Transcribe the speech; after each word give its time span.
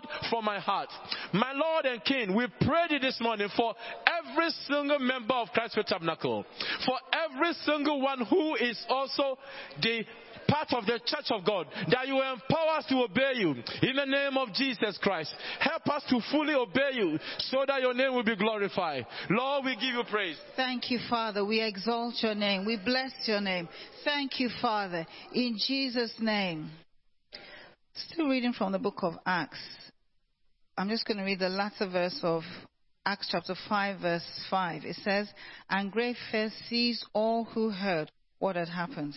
God 0.00 0.28
from 0.30 0.44
my 0.44 0.58
heart. 0.58 0.88
My 1.32 1.52
Lord 1.52 1.86
and 1.86 2.04
King, 2.04 2.34
we 2.34 2.46
prayed 2.60 3.00
this 3.02 3.18
morning 3.20 3.48
for 3.56 3.74
every 4.06 4.50
single 4.66 4.98
member 4.98 5.34
of 5.34 5.48
Christ 5.52 5.78
Tabernacle, 5.86 6.44
for 6.86 6.98
every 7.12 7.52
single 7.64 8.00
one 8.00 8.24
who 8.26 8.54
is 8.56 8.82
also 8.88 9.38
the 9.82 10.04
part 10.48 10.72
of 10.72 10.84
the 10.86 10.98
church 11.04 11.30
of 11.30 11.44
God, 11.44 11.66
that 11.90 12.08
you 12.08 12.16
empower 12.16 12.78
us 12.78 12.84
to 12.86 12.96
obey 12.96 13.34
you 13.36 13.50
in 13.82 13.96
the 13.96 14.04
name 14.04 14.36
of 14.36 14.52
Jesus 14.54 14.98
Christ. 15.00 15.32
Help 15.60 15.86
us 15.88 16.02
to 16.10 16.20
fully 16.30 16.54
obey 16.54 16.90
you 16.94 17.18
so 17.38 17.64
that 17.66 17.80
your 17.80 17.94
name 17.94 18.14
will 18.14 18.24
be 18.24 18.36
glorified. 18.36 19.06
Lord, 19.28 19.64
we 19.64 19.74
give 19.74 19.94
you 19.94 20.02
praise. 20.10 20.36
Thank 20.56 20.90
you, 20.90 20.98
Father. 21.08 21.44
We 21.44 21.60
exalt 21.60 22.14
your 22.22 22.34
name. 22.34 22.64
We 22.66 22.78
bless 22.84 23.12
your 23.26 23.40
name. 23.40 23.68
Thank 24.04 24.40
you, 24.40 24.50
Father. 24.60 25.06
In 25.32 25.56
Jesus' 25.66 26.14
name. 26.18 26.70
Still 27.94 28.28
reading 28.28 28.52
from 28.52 28.72
the 28.72 28.78
book 28.78 29.02
of 29.02 29.14
Acts. 29.26 29.58
I'm 30.80 30.88
just 30.88 31.04
going 31.04 31.18
to 31.18 31.24
read 31.24 31.40
the 31.40 31.50
latter 31.50 31.86
verse 31.90 32.18
of 32.22 32.42
Acts 33.04 33.28
chapter 33.30 33.54
5, 33.68 34.00
verse 34.00 34.46
5. 34.48 34.86
It 34.86 34.96
says, 35.04 35.28
And 35.68 35.92
great 35.92 36.16
fear 36.32 36.50
seized 36.70 37.04
all 37.12 37.44
who 37.44 37.68
heard 37.68 38.10
what 38.38 38.56
had 38.56 38.70
happened. 38.70 39.14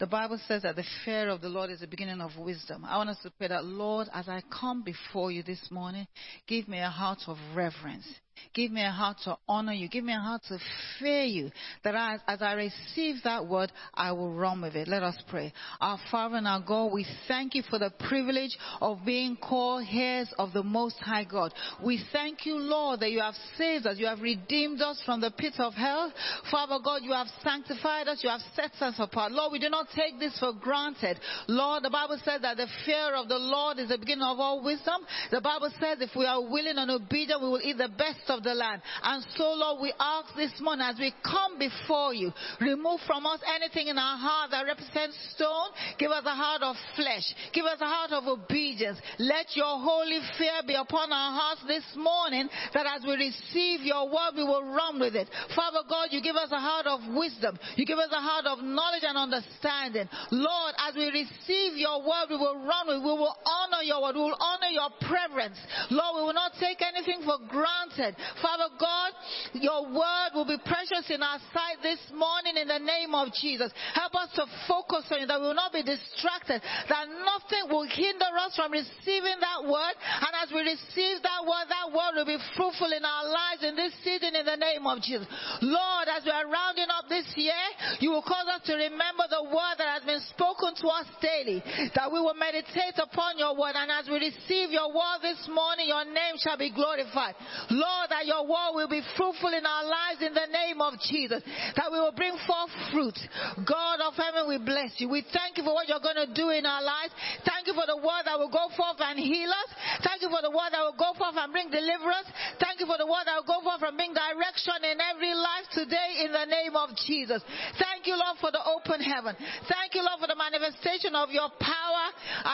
The 0.00 0.06
Bible 0.06 0.40
says 0.48 0.62
that 0.62 0.74
the 0.74 0.86
fear 1.04 1.28
of 1.28 1.42
the 1.42 1.50
Lord 1.50 1.68
is 1.68 1.80
the 1.80 1.86
beginning 1.86 2.22
of 2.22 2.38
wisdom. 2.38 2.86
I 2.86 2.96
want 2.96 3.10
us 3.10 3.18
to 3.24 3.30
pray 3.30 3.48
that, 3.48 3.66
Lord, 3.66 4.08
as 4.14 4.26
I 4.26 4.42
come 4.58 4.82
before 4.82 5.30
you 5.30 5.42
this 5.42 5.70
morning, 5.70 6.06
give 6.46 6.66
me 6.66 6.78
a 6.78 6.88
heart 6.88 7.18
of 7.26 7.36
reverence. 7.54 8.06
Give 8.54 8.70
me 8.70 8.84
a 8.84 8.90
heart 8.90 9.16
to 9.24 9.36
honor 9.48 9.72
you. 9.72 9.88
Give 9.88 10.04
me 10.04 10.12
a 10.12 10.18
heart 10.18 10.42
to 10.48 10.58
fear 10.98 11.24
you. 11.24 11.50
That 11.84 11.94
as, 11.94 12.20
as 12.28 12.42
I 12.42 12.52
receive 12.52 13.16
that 13.24 13.46
word, 13.46 13.72
I 13.94 14.12
will 14.12 14.32
run 14.32 14.60
with 14.60 14.74
it. 14.74 14.88
Let 14.88 15.02
us 15.02 15.16
pray. 15.28 15.52
Our 15.80 15.98
Father 16.10 16.36
and 16.36 16.46
our 16.46 16.60
God, 16.60 16.92
we 16.92 17.06
thank 17.28 17.54
you 17.54 17.62
for 17.68 17.78
the 17.78 17.90
privilege 18.08 18.56
of 18.80 18.98
being 19.04 19.36
called 19.36 19.86
heirs 19.90 20.32
of 20.38 20.52
the 20.52 20.62
Most 20.62 20.96
High 21.00 21.24
God. 21.24 21.54
We 21.82 22.04
thank 22.12 22.44
you, 22.44 22.56
Lord, 22.56 23.00
that 23.00 23.10
you 23.10 23.20
have 23.20 23.34
saved 23.56 23.86
us. 23.86 23.98
You 23.98 24.06
have 24.06 24.20
redeemed 24.20 24.80
us 24.80 25.00
from 25.04 25.20
the 25.20 25.30
pit 25.30 25.54
of 25.58 25.74
hell. 25.74 26.12
Father 26.50 26.78
God, 26.82 27.02
you 27.02 27.12
have 27.12 27.28
sanctified 27.42 28.08
us. 28.08 28.20
You 28.22 28.30
have 28.30 28.42
set 28.54 28.72
us 28.80 28.94
apart. 28.98 29.32
Lord, 29.32 29.52
we 29.52 29.58
do 29.58 29.70
not 29.70 29.86
take 29.94 30.18
this 30.18 30.38
for 30.38 30.52
granted. 30.52 31.18
Lord, 31.48 31.82
the 31.82 31.90
Bible 31.90 32.18
says 32.24 32.42
that 32.42 32.56
the 32.56 32.68
fear 32.84 33.14
of 33.14 33.28
the 33.28 33.38
Lord 33.38 33.78
is 33.78 33.88
the 33.88 33.98
beginning 33.98 34.24
of 34.24 34.38
all 34.38 34.62
wisdom. 34.62 35.00
The 35.30 35.40
Bible 35.40 35.70
says 35.80 35.98
if 36.00 36.10
we 36.16 36.26
are 36.26 36.40
willing 36.40 36.76
and 36.76 36.90
obedient, 36.90 37.40
we 37.40 37.48
will 37.48 37.62
eat 37.62 37.78
the 37.78 37.88
best 37.88 38.18
of 38.28 38.42
the 38.42 38.54
land. 38.54 38.82
And 39.02 39.24
so, 39.36 39.52
Lord, 39.52 39.80
we 39.82 39.92
ask 39.98 40.34
this 40.36 40.52
morning 40.60 40.86
as 40.88 40.98
we 40.98 41.14
come 41.22 41.58
before 41.58 42.14
you, 42.14 42.32
remove 42.60 43.00
from 43.06 43.26
us 43.26 43.40
anything 43.56 43.88
in 43.88 43.98
our 43.98 44.18
heart 44.18 44.50
that 44.50 44.64
represents 44.66 45.16
stone. 45.34 45.70
Give 45.98 46.10
us 46.10 46.24
a 46.24 46.34
heart 46.34 46.62
of 46.62 46.76
flesh. 46.96 47.26
Give 47.52 47.64
us 47.64 47.80
a 47.80 47.86
heart 47.86 48.12
of 48.12 48.24
obedience. 48.26 48.98
Let 49.18 49.54
your 49.54 49.80
holy 49.80 50.20
fear 50.38 50.62
be 50.66 50.74
upon 50.74 51.12
our 51.12 51.32
hearts 51.32 51.62
this 51.66 51.84
morning 51.96 52.48
that 52.74 52.86
as 52.86 53.02
we 53.06 53.14
receive 53.14 53.80
your 53.82 54.06
word, 54.06 54.36
we 54.36 54.44
will 54.44 54.64
run 54.64 55.00
with 55.00 55.14
it. 55.14 55.28
Father 55.54 55.82
God, 55.88 56.08
you 56.10 56.22
give 56.22 56.36
us 56.36 56.50
a 56.52 56.60
heart 56.60 56.86
of 56.86 57.00
wisdom. 57.14 57.58
You 57.76 57.86
give 57.86 57.98
us 57.98 58.10
a 58.12 58.20
heart 58.20 58.46
of 58.46 58.64
knowledge 58.64 59.04
and 59.04 59.16
understanding. 59.16 60.08
Lord, 60.30 60.74
as 60.78 60.94
we 60.94 61.06
receive 61.10 61.76
your 61.76 62.00
word, 62.00 62.30
we 62.30 62.36
will 62.36 62.58
run 62.64 62.86
with, 62.86 62.96
it. 62.96 63.04
we 63.04 63.12
will 63.12 63.36
honor 63.44 63.82
your 63.82 64.02
word. 64.02 64.14
We 64.14 64.22
will 64.22 64.38
honor 64.40 64.70
your 64.70 64.90
preference. 65.00 65.58
Lord, 65.90 66.16
we 66.16 66.22
will 66.22 66.38
not 66.38 66.52
take 66.58 66.80
anything 66.82 67.22
for 67.24 67.38
granted. 67.48 68.11
Father 68.40 68.68
God, 68.78 69.10
your 69.54 69.88
word 69.90 70.30
will 70.34 70.46
be 70.46 70.58
precious 70.64 71.08
in 71.10 71.22
our 71.22 71.38
sight 71.52 71.82
this 71.82 72.00
morning 72.14 72.56
in 72.56 72.68
the 72.68 72.78
name 72.78 73.14
of 73.14 73.32
Jesus. 73.34 73.72
Help 73.94 74.14
us 74.14 74.30
to 74.36 74.44
focus 74.68 75.06
on 75.10 75.20
you, 75.20 75.26
that 75.26 75.40
we 75.40 75.46
will 75.46 75.58
not 75.58 75.72
be 75.72 75.82
distracted, 75.82 76.62
that 76.88 77.04
nothing 77.08 77.70
will 77.70 77.86
hinder 77.86 78.32
us 78.40 78.56
from 78.56 78.72
receiving 78.72 79.38
that 79.40 79.62
word. 79.64 79.94
And 79.98 80.32
as 80.42 80.48
we 80.52 80.62
receive 80.62 81.22
that 81.22 81.42
word, 81.44 81.66
that 81.68 81.88
word 81.90 82.12
will 82.16 82.28
be 82.28 82.40
fruitful 82.56 82.90
in 82.90 83.04
our 83.04 83.26
lives 83.28 83.62
in 83.62 83.76
this 83.76 83.92
season 84.02 84.34
in 84.34 84.46
the 84.46 84.56
name 84.56 84.86
of 84.86 85.02
Jesus. 85.02 85.26
Lord, 85.62 86.06
as 86.08 86.24
we 86.24 86.32
are 86.32 86.48
rounding 86.48 86.90
up 86.90 87.08
this 87.08 87.26
year, 87.36 87.62
you 88.00 88.10
will 88.10 88.24
cause 88.24 88.48
us 88.48 88.66
to 88.66 88.74
remember 88.74 89.24
the 89.30 89.44
word 89.44 89.76
that 89.78 90.00
has 90.00 90.04
been 90.04 90.22
spoken 90.32 90.74
to 90.82 90.86
us 90.88 91.06
daily, 91.20 91.62
that 91.94 92.10
we 92.10 92.18
will 92.18 92.34
meditate 92.34 92.98
upon 92.98 93.38
your 93.38 93.54
word. 93.56 93.74
And 93.76 93.90
as 93.90 94.08
we 94.08 94.18
receive 94.18 94.70
your 94.70 94.90
word 94.90 95.22
this 95.22 95.46
morning, 95.48 95.88
your 95.88 96.04
name 96.04 96.36
shall 96.38 96.58
be 96.58 96.70
glorified. 96.70 97.34
Lord, 97.70 98.01
that 98.08 98.26
your 98.26 98.42
word 98.46 98.74
will 98.74 98.88
be 98.88 99.02
fruitful 99.16 99.52
in 99.52 99.64
our 99.66 99.84
lives 99.84 100.20
in 100.22 100.34
the 100.34 100.48
name 100.50 100.80
of 100.80 100.94
Jesus. 101.06 101.42
That 101.76 101.90
we 101.90 101.98
will 101.98 102.16
bring 102.16 102.34
forth 102.46 102.72
fruit. 102.90 103.18
God 103.66 104.00
of 104.00 104.14
heaven, 104.14 104.48
we 104.48 104.58
bless 104.58 104.98
you. 104.98 105.08
We 105.08 105.24
thank 105.32 105.58
you 105.58 105.64
for 105.64 105.74
what 105.74 105.88
you're 105.88 106.02
going 106.02 106.18
to 106.18 106.30
do 106.34 106.50
in 106.50 106.66
our 106.66 106.82
lives. 106.82 107.12
Thank 107.44 107.66
you 107.66 107.74
for 107.74 107.86
the 107.86 107.98
word 107.98 108.24
that 108.26 108.38
will 108.38 108.52
go 108.52 108.70
forth 108.74 108.98
and 109.00 109.18
heal 109.18 109.50
us. 109.50 109.70
Thank 110.04 110.22
you 110.22 110.30
for 110.30 110.42
the 110.42 110.50
word 110.50 110.72
that 110.72 110.82
will 110.82 110.98
go 110.98 111.14
forth 111.14 111.36
and 111.36 111.50
bring 111.52 111.70
deliverance. 111.70 112.28
Thank 112.58 112.80
you 112.80 112.86
for 112.86 112.98
the 112.98 113.06
word 113.06 113.24
that 113.26 113.38
will 113.38 113.50
go 113.50 113.60
forth 113.62 113.82
and 113.82 113.94
bring 113.96 114.14
direction 114.14 114.78
in 114.82 114.98
every 114.98 115.34
life 115.34 115.66
today 115.72 116.26
in 116.26 116.30
the 116.32 116.46
name 116.46 116.74
of 116.74 116.94
Jesus. 117.06 117.42
Thank 117.78 118.06
you, 118.06 118.18
Lord, 118.18 118.38
for 118.40 118.50
the 118.50 118.62
open 118.62 119.00
heaven. 119.02 119.36
Thank 119.68 119.94
you, 119.94 120.02
Lord, 120.02 120.18
for 120.18 120.30
the 120.30 120.38
manifestation 120.38 121.14
of 121.14 121.30
your 121.30 121.48
power 121.60 122.06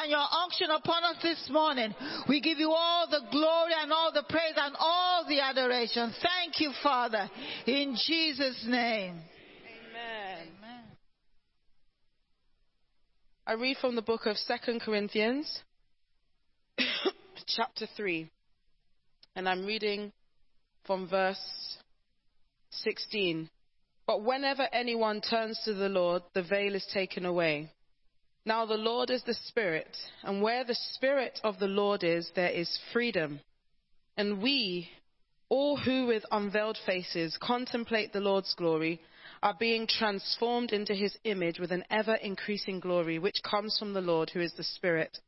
and 0.03 0.11
your 0.11 0.27
unction 0.45 0.71
upon 0.71 1.05
us 1.05 1.19
this 1.23 1.41
morning. 1.51 1.95
We 2.29 2.41
give 2.41 2.59
you 2.59 2.71
all 2.71 3.07
the 3.09 3.23
glory 3.31 3.75
and 3.81 3.93
all 3.93 4.13
the 4.13 4.25
praise 4.29 4.57
and 4.57 4.75
all 4.79 5.25
the 5.29 5.38
adoration. 5.41 6.13
Thank 6.23 6.61
you, 6.61 6.73
Father, 6.83 7.31
in 7.67 7.97
Jesus' 8.07 8.65
name. 8.67 9.21
Amen. 9.91 10.49
I 13.47 13.55
read 13.55 13.79
from 13.79 13.95
the 13.95 14.03
book 14.03 14.27
of 14.27 14.37
Second 14.37 14.83
Corinthians, 14.83 15.63
chapter 17.47 17.87
3, 17.97 18.29
and 19.37 19.49
I'm 19.49 19.65
reading 19.65 20.13
from 20.87 21.09
verse 21.09 21.41
16. 22.71 23.49
But 24.07 24.23
whenever 24.23 24.69
anyone 24.71 25.23
turns 25.23 25.59
to 25.65 25.73
the 25.73 25.89
Lord, 25.89 26.25
the 26.35 26.43
veil 26.43 26.75
is 26.75 26.87
taken 26.93 27.25
away. 27.25 27.71
Now 28.45 28.67
the 28.67 28.75
Lord 28.75 29.09
is 29.09 29.23
the 29.23 29.35
Spirit, 29.35 29.97
and 30.23 30.43
where 30.43 30.65
the 30.65 30.77
Spirit 30.93 31.41
of 31.43 31.59
the 31.59 31.69
Lord 31.69 32.05
is, 32.05 32.31
there 32.35 32.51
is 32.51 32.79
freedom. 32.93 33.41
And 34.17 34.43
we, 34.43 34.91
all 35.49 35.77
who 35.77 36.07
with 36.07 36.25
unveiled 36.31 36.79
faces 36.85 37.37
contemplate 37.41 38.13
the 38.13 38.21
Lord's 38.21 38.55
glory, 38.55 39.01
are 39.43 39.57
being 39.59 39.87
transformed 39.87 40.73
into 40.73 40.95
his 40.95 41.17
image 41.25 41.59
with 41.59 41.71
an 41.71 41.85
ever 41.91 42.15
increasing 42.17 42.81
glory, 42.81 43.19
which 43.19 43.43
comes 43.43 43.79
from 43.79 43.93
the 43.93 44.01
Lord, 44.01 44.31
who 44.31 44.41
is 44.41 44.53
the 44.55 44.65
Spirit. 44.65 45.19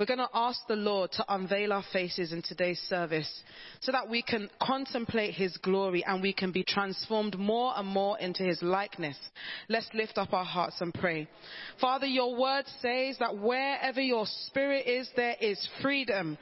We're 0.00 0.06
going 0.06 0.18
to 0.18 0.28
ask 0.34 0.58
the 0.66 0.74
Lord 0.74 1.12
to 1.12 1.24
unveil 1.32 1.72
our 1.72 1.84
faces 1.92 2.32
in 2.32 2.42
today's 2.42 2.80
service 2.88 3.30
so 3.78 3.92
that 3.92 4.10
we 4.10 4.22
can 4.22 4.50
contemplate 4.60 5.34
His 5.34 5.56
glory 5.58 6.04
and 6.04 6.20
we 6.20 6.32
can 6.32 6.50
be 6.50 6.64
transformed 6.64 7.38
more 7.38 7.72
and 7.76 7.86
more 7.86 8.18
into 8.18 8.42
His 8.42 8.60
likeness. 8.60 9.16
Let's 9.68 9.88
lift 9.94 10.18
up 10.18 10.32
our 10.32 10.44
hearts 10.44 10.80
and 10.80 10.92
pray. 10.92 11.28
Father, 11.80 12.06
your 12.06 12.36
word 12.36 12.64
says 12.82 13.18
that 13.20 13.38
wherever 13.38 14.00
your 14.00 14.26
spirit 14.46 14.84
is, 14.88 15.08
there 15.14 15.36
is 15.40 15.64
freedom. 15.80 16.38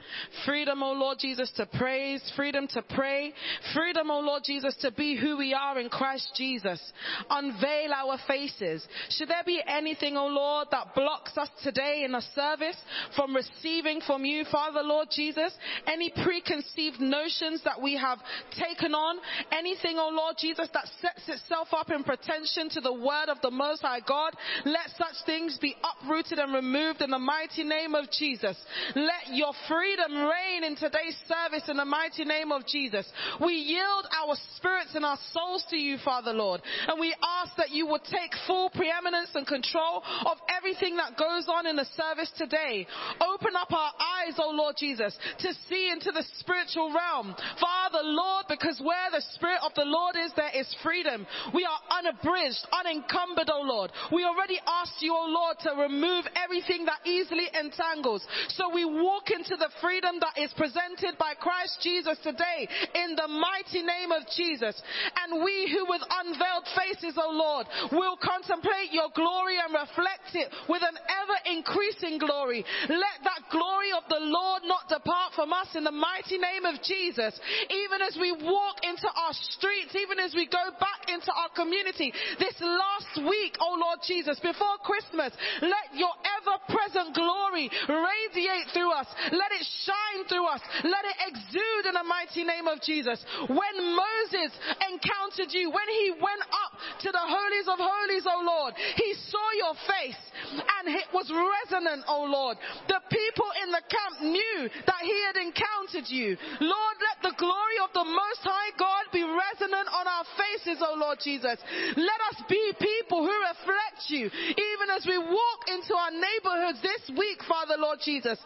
Freedom, 0.47 0.81
O 0.81 0.93
Lord 0.93 1.19
Jesus, 1.19 1.51
to 1.57 1.67
praise, 1.67 2.23
freedom 2.35 2.65
to 2.69 2.81
pray, 2.81 3.35
freedom, 3.75 4.09
O 4.09 4.19
Lord 4.21 4.41
Jesus, 4.43 4.75
to 4.81 4.91
be 4.91 5.15
who 5.15 5.37
we 5.37 5.53
are 5.53 5.79
in 5.79 5.89
Christ 5.89 6.33
Jesus. 6.35 6.81
Unveil 7.29 7.93
our 7.93 8.17
faces. 8.27 8.83
Should 9.09 9.29
there 9.29 9.43
be 9.45 9.61
anything, 9.67 10.17
O 10.17 10.25
Lord, 10.25 10.69
that 10.71 10.95
blocks 10.95 11.37
us 11.37 11.49
today 11.61 12.01
in 12.03 12.15
a 12.15 12.21
service 12.33 12.77
from 13.15 13.35
receiving 13.55 14.01
from 14.01 14.25
you, 14.25 14.45
Father, 14.51 14.81
Lord 14.83 15.07
Jesus, 15.11 15.53
any 15.87 16.11
preconceived 16.23 16.99
notions 16.99 17.61
that 17.63 17.81
we 17.81 17.95
have 17.97 18.19
taken 18.57 18.93
on, 18.93 19.17
anything, 19.51 19.97
oh 19.97 20.09
Lord 20.13 20.35
Jesus, 20.37 20.69
that 20.73 20.87
sets 21.01 21.27
itself 21.27 21.69
up 21.71 21.89
in 21.91 22.03
pretension 22.03 22.69
to 22.69 22.81
the 22.81 22.93
word 22.93 23.29
of 23.29 23.37
the 23.41 23.51
Most 23.51 23.81
High 23.81 24.01
God, 24.07 24.33
let 24.65 24.89
such 24.97 25.25
things 25.25 25.57
be 25.61 25.75
uprooted 25.83 26.39
and 26.39 26.53
removed 26.53 27.01
in 27.01 27.09
the 27.09 27.19
mighty 27.19 27.63
name 27.63 27.95
of 27.95 28.09
Jesus. 28.11 28.57
Let 28.95 29.33
your 29.33 29.53
freedom 29.67 30.25
reign 30.25 30.63
in 30.63 30.75
today's 30.75 31.17
service 31.27 31.63
in 31.69 31.77
the 31.77 31.85
mighty 31.85 32.25
name 32.25 32.51
of 32.51 32.65
Jesus. 32.67 33.05
We 33.43 33.53
yield 33.53 34.07
our 34.11 34.35
spirits 34.55 34.95
and 34.95 35.05
our 35.05 35.17
souls 35.31 35.65
to 35.69 35.77
you, 35.77 35.97
Father 36.03 36.33
Lord, 36.33 36.61
and 36.87 36.99
we 36.99 37.15
ask 37.23 37.55
that 37.57 37.71
you 37.71 37.87
would 37.87 38.03
take 38.03 38.31
full 38.47 38.69
preeminence 38.69 39.29
and 39.33 39.47
control 39.47 40.03
of 40.25 40.37
everything 40.55 40.97
that 40.97 41.17
goes 41.17 41.47
on 41.47 41.67
in 41.67 41.75
the 41.75 41.87
service 41.95 42.31
today. 42.37 42.87
Open 43.33 43.55
up 43.57 43.71
our 43.71 43.93
eyes, 43.97 44.35
oh 44.37 44.51
Lord 44.53 44.75
Jesus, 44.77 45.17
to 45.39 45.49
see 45.69 45.89
into 45.89 46.11
the 46.11 46.23
spiritual 46.37 46.93
realm. 46.93 47.33
Father, 47.59 48.05
Lord, 48.05 48.45
because 48.47 48.79
where 48.83 49.09
the 49.09 49.25
Spirit 49.33 49.59
of 49.65 49.73
the 49.73 49.85
Lord 49.85 50.15
is, 50.15 50.31
there 50.35 50.53
is 50.53 50.69
freedom. 50.83 51.25
We 51.53 51.65
are 51.65 51.81
unabridged, 51.97 52.61
unencumbered, 52.69 53.49
oh 53.49 53.65
Lord. 53.65 53.91
We 54.11 54.23
already 54.25 54.59
asked 54.61 55.01
you, 55.01 55.13
oh 55.17 55.25
Lord, 55.25 55.57
to 55.65 55.81
remove 55.81 56.25
everything 56.37 56.85
that 56.85 57.01
easily 57.09 57.49
entangles. 57.57 58.21
So 58.53 58.69
we 58.69 58.85
walk 58.85 59.31
into 59.31 59.55
the 59.57 59.73
freedom 59.81 60.21
that 60.21 60.37
is 60.37 60.53
presented 60.53 61.17
by 61.17 61.33
Christ 61.33 61.81
Jesus 61.81 62.19
today 62.21 62.69
in 62.93 63.15
the 63.17 63.27
mighty 63.27 63.81
name 63.81 64.11
of 64.13 64.29
Jesus. 64.37 64.77
And 65.25 65.41
we 65.41 65.73
who 65.73 65.89
with 65.89 66.05
unveiled 66.05 66.69
faces, 66.77 67.17
oh 67.17 67.33
Lord, 67.33 67.65
will 67.91 68.17
contemplate 68.21 68.93
your 68.93 69.09
glory 69.15 69.57
and 69.57 69.73
reflect 69.73 70.37
it 70.37 70.53
with 70.69 70.83
an 70.85 70.97
ever 71.01 71.57
increasing 71.57 72.21
glory. 72.21 72.65
Let 72.89 73.22
that 73.23 73.49
glory 73.51 73.91
of 73.95 74.03
the 74.09 74.19
Lord 74.19 74.63
not 74.65 74.87
depart 74.87 75.33
from 75.35 75.53
us 75.53 75.67
in 75.75 75.83
the 75.83 75.91
mighty 75.91 76.37
name 76.37 76.65
of 76.65 76.81
Jesus. 76.83 77.39
Even 77.69 78.01
as 78.01 78.17
we 78.19 78.31
walk 78.31 78.83
into 78.83 79.07
our 79.07 79.33
streets, 79.33 79.95
even 79.95 80.19
as 80.19 80.35
we 80.35 80.45
go 80.47 80.63
back 80.79 81.07
into 81.07 81.31
our 81.31 81.49
community 81.55 82.13
this 82.39 82.55
last 82.59 83.23
week, 83.27 83.57
oh 83.59 83.77
Lord 83.79 83.99
Jesus, 84.05 84.39
before 84.39 84.77
Christmas, 84.83 85.33
let 85.61 85.95
your 85.95 86.13
ever 86.43 86.59
present 86.67 87.15
glory 87.15 87.71
radiate 87.87 88.67
through 88.75 88.91
us. 88.91 89.07
Let 89.31 89.51
it 89.55 89.65
shine 89.87 90.27
through 90.27 90.45
us. 90.47 90.61
Let 90.83 91.03
it 91.07 91.17
exude 91.31 91.85
in 91.87 91.95
the 91.95 92.03
mighty 92.03 92.43
name 92.43 92.67
of 92.67 92.83
Jesus. 92.83 93.23
When 93.47 93.75
Moses 93.95 94.51
encountered 94.91 95.55
you, 95.55 95.71
when 95.71 95.89
he 96.03 96.11
went 96.19 96.43
up 96.43 96.73
to 97.07 97.09
the 97.11 97.23
holies 97.23 97.67
of 97.71 97.79
holies, 97.79 98.25
oh 98.27 98.43
Lord, 98.43 98.73
he 98.75 99.15
saw 99.31 99.47
your 99.55 99.75
face 99.87 100.23
and 100.51 100.91
it 100.91 101.07
was 101.13 101.31
resonant, 101.31 102.03
oh 102.07 102.27
Lord. 102.27 102.57
The 102.87 102.99
people 103.07 103.49
in 103.63 103.71
the 103.71 103.83
camp 103.87 104.15
knew 104.21 104.59
that 104.85 105.01
he 105.01 105.17
had 105.23 105.37
encountered 105.39 106.11
you. 106.11 106.35
Lord, 106.59 106.95
let 106.99 107.17
the 107.23 107.37
glory 107.39 107.77
of 107.83 107.95
the 107.95 108.03
Most 108.03 108.43
High 108.43 108.75
God 108.75 109.07
be 109.15 109.23
resonant 109.23 109.87
on 109.87 110.05
our 110.07 110.25
faces, 110.35 110.83
oh 110.83 110.99
Lord 110.99 111.19
Jesus. 111.23 111.57
Let 111.95 112.19
us 112.33 112.43
be 112.49 112.61
people 112.79 113.23
who 113.23 113.31
reflect 113.31 114.09
you, 114.09 114.27
even 114.27 114.87
as 114.91 115.05
we 115.07 115.17
walk 115.17 115.61
into 115.69 115.93
our 115.95 116.11
neighborhoods 116.33 116.81
this 116.81 117.17
week, 117.17 117.39
Father 117.47 117.75
Lord 117.77 117.99
Jesus. 118.03 118.39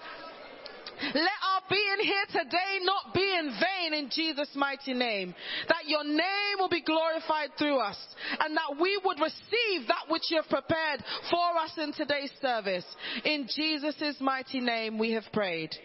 Let 0.99 1.15
our 1.15 1.61
being 1.69 1.99
here 2.01 2.25
today 2.43 2.79
not 2.81 3.13
be 3.13 3.21
in 3.21 3.51
vain 3.51 3.93
in 3.93 4.09
Jesus' 4.09 4.49
mighty 4.55 4.95
name. 4.95 5.35
That 5.67 5.87
your 5.87 6.03
name 6.03 6.57
will 6.57 6.69
be 6.69 6.81
glorified 6.81 7.51
through 7.57 7.77
us 7.79 7.97
and 8.39 8.57
that 8.57 8.81
we 8.81 8.99
would 9.05 9.19
receive 9.19 9.87
that 9.87 10.09
which 10.09 10.23
you 10.29 10.37
have 10.37 10.49
prepared 10.49 11.03
for 11.29 11.57
us 11.59 11.71
in 11.77 11.93
today's 11.93 12.31
service. 12.41 12.85
In 13.23 13.47
Jesus' 13.55 14.15
mighty 14.19 14.59
name 14.59 14.97
we 14.97 15.11
have 15.11 15.25
prayed. 15.31 15.75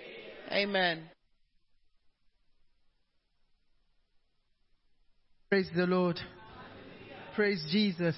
Amen. 0.51 1.03
Praise 5.51 5.69
the 5.77 5.87
Lord. 5.87 6.19
Praise 7.37 7.63
Jesus. 7.71 8.17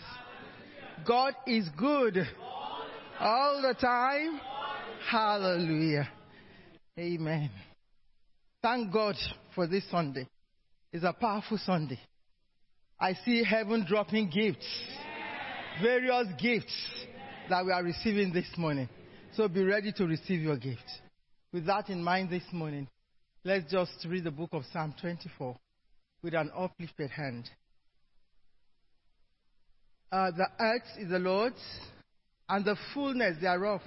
God 1.04 1.34
is 1.48 1.69
good 1.76 2.25
all 3.20 3.62
the 3.62 3.75
time. 3.75 4.40
Hallelujah. 5.11 6.08
Amen. 6.99 7.50
Thank 8.62 8.93
God 8.93 9.16
for 9.55 9.66
this 9.66 9.84
Sunday. 9.90 10.26
It's 10.93 11.05
a 11.05 11.12
powerful 11.12 11.58
Sunday. 11.58 11.99
I 12.99 13.14
see 13.25 13.44
heaven 13.44 13.84
dropping 13.87 14.31
gifts, 14.31 14.66
various 15.82 16.28
gifts 16.40 16.75
that 17.50 17.64
we 17.64 17.72
are 17.72 17.82
receiving 17.82 18.32
this 18.32 18.46
morning. 18.56 18.88
So 19.34 19.49
be 19.49 19.64
ready 19.64 19.93
to 19.93 20.06
receive 20.06 20.40
your 20.40 20.56
gift. 20.56 20.88
With 21.52 21.67
that 21.67 21.88
in 21.88 22.02
mind 22.02 22.31
this 22.31 22.44
morning, 22.52 22.88
let's 23.44 23.70
just 23.70 23.93
read 24.08 24.25
the 24.25 24.31
book 24.31 24.50
of 24.52 24.62
Psalm 24.72 24.94
24 25.00 25.56
with 26.22 26.34
an 26.34 26.50
uplifted 26.56 27.10
hand. 27.10 27.50
Uh, 30.10 30.31
the 30.31 30.46
earth 30.60 30.82
is 30.99 31.10
the 31.10 31.19
Lord's, 31.19 31.60
and 32.49 32.64
the 32.64 32.76
fullness 32.93 33.37
thereof, 33.41 33.81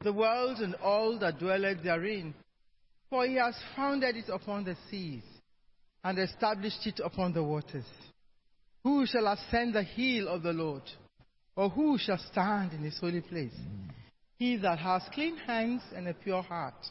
the 0.00 0.12
world 0.12 0.58
and 0.58 0.74
all 0.76 1.18
that 1.18 1.38
dwelleth 1.38 1.82
therein. 1.82 2.34
For 3.10 3.26
he 3.26 3.34
has 3.34 3.54
founded 3.74 4.16
it 4.16 4.28
upon 4.28 4.64
the 4.64 4.76
seas, 4.90 5.22
and 6.04 6.18
established 6.18 6.86
it 6.86 7.00
upon 7.02 7.32
the 7.32 7.42
waters. 7.42 7.86
Who 8.84 9.06
shall 9.06 9.26
ascend 9.26 9.74
the 9.74 9.82
hill 9.82 10.28
of 10.28 10.42
the 10.42 10.52
Lord? 10.52 10.82
Or 11.56 11.68
who 11.68 11.98
shall 11.98 12.18
stand 12.18 12.72
in 12.72 12.84
his 12.84 12.98
holy 12.98 13.20
place? 13.20 13.54
He 14.38 14.56
that 14.58 14.78
has 14.78 15.02
clean 15.12 15.36
hands 15.36 15.82
and 15.94 16.06
a 16.06 16.14
pure 16.14 16.42
heart, 16.42 16.86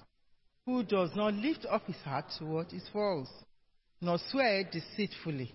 who 0.66 0.84
does 0.84 1.12
not 1.16 1.34
lift 1.36 1.66
up 1.70 1.86
his 1.86 1.96
heart 1.98 2.26
to 2.40 2.46
what 2.46 2.74
is 2.74 2.84
false, 2.92 3.30
nor 4.02 4.18
swear 4.30 4.66
deceitfully. 4.66 5.54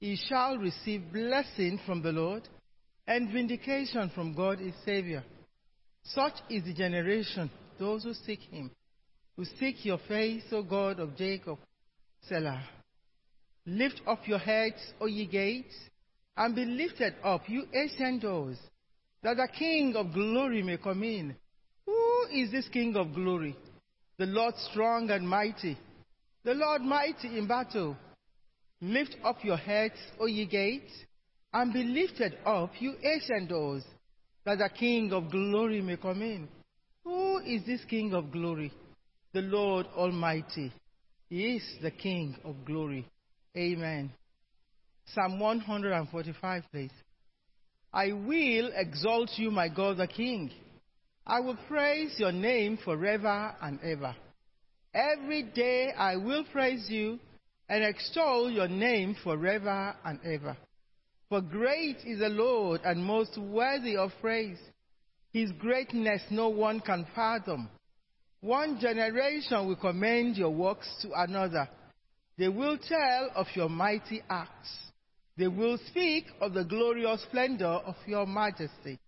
He 0.00 0.16
shall 0.16 0.56
receive 0.56 1.12
blessing 1.12 1.78
from 1.84 2.02
the 2.02 2.12
Lord 2.12 2.48
and 3.08 3.32
vindication 3.32 4.10
from 4.14 4.34
God 4.34 4.58
his 4.58 4.74
Savior. 4.84 5.24
Such 6.04 6.34
is 6.50 6.62
the 6.64 6.74
generation, 6.74 7.50
those 7.78 8.04
who 8.04 8.12
seek 8.12 8.40
him, 8.40 8.70
who 9.34 9.46
seek 9.58 9.82
your 9.84 9.98
face, 10.06 10.44
O 10.52 10.62
God 10.62 11.00
of 11.00 11.16
Jacob. 11.16 11.58
Selah. 12.28 12.62
Lift 13.64 14.02
up 14.06 14.28
your 14.28 14.38
heads, 14.38 14.76
O 15.00 15.06
ye 15.06 15.26
gates, 15.26 15.74
and 16.36 16.54
be 16.54 16.66
lifted 16.66 17.14
up, 17.24 17.48
you 17.48 17.64
ancient 17.74 18.22
doors, 18.22 18.58
that 19.22 19.38
the 19.38 19.48
King 19.58 19.96
of 19.96 20.12
glory 20.12 20.62
may 20.62 20.76
come 20.76 21.02
in. 21.02 21.34
Who 21.86 22.26
is 22.30 22.50
this 22.50 22.68
King 22.68 22.94
of 22.94 23.14
glory? 23.14 23.56
The 24.18 24.26
Lord 24.26 24.54
strong 24.70 25.10
and 25.10 25.26
mighty, 25.26 25.78
the 26.44 26.54
Lord 26.54 26.82
mighty 26.82 27.38
in 27.38 27.46
battle. 27.46 27.96
Lift 28.82 29.16
up 29.24 29.42
your 29.42 29.56
heads, 29.56 29.96
O 30.20 30.26
ye 30.26 30.44
gates, 30.44 30.92
and 31.52 31.72
be 31.72 31.82
lifted 31.82 32.36
up, 32.44 32.72
you 32.78 32.94
ancient 33.02 33.48
doors, 33.48 33.84
that 34.44 34.58
the 34.58 34.68
King 34.68 35.12
of 35.12 35.30
glory 35.30 35.80
may 35.80 35.96
come 35.96 36.22
in. 36.22 36.48
Who 37.04 37.38
is 37.38 37.64
this 37.66 37.84
King 37.88 38.12
of 38.14 38.30
glory? 38.30 38.72
The 39.32 39.40
Lord 39.42 39.86
Almighty. 39.96 40.72
He 41.28 41.56
is 41.56 41.62
the 41.82 41.90
King 41.90 42.36
of 42.44 42.64
glory. 42.64 43.06
Amen. 43.56 44.10
Psalm 45.14 45.40
145, 45.40 46.62
please. 46.70 46.90
I 47.92 48.12
will 48.12 48.70
exalt 48.74 49.30
you, 49.36 49.50
my 49.50 49.68
God 49.68 49.96
the 49.96 50.06
King. 50.06 50.50
I 51.26 51.40
will 51.40 51.58
praise 51.66 52.14
your 52.18 52.32
name 52.32 52.78
forever 52.84 53.54
and 53.62 53.78
ever. 53.82 54.14
Every 54.94 55.42
day 55.42 55.92
I 55.96 56.16
will 56.16 56.44
praise 56.52 56.86
you 56.88 57.18
and 57.68 57.84
extol 57.84 58.50
your 58.50 58.68
name 58.68 59.16
forever 59.22 59.94
and 60.04 60.18
ever. 60.24 60.56
For 61.28 61.42
great 61.42 61.98
is 62.06 62.20
the 62.20 62.30
Lord 62.30 62.80
and 62.84 63.04
most 63.04 63.36
worthy 63.36 63.96
of 63.96 64.12
praise. 64.20 64.58
His 65.32 65.52
greatness 65.52 66.22
no 66.30 66.48
one 66.48 66.80
can 66.80 67.06
fathom. 67.14 67.68
One 68.40 68.78
generation 68.80 69.66
will 69.66 69.76
commend 69.76 70.36
your 70.36 70.50
works 70.50 70.88
to 71.02 71.10
another. 71.14 71.68
They 72.38 72.48
will 72.48 72.78
tell 72.78 73.30
of 73.34 73.46
your 73.54 73.68
mighty 73.68 74.22
acts. 74.30 74.68
They 75.36 75.48
will 75.48 75.78
speak 75.88 76.24
of 76.40 76.54
the 76.54 76.64
glorious 76.64 77.22
splendor 77.22 77.66
of 77.66 77.96
your 78.06 78.26
majesty. 78.26 78.98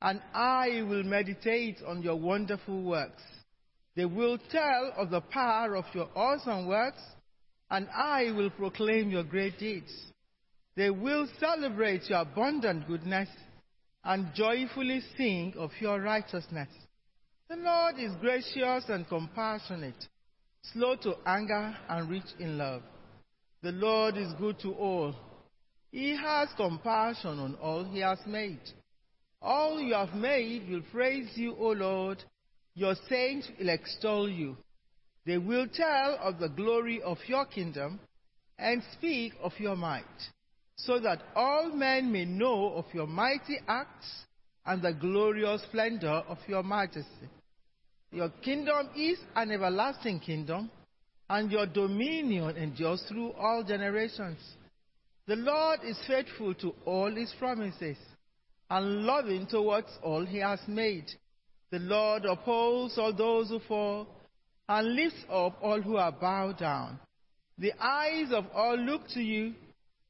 And 0.00 0.22
I 0.32 0.82
will 0.88 1.02
meditate 1.02 1.78
on 1.86 2.02
your 2.02 2.16
wonderful 2.16 2.82
works. 2.82 3.22
They 3.94 4.04
will 4.04 4.38
tell 4.50 4.92
of 4.96 5.10
the 5.10 5.20
power 5.20 5.76
of 5.76 5.84
your 5.92 6.08
awesome 6.14 6.66
works, 6.66 7.02
and 7.68 7.88
I 7.90 8.30
will 8.30 8.50
proclaim 8.50 9.10
your 9.10 9.24
great 9.24 9.58
deeds. 9.58 9.92
They 10.78 10.90
will 10.90 11.26
celebrate 11.40 12.08
your 12.08 12.20
abundant 12.20 12.86
goodness 12.86 13.28
and 14.04 14.32
joyfully 14.32 15.02
sing 15.16 15.54
of 15.58 15.72
your 15.80 16.00
righteousness. 16.00 16.68
The 17.48 17.56
Lord 17.56 17.96
is 17.98 18.12
gracious 18.20 18.84
and 18.88 19.08
compassionate, 19.08 20.06
slow 20.72 20.94
to 21.02 21.16
anger 21.26 21.76
and 21.88 22.08
rich 22.08 22.30
in 22.38 22.58
love. 22.58 22.82
The 23.60 23.72
Lord 23.72 24.16
is 24.16 24.32
good 24.34 24.60
to 24.60 24.72
all. 24.74 25.16
He 25.90 26.16
has 26.16 26.48
compassion 26.56 27.40
on 27.40 27.56
all 27.56 27.82
he 27.82 27.98
has 27.98 28.20
made. 28.24 28.60
All 29.42 29.80
you 29.80 29.94
have 29.94 30.14
made 30.14 30.70
will 30.70 30.82
praise 30.92 31.32
you, 31.34 31.56
O 31.58 31.70
Lord. 31.72 32.22
Your 32.76 32.94
saints 33.08 33.48
will 33.58 33.70
extol 33.70 34.28
you. 34.28 34.56
They 35.26 35.38
will 35.38 35.66
tell 35.66 36.20
of 36.22 36.38
the 36.38 36.50
glory 36.50 37.02
of 37.02 37.18
your 37.26 37.46
kingdom 37.46 37.98
and 38.60 38.80
speak 38.92 39.32
of 39.42 39.50
your 39.58 39.74
might 39.74 40.04
so 40.78 40.98
that 41.00 41.22
all 41.34 41.70
men 41.74 42.10
may 42.10 42.24
know 42.24 42.72
of 42.74 42.84
your 42.92 43.06
mighty 43.06 43.58
acts 43.66 44.24
and 44.64 44.80
the 44.80 44.92
glorious 44.92 45.62
splendor 45.62 46.22
of 46.28 46.38
your 46.46 46.62
majesty. 46.62 47.28
Your 48.12 48.30
kingdom 48.42 48.88
is 48.96 49.18
an 49.34 49.50
everlasting 49.50 50.20
kingdom, 50.20 50.70
and 51.28 51.50
your 51.50 51.66
dominion 51.66 52.56
endures 52.56 53.02
through 53.08 53.32
all 53.32 53.62
generations. 53.62 54.38
The 55.26 55.36
Lord 55.36 55.80
is 55.84 55.98
faithful 56.06 56.54
to 56.54 56.74
all 56.86 57.14
his 57.14 57.34
promises, 57.38 57.98
and 58.70 59.02
loving 59.04 59.46
towards 59.46 59.88
all 60.02 60.24
he 60.24 60.38
has 60.38 60.60
made. 60.66 61.06
The 61.70 61.80
Lord 61.80 62.24
upholds 62.24 62.96
all 62.96 63.12
those 63.12 63.48
who 63.48 63.60
fall, 63.68 64.06
and 64.68 64.94
lifts 64.94 65.24
up 65.30 65.58
all 65.60 65.82
who 65.82 65.96
are 65.96 66.12
bowed 66.12 66.58
down. 66.58 66.98
The 67.58 67.72
eyes 67.78 68.28
of 68.32 68.46
all 68.54 68.76
look 68.76 69.08
to 69.08 69.20
you 69.20 69.54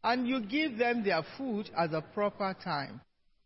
and 0.05 0.29
you 0.29 0.41
give 0.41 0.79
them 0.79 1.05
their 1.05 1.23
food 1.37 1.71
at 1.77 1.91
the 1.91 2.01
proper 2.01 2.55
time. 2.63 3.01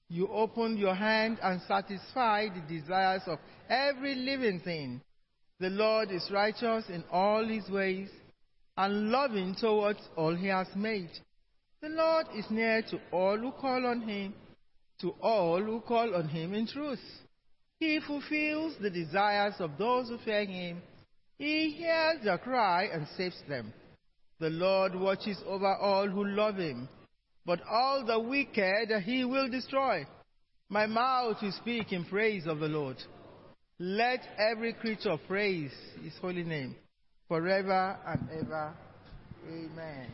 You 0.08 0.28
open 0.28 0.76
your 0.76 0.94
hand 0.94 1.38
and 1.42 1.60
satisfy 1.62 2.48
the 2.48 2.60
desires 2.68 3.22
of 3.26 3.38
every 3.68 4.14
living 4.14 4.60
thing. 4.60 5.00
The 5.58 5.70
Lord 5.70 6.10
is 6.10 6.30
righteous 6.30 6.84
in 6.88 7.04
all 7.10 7.46
his 7.46 7.68
ways 7.70 8.10
and 8.76 9.10
loving 9.10 9.54
towards 9.54 10.00
all 10.16 10.34
he 10.34 10.48
has 10.48 10.66
made. 10.74 11.10
The 11.80 11.88
Lord 11.88 12.26
is 12.34 12.44
near 12.50 12.82
to 12.90 13.00
all 13.10 13.38
who 13.38 13.52
call 13.52 13.86
on 13.86 14.02
him, 14.02 14.34
to 15.00 15.10
all 15.20 15.62
who 15.62 15.80
call 15.80 16.14
on 16.14 16.28
him 16.28 16.54
in 16.54 16.66
truth. 16.66 17.00
He 17.80 17.98
fulfills 18.06 18.74
the 18.80 18.90
desires 18.90 19.54
of 19.58 19.78
those 19.78 20.08
who 20.08 20.18
fear 20.18 20.44
him. 20.44 20.82
He 21.38 21.70
hears 21.70 22.22
their 22.22 22.38
cry 22.38 22.84
and 22.92 23.06
saves 23.16 23.42
them. 23.48 23.72
The 24.42 24.50
Lord 24.50 24.96
watches 24.96 25.38
over 25.46 25.72
all 25.76 26.08
who 26.08 26.24
love 26.24 26.56
him, 26.56 26.88
but 27.46 27.60
all 27.70 28.04
the 28.04 28.18
wicked 28.18 28.88
he 29.04 29.24
will 29.24 29.48
destroy. 29.48 30.04
My 30.68 30.84
mouth 30.84 31.36
will 31.40 31.52
speak 31.52 31.92
in 31.92 32.04
praise 32.04 32.48
of 32.48 32.58
the 32.58 32.66
Lord. 32.66 32.96
Let 33.78 34.26
every 34.36 34.72
creature 34.72 35.16
praise 35.28 35.70
his 36.02 36.14
holy 36.20 36.42
name 36.42 36.74
forever 37.28 37.96
and 38.04 38.28
ever. 38.40 38.74
Amen. 39.48 40.10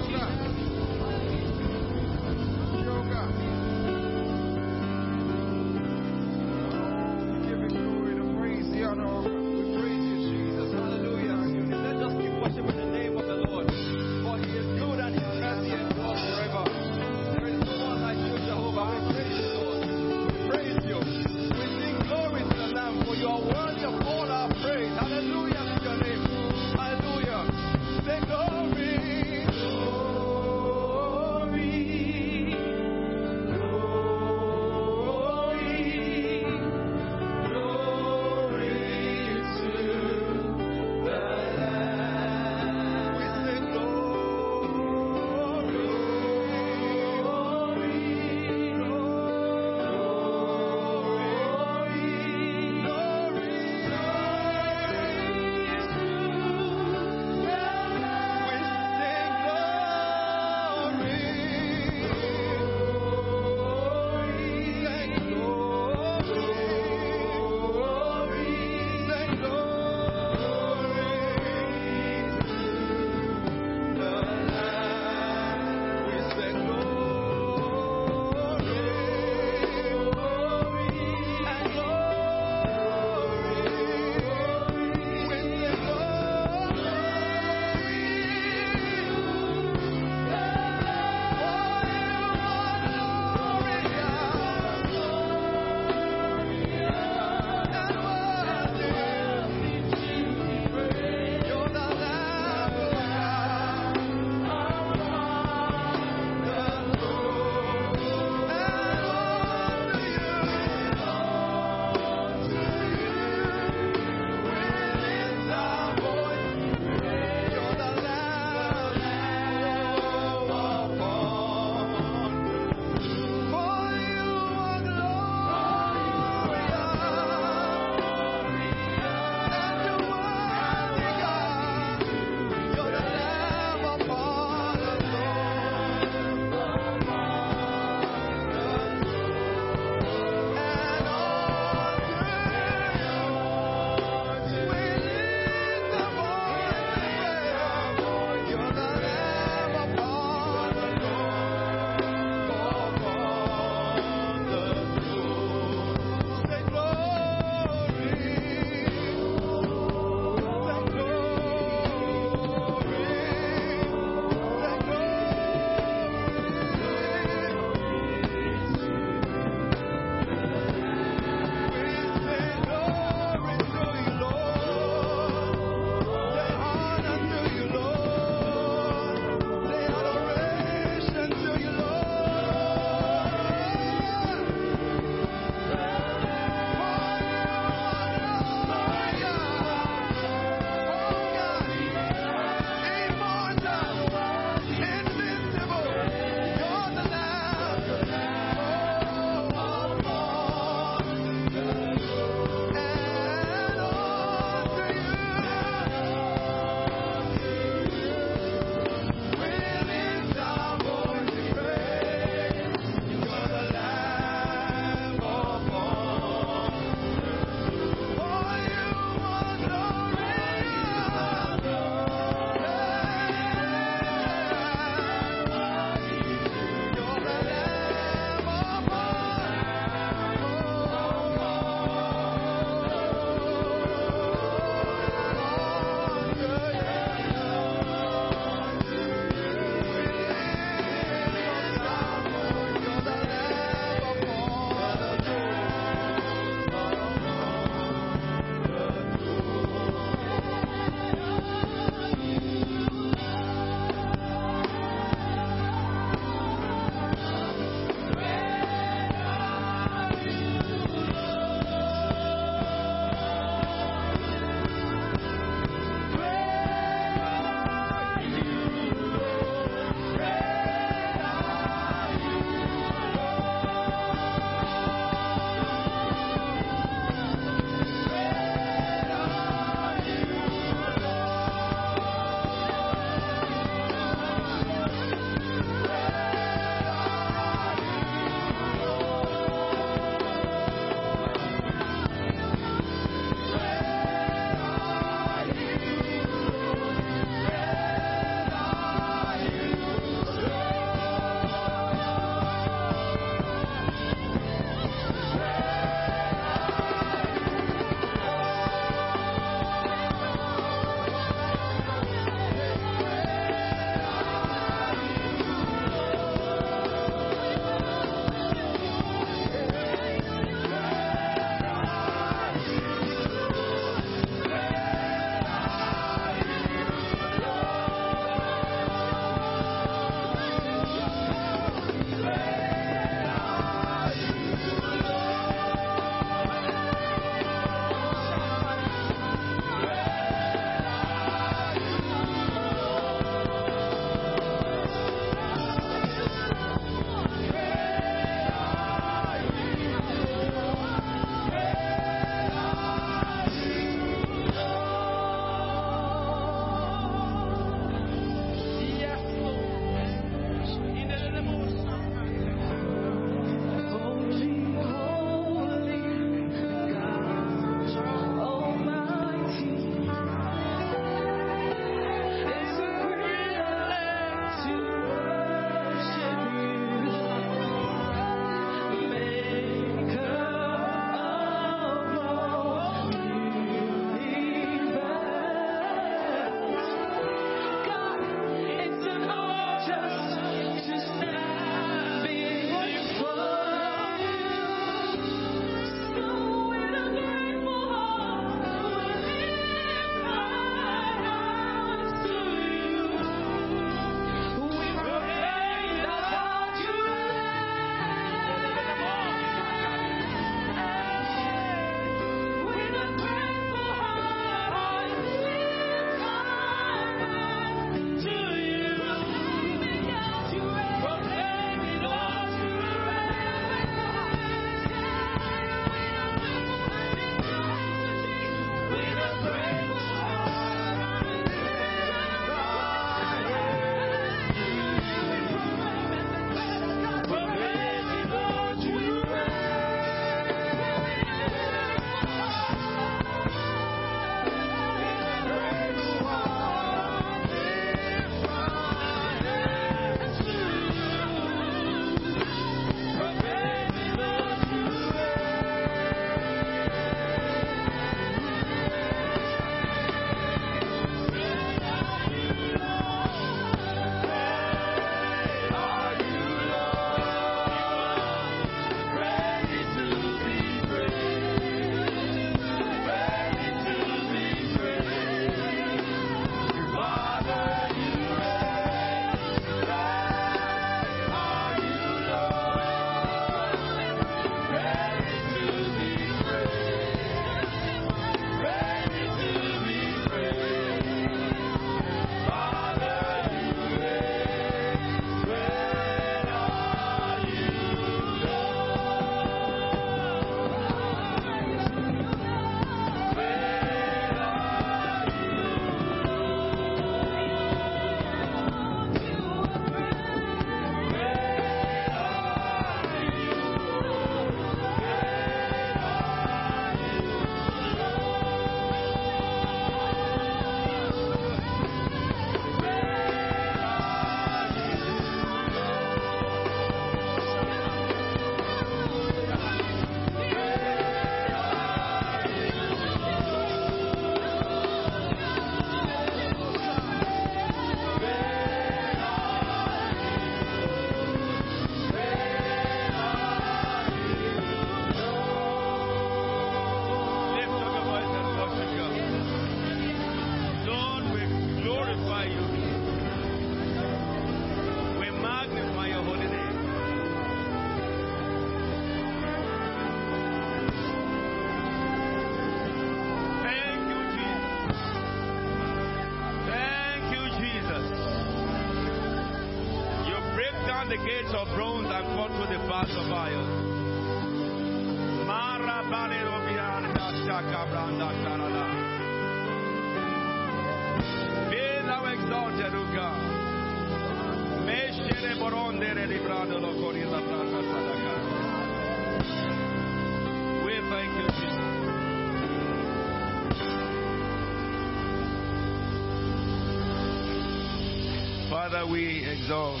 We 599.10 599.44
exalt 599.44 600.00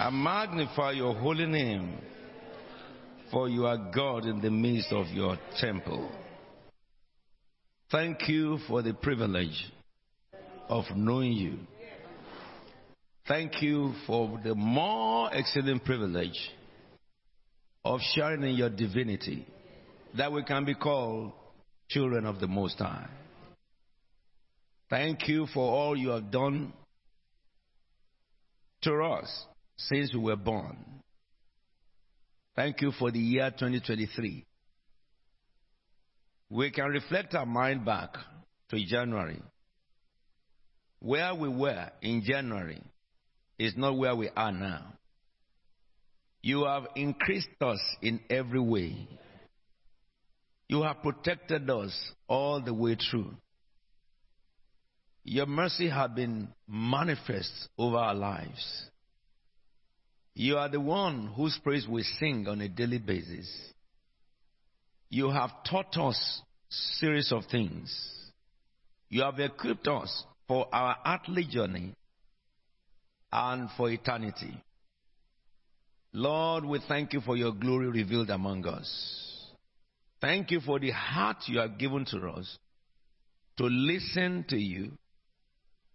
and 0.00 0.22
magnify 0.22 0.92
your 0.92 1.14
holy 1.14 1.46
name, 1.46 1.96
for 3.30 3.48
you 3.48 3.66
are 3.66 3.90
God 3.94 4.24
in 4.26 4.40
the 4.40 4.50
midst 4.50 4.92
of 4.92 5.06
your 5.08 5.38
temple. 5.58 6.10
Thank 7.90 8.28
you 8.28 8.58
for 8.66 8.82
the 8.82 8.94
privilege 8.94 9.70
of 10.68 10.84
knowing 10.96 11.32
you. 11.32 11.58
Thank 13.28 13.62
you 13.62 13.94
for 14.06 14.40
the 14.42 14.54
more 14.54 15.32
exceeding 15.32 15.78
privilege 15.80 16.50
of 17.84 18.00
sharing 18.14 18.42
in 18.42 18.56
your 18.56 18.70
divinity 18.70 19.46
that 20.16 20.32
we 20.32 20.42
can 20.42 20.64
be 20.64 20.74
called 20.74 21.32
children 21.88 22.26
of 22.26 22.40
the 22.40 22.48
Most 22.48 22.78
High. 22.78 23.08
Thank 24.90 25.28
you 25.28 25.46
for 25.54 25.70
all 25.70 25.96
you 25.96 26.08
have 26.10 26.30
done 26.30 26.72
to 28.82 28.94
us 29.02 29.46
since 29.76 30.12
we 30.14 30.20
were 30.20 30.36
born. 30.36 30.76
Thank 32.56 32.80
you 32.80 32.92
for 32.98 33.10
the 33.10 33.18
year 33.18 33.50
2023. 33.50 34.44
We 36.50 36.70
can 36.70 36.86
reflect 36.86 37.34
our 37.34 37.46
mind 37.46 37.84
back 37.84 38.14
to 38.70 38.84
January. 38.84 39.40
Where 41.00 41.34
we 41.34 41.48
were 41.48 41.90
in 42.02 42.22
January 42.24 42.82
is 43.58 43.74
not 43.76 43.96
where 43.96 44.16
we 44.16 44.28
are 44.36 44.52
now. 44.52 44.94
You 46.42 46.64
have 46.64 46.86
increased 46.96 47.48
us 47.60 47.80
in 48.02 48.20
every 48.30 48.60
way. 48.60 49.08
You 50.68 50.82
have 50.82 51.02
protected 51.02 51.68
us 51.70 51.92
all 52.28 52.60
the 52.60 52.74
way 52.74 52.96
through. 52.96 53.34
Your 55.30 55.44
mercy 55.44 55.90
has 55.90 56.10
been 56.12 56.48
manifest 56.66 57.52
over 57.76 57.98
our 57.98 58.14
lives. 58.14 58.86
You 60.34 60.56
are 60.56 60.70
the 60.70 60.80
one 60.80 61.26
whose 61.36 61.58
praise 61.62 61.86
we 61.86 62.02
sing 62.02 62.48
on 62.48 62.62
a 62.62 62.68
daily 62.68 62.96
basis. 62.96 63.46
You 65.10 65.28
have 65.28 65.50
taught 65.68 65.94
us 65.98 66.40
series 66.70 67.30
of 67.30 67.44
things. 67.50 67.94
You 69.10 69.20
have 69.20 69.38
equipped 69.38 69.86
us 69.86 70.24
for 70.46 70.66
our 70.72 70.96
earthly 71.04 71.44
journey 71.44 71.92
and 73.30 73.68
for 73.76 73.90
eternity. 73.90 74.56
Lord, 76.14 76.64
we 76.64 76.80
thank 76.88 77.12
you 77.12 77.20
for 77.20 77.36
your 77.36 77.52
glory 77.52 77.88
revealed 77.88 78.30
among 78.30 78.66
us. 78.66 79.52
Thank 80.22 80.52
you 80.52 80.60
for 80.60 80.78
the 80.78 80.92
heart 80.92 81.36
you 81.48 81.58
have 81.58 81.76
given 81.76 82.06
to 82.06 82.28
us 82.30 82.56
to 83.58 83.64
listen 83.64 84.46
to 84.48 84.56
you 84.56 84.92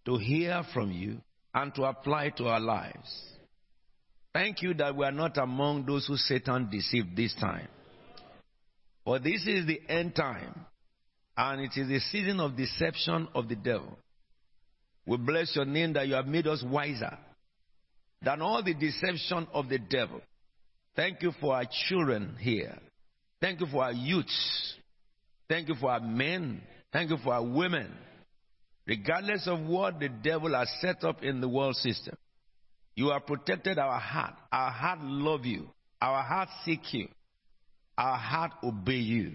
to 0.06 0.18
hear 0.18 0.64
from 0.74 0.91
you 0.91 1.18
and 1.54 1.74
to 1.76 1.84
apply 1.84 2.30
to 2.30 2.45
our 2.45 2.60
lives. 2.60 3.34
Thank 4.34 4.62
you 4.62 4.74
that 4.76 4.95
we 4.95 5.06
are 5.06 5.12
not 5.12 5.38
among 5.38 5.86
those 5.86 6.08
who 6.08 6.18
Satan 6.18 6.70
deceived 6.72 7.16
this 7.16 7.36
time. 7.39 7.68
For 9.06 9.20
this 9.20 9.45
is 9.45 9.68
the 9.68 9.80
end 9.88 10.16
time, 10.16 10.66
and 11.38 11.62
it 11.62 11.72
is 11.76 11.88
the 11.88 11.99
season 11.99 12.39
of 12.39 12.58
deception 12.58 13.28
of 13.36 13.47
the 13.47 13.56
devil. 13.56 13.97
We 15.06 15.18
bless 15.18 15.56
your 15.56 15.66
name 15.66 15.93
that 15.93 16.08
you 16.08 16.16
have 16.16 16.26
made 16.26 16.47
us 16.47 16.64
wiser 16.66 17.18
than 18.22 18.41
all 18.41 18.64
the 18.64 18.74
deception 18.74 19.47
of 19.54 19.70
the 19.70 19.78
devil. 19.78 20.22
Thank 20.95 21.22
you 21.22 21.34
for 21.41 21.56
our 21.56 21.66
children 21.88 22.38
here. 22.39 22.78
Thank 23.41 23.60
you 23.60 23.68
for 23.68 23.84
our 23.84 23.91
youths. 23.91 24.76
Thank 25.49 25.68
you 25.68 25.76
for 25.76 25.91
our 25.91 25.99
men. 25.99 26.62
Thank 26.93 27.10
you 27.10 27.18
for 27.18 27.34
our 27.34 27.43
women 27.43 27.91
regardless 28.86 29.47
of 29.47 29.61
what 29.61 29.99
the 29.99 30.09
devil 30.09 30.53
has 30.53 30.69
set 30.81 31.03
up 31.03 31.23
in 31.23 31.41
the 31.41 31.47
world 31.47 31.75
system. 31.75 32.15
You 32.95 33.09
have 33.09 33.25
protected 33.25 33.79
our 33.79 33.99
heart. 33.99 34.36
Our 34.51 34.71
heart 34.71 34.99
love 35.01 35.45
you. 35.45 35.69
Our 36.01 36.21
heart 36.21 36.49
seek 36.63 36.93
you. 36.93 37.07
Our 37.97 38.17
heart 38.17 38.51
obey 38.63 38.97
you. 38.97 39.31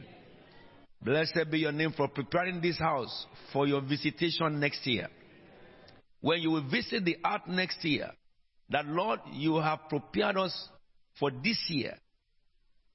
Blessed 1.03 1.51
be 1.51 1.61
your 1.61 1.73
name 1.73 1.93
for 1.97 2.09
preparing 2.09 2.61
this 2.61 2.79
house 2.79 3.27
for 3.53 3.67
your 3.67 3.81
visitation 3.81 4.61
next 4.61 4.87
year. 4.87 5.09
When 6.21 6.41
you 6.41 6.51
will 6.51 6.69
visit 6.69 7.05
the 7.05 7.17
earth 7.25 7.47
next 7.47 7.85
year, 7.85 8.11
that 8.71 8.87
Lord, 8.87 9.21
you 9.33 9.57
have 9.57 9.89
prepared 9.89 10.37
us 10.37 10.69
for 11.19 11.31
this 11.31 11.59
year. 11.69 11.97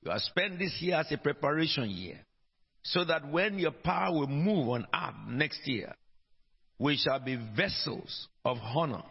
You 0.03 0.11
have 0.11 0.21
spent 0.21 0.59
this 0.59 0.77
year 0.81 0.95
as 0.95 1.11
a 1.11 1.17
preparation 1.17 1.89
year. 1.89 2.19
So 2.83 3.05
that 3.05 3.31
when 3.31 3.57
your 3.59 3.71
power 3.71 4.11
will 4.11 4.27
move 4.27 4.67
on 4.69 4.85
earth 4.93 5.15
next 5.29 5.65
year, 5.65 5.95
we 6.83 6.97
shall 6.97 7.19
be 7.19 7.39
vessels 7.55 8.27
of 8.43 8.57
honor 8.61 9.03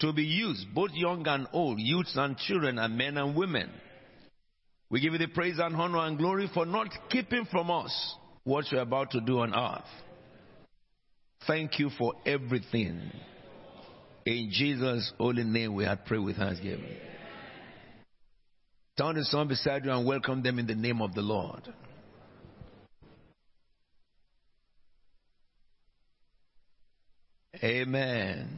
to 0.00 0.10
be 0.14 0.22
used, 0.22 0.66
both 0.74 0.90
young 0.94 1.28
and 1.28 1.46
old, 1.52 1.78
youths 1.78 2.14
and 2.16 2.34
children, 2.38 2.78
and 2.78 2.96
men 2.96 3.18
and 3.18 3.36
women. 3.36 3.70
We 4.88 5.02
give 5.02 5.12
you 5.12 5.18
the 5.18 5.28
praise 5.28 5.58
and 5.58 5.76
honor 5.76 5.98
and 5.98 6.16
glory 6.16 6.50
for 6.54 6.64
not 6.64 6.88
keeping 7.10 7.44
from 7.50 7.70
us 7.70 8.14
what 8.44 8.72
you're 8.72 8.80
about 8.80 9.10
to 9.10 9.20
do 9.20 9.40
on 9.40 9.54
earth. 9.54 9.84
Thank 11.46 11.78
you 11.78 11.90
for 11.98 12.14
everything. 12.24 13.02
In 14.24 14.48
Jesus' 14.50 15.12
holy 15.18 15.44
name, 15.44 15.74
we 15.74 15.84
have 15.84 16.06
prayed 16.06 16.24
with 16.24 16.36
thanksgiving. 16.36 16.96
Turn 18.96 19.16
to 19.16 19.24
someone 19.24 19.48
beside 19.48 19.84
you 19.84 19.92
and 19.92 20.06
welcome 20.06 20.42
them 20.42 20.58
in 20.58 20.66
the 20.66 20.74
name 20.74 21.02
of 21.02 21.14
the 21.14 21.22
Lord. 21.22 21.70
Amen. 27.62 28.48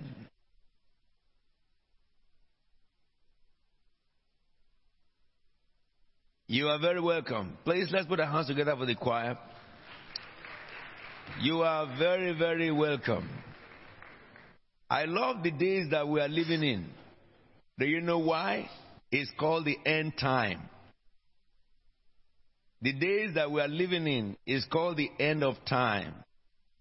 You 6.47 6.69
are 6.69 6.79
very 6.79 7.01
welcome. 7.01 7.59
Please 7.65 7.89
let's 7.91 8.07
put 8.07 8.21
our 8.21 8.27
hands 8.27 8.47
together 8.47 8.75
for 8.77 8.87
the 8.87 8.95
choir. 8.95 9.37
You 11.41 11.63
are 11.63 11.99
very, 11.99 12.33
very 12.33 12.71
welcome. 12.71 13.29
I 14.89 15.05
love 15.05 15.43
the 15.43 15.51
days 15.51 15.91
that 15.91 16.07
we 16.07 16.21
are 16.21 16.29
living 16.29 16.63
in. 16.63 16.87
Do 17.79 17.87
you 17.87 18.01
know 18.01 18.19
why? 18.19 18.71
It's 19.11 19.31
called 19.39 19.65
the 19.65 19.77
end 19.85 20.15
time. 20.19 20.61
The 22.81 22.93
days 22.93 23.35
that 23.35 23.51
we 23.51 23.61
are 23.61 23.69
living 23.69 24.07
in 24.07 24.37
is 24.47 24.65
called 24.71 24.97
the 24.97 25.11
end 25.19 25.43
of 25.43 25.57
time, 25.67 26.15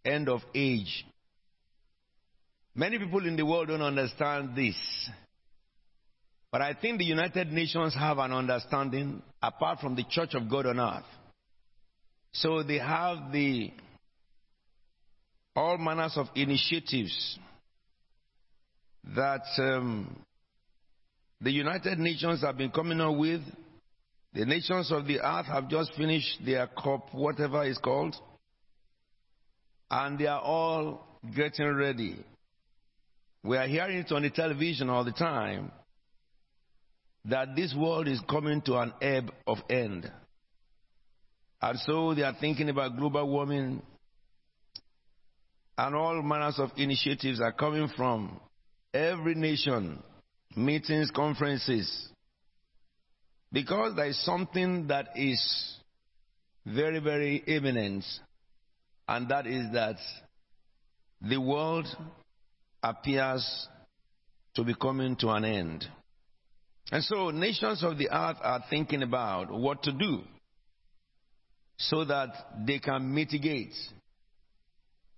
end 0.05 0.29
of 0.29 0.41
age. 0.53 1.05
Many 2.75 2.97
people 2.97 3.25
in 3.27 3.35
the 3.35 3.45
world 3.45 3.67
don't 3.67 3.81
understand 3.81 4.55
this. 4.55 4.75
But 6.51 6.61
I 6.61 6.73
think 6.73 6.99
the 6.99 7.05
United 7.05 7.51
Nations 7.51 7.93
have 7.95 8.17
an 8.17 8.31
understanding 8.31 9.21
apart 9.41 9.79
from 9.79 9.95
the 9.95 10.03
Church 10.09 10.33
of 10.33 10.49
God 10.49 10.65
on 10.65 10.79
earth. 10.79 11.05
So 12.31 12.63
they 12.63 12.79
have 12.79 13.31
the 13.31 13.71
all 15.55 15.77
manners 15.77 16.13
of 16.15 16.27
initiatives 16.35 17.37
that 19.15 19.43
um, 19.59 20.15
the 21.41 21.51
United 21.51 21.99
Nations 21.99 22.41
have 22.41 22.57
been 22.57 22.71
coming 22.71 22.99
up 23.01 23.15
with. 23.15 23.41
The 24.33 24.45
nations 24.45 24.91
of 24.91 25.05
the 25.05 25.19
earth 25.19 25.45
have 25.45 25.69
just 25.69 25.93
finished 25.93 26.39
their 26.43 26.65
COP, 26.65 27.13
whatever 27.13 27.63
it's 27.65 27.77
called, 27.77 28.15
and 29.91 30.17
they 30.17 30.25
are 30.25 30.41
all 30.41 31.05
getting 31.35 31.75
ready 31.75 32.17
we 33.43 33.57
are 33.57 33.67
hearing 33.67 33.97
it 33.97 34.11
on 34.11 34.21
the 34.21 34.29
television 34.29 34.89
all 34.89 35.03
the 35.03 35.11
time 35.11 35.71
that 37.25 37.55
this 37.55 37.73
world 37.77 38.07
is 38.07 38.21
coming 38.29 38.61
to 38.61 38.77
an 38.77 38.93
ebb 39.01 39.31
of 39.47 39.57
end. 39.69 40.09
And 41.61 41.79
so 41.79 42.13
they 42.13 42.23
are 42.23 42.35
thinking 42.39 42.69
about 42.69 42.97
global 42.97 43.29
warming, 43.29 43.81
and 45.77 45.95
all 45.95 46.21
manners 46.21 46.59
of 46.59 46.71
initiatives 46.75 47.39
are 47.39 47.53
coming 47.53 47.89
from 47.95 48.39
every 48.93 49.35
nation, 49.35 50.03
meetings, 50.55 51.09
conferences, 51.11 52.09
because 53.51 53.95
there 53.95 54.07
is 54.07 54.23
something 54.25 54.87
that 54.87 55.09
is 55.15 55.77
very, 56.65 56.99
very 56.99 57.37
imminent, 57.47 58.03
and 59.07 59.29
that 59.29 59.47
is 59.47 59.71
that 59.73 59.95
the 61.21 61.39
world 61.39 61.87
appears 62.83 63.67
to 64.55 64.63
be 64.63 64.75
coming 64.75 65.15
to 65.15 65.29
an 65.29 65.45
end. 65.45 65.85
And 66.91 67.03
so 67.03 67.31
nations 67.31 67.83
of 67.83 67.97
the 67.97 68.09
earth 68.09 68.37
are 68.41 68.63
thinking 68.69 69.01
about 69.01 69.51
what 69.51 69.81
to 69.83 69.91
do 69.91 70.21
so 71.77 72.05
that 72.05 72.29
they 72.67 72.79
can 72.79 73.13
mitigate 73.13 73.73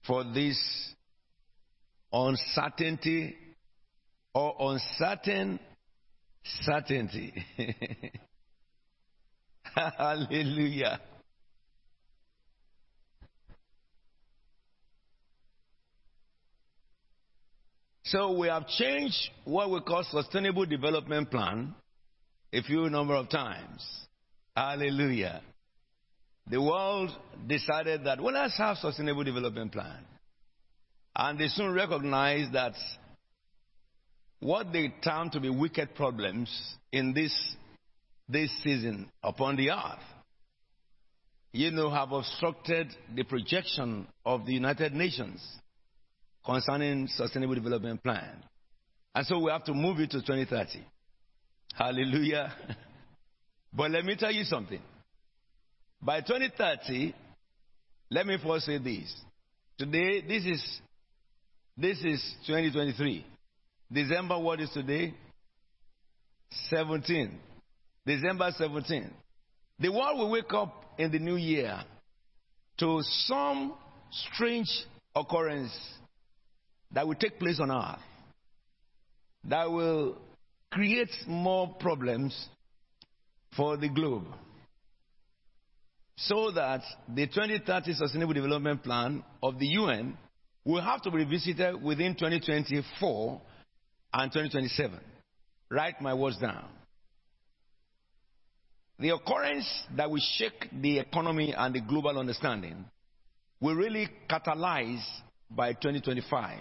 for 0.08 0.24
this 0.24 0.58
uncertainty 2.14 3.36
or 4.34 4.56
uncertain 4.60 5.60
certainty. 6.64 7.34
Hallelujah. 9.76 11.02
So 18.06 18.34
we 18.34 18.48
have 18.50 18.68
changed 18.68 19.18
what 19.46 19.72
we 19.72 19.82
call 19.82 20.04
sustainable 20.04 20.66
development 20.68 21.32
plan 21.32 21.74
a 22.54 22.62
few 22.62 22.88
number 22.90 23.16
of 23.16 23.30
times. 23.30 23.84
Hallelujah. 24.56 25.42
The 26.48 26.62
world 26.62 27.10
decided 27.48 28.06
that 28.06 28.22
well 28.22 28.36
let's 28.36 28.58
have 28.60 28.78
sustainable 28.78 29.24
development 29.24 29.72
plan. 29.72 30.06
And 31.16 31.40
they 31.40 31.48
soon 31.48 31.74
recognized 31.74 32.54
that 32.54 32.74
what 34.40 34.72
they 34.72 34.94
term 35.04 35.32
to 35.32 35.40
be 35.40 35.50
wicked 35.50 35.96
problems 35.96 36.50
in 36.92 37.14
this 37.14 37.34
this 38.30 38.52
season 38.62 39.10
upon 39.24 39.56
the 39.56 39.72
earth, 39.72 40.06
you 41.54 41.72
know, 41.72 41.90
have 41.90 42.12
obstructed 42.12 42.88
the 43.16 43.24
projection 43.24 44.08
of 44.24 44.46
the 44.46 44.54
United 44.54 44.94
Nations 44.94 45.42
concerning 46.46 47.08
Sustainable 47.08 47.56
Development 47.56 48.02
Plan. 48.02 48.44
And 49.14 49.26
so 49.26 49.40
we 49.40 49.52
have 49.52 49.64
to 49.66 49.74
move 49.74 50.00
it 50.00 50.12
to 50.12 50.22
2030. 50.22 50.86
Hallelujah. 51.74 52.54
but 53.74 53.92
let 53.92 54.06
me 54.06 54.16
tell 54.16 54.32
you 54.32 54.44
something. 54.44 54.82
By 56.02 56.22
2030, 56.22 57.16
let 58.12 58.28
me 58.28 58.38
first 58.46 58.66
say 58.66 58.78
this. 58.78 59.14
Today, 59.78 60.22
this 60.22 60.46
is 60.46 60.80
this 61.78 61.98
is 62.04 62.24
2023. 62.48 63.26
December, 63.92 64.40
what 64.40 64.62
is 64.62 64.70
today? 64.70 65.14
17. 66.70 67.38
December 68.06 68.52
17. 68.58 69.12
The 69.80 69.92
world 69.92 70.20
will 70.20 70.30
wake 70.30 70.54
up 70.54 70.94
in 70.98 71.12
the 71.12 71.20
new 71.20 71.36
year 71.36 71.78
to 72.78 73.02
some 73.02 73.74
strange 74.12 74.70
occurrence 75.16 75.72
that 76.92 77.08
will 77.08 77.16
take 77.16 77.40
place 77.40 77.60
on 77.60 77.72
earth 77.72 78.00
that 79.50 79.70
will 79.70 80.18
create 80.72 81.12
more 81.28 81.76
problems 81.80 82.48
for 83.56 83.78
the 83.78 83.90
globe. 83.90 84.26
So 86.18 86.52
that 86.52 86.82
the 87.14 87.28
2030 87.28 87.94
Sustainable 87.94 88.34
Development 88.34 88.82
Plan 88.82 89.24
of 89.44 89.60
the 89.60 89.68
UN 89.68 90.18
will 90.64 90.82
have 90.82 91.02
to 91.04 91.12
be 91.12 91.18
revisited 91.18 91.82
within 91.82 92.14
2024 92.16 93.42
and 94.14 94.32
2027. 94.32 95.00
Write 95.70 96.02
my 96.02 96.14
words 96.14 96.38
down. 96.38 96.66
The 98.98 99.10
occurrence 99.10 99.68
that 99.98 100.10
will 100.10 100.22
shake 100.38 100.70
the 100.82 101.00
economy 101.00 101.54
and 101.56 101.76
the 101.76 101.82
global 101.82 102.18
understanding 102.18 102.86
will 103.60 103.76
really 103.76 104.08
catalyze 104.30 105.04
by 105.50 105.74
2025. 105.74 106.60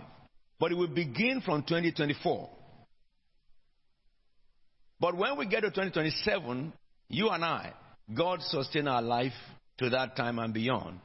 But 0.59 0.73
it 0.73 0.77
will 0.77 0.89
begin 0.89 1.43
from 1.45 1.63
2024. 1.63 2.51
But 5.01 5.17
when 5.17 5.37
we 5.37 5.47
get 5.47 5.61
to 5.61 5.71
2027, 5.71 6.73
you 7.09 7.29
and 7.29 7.45
I, 7.45 7.73
God 8.17 8.41
sustain 8.43 8.89
our 8.89 9.03
life 9.03 9.33
to 9.79 9.91
that 9.91 10.17
time 10.17 10.39
and 10.39 10.55
beyond. 10.55 11.01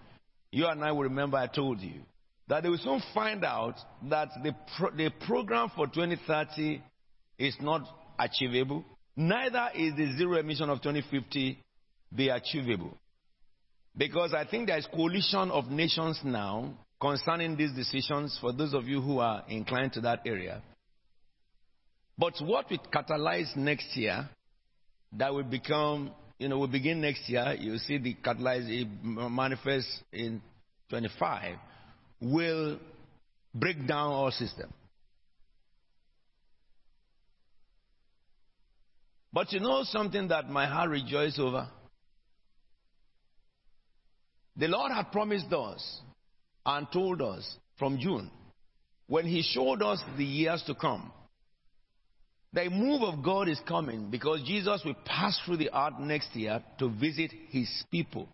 You 0.52 0.68
and 0.68 0.84
I 0.84 0.92
will 0.92 1.04
remember 1.04 1.38
I 1.38 1.48
told 1.48 1.80
you 1.82 2.02
that 2.48 2.64
they 2.64 2.70
will 2.70 2.78
soon 2.78 3.02
find 3.14 3.44
out 3.46 3.76
that 4.10 4.30
the, 4.44 4.56
pro- 4.78 4.92
the 4.92 5.12
program 5.26 5.70
for 5.76 5.88
2030 5.88 6.82
is 7.38 7.56
not 7.62 7.82
achievable, 8.18 8.84
neither 9.16 9.70
is 9.76 9.96
the 9.96 10.16
zero 10.18 10.38
emission 10.40 10.70
of 10.70 10.82
2050 10.82 11.60
be 12.14 12.30
achievable. 12.30 12.98
Because 13.96 14.34
I 14.34 14.46
think 14.46 14.68
there 14.68 14.78
is 14.78 14.88
coalition 14.94 15.52
of 15.52 15.68
nations 15.68 16.20
now 16.24 16.74
concerning 17.02 17.56
these 17.56 17.72
decisions 17.72 18.38
for 18.42 18.52
those 18.52 18.74
of 18.74 18.88
you 18.88 19.02
who 19.02 19.20
are 19.20 19.44
inclined 19.48 19.94
to 19.94 20.02
that 20.02 20.22
area. 20.26 20.62
But 22.18 22.34
what 22.42 22.70
will 22.70 22.80
catalyze 22.94 23.56
next 23.56 23.96
year, 23.96 24.28
that 25.14 25.34
will 25.34 25.44
become, 25.44 26.12
you 26.38 26.50
know, 26.50 26.60
will 26.60 26.68
begin 26.68 27.00
next 27.02 27.30
year, 27.30 27.56
you 27.58 27.78
see 27.78 27.98
the 27.98 28.16
catalyze, 28.16 28.68
it 28.68 28.88
manifests 29.04 30.02
in 30.12 30.42
25 30.90 31.56
will 32.22 32.78
break 33.54 33.88
down 33.88 34.12
our 34.12 34.32
system. 34.32 34.74
But 39.32 39.54
you 39.54 39.60
know 39.60 39.84
something 39.84 40.28
that 40.30 40.50
my 40.50 40.66
heart 40.66 40.90
rejoices 40.90 41.40
over? 41.40 41.70
The 44.58 44.68
Lord 44.68 44.92
had 44.92 45.12
promised 45.12 45.54
us 45.54 46.02
and 46.70 46.88
told 46.92 47.22
us 47.22 47.58
from 47.80 47.98
June, 47.98 48.30
when 49.08 49.26
He 49.26 49.42
showed 49.42 49.82
us 49.82 50.02
the 50.18 50.24
years 50.24 50.64
to 50.68 50.76
come, 50.76 51.12
the 52.54 52.70
move 52.70 53.02
of 53.02 53.24
God 53.24 53.50
is 53.50 53.60
coming 53.68 54.10
because 54.12 54.44
Jesus 54.46 54.82
will 54.86 54.96
pass 55.06 55.40
through 55.46 55.58
the 55.58 55.72
earth 55.76 56.00
next 56.00 56.36
year 56.36 56.64
to 56.78 56.90
visit 56.90 57.32
His 57.50 57.68
people. 57.92 58.28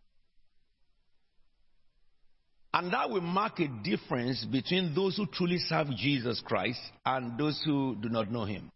And 2.74 2.92
that 2.92 3.10
will 3.10 3.22
mark 3.22 3.60
a 3.60 3.70
difference 3.84 4.44
between 4.44 4.94
those 4.94 5.16
who 5.16 5.28
truly 5.28 5.60
serve 5.60 5.88
Jesus 5.96 6.42
Christ 6.46 6.80
and 7.06 7.38
those 7.38 7.62
who 7.64 7.96
do 8.02 8.10
not 8.10 8.30
know 8.30 8.44
him. 8.44 8.70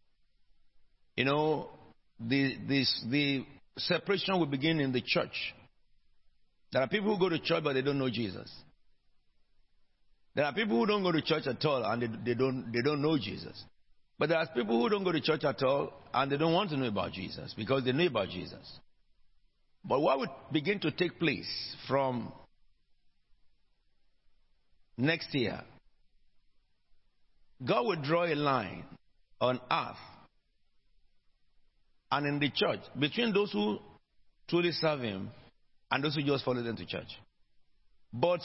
You 1.17 1.25
know, 1.25 1.69
the, 2.17 2.55
this, 2.65 3.05
the 3.09 3.45
separation 3.77 4.39
will 4.39 4.45
begin 4.45 4.79
in 4.79 4.93
the 4.93 5.01
church. 5.05 5.53
There 6.71 6.81
are 6.81 6.87
people 6.87 7.13
who 7.13 7.19
go 7.19 7.27
to 7.27 7.39
church 7.39 7.61
but 7.61 7.73
they 7.73 7.81
don't 7.81 7.99
know 7.99 8.09
Jesus. 8.09 8.49
There 10.35 10.45
are 10.45 10.53
people 10.53 10.77
who 10.77 10.85
don't 10.85 11.03
go 11.03 11.11
to 11.11 11.21
church 11.21 11.47
at 11.47 11.63
all 11.65 11.83
and 11.83 12.01
they, 12.01 12.07
they, 12.25 12.33
don't, 12.33 12.71
they 12.71 12.81
don't 12.81 13.01
know 13.01 13.17
Jesus. 13.17 13.63
But 14.17 14.29
there 14.29 14.37
are 14.37 14.47
people 14.47 14.79
who 14.79 14.89
don't 14.89 15.03
go 15.03 15.11
to 15.11 15.21
church 15.21 15.43
at 15.43 15.61
all 15.63 15.93
and 16.13 16.31
they 16.31 16.37
don't 16.37 16.53
want 16.53 16.69
to 16.71 16.77
know 16.77 16.87
about 16.87 17.13
Jesus 17.13 17.53
because 17.57 17.83
they 17.83 17.91
know 17.91 18.05
about 18.05 18.29
Jesus. 18.29 18.79
But 19.83 20.01
what 20.01 20.19
would 20.19 20.29
begin 20.51 20.79
to 20.81 20.91
take 20.91 21.19
place 21.19 21.75
from 21.87 22.31
next 24.97 25.33
year, 25.33 25.61
God 27.65 27.85
will 27.85 28.01
draw 28.01 28.25
a 28.25 28.35
line 28.35 28.83
on 29.39 29.59
earth 29.71 29.95
and 32.11 32.25
in 32.25 32.39
the 32.39 32.49
church 32.49 32.79
between 32.97 33.33
those 33.33 33.51
who 33.51 33.79
truly 34.47 34.71
serve 34.71 35.01
Him 35.01 35.29
and 35.91 36.03
those 36.03 36.15
who 36.15 36.23
just 36.23 36.43
follow 36.43 36.61
them 36.61 36.75
to 36.75 36.85
church. 36.85 37.07
But 38.11 38.41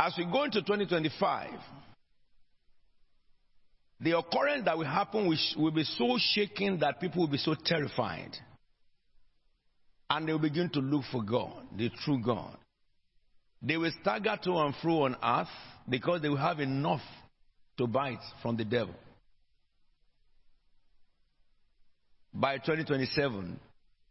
as 0.00 0.14
we 0.16 0.24
go 0.24 0.44
into 0.44 0.62
2025, 0.62 1.50
the 4.00 4.16
occurrence 4.16 4.64
that 4.64 4.78
will 4.78 4.86
happen 4.86 5.26
will 5.58 5.70
be 5.70 5.84
so 5.84 6.16
shaking 6.18 6.78
that 6.78 6.98
people 7.00 7.20
will 7.20 7.28
be 7.28 7.36
so 7.36 7.54
terrified. 7.54 8.30
And 10.08 10.26
they 10.26 10.32
will 10.32 10.40
begin 10.40 10.70
to 10.70 10.80
look 10.80 11.04
for 11.12 11.22
God, 11.22 11.52
the 11.76 11.90
true 12.02 12.18
God. 12.24 12.56
They 13.60 13.76
will 13.76 13.92
stagger 14.00 14.38
to 14.44 14.52
and 14.56 14.74
fro 14.80 15.02
on 15.02 15.16
earth 15.22 15.48
because 15.86 16.22
they 16.22 16.30
will 16.30 16.38
have 16.38 16.60
enough 16.60 17.02
to 17.76 17.86
bite 17.86 18.24
from 18.40 18.56
the 18.56 18.64
devil. 18.64 18.94
By 22.32 22.56
2027, 22.56 23.60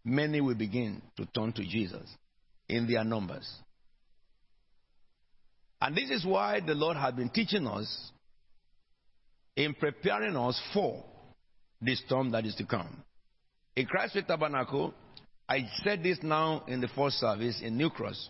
many 0.06 0.40
will 0.40 0.54
begin 0.54 1.02
to 1.18 1.26
turn 1.26 1.52
to 1.54 1.64
Jesus 1.64 2.08
in 2.68 2.88
their 2.88 3.04
numbers. 3.04 3.52
And 5.82 5.96
this 5.96 6.10
is 6.10 6.26
why 6.26 6.60
the 6.60 6.74
Lord 6.74 6.98
has 6.98 7.14
been 7.14 7.30
teaching 7.30 7.66
us 7.68 8.12
in 9.56 9.74
preparing 9.74 10.36
us 10.36 10.60
for 10.74 11.04
the 11.82 11.96
storm 11.96 12.32
that 12.32 12.46
is 12.46 12.56
to 12.56 12.66
come. 12.66 13.04
In 13.76 13.86
Christ 13.86 14.14
Faith 14.14 14.28
Tabernacle, 14.28 14.94
I 15.48 15.68
said 15.84 16.04
this 16.04 16.20
now 16.22 16.64
in 16.68 16.82
the 16.82 16.90
first 16.90 17.18
service 17.18 17.62
in 17.62 17.78
New 17.78 17.90
Cross. 17.90 18.30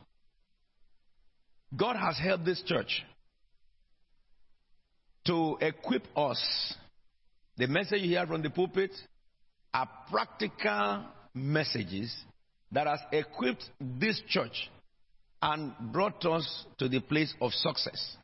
God 1.75 1.95
has 1.95 2.17
helped 2.17 2.45
this 2.45 2.61
church 2.65 3.03
to 5.25 5.57
equip 5.61 6.03
us. 6.15 6.75
The 7.57 7.67
message 7.67 8.01
you 8.01 8.09
hear 8.09 8.25
from 8.25 8.41
the 8.41 8.49
pulpit 8.49 8.91
are 9.73 9.89
practical 10.09 11.03
messages 11.33 12.15
that 12.71 12.87
has 12.87 12.99
equipped 13.11 13.69
this 13.79 14.21
church 14.27 14.69
and 15.41 15.73
brought 15.91 16.25
us 16.25 16.65
to 16.79 16.89
the 16.89 16.99
place 16.99 17.33
of 17.41 17.51
success. 17.53 18.17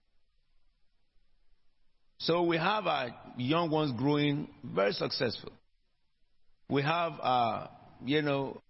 So 2.19 2.43
we 2.43 2.57
have 2.57 2.87
our 2.87 3.09
young 3.37 3.69
ones 3.69 3.93
growing 3.97 4.47
very 4.63 4.93
successful. 4.93 5.51
We 6.69 6.81
have, 6.81 7.13
uh, 7.21 7.67
you 8.03 8.21
know, 8.21 8.61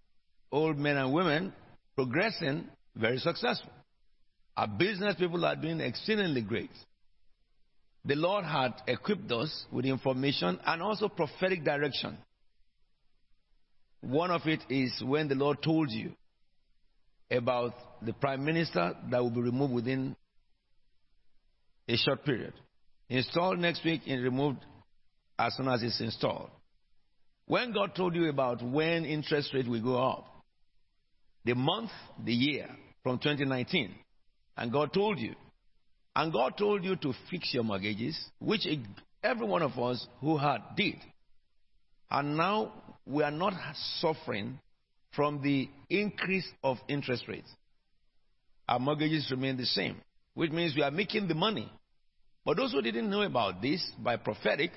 old 0.52 0.78
men 0.78 0.98
and 0.98 1.14
women 1.14 1.54
progressing 1.96 2.68
very 2.96 3.18
successful. 3.18 3.72
Our 4.58 4.68
business 4.68 5.16
people 5.18 5.44
are 5.46 5.56
doing 5.56 5.80
exceedingly 5.80 6.42
great. 6.42 6.72
The 8.06 8.16
Lord 8.16 8.46
had 8.46 8.74
equipped 8.88 9.32
us 9.32 9.66
with 9.72 9.86
information 9.86 10.60
and 10.66 10.82
also 10.82 11.10
prophetic 11.10 11.64
direction. 11.64 12.18
One 14.02 14.32
of 14.32 14.42
it 14.46 14.62
is 14.70 14.94
when 15.04 15.28
the 15.28 15.36
Lord 15.36 15.64
told 15.64 15.90
you 15.90 16.14
about 17.32 17.74
the 18.04 18.14
prime 18.14 18.44
minister 18.44 18.94
that 19.10 19.22
will 19.22 19.32
be 19.32 19.42
removed 19.42 19.74
within 19.74 20.16
a 21.88 21.96
short 21.98 22.24
period. 22.26 22.54
Installed 23.10 23.60
next 23.60 23.84
week 23.84 24.02
and 24.08 24.24
removed 24.24 24.60
as 25.38 25.56
soon 25.56 25.68
as 25.68 25.84
it's 25.84 26.02
installed. 26.02 26.50
When 27.48 27.74
God 27.74 27.94
told 27.96 28.16
you 28.16 28.30
about 28.30 28.64
when 28.64 29.06
interest 29.06 29.54
rate 29.54 29.68
will 29.68 29.84
go 29.84 29.98
up, 29.98 30.26
the 31.44 31.54
month, 31.54 31.92
the 32.24 32.34
year 32.34 32.68
from 33.04 33.20
2019, 33.20 33.94
and 34.58 34.72
God 34.72 34.94
told 34.94 35.20
you, 35.20 35.36
and 36.16 36.34
God 36.34 36.58
told 36.58 36.84
you 36.84 36.96
to 36.96 37.14
fix 37.30 37.54
your 37.54 37.64
mortgages, 37.64 38.18
which 38.40 38.66
every 39.22 39.46
one 39.46 39.62
of 39.62 39.78
us 39.78 40.08
who 40.22 40.38
had 40.38 40.60
did. 40.76 40.96
And 42.10 42.38
now 42.38 42.72
we 43.06 43.22
are 43.22 43.32
not 43.32 43.54
suffering 44.00 44.60
from 45.16 45.42
the 45.42 45.70
increase 45.90 46.48
of 46.64 46.78
interest 46.88 47.28
rates. 47.28 47.50
Our 48.68 48.80
mortgages 48.80 49.30
remain 49.32 49.58
the 49.58 49.66
same, 49.66 49.98
which 50.34 50.52
means 50.52 50.76
we 50.76 50.82
are 50.82 50.92
making 50.92 51.28
the 51.28 51.36
money. 51.36 51.72
But 52.44 52.58
those 52.58 52.72
who 52.72 52.82
didn't 52.82 53.10
know 53.10 53.22
about 53.22 53.62
this 53.62 53.84
by 54.00 54.18
prophetic 54.18 54.72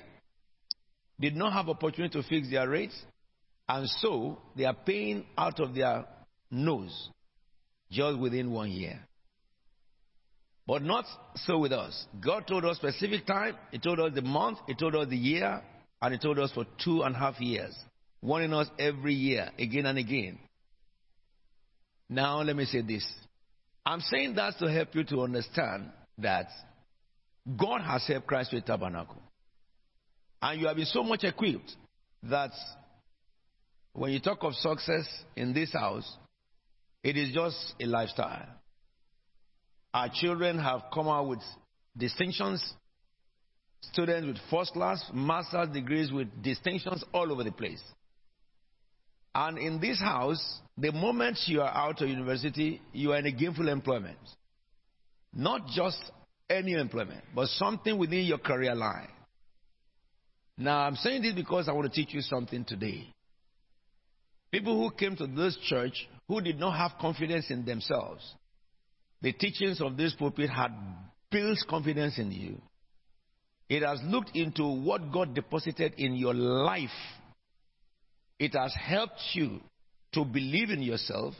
did 1.19 1.35
not 1.35 1.53
have 1.53 1.69
opportunity 1.69 2.19
to 2.21 2.27
fix 2.27 2.49
their 2.49 2.67
rates, 2.69 2.99
and 3.67 3.87
so 3.87 4.39
they 4.55 4.65
are 4.65 4.73
paying 4.73 5.25
out 5.37 5.59
of 5.59 5.75
their 5.75 6.05
nose 6.49 7.09
just 7.91 8.17
within 8.17 8.51
one 8.51 8.71
year. 8.71 8.99
But 10.65 10.83
not 10.83 11.05
so 11.35 11.57
with 11.57 11.71
us. 11.71 12.05
God 12.23 12.45
told 12.47 12.63
us 12.63 12.77
specific 12.77 13.25
time, 13.25 13.55
He 13.71 13.79
told 13.79 13.99
us 13.99 14.11
the 14.13 14.21
month, 14.21 14.59
He 14.67 14.75
told 14.75 14.95
us 14.95 15.07
the 15.09 15.17
year, 15.17 15.61
and 16.01 16.13
He 16.13 16.19
told 16.19 16.39
us 16.39 16.51
for 16.51 16.65
two 16.83 17.01
and 17.01 17.15
a 17.15 17.19
half 17.19 17.39
years, 17.41 17.75
warning 18.21 18.53
us 18.53 18.67
every 18.77 19.13
year, 19.13 19.49
again 19.57 19.85
and 19.85 19.97
again. 19.97 20.39
Now, 22.09 22.41
let 22.41 22.55
me 22.55 22.65
say 22.65 22.81
this. 22.81 23.07
I'm 23.85 24.01
saying 24.01 24.35
that 24.35 24.55
to 24.59 24.71
help 24.71 24.93
you 24.93 25.03
to 25.05 25.21
understand 25.21 25.89
that 26.17 26.47
God 27.57 27.81
has 27.81 28.05
helped 28.07 28.27
Christ 28.27 28.51
Faith 28.51 28.65
Tabernacle. 28.65 29.21
And 30.41 30.59
you 30.59 30.67
have 30.67 30.75
been 30.75 30.85
so 30.85 31.03
much 31.03 31.23
equipped 31.23 31.75
that 32.23 32.51
when 33.93 34.11
you 34.11 34.19
talk 34.19 34.43
of 34.43 34.53
success 34.55 35.07
in 35.35 35.53
this 35.53 35.73
house, 35.73 36.17
it 37.03 37.17
is 37.17 37.33
just 37.33 37.73
a 37.79 37.85
lifestyle. 37.85 38.45
Our 39.93 40.09
children 40.13 40.59
have 40.59 40.83
come 40.93 41.07
out 41.07 41.27
with 41.27 41.39
distinctions, 41.97 42.63
students 43.81 44.27
with 44.27 44.37
first 44.49 44.73
class, 44.73 45.03
master's 45.13 45.69
degrees 45.69 46.11
with 46.11 46.27
distinctions 46.43 47.03
all 47.13 47.31
over 47.31 47.43
the 47.43 47.51
place. 47.51 47.81
And 49.41 49.57
in 49.57 49.79
this 49.79 49.97
house, 50.01 50.59
the 50.77 50.91
moment 50.91 51.37
you 51.45 51.61
are 51.61 51.73
out 51.73 52.01
of 52.01 52.09
university, 52.09 52.81
you 52.91 53.13
are 53.13 53.19
in 53.19 53.25
a 53.25 53.31
gainful 53.31 53.69
employment. 53.69 54.17
Not 55.33 55.67
just 55.67 55.97
any 56.49 56.73
employment, 56.73 57.23
but 57.33 57.47
something 57.47 57.97
within 57.97 58.25
your 58.25 58.39
career 58.39 58.75
line. 58.75 59.07
Now, 60.57 60.79
I'm 60.79 60.95
saying 60.95 61.21
this 61.21 61.35
because 61.35 61.69
I 61.69 61.71
want 61.71 61.89
to 61.89 61.95
teach 61.95 62.13
you 62.13 62.19
something 62.19 62.65
today. 62.65 63.07
People 64.51 64.77
who 64.77 64.93
came 64.93 65.15
to 65.15 65.27
this 65.27 65.57
church 65.69 66.09
who 66.27 66.41
did 66.41 66.59
not 66.59 66.71
have 66.71 66.99
confidence 66.99 67.49
in 67.49 67.63
themselves, 67.63 68.35
the 69.21 69.31
teachings 69.31 69.79
of 69.79 69.95
this 69.95 70.13
pulpit 70.15 70.49
had 70.49 70.71
built 71.31 71.59
confidence 71.69 72.19
in 72.19 72.33
you. 72.33 72.61
It 73.69 73.83
has 73.83 74.01
looked 74.03 74.35
into 74.35 74.67
what 74.67 75.13
God 75.13 75.33
deposited 75.33 75.93
in 75.97 76.15
your 76.15 76.33
life. 76.33 76.89
It 78.39 78.53
has 78.53 78.73
helped 78.73 79.21
you 79.33 79.59
to 80.13 80.23
believe 80.23 80.69
in 80.69 80.81
yourself 80.81 81.35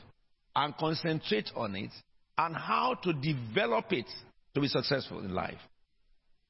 and 0.56 0.76
concentrate 0.76 1.50
on 1.56 1.76
it 1.76 1.92
and 2.38 2.56
how 2.56 2.96
to 3.04 3.14
develop 3.14 3.92
it 3.92 4.06
to 4.54 4.62
be 4.62 4.68
successful 4.68 5.20
in 5.20 5.34
life. 5.34 5.58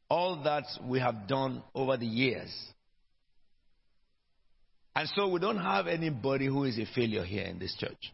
All 0.09 0.43
that 0.43 0.65
we 0.83 0.99
have 0.99 1.27
done 1.27 1.61
over 1.75 1.95
the 1.97 2.05
years. 2.07 2.51
And 4.95 5.07
so 5.15 5.27
we 5.27 5.39
don't 5.39 5.61
have 5.61 5.87
anybody 5.87 6.47
who 6.47 6.63
is 6.63 6.79
a 6.79 6.85
failure 6.95 7.23
here 7.23 7.45
in 7.45 7.59
this 7.59 7.75
church. 7.75 8.11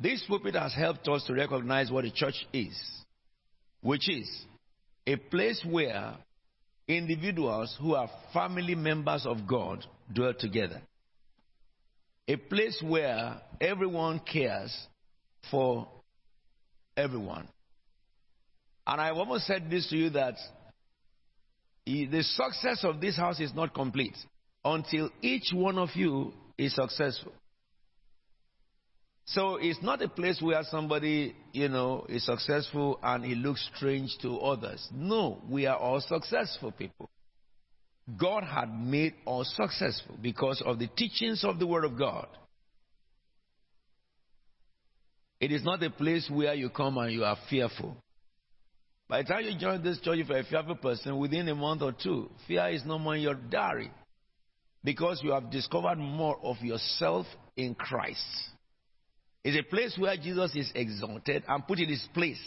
This 0.00 0.24
pulpit 0.28 0.54
has 0.54 0.72
helped 0.72 1.08
us 1.08 1.24
to 1.24 1.34
recognize 1.34 1.90
what 1.90 2.04
a 2.04 2.10
church 2.12 2.46
is, 2.52 2.78
which 3.80 4.08
is 4.08 4.30
a 5.06 5.16
place 5.16 5.64
where 5.68 6.14
individuals 6.88 7.76
who 7.80 7.94
are 7.94 8.08
family 8.32 8.74
members 8.74 9.26
of 9.26 9.46
God 9.46 9.84
dwell 10.12 10.34
together. 10.34 10.80
A 12.26 12.36
place 12.36 12.82
where 12.84 13.40
everyone 13.60 14.20
cares 14.20 14.74
for 15.50 15.86
everyone. 16.96 17.46
And 18.86 19.00
I've 19.00 19.16
almost 19.16 19.46
said 19.46 19.70
this 19.70 19.88
to 19.90 19.96
you 19.96 20.10
that 20.10 20.34
the 21.86 22.22
success 22.22 22.84
of 22.84 23.00
this 23.00 23.16
house 23.16 23.38
is 23.40 23.54
not 23.54 23.74
complete 23.74 24.16
until 24.64 25.10
each 25.22 25.52
one 25.52 25.78
of 25.78 25.90
you 25.94 26.32
is 26.56 26.74
successful. 26.74 27.32
So 29.32 29.56
it's 29.56 29.82
not 29.82 30.00
a 30.00 30.08
place 30.08 30.40
where 30.40 30.62
somebody, 30.70 31.36
you 31.52 31.68
know, 31.68 32.06
is 32.08 32.24
successful 32.24 32.98
and 33.02 33.22
he 33.22 33.34
looks 33.34 33.68
strange 33.76 34.16
to 34.22 34.38
others. 34.38 34.88
No, 34.90 35.42
we 35.50 35.66
are 35.66 35.76
all 35.76 36.00
successful 36.00 36.72
people. 36.72 37.10
God 38.18 38.42
had 38.44 38.72
made 38.72 39.12
us 39.26 39.52
successful 39.54 40.16
because 40.22 40.62
of 40.64 40.78
the 40.78 40.86
teachings 40.86 41.44
of 41.44 41.58
the 41.58 41.66
Word 41.66 41.84
of 41.84 41.98
God. 41.98 42.26
It 45.40 45.52
is 45.52 45.62
not 45.62 45.82
a 45.82 45.90
place 45.90 46.28
where 46.32 46.54
you 46.54 46.70
come 46.70 46.96
and 46.96 47.12
you 47.12 47.24
are 47.24 47.36
fearful. 47.50 47.96
By 49.08 49.22
the 49.22 49.28
time 49.28 49.44
you 49.44 49.58
join 49.58 49.82
this 49.82 50.00
church, 50.00 50.20
if 50.20 50.28
you're 50.28 50.38
a 50.38 50.44
fearful 50.44 50.76
person, 50.76 51.18
within 51.18 51.48
a 51.48 51.54
month 51.54 51.82
or 51.82 51.92
two, 51.92 52.30
fear 52.46 52.68
is 52.68 52.82
no 52.86 52.98
more 52.98 53.14
in 53.14 53.22
your 53.22 53.34
diary 53.34 53.90
because 54.82 55.20
you 55.22 55.32
have 55.32 55.50
discovered 55.50 55.98
more 55.98 56.38
of 56.42 56.56
yourself 56.62 57.26
in 57.56 57.74
Christ. 57.74 58.24
It's 59.44 59.58
a 59.58 59.70
place 59.70 59.96
where 59.98 60.16
Jesus 60.16 60.54
is 60.54 60.70
exalted 60.74 61.44
and 61.46 61.66
put 61.66 61.78
in 61.78 61.88
his 61.88 62.06
place. 62.12 62.42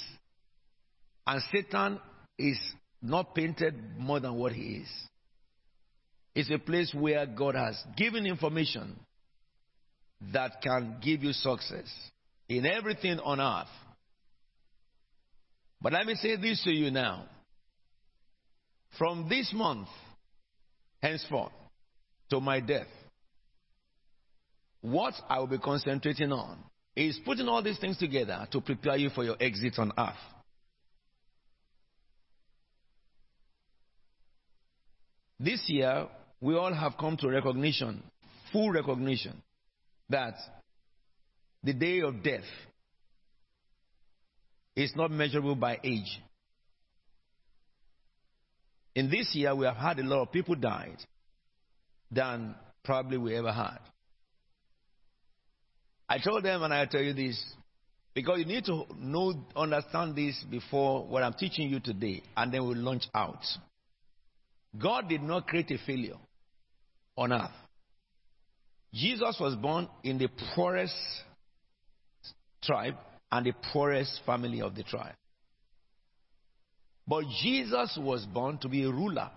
And 1.25 1.41
Satan 1.51 1.99
is 2.37 2.59
not 3.01 3.33
painted 3.33 3.75
more 3.97 4.19
than 4.19 4.35
what 4.35 4.51
he 4.51 4.81
is. 4.83 4.89
It's 6.35 6.51
a 6.51 6.59
place 6.59 6.93
where 6.93 7.25
God 7.25 7.55
has 7.55 7.81
given 7.97 8.25
information 8.25 8.99
that 10.33 10.61
can 10.61 10.97
give 11.01 11.23
you 11.23 11.33
success 11.33 11.87
in 12.47 12.65
everything 12.65 13.19
on 13.19 13.39
earth. 13.39 13.67
But 15.81 15.93
let 15.93 16.05
me 16.05 16.15
say 16.15 16.35
this 16.35 16.63
to 16.63 16.71
you 16.71 16.91
now. 16.91 17.25
From 18.97 19.27
this 19.29 19.51
month, 19.53 19.87
henceforth, 21.01 21.53
to 22.29 22.39
my 22.39 22.59
death, 22.59 22.87
what 24.81 25.13
I 25.29 25.39
will 25.39 25.47
be 25.47 25.57
concentrating 25.57 26.31
on 26.31 26.57
is 27.07 27.19
putting 27.23 27.47
all 27.47 27.63
these 27.63 27.79
things 27.79 27.97
together 27.97 28.47
to 28.51 28.61
prepare 28.61 28.97
you 28.97 29.09
for 29.09 29.23
your 29.23 29.35
exit 29.39 29.77
on 29.77 29.91
earth. 29.97 30.15
This 35.39 35.63
year, 35.67 36.07
we 36.39 36.55
all 36.55 36.73
have 36.73 36.97
come 36.99 37.17
to 37.17 37.29
recognition, 37.29 38.03
full 38.51 38.71
recognition, 38.71 39.41
that 40.09 40.35
the 41.63 41.73
day 41.73 42.01
of 42.01 42.21
death 42.21 42.43
is 44.75 44.93
not 44.95 45.11
measurable 45.11 45.55
by 45.55 45.79
age. 45.83 46.21
In 48.93 49.09
this 49.09 49.33
year, 49.33 49.55
we 49.55 49.65
have 49.65 49.77
had 49.77 49.99
a 49.99 50.03
lot 50.03 50.23
of 50.23 50.31
people 50.31 50.55
died 50.55 50.97
than 52.11 52.55
probably 52.83 53.17
we 53.17 53.35
ever 53.35 53.51
had. 53.51 53.79
I 56.11 56.17
told 56.17 56.43
them, 56.43 56.61
and 56.63 56.73
I 56.73 56.85
tell 56.87 57.01
you 57.01 57.13
this, 57.13 57.41
because 58.13 58.39
you 58.39 58.45
need 58.45 58.65
to 58.65 58.83
know, 58.99 59.33
understand 59.55 60.13
this 60.13 60.43
before 60.51 61.07
what 61.07 61.23
I'm 61.23 61.31
teaching 61.31 61.69
you 61.69 61.79
today, 61.79 62.21
and 62.35 62.53
then 62.53 62.67
we'll 62.67 62.75
launch 62.75 63.03
out. 63.15 63.39
God 64.77 65.07
did 65.07 65.21
not 65.21 65.47
create 65.47 65.71
a 65.71 65.77
failure 65.85 66.17
on 67.15 67.31
earth. 67.31 67.55
Jesus 68.93 69.37
was 69.39 69.55
born 69.55 69.87
in 70.03 70.17
the 70.17 70.27
poorest 70.53 70.93
tribe 72.61 72.95
and 73.31 73.45
the 73.45 73.53
poorest 73.71 74.19
family 74.25 74.61
of 74.61 74.75
the 74.75 74.83
tribe. 74.83 75.15
But 77.07 77.23
Jesus 77.41 77.97
was 77.97 78.25
born 78.25 78.57
to 78.57 78.67
be 78.67 78.83
a 78.83 78.91
ruler. 78.91 79.29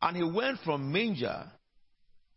And 0.00 0.16
he 0.16 0.22
went 0.22 0.60
from 0.64 0.92
manger 0.92 1.42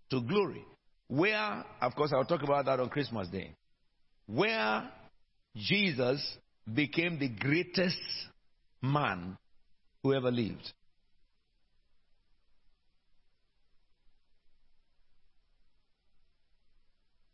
to 0.09 0.21
glory. 0.21 0.65
Where, 1.07 1.63
of 1.81 1.95
course, 1.95 2.11
I'll 2.13 2.25
talk 2.25 2.43
about 2.43 2.65
that 2.65 2.79
on 2.79 2.89
Christmas 2.89 3.27
Day. 3.27 3.51
Where 4.25 4.89
Jesus 5.55 6.37
became 6.71 7.19
the 7.19 7.29
greatest 7.29 7.97
man 8.81 9.37
who 10.01 10.13
ever 10.13 10.31
lived. 10.31 10.71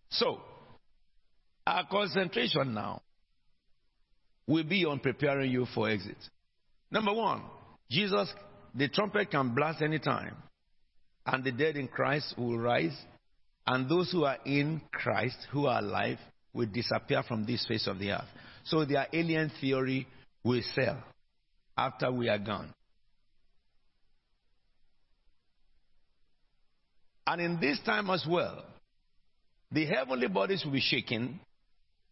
So, 0.09 0.41
our 1.65 1.87
concentration 1.87 2.73
now 2.73 3.01
will 4.47 4.63
be 4.63 4.83
on 4.85 4.99
preparing 4.99 5.51
you 5.51 5.67
for 5.73 5.89
exit. 5.89 6.17
Number 6.91 7.13
one, 7.13 7.43
Jesus, 7.89 8.33
the 8.73 8.89
trumpet 8.89 9.29
can 9.29 9.53
blast 9.53 9.81
anytime, 9.81 10.35
and 11.25 11.43
the 11.43 11.51
dead 11.51 11.77
in 11.77 11.87
Christ 11.87 12.33
will 12.37 12.57
rise, 12.57 12.97
and 13.69 13.87
those 13.87 14.11
who 14.11 14.23
are 14.23 14.39
in 14.45 14.81
Christ, 14.91 15.37
who 15.51 15.67
are 15.67 15.77
alive, 15.77 16.17
will 16.53 16.65
disappear 16.65 17.21
from 17.21 17.45
this 17.45 17.67
face 17.67 17.85
of 17.85 17.99
the 17.99 18.13
earth. 18.13 18.25
So 18.63 18.83
their 18.83 19.05
alien 19.13 19.51
theory 19.61 20.07
will 20.43 20.63
sell 20.73 20.97
after 21.77 22.11
we 22.11 22.29
are 22.29 22.39
gone. 22.39 22.73
And 27.27 27.39
in 27.39 27.59
this 27.59 27.79
time 27.85 28.09
as 28.09 28.25
well, 28.27 28.65
the 29.71 29.85
heavenly 29.85 30.29
bodies 30.29 30.65
will 30.65 30.71
be 30.71 30.81
shaken, 30.81 31.39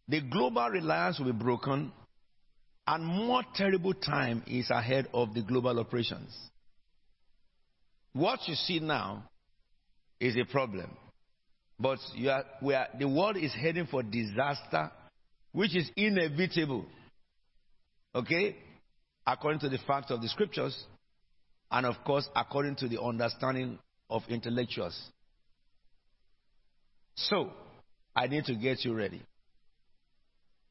the 0.06 0.20
global 0.20 0.68
reliance 0.68 1.18
will 1.18 1.32
be 1.32 1.44
broken, 1.44 1.90
and 2.86 3.04
more 3.04 3.42
terrible 3.56 3.94
time 3.94 4.44
is 4.46 4.70
ahead 4.70 5.08
of 5.12 5.34
the 5.34 5.42
global 5.42 5.80
operations. 5.80 6.38
What 8.12 8.46
you 8.46 8.54
see 8.54 8.78
now 8.78 9.24
is 10.20 10.36
a 10.36 10.44
problem. 10.44 10.96
But 11.80 11.98
are, 12.28 12.44
are, 12.62 12.88
the 12.98 13.08
world 13.08 13.36
is 13.36 13.54
heading 13.54 13.86
for 13.86 14.02
disaster, 14.02 14.90
which 15.52 15.76
is 15.76 15.90
inevitable. 15.96 16.86
Okay? 18.14 18.56
According 19.26 19.60
to 19.60 19.68
the 19.68 19.78
facts 19.86 20.10
of 20.10 20.20
the 20.20 20.28
scriptures, 20.28 20.84
and 21.70 21.86
of 21.86 21.96
course, 22.04 22.28
according 22.34 22.76
to 22.76 22.88
the 22.88 23.00
understanding 23.00 23.78
of 24.10 24.22
intellectuals. 24.28 24.98
So, 27.14 27.50
I 28.16 28.26
need 28.26 28.44
to 28.44 28.54
get 28.54 28.84
you 28.84 28.94
ready. 28.94 29.22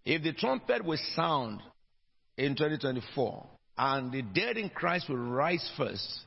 If 0.05 0.23
the 0.23 0.33
trumpet 0.33 0.83
will 0.83 0.99
sound 1.15 1.61
in 2.37 2.55
2024, 2.55 3.45
and 3.77 4.11
the 4.11 4.21
dead 4.21 4.57
in 4.57 4.69
Christ 4.69 5.07
will 5.07 5.17
rise 5.17 5.69
first, 5.77 6.21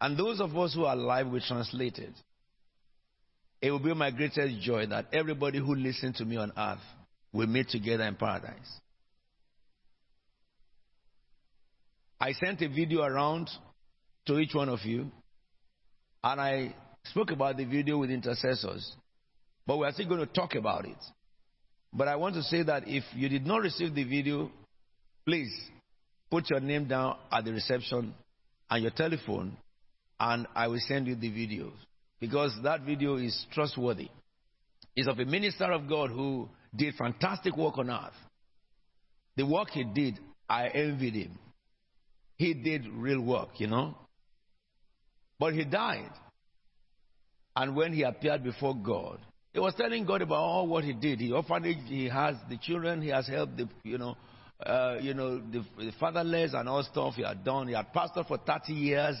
and 0.00 0.16
those 0.16 0.40
of 0.40 0.56
us 0.56 0.74
who 0.74 0.84
are 0.84 0.94
alive 0.94 1.28
will 1.28 1.40
translate 1.40 1.98
it. 1.98 2.12
It 3.62 3.70
will 3.70 3.78
be 3.78 3.94
my 3.94 4.10
greatest 4.10 4.60
joy 4.60 4.86
that 4.88 5.06
everybody 5.12 5.58
who 5.58 5.74
listens 5.74 6.18
to 6.18 6.24
me 6.24 6.36
on 6.36 6.52
earth 6.56 6.80
will 7.32 7.46
meet 7.46 7.68
together 7.68 8.04
in 8.04 8.16
paradise. 8.16 8.80
I 12.20 12.32
sent 12.32 12.60
a 12.60 12.68
video 12.68 13.02
around 13.02 13.48
to 14.26 14.38
each 14.38 14.54
one 14.54 14.68
of 14.68 14.80
you, 14.84 15.10
and 16.22 16.40
I 16.40 16.74
spoke 17.04 17.30
about 17.30 17.56
the 17.56 17.64
video 17.64 17.98
with 17.98 18.10
intercessors, 18.10 18.94
but 19.66 19.78
we 19.78 19.86
are 19.86 19.92
still 19.92 20.08
going 20.08 20.20
to 20.20 20.32
talk 20.32 20.54
about 20.54 20.84
it. 20.84 20.98
But 21.92 22.08
I 22.08 22.16
want 22.16 22.34
to 22.34 22.42
say 22.42 22.62
that 22.64 22.84
if 22.86 23.04
you 23.14 23.28
did 23.28 23.46
not 23.46 23.62
receive 23.62 23.94
the 23.94 24.04
video, 24.04 24.50
Please 25.24 25.52
put 26.30 26.50
your 26.50 26.60
name 26.60 26.88
down 26.88 27.16
at 27.30 27.44
the 27.44 27.52
reception 27.52 28.14
and 28.70 28.82
your 28.82 28.90
telephone, 28.90 29.56
and 30.18 30.46
I 30.54 30.66
will 30.66 30.80
send 30.80 31.06
you 31.06 31.14
the 31.14 31.30
video 31.30 31.72
because 32.22 32.52
that 32.62 32.82
video 32.82 33.16
is 33.16 33.46
trustworthy. 33.52 34.08
It's 34.94 35.08
of 35.08 35.18
a 35.18 35.24
minister 35.24 35.64
of 35.72 35.88
God 35.88 36.10
who 36.10 36.48
did 36.74 36.94
fantastic 36.94 37.56
work 37.56 37.78
on 37.78 37.90
earth. 37.90 38.14
The 39.36 39.44
work 39.44 39.70
he 39.70 39.82
did, 39.82 40.20
I 40.48 40.68
envied 40.68 41.14
him. 41.14 41.36
He 42.36 42.54
did 42.54 42.86
real 42.86 43.20
work, 43.20 43.58
you 43.58 43.66
know. 43.66 43.96
But 45.40 45.54
he 45.54 45.64
died. 45.64 46.12
And 47.56 47.74
when 47.74 47.92
he 47.92 48.04
appeared 48.04 48.44
before 48.44 48.76
God, 48.76 49.18
he 49.52 49.58
was 49.58 49.74
telling 49.74 50.06
God 50.06 50.22
about 50.22 50.44
all 50.44 50.68
what 50.68 50.84
he 50.84 50.92
did. 50.92 51.18
He 51.18 51.32
orphanage, 51.32 51.88
he 51.88 52.08
has 52.08 52.36
the 52.48 52.56
children, 52.56 53.02
he 53.02 53.08
has 53.08 53.26
helped 53.26 53.56
the, 53.56 53.68
you 53.82 53.98
know, 53.98 54.16
uh, 54.64 54.98
you 55.00 55.14
know, 55.14 55.38
the, 55.38 55.64
the 55.76 55.92
fatherless 55.98 56.52
and 56.54 56.68
all 56.68 56.84
stuff 56.84 57.14
he 57.14 57.24
had 57.24 57.42
done. 57.42 57.66
He 57.66 57.74
had 57.74 57.92
pastored 57.92 58.28
for 58.28 58.38
30 58.38 58.72
years. 58.74 59.16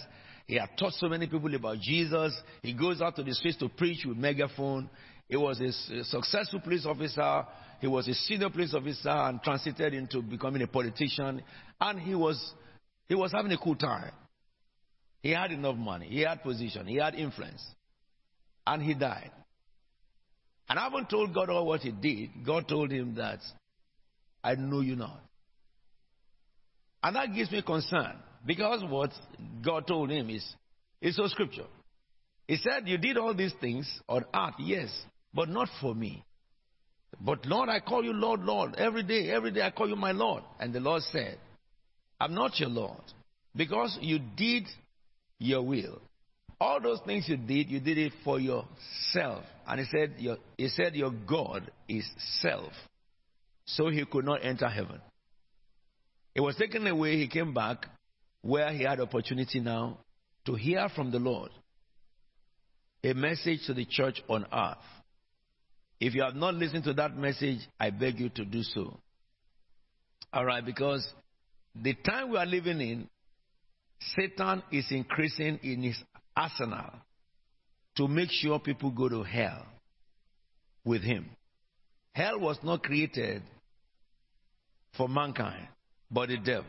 He 0.46 0.56
had 0.56 0.70
taught 0.78 0.92
so 0.94 1.08
many 1.08 1.26
people 1.26 1.54
about 1.54 1.78
Jesus. 1.80 2.32
He 2.62 2.72
goes 2.72 3.00
out 3.00 3.16
to 3.16 3.22
the 3.22 3.34
streets 3.34 3.58
to 3.58 3.68
preach 3.68 4.04
with 4.04 4.16
megaphone. 4.16 4.90
He 5.28 5.36
was 5.36 5.60
a, 5.60 6.04
successful 6.04 6.60
police 6.60 6.84
officer. 6.84 7.46
He 7.80 7.86
was 7.86 8.06
a 8.08 8.14
senior 8.14 8.50
police 8.50 8.74
officer 8.74 9.08
and 9.08 9.42
transited 9.42 9.94
into 9.94 10.20
becoming 10.20 10.62
a 10.62 10.66
politician. 10.66 11.42
And 11.80 12.00
he 12.00 12.14
was, 12.14 12.52
he 13.08 13.14
was 13.14 13.32
having 13.32 13.52
a 13.52 13.58
cool 13.58 13.76
time. 13.76 14.12
He 15.22 15.30
had 15.30 15.52
enough 15.52 15.76
money. 15.76 16.08
He 16.08 16.20
had 16.20 16.42
position. 16.42 16.86
He 16.86 16.96
had 16.96 17.14
influence. 17.14 17.64
And 18.66 18.82
he 18.82 18.94
died. 18.94 19.30
And 20.68 20.78
I 20.78 20.84
haven't 20.84 21.10
told 21.10 21.34
God 21.34 21.50
all 21.50 21.66
what 21.66 21.80
he 21.80 21.92
did. 21.92 22.44
God 22.44 22.68
told 22.68 22.90
him 22.90 23.14
that 23.16 23.40
I 24.42 24.54
know 24.54 24.80
you 24.80 24.96
not. 24.96 25.20
And 27.02 27.16
that 27.16 27.34
gives 27.34 27.50
me 27.50 27.62
concern 27.62 28.16
because 28.44 28.82
what 28.88 29.10
God 29.64 29.86
told 29.86 30.10
him 30.10 30.30
is, 30.30 30.44
it's 31.00 31.16
so 31.16 31.26
scripture. 31.28 31.66
He 32.46 32.56
said, 32.56 32.86
You 32.86 32.98
did 32.98 33.16
all 33.16 33.34
these 33.34 33.54
things 33.60 33.88
on 34.08 34.24
earth, 34.34 34.54
yes, 34.58 34.90
but 35.32 35.48
not 35.48 35.68
for 35.80 35.94
me. 35.94 36.24
But 37.20 37.46
Lord, 37.46 37.68
I 37.68 37.80
call 37.80 38.04
you 38.04 38.12
Lord, 38.12 38.40
Lord. 38.40 38.74
Every 38.76 39.02
day, 39.02 39.30
every 39.30 39.50
day 39.50 39.62
I 39.62 39.70
call 39.70 39.88
you 39.88 39.96
my 39.96 40.12
Lord. 40.12 40.42
And 40.58 40.72
the 40.72 40.80
Lord 40.80 41.02
said, 41.12 41.38
I'm 42.20 42.34
not 42.34 42.58
your 42.58 42.68
Lord 42.68 43.02
because 43.54 43.98
you 44.00 44.18
did 44.36 44.64
your 45.38 45.62
will. 45.62 46.00
All 46.60 46.80
those 46.80 47.00
things 47.04 47.28
you 47.28 47.36
did, 47.36 47.68
you 47.68 47.80
did 47.80 47.98
it 47.98 48.12
for 48.24 48.38
yourself. 48.38 49.44
And 49.66 49.80
he 49.80 49.86
said, 49.86 50.14
your, 50.18 50.36
he 50.56 50.68
said, 50.68 50.94
Your 50.94 51.10
God 51.10 51.70
is 51.88 52.08
self. 52.40 52.72
So 53.64 53.88
he 53.88 54.04
could 54.04 54.24
not 54.24 54.44
enter 54.44 54.68
heaven. 54.68 55.00
He 56.34 56.40
was 56.40 56.56
taken 56.56 56.86
away, 56.86 57.16
he 57.16 57.28
came 57.28 57.52
back, 57.52 57.86
where 58.42 58.72
he 58.72 58.84
had 58.84 59.00
opportunity 59.00 59.60
now 59.60 59.98
to 60.46 60.54
hear 60.54 60.88
from 60.94 61.10
the 61.10 61.18
Lord 61.18 61.50
a 63.04 63.14
message 63.14 63.60
to 63.66 63.74
the 63.74 63.84
church 63.84 64.22
on 64.28 64.46
earth. 64.52 64.76
If 66.00 66.14
you 66.14 66.22
have 66.22 66.34
not 66.34 66.54
listened 66.54 66.84
to 66.84 66.92
that 66.94 67.16
message, 67.16 67.58
I 67.78 67.90
beg 67.90 68.18
you 68.18 68.28
to 68.30 68.44
do 68.44 68.62
so. 68.62 68.98
All 70.32 70.44
right, 70.44 70.64
because 70.64 71.06
the 71.80 71.94
time 71.94 72.30
we 72.30 72.38
are 72.38 72.46
living 72.46 72.80
in, 72.80 73.08
Satan 74.16 74.62
is 74.72 74.86
increasing 74.90 75.58
in 75.62 75.82
his 75.82 75.96
arsenal 76.36 76.90
to 77.96 78.08
make 78.08 78.30
sure 78.30 78.58
people 78.58 78.90
go 78.90 79.08
to 79.08 79.22
hell 79.22 79.64
with 80.84 81.02
him. 81.02 81.30
Hell 82.12 82.40
was 82.40 82.58
not 82.62 82.82
created 82.82 83.42
for 84.96 85.08
mankind 85.08 85.68
but 86.10 86.28
the 86.28 86.36
devil. 86.36 86.64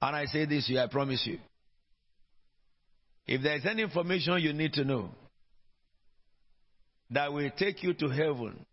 And 0.00 0.16
I 0.16 0.26
say 0.26 0.44
this 0.44 0.68
you, 0.68 0.78
I 0.78 0.86
promise 0.86 1.22
you. 1.26 1.38
If 3.26 3.42
there 3.42 3.56
is 3.56 3.66
any 3.66 3.82
information 3.82 4.38
you 4.40 4.52
need 4.52 4.72
to 4.74 4.84
know 4.84 5.10
that 7.10 7.32
will 7.32 7.50
take 7.58 7.82
you 7.82 7.94
to 7.94 8.08
heaven, 8.08 8.64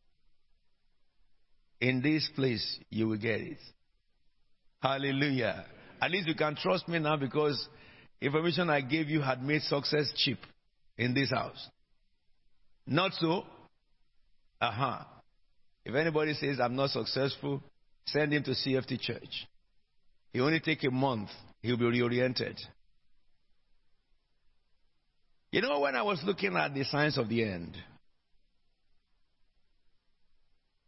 in 1.81 2.01
this 2.01 2.29
place 2.35 2.79
you 2.89 3.07
will 3.07 3.17
get 3.17 3.41
it. 3.41 3.57
Hallelujah. 4.81 5.65
At 6.01 6.11
least 6.11 6.27
you 6.27 6.35
can 6.35 6.55
trust 6.55 6.87
me 6.87 6.99
now 6.99 7.17
because 7.17 7.67
information 8.21 8.69
I 8.69 8.81
gave 8.81 9.09
you 9.09 9.21
had 9.21 9.41
made 9.41 9.61
success 9.63 10.11
cheap 10.15 10.37
in 10.97 11.13
this 11.13 11.31
house. 11.31 11.69
Not 12.87 13.13
so? 13.13 13.43
Aha. 14.61 14.99
Uh-huh. 14.99 15.05
If 15.83 15.95
anybody 15.95 16.33
says 16.33 16.59
I'm 16.59 16.75
not 16.75 16.91
successful, 16.91 17.61
Send 18.07 18.33
him 18.33 18.43
to 18.43 18.51
CFT 18.51 18.99
Church. 18.99 19.47
He 20.35 20.41
only 20.41 20.59
take 20.59 20.83
a 20.83 20.91
month. 20.91 21.29
He'll 21.61 21.77
be 21.77 21.85
reoriented. 21.85 22.59
You 25.49 25.61
know, 25.61 25.79
when 25.79 25.95
I 25.95 26.01
was 26.01 26.21
looking 26.25 26.57
at 26.57 26.73
the 26.73 26.83
signs 26.83 27.17
of 27.17 27.29
the 27.29 27.41
end, 27.41 27.77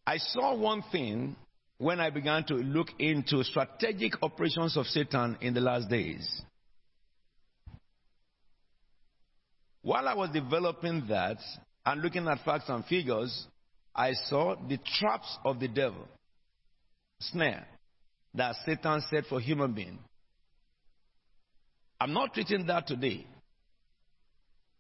I 0.06 0.18
saw 0.18 0.54
one 0.54 0.84
thing 0.91 1.38
when 1.78 2.02
I 2.02 2.10
began 2.10 2.43
to 2.48 2.56
look 2.56 2.89
into 3.00 3.41
strategic 3.45 4.22
operations 4.22 4.76
of 4.76 4.86
Satan 4.86 5.38
in 5.39 5.54
the 5.54 5.62
last 5.62 5.89
days. 5.89 6.41
While 9.82 10.10
I 10.10 10.14
was 10.14 10.30
developing 10.32 11.06
that 11.08 11.38
and 11.86 12.02
looking 12.02 12.28
at 12.28 12.43
facts 12.43 12.68
and 12.68 12.84
figures, 12.84 13.48
I 13.95 14.12
saw 14.12 14.58
the 14.68 14.78
traps 15.00 15.38
of 15.45 15.62
the 15.62 15.70
devil 15.70 16.06
snare 17.22 17.66
that 18.38 18.56
Satan 18.66 19.02
set 19.10 19.26
for 19.26 19.40
human 19.40 19.74
being. 19.74 20.00
I'm 22.00 22.14
not 22.14 22.34
treating 22.34 22.68
that 22.68 22.88
today. 22.88 23.26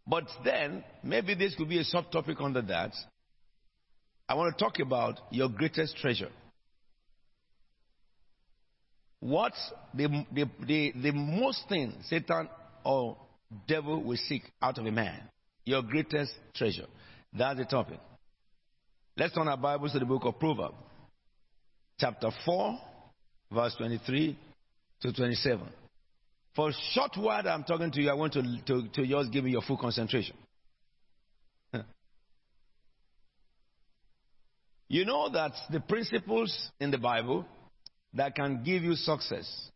But 0.05 0.25
then, 0.45 0.83
maybe 1.03 1.35
this 1.35 1.55
could 1.55 1.67
be 1.67 1.79
a 1.79 1.83
subtopic 1.83 2.41
under 2.41 2.61
that. 2.61 2.93
I 4.29 4.35
want 4.35 4.57
to 4.57 4.63
talk 4.63 4.79
about 4.79 5.19
your 5.31 5.49
greatest 5.49 5.97
treasure. 5.97 6.29
What 9.19 9.53
the, 9.93 10.25
the, 10.31 10.45
the, 10.65 10.93
the 10.95 11.11
most 11.11 11.67
thing 11.67 11.93
Satan 12.07 12.47
or 12.85 13.17
devil 13.67 14.03
will 14.03 14.17
seek 14.17 14.43
out 14.61 14.77
of 14.77 14.85
a 14.85 14.91
man? 14.91 15.21
Your 15.65 15.81
greatest 15.81 16.31
treasure. 16.53 16.85
That's 17.33 17.57
the 17.57 17.65
topic. 17.65 17.99
Let's 19.17 19.33
turn 19.33 19.47
our 19.47 19.57
Bibles 19.57 19.93
to 19.93 19.99
the 19.99 20.05
book 20.05 20.23
of 20.25 20.39
Proverbs, 20.39 20.75
chapter 21.99 22.29
4, 22.45 22.79
verse 23.51 23.75
23 23.77 24.37
to 25.01 25.13
27. 25.13 25.67
For 26.55 26.69
a 26.69 26.73
short 26.91 27.11
while 27.17 27.47
I'm 27.47 27.63
talking 27.63 27.91
to 27.91 28.01
you, 28.01 28.09
I 28.09 28.13
want 28.13 28.33
to, 28.33 28.41
to, 28.41 28.87
to 28.87 29.07
just 29.07 29.31
give 29.31 29.43
me 29.43 29.51
your 29.51 29.61
full 29.61 29.77
concentration. 29.77 30.35
You 34.89 35.03
know 35.03 35.27
that 35.29 35.51
the 35.69 35.81
principles 35.81 36.71
in 36.79 36.91
the 36.91 36.97
Bible 36.97 37.45
that 38.13 38.35
can 38.35 38.63
give 38.63 38.83
you 38.83 38.95
success 38.95 39.69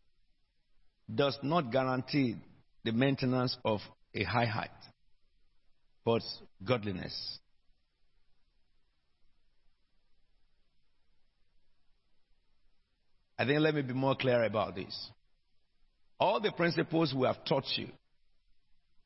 does 1.14 1.38
not 1.42 1.70
guarantee 1.70 2.36
the 2.84 2.92
maintenance 2.92 3.56
of 3.62 3.80
a 4.14 4.24
high 4.24 4.46
height, 4.46 4.70
but 6.04 6.22
godliness. 6.64 7.38
I 13.38 13.44
think 13.44 13.60
let 13.60 13.74
me 13.74 13.82
be 13.82 13.94
more 13.94 14.14
clear 14.14 14.44
about 14.44 14.74
this. 14.74 15.10
All 16.20 16.40
the 16.40 16.52
principles 16.52 17.14
we 17.14 17.26
have 17.26 17.44
taught 17.44 17.64
you, 17.76 17.88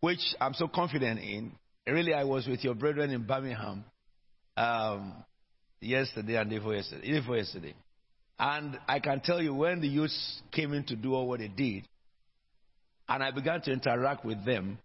which 0.01 0.21
I'm 0.41 0.55
so 0.55 0.69
confident 0.69 1.21
in, 1.21 1.53
really, 1.87 2.13
I 2.13 2.25
was 2.25 2.47
with 2.47 2.63
your 2.63 2.75
brethren 2.75 3.11
in 3.11 3.23
Birmingham 3.27 3.85
um, 4.57 5.15
yesterday 5.81 6.37
and 6.37 6.51
before 6.51 6.75
yesterday, 6.75 7.13
day 7.13 7.21
before 7.21 7.37
yesterday. 7.37 7.75
And 8.39 8.79
I 8.87 9.01
can 9.01 9.21
tell 9.21 9.41
you 9.41 9.55
when 9.55 9.81
the 9.81 9.89
youths 9.89 10.43
came 10.53 10.75
in 10.75 10.85
to 10.85 10.97
do 10.97 11.15
all 11.15 11.27
what 11.27 11.41
they 11.41 11.49
did, 11.49 11.89
and 13.09 13.23
I 13.23 13.31
began 13.31 13.63
to 13.63 13.73
interact 13.73 14.25
with 14.25 14.45
them, 14.45 14.79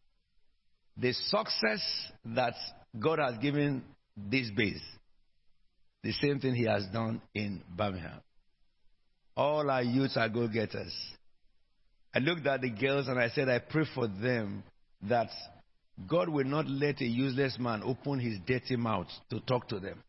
the 0.96 1.12
success 1.14 1.82
that 2.26 2.54
God 2.98 3.20
has 3.20 3.38
given 3.40 3.84
this 4.16 4.50
base, 4.56 4.82
the 6.04 6.14
same 6.14 6.40
thing 6.40 6.54
He 6.54 6.66
has 6.66 6.86
done 6.94 7.22
in 7.34 7.62
Birmingham. 7.76 8.22
All 9.36 9.70
our 9.70 9.84
youths 9.84 10.18
are 10.18 10.30
go 10.30 10.48
getters. 10.48 10.94
I 12.14 12.20
looked 12.20 12.46
at 12.46 12.62
the 12.62 12.70
girls 12.70 13.08
and 13.08 13.20
I 13.20 13.30
said, 13.30 13.48
I 13.48 13.60
pray 13.60 13.86
for 13.96 14.08
them 14.08 14.64
that 15.04 15.30
God 16.08 16.30
will 16.30 16.46
not 16.46 16.68
let 16.68 17.02
a 17.02 17.06
useless 17.06 17.58
man 17.60 17.82
open 17.84 18.20
his 18.20 18.38
dirty 18.46 18.76
mouth 18.76 19.08
to 19.30 19.40
talk 19.42 19.68
to 19.70 19.80
them. 19.80 20.04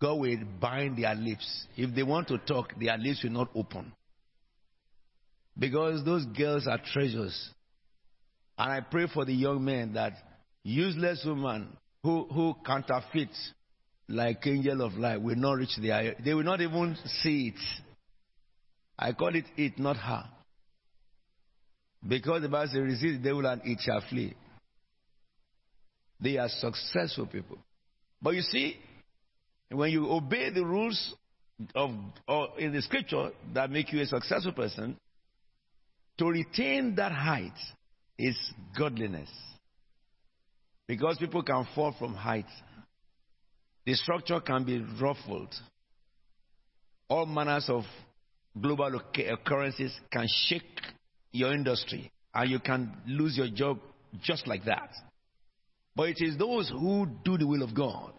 God 0.00 0.14
will 0.14 0.38
bind 0.60 0.98
their 0.98 1.14
lips. 1.14 1.66
If 1.76 1.94
they 1.94 2.02
want 2.02 2.28
to 2.28 2.38
talk, 2.38 2.72
their 2.80 2.96
lips 2.98 3.22
will 3.22 3.30
not 3.30 3.50
open. 3.54 3.92
Because 5.58 6.04
those 6.04 6.24
girls 6.26 6.66
are 6.66 6.80
treasures. 6.92 7.50
And 8.58 8.72
I 8.72 8.80
pray 8.80 9.06
for 9.12 9.24
the 9.24 9.34
young 9.34 9.64
men 9.64 9.92
that 9.94 10.14
useless 10.64 11.22
woman 11.24 11.76
who, 12.02 12.24
who 12.32 12.54
counterfeit 12.64 13.30
like 14.08 14.46
angel 14.46 14.82
of 14.82 14.94
light 14.94 15.20
will 15.20 15.36
not 15.36 15.52
reach 15.54 15.76
their 15.80 16.14
they 16.24 16.34
will 16.34 16.42
not 16.42 16.60
even 16.60 16.96
see 17.22 17.52
it. 17.54 17.81
I 18.98 19.12
call 19.12 19.34
it 19.34 19.44
it, 19.56 19.78
not 19.78 19.96
her. 19.96 20.24
Because 22.06 22.42
the 22.42 22.48
Bible 22.48 22.68
says, 22.72 22.80
resist 22.80 23.22
the 23.22 23.28
devil 23.28 23.46
and 23.46 23.60
it 23.64 23.78
shall 23.80 24.02
flee. 24.08 24.34
They 26.20 26.36
are 26.38 26.48
successful 26.48 27.26
people. 27.26 27.58
But 28.20 28.34
you 28.34 28.42
see, 28.42 28.76
when 29.70 29.90
you 29.90 30.10
obey 30.10 30.50
the 30.50 30.64
rules 30.64 31.14
of 31.74 31.90
in 32.58 32.72
the 32.72 32.82
scripture 32.82 33.30
that 33.54 33.70
make 33.70 33.92
you 33.92 34.00
a 34.00 34.06
successful 34.06 34.52
person, 34.52 34.96
to 36.18 36.26
retain 36.26 36.94
that 36.96 37.12
height 37.12 37.56
is 38.18 38.36
godliness. 38.78 39.30
Because 40.86 41.18
people 41.18 41.42
can 41.42 41.66
fall 41.74 41.94
from 41.98 42.14
height. 42.14 42.46
The 43.86 43.94
structure 43.94 44.40
can 44.40 44.64
be 44.64 44.84
ruffled. 45.00 45.54
All 47.08 47.26
manners 47.26 47.66
of 47.68 47.84
global 48.60 49.00
occurrences 49.30 49.92
uh, 49.96 50.06
can 50.10 50.26
shake 50.46 50.80
your 51.32 51.52
industry 51.54 52.10
and 52.34 52.50
you 52.50 52.58
can 52.58 52.92
lose 53.06 53.36
your 53.36 53.48
job 53.48 53.78
just 54.22 54.46
like 54.46 54.64
that. 54.64 54.90
But 55.94 56.10
it 56.10 56.18
is 56.20 56.38
those 56.38 56.70
who 56.70 57.06
do 57.24 57.36
the 57.36 57.46
will 57.46 57.62
of 57.62 57.74
God 57.74 58.12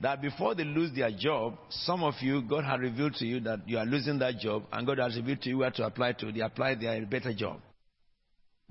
that 0.00 0.22
before 0.22 0.54
they 0.54 0.64
lose 0.64 0.94
their 0.94 1.10
job, 1.10 1.58
some 1.70 2.04
of 2.04 2.14
you, 2.20 2.42
God 2.42 2.64
has 2.64 2.78
revealed 2.78 3.14
to 3.14 3.26
you 3.26 3.40
that 3.40 3.68
you 3.68 3.78
are 3.78 3.84
losing 3.86 4.18
that 4.20 4.38
job, 4.38 4.62
and 4.72 4.86
God 4.86 4.98
has 4.98 5.16
revealed 5.16 5.42
to 5.42 5.48
you 5.48 5.58
where 5.58 5.72
to 5.72 5.84
apply 5.84 6.12
to. 6.12 6.30
They 6.30 6.40
apply 6.40 6.76
their 6.76 7.04
better 7.04 7.32
job. 7.32 7.60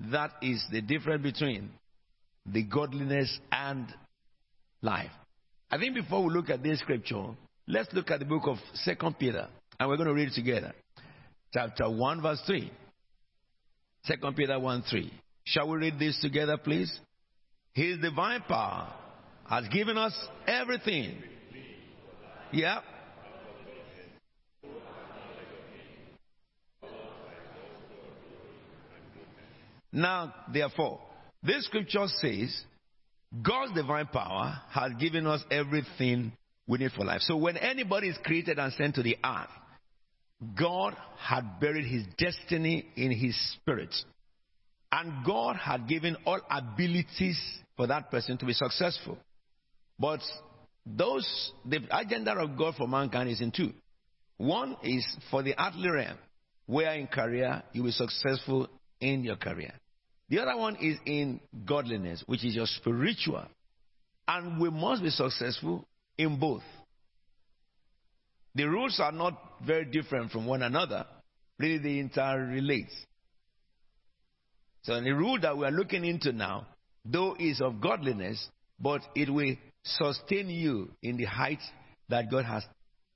That 0.00 0.30
is 0.40 0.64
the 0.72 0.80
difference 0.80 1.22
between 1.22 1.70
the 2.46 2.62
godliness 2.62 3.38
and 3.52 3.86
life. 4.80 5.10
I 5.70 5.76
think 5.76 5.94
before 5.94 6.24
we 6.24 6.32
look 6.32 6.48
at 6.48 6.62
this 6.62 6.78
scripture, 6.80 7.26
let's 7.66 7.92
look 7.92 8.10
at 8.10 8.20
the 8.20 8.24
book 8.24 8.44
of 8.46 8.56
Second 8.72 9.18
Peter, 9.18 9.48
and 9.78 9.88
we're 9.88 9.96
going 9.98 10.08
to 10.08 10.14
read 10.14 10.28
it 10.28 10.34
together. 10.34 10.72
Chapter 11.52 11.90
1, 11.90 12.22
verse 12.22 12.42
3. 12.46 12.70
Second 14.04 14.36
Peter 14.36 14.58
1 14.58 14.82
3. 14.88 15.12
Shall 15.44 15.68
we 15.68 15.78
read 15.78 15.98
this 15.98 16.18
together, 16.20 16.56
please? 16.56 16.92
His 17.72 17.98
divine 17.98 18.42
power 18.42 18.92
has 19.48 19.66
given 19.68 19.96
us 19.96 20.14
everything. 20.46 21.22
Yeah. 22.52 22.80
Now, 29.90 30.34
therefore, 30.52 31.00
this 31.42 31.64
scripture 31.64 32.06
says 32.16 32.62
God's 33.42 33.72
divine 33.74 34.06
power 34.06 34.60
has 34.70 34.92
given 35.00 35.26
us 35.26 35.42
everything 35.50 36.32
we 36.66 36.78
need 36.78 36.92
for 36.92 37.04
life. 37.04 37.20
So 37.22 37.36
when 37.36 37.56
anybody 37.56 38.08
is 38.08 38.18
created 38.22 38.58
and 38.58 38.72
sent 38.74 38.96
to 38.96 39.02
the 39.02 39.16
earth, 39.24 39.48
God 40.56 40.96
had 41.16 41.58
buried 41.60 41.86
his 41.86 42.04
destiny 42.16 42.86
in 42.96 43.10
his 43.10 43.36
spirit. 43.52 43.94
And 44.92 45.24
God 45.24 45.56
had 45.56 45.88
given 45.88 46.16
all 46.24 46.40
abilities 46.50 47.38
for 47.76 47.86
that 47.88 48.10
person 48.10 48.38
to 48.38 48.46
be 48.46 48.52
successful. 48.52 49.18
But 49.98 50.20
those, 50.86 51.52
the 51.64 51.80
agenda 51.90 52.32
of 52.32 52.56
God 52.56 52.74
for 52.76 52.86
mankind 52.88 53.28
is 53.28 53.40
in 53.40 53.50
two. 53.50 53.72
One 54.36 54.76
is 54.82 55.04
for 55.30 55.42
the 55.42 55.54
earthly 55.60 55.90
realm, 55.90 56.16
where 56.66 56.94
in 56.94 57.08
career 57.08 57.62
you 57.72 57.82
will 57.82 57.88
be 57.88 57.92
successful 57.92 58.68
in 59.00 59.24
your 59.24 59.36
career. 59.36 59.72
The 60.28 60.40
other 60.40 60.56
one 60.56 60.76
is 60.76 60.98
in 61.04 61.40
godliness, 61.66 62.22
which 62.26 62.44
is 62.44 62.54
your 62.54 62.66
spiritual. 62.66 63.44
And 64.26 64.60
we 64.60 64.70
must 64.70 65.02
be 65.02 65.10
successful 65.10 65.86
in 66.16 66.38
both. 66.38 66.62
The 68.54 68.64
rules 68.64 69.00
are 69.00 69.12
not 69.12 69.47
very 69.66 69.84
different 69.84 70.30
from 70.30 70.46
one 70.46 70.62
another. 70.62 71.06
Really, 71.58 71.78
they 71.78 72.02
interrelate. 72.02 72.90
So 74.82 75.00
the 75.00 75.12
rule 75.12 75.38
that 75.40 75.56
we 75.56 75.66
are 75.66 75.70
looking 75.70 76.04
into 76.04 76.32
now, 76.32 76.66
though 77.04 77.36
is 77.38 77.60
of 77.60 77.80
godliness, 77.80 78.48
but 78.80 79.02
it 79.14 79.28
will 79.32 79.54
sustain 79.82 80.48
you 80.50 80.90
in 81.02 81.16
the 81.16 81.24
height 81.24 81.60
that 82.08 82.30
God 82.30 82.44
has 82.44 82.64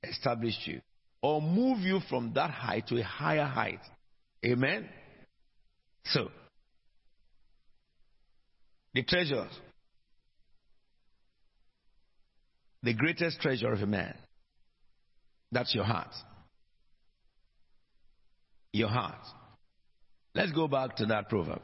established 0.02 0.66
you, 0.66 0.80
or 1.22 1.40
move 1.40 1.78
you 1.80 2.00
from 2.10 2.32
that 2.34 2.50
height 2.50 2.88
to 2.88 2.98
a 2.98 3.04
higher 3.04 3.44
height. 3.44 3.80
Amen? 4.44 4.88
So, 6.06 6.30
the 8.92 9.02
treasures, 9.04 9.52
the 12.82 12.92
greatest 12.92 13.40
treasure 13.40 13.72
of 13.72 13.80
a 13.80 13.86
man, 13.86 14.14
that's 15.52 15.74
your 15.74 15.84
heart. 15.84 16.12
Your 18.72 18.88
heart. 18.88 19.24
Let's 20.34 20.52
go 20.52 20.66
back 20.66 20.96
to 20.96 21.06
that 21.06 21.28
proverb. 21.28 21.60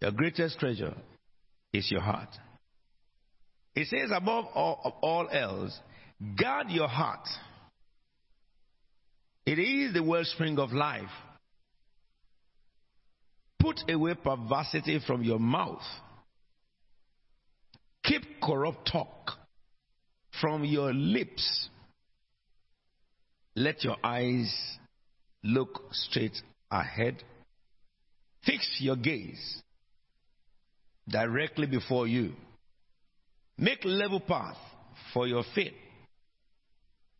Your 0.00 0.12
greatest 0.12 0.58
treasure 0.60 0.94
is 1.72 1.90
your 1.90 2.00
heart. 2.02 2.28
It 3.74 3.88
says, 3.88 4.10
above 4.14 4.46
all, 4.54 4.98
all 5.02 5.28
else, 5.30 5.78
guard 6.40 6.70
your 6.70 6.88
heart. 6.88 7.26
It 9.44 9.58
is 9.58 9.92
the 9.92 10.02
wellspring 10.02 10.58
of 10.58 10.72
life. 10.72 11.04
Put 13.58 13.80
away 13.88 14.14
perversity 14.14 15.00
from 15.06 15.22
your 15.22 15.38
mouth. 15.38 15.82
Keep 18.04 18.40
corrupt 18.42 18.90
talk 18.90 19.32
from 20.40 20.64
your 20.64 20.92
lips. 20.92 21.68
Let 23.56 23.82
your 23.82 23.96
eyes 24.04 24.54
look 25.42 25.82
straight 25.92 26.36
ahead. 26.70 27.22
Fix 28.44 28.76
your 28.80 28.96
gaze 28.96 29.62
directly 31.08 31.66
before 31.66 32.06
you. 32.06 32.34
Make 33.56 33.84
level 33.84 34.20
path 34.20 34.58
for 35.14 35.26
your 35.26 35.42
feet 35.54 35.74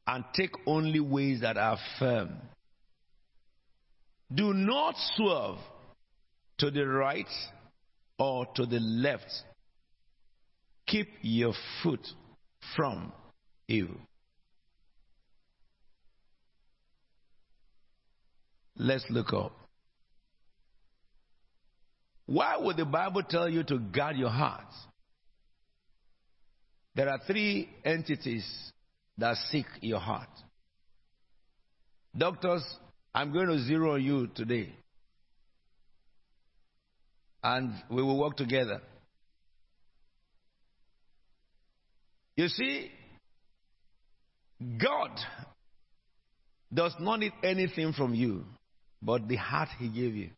and 0.06 0.24
take 0.34 0.52
only 0.66 1.00
ways 1.00 1.40
that 1.40 1.56
are 1.56 1.78
firm. 1.98 2.36
Do 4.32 4.52
not 4.52 4.94
swerve 5.16 5.58
to 6.58 6.70
the 6.70 6.86
right 6.86 7.26
or 8.18 8.44
to 8.56 8.66
the 8.66 8.78
left. 8.78 9.30
Keep 10.86 11.08
your 11.22 11.54
foot 11.82 12.06
from 12.76 13.12
evil. 13.68 13.96
Let's 18.76 19.04
look 19.08 19.32
up. 19.32 19.52
Why 22.26 22.56
would 22.58 22.76
the 22.76 22.84
Bible 22.84 23.22
tell 23.22 23.48
you 23.48 23.62
to 23.64 23.78
guard 23.78 24.16
your 24.16 24.30
heart? 24.30 24.66
There 26.94 27.08
are 27.08 27.20
three 27.26 27.68
entities 27.84 28.44
that 29.18 29.36
seek 29.50 29.66
your 29.80 30.00
heart. 30.00 30.28
Doctors, 32.16 32.64
I'm 33.14 33.32
going 33.32 33.48
to 33.48 33.62
zero 33.62 33.96
you 33.96 34.28
today. 34.34 34.74
And 37.42 37.72
we 37.90 38.02
will 38.02 38.18
work 38.18 38.36
together. 38.36 38.80
You 42.34 42.48
see, 42.48 42.90
God 44.78 45.10
does 46.72 46.94
not 46.98 47.20
need 47.20 47.32
anything 47.42 47.92
from 47.92 48.14
you 48.14 48.44
but 49.02 49.28
the 49.28 49.36
heart 49.36 49.68
He 49.78 49.88
gave 49.88 50.14
you. 50.14 50.30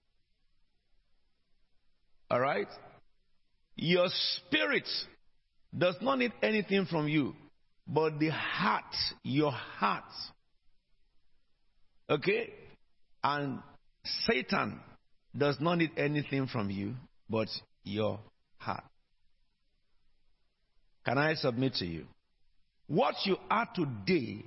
All 2.30 2.40
right? 2.40 2.68
Your 3.76 4.08
spirit 4.08 4.88
does 5.76 5.96
not 6.00 6.18
need 6.18 6.32
anything 6.42 6.86
from 6.86 7.08
you 7.08 7.34
but 7.88 8.18
the 8.18 8.28
heart, 8.28 8.94
your 9.22 9.50
heart. 9.50 10.04
Okay? 12.10 12.52
And 13.24 13.60
Satan 14.26 14.80
does 15.36 15.56
not 15.60 15.78
need 15.78 15.92
anything 15.96 16.46
from 16.46 16.70
you 16.70 16.94
but 17.30 17.48
your 17.84 18.20
heart. 18.58 18.84
Can 21.06 21.16
I 21.16 21.34
submit 21.34 21.74
to 21.74 21.86
you? 21.86 22.04
What 22.86 23.14
you 23.24 23.36
are 23.50 23.68
today 23.74 24.44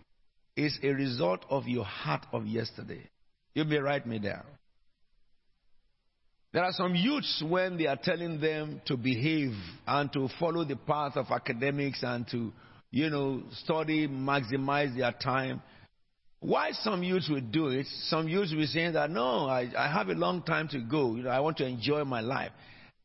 is 0.55 0.77
a 0.83 0.89
result 0.89 1.45
of 1.49 1.67
your 1.67 1.85
heart 1.85 2.25
of 2.31 2.45
yesterday. 2.45 3.07
You 3.53 3.65
may 3.65 3.77
write 3.77 4.05
me 4.07 4.19
down. 4.19 4.43
There 6.53 6.63
are 6.63 6.73
some 6.73 6.95
youths 6.95 7.43
when 7.47 7.77
they 7.77 7.87
are 7.87 7.99
telling 8.01 8.41
them 8.41 8.81
to 8.85 8.97
behave 8.97 9.53
and 9.87 10.11
to 10.13 10.27
follow 10.39 10.65
the 10.65 10.75
path 10.75 11.15
of 11.15 11.27
academics 11.31 12.03
and 12.03 12.27
to, 12.29 12.51
you 12.91 13.09
know, 13.09 13.43
study, 13.63 14.07
maximize 14.07 14.95
their 14.97 15.13
time. 15.13 15.61
Why 16.41 16.71
some 16.71 17.03
youths 17.03 17.29
will 17.29 17.39
do 17.41 17.67
it, 17.67 17.85
some 18.07 18.27
youths 18.27 18.51
will 18.51 18.61
be 18.61 18.65
saying 18.65 18.93
that, 18.93 19.11
no, 19.11 19.47
I, 19.47 19.71
I 19.77 19.91
have 19.91 20.09
a 20.09 20.13
long 20.13 20.43
time 20.43 20.67
to 20.69 20.79
go. 20.79 21.15
You 21.15 21.23
know, 21.23 21.29
I 21.29 21.39
want 21.39 21.57
to 21.57 21.65
enjoy 21.65 22.03
my 22.03 22.19
life. 22.19 22.51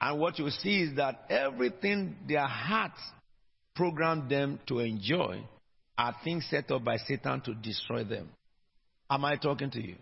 And 0.00 0.18
what 0.18 0.38
you 0.38 0.50
see 0.50 0.82
is 0.82 0.96
that 0.96 1.26
everything 1.30 2.16
their 2.26 2.46
hearts 2.46 3.00
programmed 3.76 4.28
them 4.28 4.58
to 4.66 4.80
enjoy 4.80 5.40
are 5.96 6.16
things 6.24 6.46
set 6.50 6.70
up 6.70 6.82
by 6.82 6.96
Satan 6.96 7.42
to 7.42 7.54
destroy 7.54 8.04
them. 8.04 8.28
Am 9.08 9.24
I 9.24 9.36
talking 9.36 9.70
to 9.70 9.80
you? 9.80 9.96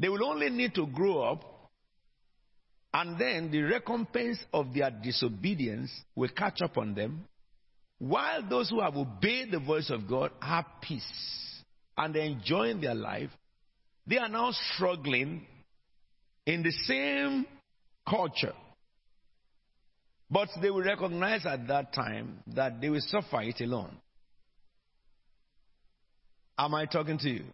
They 0.00 0.08
will 0.08 0.24
only 0.24 0.48
need 0.48 0.74
to 0.76 0.86
grow 0.86 1.20
up, 1.20 1.44
and 2.94 3.20
then 3.20 3.50
the 3.50 3.60
recompense 3.60 4.38
of 4.52 4.72
their 4.72 4.90
disobedience 4.90 5.90
will 6.16 6.30
catch 6.30 6.62
up 6.62 6.78
on 6.78 6.94
them, 6.94 7.26
while 7.98 8.42
those 8.48 8.70
who 8.70 8.80
have 8.80 8.96
obeyed 8.96 9.50
the 9.50 9.60
voice 9.60 9.90
of 9.90 10.08
God 10.08 10.30
have 10.40 10.64
peace 10.80 11.62
and 11.98 12.16
enjoying 12.16 12.80
their 12.80 12.94
life. 12.94 13.28
They 14.06 14.16
are 14.16 14.28
now 14.28 14.52
struggling 14.74 15.46
in 16.46 16.62
the 16.62 16.72
same 16.72 17.44
culture. 18.08 18.54
But 20.30 20.48
they 20.62 20.70
will 20.70 20.82
recognize 20.82 21.44
at 21.44 21.68
that 21.68 21.92
time 21.92 22.38
that 22.54 22.80
they 22.80 22.88
will 22.88 23.02
suffer 23.02 23.42
it 23.42 23.60
alone. 23.60 23.94
Am 26.56 26.74
I 26.74 26.86
talking 26.86 27.18
to 27.18 27.28
you? 27.28 27.44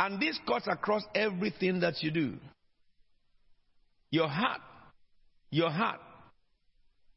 And 0.00 0.18
this 0.18 0.38
cuts 0.48 0.66
across 0.66 1.02
everything 1.14 1.80
that 1.80 2.02
you 2.02 2.10
do. 2.10 2.38
Your 4.10 4.28
heart, 4.28 4.62
your 5.50 5.68
heart 5.68 6.00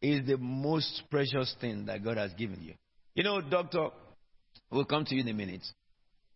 is 0.01 0.27
the 0.27 0.35
most 0.37 1.03
precious 1.09 1.55
thing 1.61 1.85
that 1.85 2.03
God 2.03 2.17
has 2.17 2.33
given 2.33 2.61
you. 2.61 2.73
You 3.15 3.23
know, 3.23 3.39
doctor, 3.39 3.87
we'll 4.69 4.83
come 4.83 5.05
to 5.05 5.15
you 5.15 5.21
in 5.21 5.29
a 5.29 5.33
minute. 5.33 5.65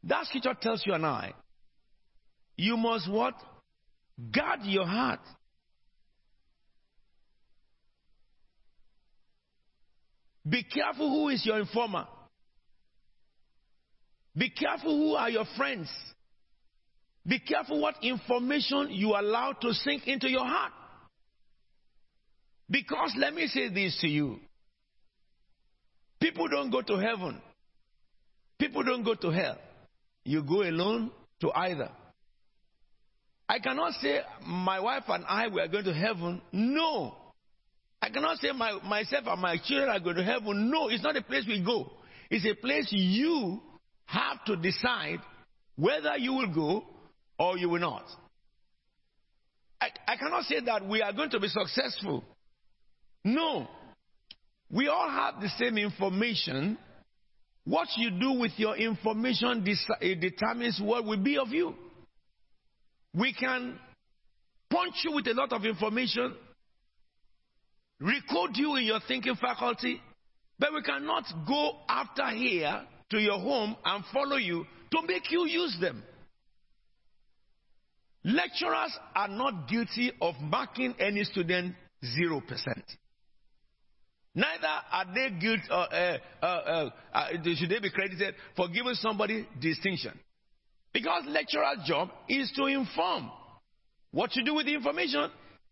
That 0.06 0.26
scripture 0.28 0.56
tells 0.60 0.84
you 0.86 0.94
and 0.94 1.06
I, 1.06 1.34
you 2.56 2.78
must 2.78 3.12
what? 3.12 3.34
Guard 4.34 4.62
your 4.64 4.88
heart. 4.88 5.20
Be 10.48 10.64
careful 10.64 11.10
who 11.10 11.28
is 11.28 11.46
your 11.46 11.60
informer. 11.60 12.08
Be 14.34 14.50
careful 14.50 14.98
who 14.98 15.16
are 15.16 15.30
your 15.30 15.46
friends. 15.58 15.90
Be 17.28 17.40
careful 17.40 17.82
what 17.82 17.96
information 18.02 18.88
you 18.92 19.10
allow 19.10 19.52
to 19.52 19.74
sink 19.74 20.08
into 20.08 20.30
your 20.30 20.46
heart. 20.46 20.72
Because 22.70 23.14
let 23.18 23.34
me 23.34 23.48
say 23.48 23.70
this 23.70 23.98
to 24.02 24.08
you 24.08 24.40
people 26.20 26.48
don't 26.48 26.72
go 26.72 26.82
to 26.82 26.96
heaven, 26.98 27.42
people 28.60 28.84
don't 28.84 29.04
go 29.04 29.16
to 29.16 29.30
hell. 29.30 29.58
You 30.24 30.44
go 30.44 30.62
alone 30.64 31.12
to 31.42 31.52
either. 31.52 31.90
I 33.48 33.60
cannot 33.60 33.94
say 34.02 34.20
my 34.46 34.80
wife 34.82 35.04
and 35.08 35.24
I 35.26 35.48
were 35.48 35.68
going 35.70 35.86
to 35.86 35.94
heaven. 35.94 36.42
No. 36.52 37.16
I 38.02 38.10
cannot 38.10 38.38
say 38.40 38.52
my, 38.52 38.78
myself 38.84 39.24
and 39.26 39.42
my 39.42 39.58
children 39.64 39.90
are 39.90 40.02
going 40.02 40.18
to 40.18 40.24
heaven. 40.24 40.70
No, 40.70 40.90
it's 40.90 41.02
not 41.04 41.16
a 41.16 41.22
place 41.22 41.46
we 41.48 41.64
go. 41.64 41.90
It's 42.30 42.46
a 42.46 42.56
place 42.56 42.88
you 42.92 43.62
have 44.06 44.44
to 44.48 44.58
decide 44.58 45.20
whether 45.78 46.18
you 46.18 46.34
will 46.34 46.54
go 46.54 46.84
or 47.40 47.58
you 47.58 47.70
will 47.70 47.80
not. 47.80 48.06
I, 49.80 49.90
I 50.08 50.16
cannot 50.18 50.44
say 50.44 50.60
that 50.66 50.88
we 50.88 51.02
are 51.02 51.14
going 51.14 51.30
to 51.32 51.40
be 51.40 51.48
successful. 51.48 52.24
No. 53.24 53.68
We 54.72 54.88
all 54.88 55.10
have 55.10 55.42
the 55.42 55.50
same 55.58 55.78
information. 55.78 56.78
What 57.64 57.90
you 57.98 58.12
do 58.12 58.40
with 58.40 58.54
your 58.58 58.76
information 58.78 59.64
determines 60.00 60.80
what 60.82 61.06
will 61.06 61.22
be 61.22 61.38
of 61.38 61.50
you. 61.50 61.76
We 63.14 63.34
can 63.34 63.78
punch 64.70 64.96
you 65.04 65.14
with 65.14 65.28
a 65.28 65.34
lot 65.34 65.52
of 65.54 65.66
information, 65.66 66.34
recode 68.02 68.56
you 68.56 68.76
in 68.76 68.84
your 68.84 69.00
thinking 69.08 69.36
faculty, 69.36 70.02
but 70.60 70.74
we 70.74 70.82
cannot 70.82 71.24
go 71.48 71.78
after 71.90 72.28
here 72.30 72.82
to 73.10 73.18
your 73.18 73.40
home 73.40 73.76
and 73.86 74.04
follow 74.14 74.38
you 74.38 74.66
to 74.92 75.02
make 75.08 75.32
you 75.32 75.46
use 75.48 75.78
them. 75.80 76.04
Lecturers 78.24 78.98
are 79.16 79.28
not 79.28 79.68
guilty 79.70 80.12
of 80.22 80.36
marking 80.42 80.96
any 81.00 81.24
student 81.24 81.76
0%. 82.20 82.42
Neither 84.36 84.68
are 84.92 85.06
they 85.16 85.30
guilty, 85.40 85.64
uh, 85.70 85.74
uh, 85.74 86.18
uh, 86.42 86.46
uh, 86.46 86.90
uh 87.14 87.30
should 87.56 87.70
they 87.70 87.80
be 87.80 87.90
credited 87.90 88.36
for 88.56 88.68
giving 88.68 88.94
somebody 88.94 89.48
distinction. 89.60 90.12
Because 90.94 91.24
lecturer's 91.28 91.80
job 91.86 92.10
is 92.30 92.52
to 92.56 92.66
inform. 92.66 93.32
What 94.12 94.36
you 94.36 94.44
do 94.46 94.56
with 94.56 94.66
the 94.66 94.74
information 94.74 95.30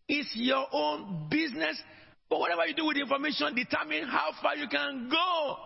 is 0.09 0.29
your 0.35 0.65
own 0.71 1.27
business. 1.29 1.79
But 2.29 2.39
whatever 2.39 2.65
you 2.65 2.73
do 2.73 2.85
with 2.85 2.95
the 2.95 3.01
information 3.01 3.55
determine 3.55 4.07
how 4.07 4.31
far 4.41 4.55
you 4.55 4.67
can 4.67 5.09
go. 5.09 5.57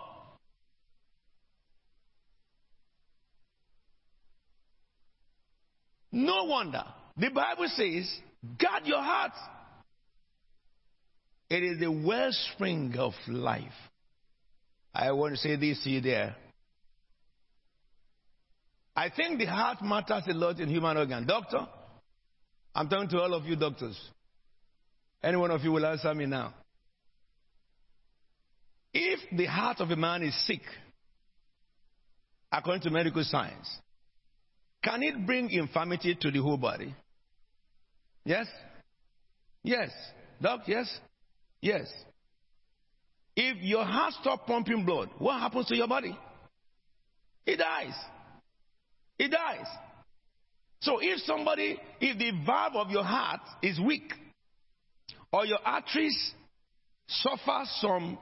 No 6.12 6.46
wonder. 6.46 6.84
The 7.18 7.30
Bible 7.30 7.68
says, 7.68 8.10
guard 8.58 8.86
your 8.86 9.02
heart. 9.02 9.34
It 11.50 11.64
is 11.64 11.80
the 11.80 11.92
wellspring 11.92 12.96
of 12.98 13.14
life. 13.28 13.64
I 14.94 15.12
want 15.12 15.34
to 15.34 15.38
say 15.40 15.56
this 15.56 15.84
to 15.84 15.90
you 15.90 16.02
there. 16.02 16.36
I 18.96 19.10
think 19.10 19.40
the 19.40 19.46
heart 19.46 19.82
matters 19.82 20.24
a 20.28 20.34
lot 20.34 20.60
in 20.60 20.70
human 20.70 20.98
organ. 20.98 21.26
Doctor, 21.26 21.68
I'm 22.76 22.90
talking 22.90 23.10
to 23.10 23.20
all 23.20 23.34
of 23.34 23.46
you 23.46 23.56
doctors. 23.56 24.00
Any 25.24 25.38
one 25.38 25.52
of 25.52 25.64
you 25.64 25.72
will 25.72 25.86
answer 25.86 26.14
me 26.14 26.26
now. 26.26 26.54
If 28.94 29.20
the 29.32 29.46
heart 29.46 29.80
of 29.80 29.92
a 29.92 29.96
man 29.96 30.24
is 30.24 30.46
sick, 30.46 30.62
according 32.52 32.82
to 32.84 32.90
medical 32.90 33.24
science, 33.24 33.70
can 34.84 35.04
it 35.04 35.26
bring 35.26 35.50
infirmity 35.50 36.16
to 36.22 36.32
the 36.32 36.42
whole 36.42 36.58
body? 36.58 36.94
Yes? 38.24 38.48
Yes. 39.64 39.90
Doc, 40.42 40.62
yes? 40.68 41.00
Yes. 41.62 41.88
If 43.36 43.58
your 43.62 43.84
heart 43.84 44.14
stops 44.22 44.44
pumping 44.48 44.86
blood, 44.86 45.10
what 45.18 45.40
happens 45.40 45.68
to 45.68 45.76
your 45.76 45.88
body? 45.88 46.18
It 47.46 47.58
dies. 47.58 47.94
It 49.18 49.32
dies. 49.32 49.66
So 50.82 51.00
if 51.02 51.20
somebody, 51.22 51.80
if 52.00 52.18
the 52.18 52.32
valve 52.46 52.76
of 52.76 52.90
your 52.90 53.04
heart 53.04 53.42
is 53.62 53.80
weak, 53.80 54.14
or 55.32 55.46
your 55.46 55.60
arteries 55.64 56.34
suffer 57.08 57.64
some 57.80 58.18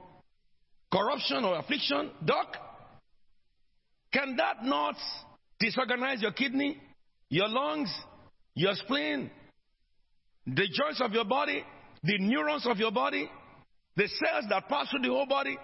corruption 0.91 1.43
or 1.45 1.60
affliction, 1.60 2.12
doc, 2.26 2.58
can 4.12 4.36
that 4.38 4.64
not 4.64 4.95
disorganize 5.60 6.22
your 6.22 6.32
kidney, 6.32 6.78
your 7.30 7.47
lungs, 7.47 7.93
your 8.55 8.74
spleen, 8.76 9.30
the 10.45 10.68
joints 10.72 11.01
of 11.01 11.12
your 11.12 11.26
body, 11.26 11.64
the 12.03 12.18
neurons 12.20 12.66
of 12.66 12.78
your 12.78 12.91
body, 12.91 13.30
the 13.95 14.08
cells 14.08 14.45
that 14.49 14.70
pass 14.70 14.89
through 14.89 15.01
the 15.01 15.10
whole 15.10 15.26
body? 15.26 15.58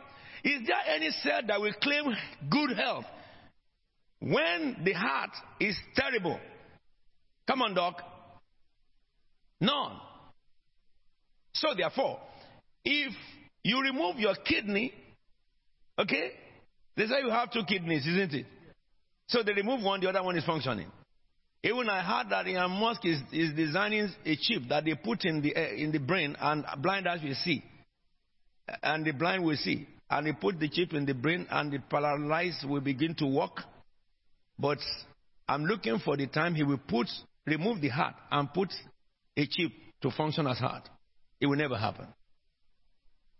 Is 0.43 0.67
there 0.67 0.95
any 0.95 1.09
cell 1.21 1.41
that 1.47 1.61
will 1.61 1.73
claim 1.81 2.05
good 2.49 2.75
health 2.75 3.05
when 4.19 4.81
the 4.83 4.93
heart 4.93 5.29
is 5.59 5.77
terrible? 5.95 6.39
Come 7.47 7.61
on, 7.61 7.73
doc. 7.73 8.01
None. 9.61 9.97
So, 11.53 11.69
therefore, 11.77 12.19
if 12.83 13.13
you 13.63 13.81
remove 13.81 14.17
your 14.17 14.35
kidney, 14.35 14.93
okay, 15.97 16.31
they 16.97 17.05
say 17.05 17.21
you 17.23 17.29
have 17.29 17.51
two 17.51 17.63
kidneys, 17.67 18.05
isn't 18.05 18.33
it? 18.33 18.45
So 19.27 19.43
they 19.43 19.53
remove 19.53 19.81
one, 19.81 20.01
the 20.01 20.09
other 20.09 20.23
one 20.23 20.37
is 20.37 20.45
functioning. 20.45 20.91
Even 21.63 21.89
I 21.89 22.01
heard 22.01 22.29
that 22.29 22.45
Elon 22.45 22.71
Musk 22.71 23.05
is, 23.05 23.21
is 23.31 23.53
designing 23.55 24.09
a 24.25 24.35
chip 24.35 24.63
that 24.67 24.83
they 24.83 24.95
put 24.95 25.23
in 25.23 25.41
the, 25.41 25.55
uh, 25.55 25.73
in 25.75 25.91
the 25.93 25.99
brain 25.99 26.35
and 26.39 26.65
blind 26.81 27.07
eyes 27.07 27.21
will 27.23 27.35
see. 27.35 27.63
And 28.81 29.05
the 29.05 29.11
blind 29.11 29.45
will 29.45 29.55
see. 29.55 29.87
And 30.09 30.27
they 30.27 30.33
put 30.33 30.59
the 30.59 30.67
chip 30.67 30.93
in 30.93 31.05
the 31.05 31.13
brain 31.13 31.47
and 31.49 31.71
the 31.71 31.79
paralyzed 31.79 32.67
will 32.67 32.81
begin 32.81 33.15
to 33.15 33.25
walk. 33.25 33.61
But 34.59 34.79
I'm 35.47 35.63
looking 35.63 35.99
for 35.99 36.17
the 36.17 36.27
time 36.27 36.53
he 36.53 36.63
will 36.63 36.81
put, 36.85 37.07
remove 37.45 37.79
the 37.79 37.89
heart 37.89 38.15
and 38.29 38.53
put 38.53 38.69
a 39.37 39.47
chip 39.47 39.71
to 40.01 40.11
function 40.11 40.45
as 40.47 40.57
heart. 40.57 40.87
It 41.39 41.47
will 41.47 41.57
never 41.57 41.77
happen. 41.77 42.07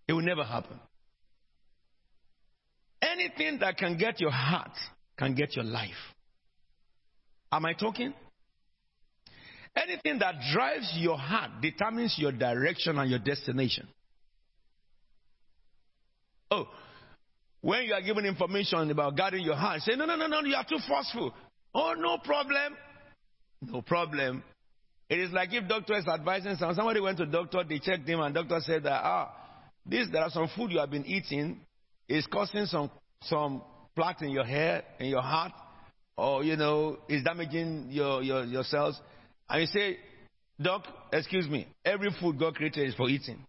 It 0.08 0.14
will 0.14 0.22
never 0.22 0.44
happen. 0.44 0.80
Anything 3.02 3.60
that 3.60 3.78
can 3.78 3.98
get 3.98 4.22
your 4.22 4.32
heart 4.32 4.72
can 5.18 5.36
get 5.36 5.56
your 5.56 5.66
life. 5.66 5.90
Am 7.52 7.66
I 7.66 7.74
talking? 7.74 8.14
Anything 9.76 10.20
that 10.20 10.36
drives 10.54 10.94
your 10.98 11.18
heart 11.18 11.52
determines 11.62 12.16
your 12.18 12.32
direction 12.32 12.98
and 12.98 13.10
your 13.10 13.20
destination. 13.20 13.88
Oh, 16.52 16.68
when 17.62 17.84
you 17.84 17.94
are 17.94 18.02
given 18.02 18.26
information 18.26 18.92
about 18.92 19.18
guarding 19.18 19.44
your 19.44 19.56
heart, 19.56 19.82
say, 19.82 19.96
no, 19.96 20.06
no, 20.06 20.16
no, 20.16 20.28
no, 20.28 20.42
you 20.42 20.56
are 20.56 20.66
too 20.66 20.80
forceful. 20.88 21.34
Oh, 21.74 21.94
no 21.98 22.18
problem. 22.18 22.76
No 23.62 23.82
problem. 23.82 24.44
It 25.10 25.20
is 25.20 25.32
like 25.32 25.54
if 25.54 25.68
doctor 25.68 25.98
is 25.98 26.08
advising 26.08 26.56
someone. 26.56 26.76
Somebody 26.76 27.00
went 27.00 27.18
to 27.20 27.26
doctor, 27.26 27.64
they 27.68 27.80
checked 27.80 28.08
him, 28.08 28.20
and 28.20 28.34
doctor 28.36 28.60
said 28.60 28.84
that, 28.84 29.02
ah, 29.04 29.34
this, 29.86 30.08
there 30.12 30.22
are 30.22 30.30
some 30.30 30.50
food 30.56 30.72
you 30.72 30.80
have 30.80 30.92
been 30.92 31.06
eating 31.06 31.62
is 32.08 32.28
causing 32.28 32.66
some, 32.66 32.92
some 33.24 33.62
plaque 33.96 34.22
in 34.22 34.30
your 34.30 34.46
hair, 34.46 34.84
in 35.00 35.08
your 35.08 35.22
heart, 35.22 35.52
or, 36.18 36.44
you 36.44 36.56
know, 36.56 36.98
is 37.10 37.24
damaging 37.24 37.88
your, 37.90 38.22
your, 38.22 38.44
your 38.44 38.64
cells. 38.64 39.00
And 39.50 39.62
you 39.62 39.68
say, 39.68 39.98
Doc, 40.62 40.86
excuse 41.12 41.48
me, 41.48 41.68
every 41.84 42.10
food 42.20 42.40
God 42.40 42.56
created 42.56 42.88
is 42.88 42.96
for 42.96 43.10
eating. 43.10 43.44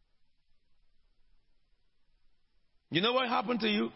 You 2.90 3.00
know 3.00 3.12
what 3.12 3.28
happened 3.28 3.60
to 3.60 3.68
you? 3.68 3.90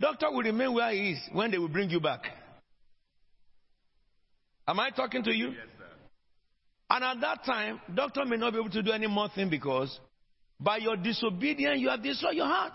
Doctor 0.00 0.30
will 0.30 0.42
remain 0.42 0.74
where 0.74 0.92
he 0.92 1.12
is 1.12 1.20
when 1.32 1.50
they 1.50 1.58
will 1.58 1.68
bring 1.68 1.90
you 1.90 2.00
back. 2.00 2.22
Am 4.66 4.78
I 4.78 4.90
talking 4.90 5.22
to 5.24 5.32
you? 5.32 5.48
Yes, 5.48 5.56
sir. 5.78 5.84
And 6.90 7.04
at 7.04 7.20
that 7.20 7.44
time, 7.44 7.80
doctor 7.94 8.24
may 8.24 8.36
not 8.36 8.52
be 8.52 8.58
able 8.58 8.70
to 8.70 8.82
do 8.82 8.92
any 8.92 9.06
more 9.06 9.28
thing 9.34 9.50
because 9.50 9.98
by 10.60 10.78
your 10.78 10.96
disobedience, 10.96 11.80
you 11.80 11.88
have 11.88 12.02
destroyed 12.02 12.34
your 12.34 12.46
heart. 12.46 12.72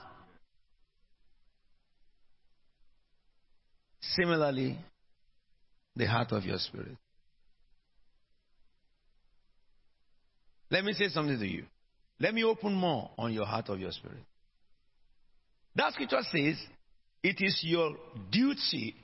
Similarly, 4.12 4.78
the 5.96 6.06
heart 6.06 6.32
of 6.32 6.44
your 6.44 6.58
spirit. 6.58 6.98
Let 10.70 10.84
me 10.84 10.94
say 10.94 11.08
something 11.10 11.40
to 11.40 11.48
you. 11.48 11.66
Let 12.20 12.34
me 12.34 12.44
open 12.44 12.74
more 12.74 13.12
on 13.18 13.34
your 13.34 13.46
heart 13.46 13.70
of 13.70 13.80
your 13.80 13.92
spirit. 13.92 14.24
That 15.76 15.94
scripture 15.94 16.22
says 16.32 16.58
it 17.24 17.38
is 17.40 17.60
your 17.64 17.96
duty, 18.32 18.96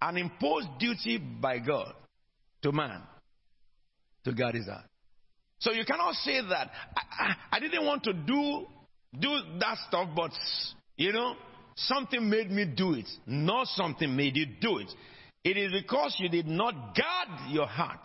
an 0.00 0.16
imposed 0.16 0.68
duty 0.78 1.18
by 1.18 1.58
God 1.58 1.92
to 2.62 2.72
man 2.72 3.02
to 4.24 4.32
guard 4.32 4.54
his 4.54 4.66
heart. 4.66 4.84
So 5.58 5.72
you 5.72 5.84
cannot 5.84 6.14
say 6.14 6.40
that 6.40 6.70
I, 6.96 7.02
I, 7.18 7.34
I, 7.52 7.60
didn't 7.60 7.84
want 7.84 8.04
to 8.04 8.12
do 8.12 8.66
do 9.18 9.38
that 9.60 9.78
stuff, 9.88 10.10
but 10.14 10.32
you 10.96 11.12
know 11.12 11.34
something 11.76 12.28
made 12.28 12.50
me 12.50 12.64
do 12.64 12.94
it. 12.94 13.08
Not 13.26 13.68
something 13.68 14.14
made 14.14 14.36
you 14.36 14.46
do 14.60 14.78
it. 14.78 14.88
It 15.44 15.56
is 15.56 15.72
because 15.72 16.16
you 16.18 16.28
did 16.28 16.46
not 16.46 16.72
guard 16.72 17.50
your 17.50 17.66
heart. 17.66 18.04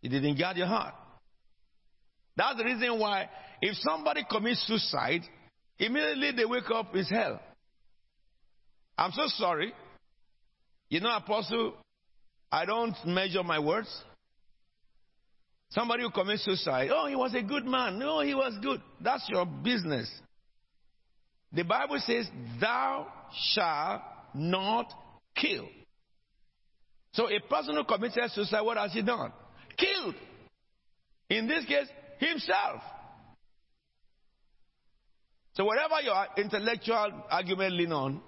You 0.00 0.10
didn't 0.10 0.38
guard 0.38 0.56
your 0.56 0.68
heart. 0.68 0.94
That's 2.36 2.58
the 2.58 2.64
reason 2.64 2.98
why 2.98 3.28
if 3.60 3.76
somebody 3.78 4.24
commits 4.30 4.64
suicide, 4.66 5.22
immediately 5.78 6.32
they 6.32 6.44
wake 6.44 6.70
up 6.70 6.94
in 6.94 7.04
hell. 7.04 7.40
I'm 8.98 9.12
so 9.12 9.24
sorry. 9.26 9.72
You 10.88 11.00
know, 11.00 11.16
Apostle, 11.16 11.74
I 12.52 12.64
don't 12.64 12.94
measure 13.04 13.42
my 13.42 13.58
words. 13.58 13.88
Somebody 15.70 16.04
who 16.04 16.10
commits 16.10 16.44
suicide, 16.44 16.90
oh, 16.92 17.08
he 17.08 17.16
was 17.16 17.34
a 17.34 17.42
good 17.42 17.64
man. 17.64 17.98
No, 17.98 18.20
he 18.20 18.34
was 18.34 18.56
good. 18.62 18.80
That's 19.00 19.28
your 19.28 19.44
business. 19.46 20.08
The 21.52 21.62
Bible 21.62 21.98
says, 22.00 22.28
Thou 22.60 23.06
shalt 23.52 24.02
not 24.34 24.92
kill. 25.34 25.68
So 27.12 27.28
a 27.30 27.40
person 27.48 27.76
who 27.76 27.84
committed 27.84 28.30
suicide, 28.32 28.60
what 28.60 28.76
has 28.76 28.92
he 28.92 29.02
done? 29.02 29.32
Killed. 29.76 30.14
In 31.30 31.48
this 31.48 31.64
case, 31.64 31.88
himself. 32.18 32.82
So 35.54 35.64
whatever 35.64 36.00
your 36.02 36.26
intellectual 36.36 37.24
argument 37.30 37.72
lean 37.72 37.92
on, 37.92 38.20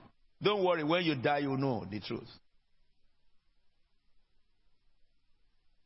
don't 0.42 0.64
worry, 0.64 0.84
when 0.84 1.04
you 1.04 1.14
die, 1.14 1.38
you 1.38 1.56
know 1.56 1.84
the 1.90 2.00
truth. 2.00 2.28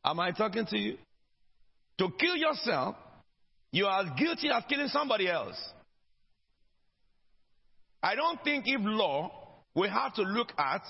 Am 0.05 0.19
I 0.19 0.31
talking 0.31 0.65
to 0.65 0.77
you? 0.77 0.97
To 1.97 2.09
kill 2.17 2.35
yourself, 2.37 2.95
you 3.71 3.85
are 3.85 4.05
guilty 4.17 4.49
of 4.49 4.63
killing 4.69 4.87
somebody 4.87 5.29
else. 5.29 5.57
I 8.03 8.15
don't 8.15 8.43
think 8.43 8.65
if 8.67 8.81
law, 8.83 9.31
we 9.73 9.87
have 9.87 10.13
to 10.15 10.23
look 10.23 10.51
at 10.57 10.81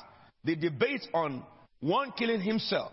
the 0.44 0.56
debate 0.56 1.08
on 1.14 1.44
one 1.80 2.12
killing 2.18 2.42
himself. 2.42 2.92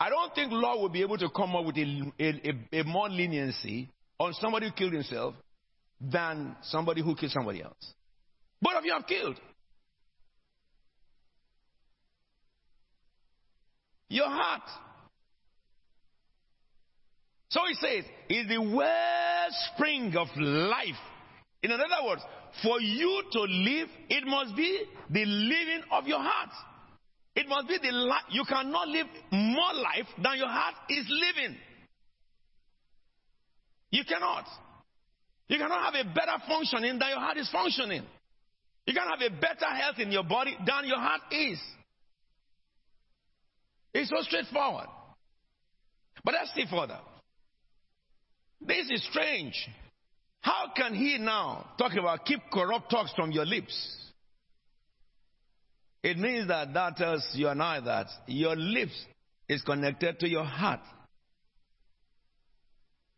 I 0.00 0.10
don't 0.10 0.34
think 0.34 0.50
law 0.50 0.80
will 0.80 0.88
be 0.88 1.02
able 1.02 1.16
to 1.18 1.28
come 1.30 1.54
up 1.54 1.64
with 1.64 1.76
a, 1.76 2.12
a, 2.18 2.80
a 2.80 2.84
more 2.84 3.08
leniency 3.08 3.88
on 4.18 4.32
somebody 4.34 4.66
who 4.66 4.72
killed 4.72 4.92
himself 4.92 5.36
than 6.00 6.56
somebody 6.62 7.02
who 7.02 7.14
killed 7.14 7.30
somebody 7.30 7.62
else. 7.62 7.94
Both 8.60 8.74
of 8.74 8.84
you 8.84 8.92
have 8.92 9.06
killed. 9.06 9.38
Your 14.08 14.28
heart. 14.28 14.62
So 17.48 17.60
he 17.68 17.74
says, 17.74 18.04
is 18.28 18.48
the 18.48 18.58
wellspring 18.58 20.16
of 20.16 20.28
life. 20.36 20.96
In 21.62 21.70
other 21.70 22.06
words, 22.06 22.22
for 22.62 22.80
you 22.80 23.22
to 23.32 23.40
live, 23.40 23.88
it 24.08 24.26
must 24.26 24.56
be 24.56 24.84
the 25.10 25.24
living 25.24 25.82
of 25.92 26.06
your 26.06 26.18
heart. 26.18 26.50
It 27.34 27.48
must 27.48 27.68
be 27.68 27.78
the 27.82 27.92
life. 27.92 28.24
You 28.30 28.44
cannot 28.44 28.88
live 28.88 29.06
more 29.30 29.72
life 29.74 30.06
than 30.22 30.36
your 30.36 30.48
heart 30.48 30.74
is 30.90 31.06
living. 31.08 31.56
You 33.90 34.04
cannot. 34.04 34.44
You 35.48 35.58
cannot 35.58 35.92
have 35.92 36.06
a 36.06 36.08
better 36.12 36.42
functioning 36.48 36.98
than 36.98 37.08
your 37.08 37.20
heart 37.20 37.36
is 37.36 37.48
functioning. 37.50 38.02
You 38.86 38.94
can 38.94 39.06
have 39.08 39.20
a 39.20 39.30
better 39.30 39.66
health 39.66 39.98
in 39.98 40.10
your 40.10 40.24
body 40.24 40.56
than 40.66 40.86
your 40.86 40.98
heart 40.98 41.20
is. 41.30 41.58
It's 43.94 44.10
so 44.10 44.16
straightforward. 44.22 44.86
But 46.24 46.34
let's 46.34 46.54
see 46.54 46.64
further. 46.70 46.98
This 48.60 48.90
is 48.90 49.06
strange. 49.10 49.68
How 50.42 50.72
can 50.76 50.94
he 50.94 51.18
now 51.18 51.70
talk 51.78 51.92
about 51.94 52.26
keep 52.26 52.40
corrupt 52.52 52.90
talks 52.90 53.12
from 53.14 53.30
your 53.30 53.46
lips? 53.46 53.96
It 56.02 56.18
means 56.18 56.48
that 56.48 56.74
that 56.74 56.96
tells 56.96 57.26
you 57.32 57.48
and 57.48 57.62
I 57.62 57.80
that 57.80 58.08
your 58.26 58.56
lips 58.56 59.06
is 59.48 59.62
connected 59.62 60.18
to 60.18 60.28
your 60.28 60.44
heart. 60.44 60.80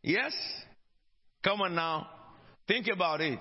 Yes? 0.03 0.35
Come 1.43 1.63
on 1.63 1.75
now. 1.75 2.09
Think 2.69 2.89
about 2.93 3.23
it. 3.23 3.39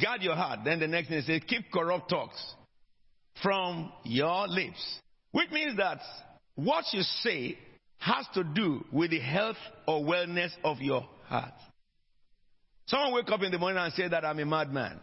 Guard 0.00 0.22
your 0.22 0.36
heart. 0.36 0.60
Then 0.64 0.78
the 0.78 0.86
next 0.86 1.08
thing 1.08 1.22
says, 1.22 1.40
keep 1.48 1.72
corrupt 1.72 2.08
talks 2.08 2.54
from 3.42 3.92
your 4.04 4.46
lips. 4.46 5.00
Which 5.32 5.50
means 5.50 5.76
that 5.76 5.98
what 6.54 6.84
you 6.92 7.02
say 7.02 7.58
has 7.98 8.26
to 8.34 8.44
do 8.44 8.84
with 8.92 9.10
the 9.10 9.18
health 9.18 9.56
or 9.88 10.02
wellness 10.02 10.50
of 10.62 10.80
your 10.80 11.08
heart. 11.24 11.54
Someone 12.90 13.14
wake 13.14 13.30
up 13.30 13.40
in 13.42 13.52
the 13.52 13.58
morning 13.58 13.80
and 13.80 13.92
say 13.92 14.08
that 14.08 14.24
I'm 14.24 14.40
a 14.40 14.44
madman. 14.44 14.98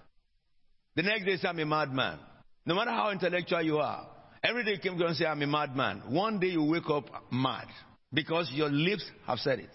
The 0.97 1.03
next 1.03 1.23
day 1.23 1.37
say 1.37 1.47
I'm 1.47 1.57
a 1.57 1.65
madman. 1.65 2.19
No 2.65 2.75
matter 2.75 2.91
how 2.91 3.11
intellectual 3.11 3.61
you 3.61 3.77
are, 3.77 4.05
every 4.43 4.65
day 4.65 4.71
you 4.71 4.79
come 4.79 5.01
and 5.01 5.15
say 5.15 5.25
I'm 5.25 5.41
a 5.41 5.47
madman. 5.47 6.01
One 6.09 6.37
day 6.37 6.47
you 6.47 6.63
wake 6.63 6.89
up 6.89 7.05
mad 7.31 7.67
because 8.11 8.51
your 8.53 8.67
lips 8.67 9.09
have 9.25 9.39
said 9.39 9.59
it. 9.59 9.69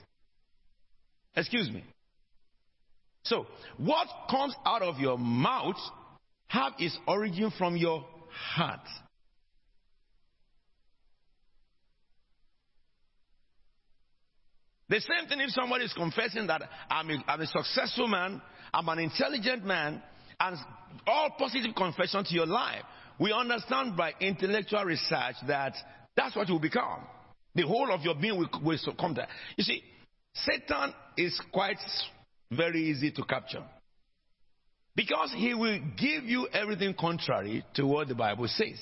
Excuse 1.34 1.70
me. 1.70 1.84
So, 3.22 3.46
what 3.78 4.08
comes 4.30 4.54
out 4.66 4.82
of 4.82 4.98
your 4.98 5.16
mouth 5.16 5.76
have 6.48 6.74
its 6.78 6.98
origin 7.08 7.50
from 7.56 7.78
your 7.78 8.04
heart. 8.54 8.86
The 14.92 15.00
same 15.00 15.26
thing 15.26 15.40
if 15.40 15.48
somebody 15.52 15.86
is 15.86 15.92
confessing 15.94 16.48
that 16.48 16.68
I'm 16.90 17.08
a, 17.08 17.24
I'm 17.26 17.40
a 17.40 17.46
successful 17.46 18.08
man, 18.08 18.42
I'm 18.74 18.86
an 18.90 18.98
intelligent 18.98 19.64
man, 19.64 20.02
and 20.38 20.56
all 21.06 21.30
positive 21.38 21.74
confession 21.74 22.22
to 22.22 22.34
your 22.34 22.44
life. 22.44 22.82
We 23.18 23.32
understand 23.32 23.96
by 23.96 24.12
intellectual 24.20 24.84
research 24.84 25.36
that 25.46 25.72
that's 26.14 26.36
what 26.36 26.50
you 26.50 26.58
become. 26.58 27.06
The 27.54 27.62
whole 27.62 27.90
of 27.90 28.02
your 28.02 28.16
being 28.16 28.36
will, 28.36 28.50
will 28.62 28.76
succumb 28.76 29.14
to. 29.14 29.26
You 29.56 29.64
see, 29.64 29.82
Satan 30.34 30.92
is 31.16 31.40
quite 31.50 31.78
very 32.50 32.90
easy 32.90 33.12
to 33.12 33.22
capture. 33.22 33.64
Because 34.94 35.32
he 35.34 35.54
will 35.54 35.78
give 35.96 36.24
you 36.24 36.48
everything 36.52 36.94
contrary 37.00 37.64
to 37.76 37.86
what 37.86 38.08
the 38.08 38.14
Bible 38.14 38.46
says. 38.46 38.78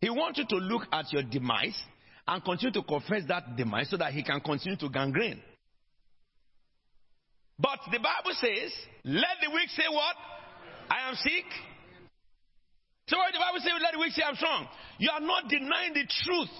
He 0.00 0.08
wants 0.08 0.38
you 0.38 0.44
to 0.50 0.56
look 0.56 0.82
at 0.92 1.12
your 1.12 1.24
demise 1.24 1.82
and 2.26 2.44
continue 2.44 2.72
to 2.72 2.82
confess 2.82 3.22
that 3.28 3.56
demise 3.56 3.90
so 3.90 3.96
that 3.96 4.12
he 4.12 4.22
can 4.22 4.40
continue 4.40 4.76
to 4.78 4.88
gangrene. 4.88 5.40
But 7.58 7.78
the 7.92 7.98
Bible 7.98 8.34
says, 8.40 8.72
let 9.04 9.38
the 9.42 9.50
weak 9.54 9.68
say 9.70 9.84
what? 9.90 10.16
I 10.90 11.08
am 11.08 11.14
sick. 11.14 11.44
So 13.06 13.18
what 13.18 13.32
the 13.32 13.38
Bible 13.38 13.60
says, 13.60 13.72
let 13.82 13.92
the 13.92 14.00
weak 14.00 14.12
say 14.12 14.22
I'm 14.26 14.34
strong. 14.34 14.66
You 14.98 15.10
are 15.12 15.20
not 15.20 15.48
denying 15.48 15.92
the 15.94 16.08
truth. 16.24 16.50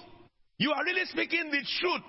You 0.57 0.71
are 0.71 0.83
really 0.85 1.05
speaking 1.05 1.51
the 1.51 1.65
truth. 1.81 2.01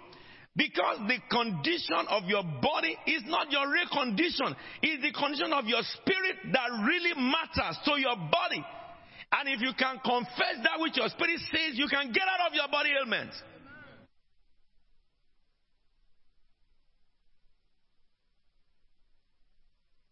Because 0.54 0.98
the 1.08 1.18
condition 1.28 2.08
of 2.08 2.24
your 2.24 2.42
body 2.42 2.96
is 3.06 3.22
not 3.26 3.50
your 3.50 3.70
real 3.70 3.88
condition. 3.92 4.56
It's 4.80 5.02
the 5.02 5.12
condition 5.12 5.52
of 5.52 5.66
your 5.66 5.82
spirit 5.82 6.52
that 6.52 6.68
really 6.86 7.12
matters 7.12 7.76
to 7.84 8.00
your 8.00 8.16
body. 8.16 8.64
And 9.32 9.48
if 9.48 9.60
you 9.60 9.72
can 9.78 9.98
confess 10.04 10.62
that 10.62 10.78
which 10.78 10.96
your 10.96 11.08
spirit 11.08 11.40
says, 11.50 11.74
you 11.74 11.88
can 11.88 12.12
get 12.12 12.22
out 12.22 12.48
of 12.48 12.54
your 12.54 12.68
body 12.68 12.90
ailments. 12.98 13.36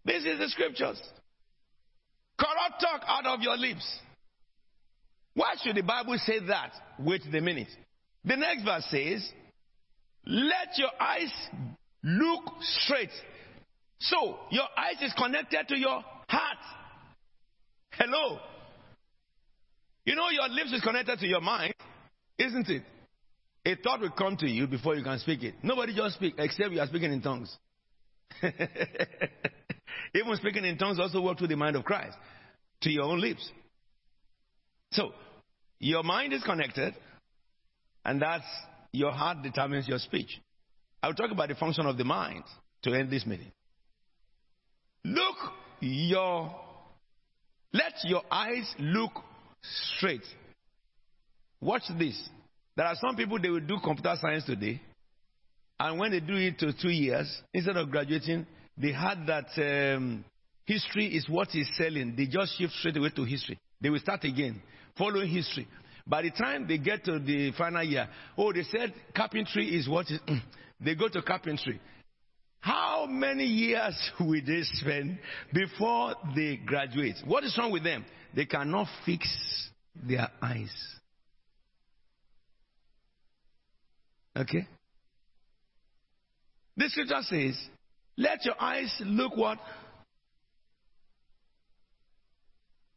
This 0.05 0.25
is 0.25 0.39
the 0.39 0.49
scriptures. 0.49 1.01
Corrupt 2.39 2.81
talk 2.81 3.03
out 3.07 3.27
of 3.27 3.41
your 3.41 3.57
lips. 3.57 4.01
Why 5.35 5.55
should 5.63 5.77
the 5.77 5.83
Bible 5.83 6.19
say 6.19 6.41
that? 6.49 6.73
Wait 6.99 7.23
a 7.27 7.41
minute. 7.41 7.69
The 8.25 8.37
next 8.37 8.65
verse 8.65 8.87
says, 8.91 9.29
let 10.27 10.77
your 10.77 10.91
eyes 11.01 11.33
look 12.03 12.43
straight. 12.61 13.11
So, 14.01 14.39
your 14.51 14.67
eyes 14.77 15.01
is 15.03 15.15
connected 15.17 15.69
to 15.69 15.79
your 15.79 16.03
heart. 16.29 16.59
Hello. 17.93 18.39
You 20.05 20.15
know 20.15 20.29
your 20.31 20.49
lips 20.49 20.73
is 20.73 20.83
connected 20.83 21.19
to 21.21 21.27
your 21.27 21.41
mind, 21.41 21.75
isn't 22.39 22.69
it? 22.69 22.83
A 23.67 23.77
thought 23.77 24.01
will 24.01 24.11
come 24.11 24.37
to 24.39 24.47
you 24.47 24.67
before 24.67 24.95
you 24.95 25.03
can 25.03 25.19
speak 25.19 25.43
it. 25.43 25.55
Nobody 25.63 25.95
just 25.95 26.17
speak 26.17 26.35
except 26.39 26.73
you 26.73 26.81
are 26.81 26.87
speaking 26.87 27.13
in 27.13 27.23
tongues. 27.23 27.57
Even 30.15 30.37
speaking 30.37 30.65
in 30.65 30.77
tongues 30.77 30.99
also 31.01 31.23
work 31.23 31.39
through 31.39 31.49
the 31.49 31.57
mind 31.57 31.77
of 31.77 31.85
Christ 31.85 32.17
to 32.83 32.91
your 32.91 33.05
own 33.05 33.21
lips. 33.21 33.51
So, 34.93 35.13
your 35.79 36.03
mind 36.03 36.35
is 36.35 36.43
connected, 36.43 36.95
and 38.05 38.21
that's 38.21 38.45
your 38.93 39.13
heart 39.13 39.43
determines 39.43 39.89
your 39.89 39.99
speech. 39.99 40.41
I'll 41.03 41.15
talk 41.15 41.31
about 41.31 41.49
the 41.49 41.55
function 41.55 41.87
of 41.87 41.97
the 41.97 42.05
mind 42.05 42.45
to 42.83 42.93
end 42.93 43.11
this 43.11 43.27
meeting. 43.27 43.51
Look 45.05 45.37
your, 45.81 46.55
let 47.73 47.95
your 48.05 48.23
eyes 48.31 48.73
look 48.79 49.13
straight. 49.97 50.25
Watch 51.61 51.83
this. 51.99 52.29
There 52.77 52.87
are 52.87 52.97
some 53.01 53.17
people, 53.17 53.39
they 53.41 53.49
will 53.49 53.61
do 53.61 53.79
computer 53.83 54.15
science 54.21 54.45
today, 54.45 54.81
and 55.79 55.99
when 55.99 56.11
they 56.11 56.21
do 56.21 56.35
it 56.35 56.59
to 56.61 56.73
two 56.73 56.91
years, 56.91 57.43
instead 57.53 57.77
of 57.77 57.91
graduating, 57.91 58.47
they 58.77 58.93
had 58.93 59.27
that 59.27 59.47
um, 59.97 60.25
history 60.65 61.07
is 61.07 61.29
what 61.29 61.55
is 61.55 61.69
selling. 61.77 62.15
They 62.17 62.27
just 62.27 62.59
shift 62.59 62.73
straight 62.75 62.97
away 62.97 63.11
to 63.11 63.25
history. 63.25 63.59
They 63.81 63.91
will 63.91 63.99
start 63.99 64.25
again, 64.25 64.63
following 64.97 65.29
history. 65.29 65.69
By 66.07 66.23
the 66.23 66.31
time 66.31 66.67
they 66.69 66.79
get 66.79 67.05
to 67.05 67.19
the 67.19 67.53
final 67.57 67.83
year, 67.83 68.09
oh, 68.37 68.53
they 68.53 68.63
said 68.65 68.93
carpentry 69.17 69.77
is 69.77 69.89
what 69.89 70.11
is. 70.11 70.21
they 70.81 70.95
go 70.95 71.09
to 71.09 71.23
carpentry. 71.23 71.81
How 72.65 73.05
many 73.05 73.45
years 73.45 73.95
will 74.21 74.41
they 74.41 74.63
spend 74.63 75.19
before 75.53 76.15
they 76.35 76.57
graduate? 76.57 77.17
What 77.27 77.45
is 77.45 77.55
wrong 77.59 77.71
with 77.71 77.85
them? 77.85 78.07
They 78.35 78.47
cannot 78.47 78.89
fix 79.05 79.29
their 79.95 80.31
eyes. 80.41 80.73
Okay? 84.35 84.67
The 86.79 86.89
scripture 86.89 87.21
says, 87.21 87.55
let 88.17 88.43
your 88.47 88.59
eyes 88.59 88.91
look 89.05 89.37
what? 89.37 89.59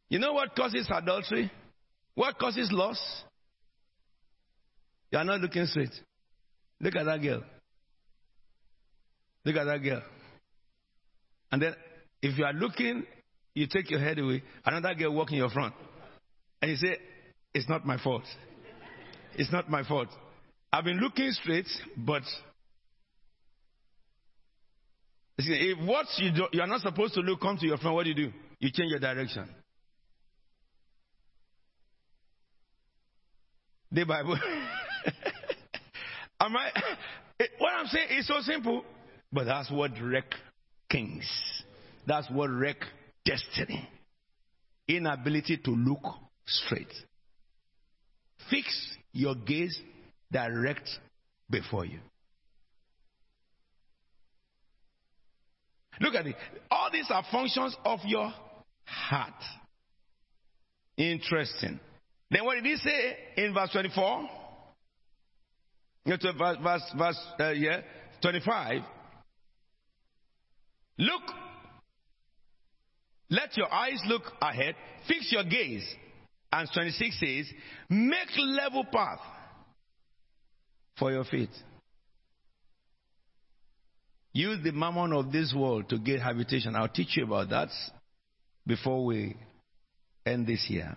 You 0.08 0.20
know 0.20 0.32
what 0.32 0.56
causes 0.56 0.88
adultery? 0.90 1.52
What 2.16 2.40
causes 2.40 2.70
loss? 2.72 3.00
You 5.12 5.20
are 5.20 5.26
not 5.26 5.42
looking 5.42 5.66
straight. 5.66 5.94
Look 6.80 6.96
at 6.96 7.04
that 7.04 7.22
girl. 7.22 7.44
Look 9.48 9.56
at 9.56 9.64
that 9.64 9.82
girl. 9.82 10.04
And 11.54 11.62
then, 11.62 11.74
if 12.22 12.38
you 12.38 12.44
are 12.44 12.52
looking, 12.52 13.06
you 13.56 13.66
take 13.66 13.90
your 13.90 14.02
head 14.02 14.20
away. 14.20 14.44
Another 14.66 14.94
girl 14.94 15.14
walk 15.14 15.32
in 15.32 15.38
your 15.38 15.50
front. 15.50 15.74
And 16.62 16.72
you 16.72 16.76
say, 16.76 16.98
It's 17.54 17.70
not 17.70 17.86
my 17.86 17.98
fault. 17.98 18.24
It's 19.36 19.50
not 19.50 19.70
my 19.70 19.86
fault. 19.86 20.10
I've 20.74 20.84
been 20.84 20.98
looking 20.98 21.32
straight, 21.32 21.68
but 21.96 22.24
See, 25.40 25.54
if 25.54 25.88
what 25.88 26.08
you, 26.18 26.32
do, 26.32 26.48
you 26.52 26.62
are 26.62 26.68
not 26.68 26.82
supposed 26.82 27.14
to 27.14 27.22
look 27.22 27.40
come 27.40 27.58
to 27.58 27.66
your 27.66 27.78
front, 27.78 27.96
what 27.96 28.04
do 28.04 28.10
you 28.10 28.16
do? 28.16 28.34
You 28.60 28.70
change 28.70 28.90
your 28.90 29.00
direction. 29.00 29.48
The 33.94 34.04
Bible. 34.04 34.36
Am 36.42 36.54
I? 36.54 36.70
What 37.60 37.72
I'm 37.72 37.86
saying 37.86 38.08
is 38.18 38.28
so 38.28 38.42
simple, 38.42 38.84
but 39.32 39.46
that's 39.46 39.70
what 39.72 39.92
wreck 40.02 40.34
kings. 40.90 41.26
That's 42.06 42.30
what 42.30 42.50
wreck 42.50 42.78
destiny. 43.26 43.88
Inability 44.88 45.58
to 45.66 45.72
look 45.72 46.04
straight. 46.46 46.94
Fix 48.50 48.68
your 49.12 49.36
gaze 49.36 49.80
direct 50.32 50.90
before 51.50 51.86
you. 51.86 52.00
Look 56.00 56.16
at 56.16 56.28
it. 56.28 56.36
All 56.70 56.90
these 56.92 57.08
are 57.10 57.24
functions 57.32 57.76
of 57.84 58.00
your 58.06 58.32
heart. 58.86 59.34
Interesting. 60.96 61.80
Then 62.30 62.46
what 62.46 62.56
did 62.56 62.66
he 62.66 62.76
say 62.78 63.18
in 63.38 63.54
verse 63.54 63.72
24? 63.72 64.30
Verse, 66.06 66.58
verse, 66.64 66.94
verse 66.98 67.20
uh, 67.40 67.52
yeah, 67.52 67.82
25. 68.22 68.82
Look. 70.98 71.22
Let 73.30 73.58
your 73.58 73.72
eyes 73.72 74.00
look 74.08 74.24
ahead. 74.42 74.76
Fix 75.08 75.32
your 75.32 75.44
gaze. 75.44 75.86
And 76.52 76.68
26 76.74 77.20
says, 77.20 77.46
make 77.90 78.30
level 78.38 78.86
path 78.86 79.20
for 80.98 81.12
your 81.12 81.26
feet. 81.26 81.50
use 84.38 84.64
the 84.64 84.72
mammon 84.72 85.14
of 85.14 85.32
this 85.32 85.54
world 85.56 85.90
to 85.90 85.98
get 85.98 86.22
habitation. 86.22 86.76
I'll 86.76 86.88
teach 86.88 87.18
you 87.18 87.26
about 87.26 87.50
that 87.50 87.70
before 88.66 89.04
we 89.04 89.36
end 90.26 90.46
this 90.46 90.68
year. 90.70 90.96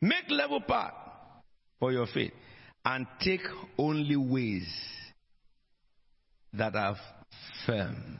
Make 0.00 0.30
level 0.30 0.62
path 0.62 0.94
for 1.78 1.92
your 1.92 2.06
feet 2.06 2.32
and 2.84 3.06
take 3.20 3.42
only 3.76 4.16
ways 4.16 4.66
that 6.54 6.74
are 6.74 6.96
firm. 7.66 8.18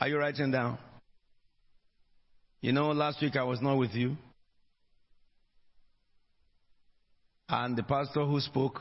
Are 0.00 0.08
you 0.08 0.18
writing 0.18 0.50
down? 0.50 0.78
You 2.62 2.72
know, 2.72 2.90
last 2.92 3.20
week 3.20 3.36
I 3.36 3.42
was 3.44 3.60
not 3.60 3.76
with 3.76 3.92
you. 3.94 4.16
And 7.48 7.76
the 7.76 7.82
pastor 7.82 8.24
who 8.24 8.40
spoke 8.40 8.80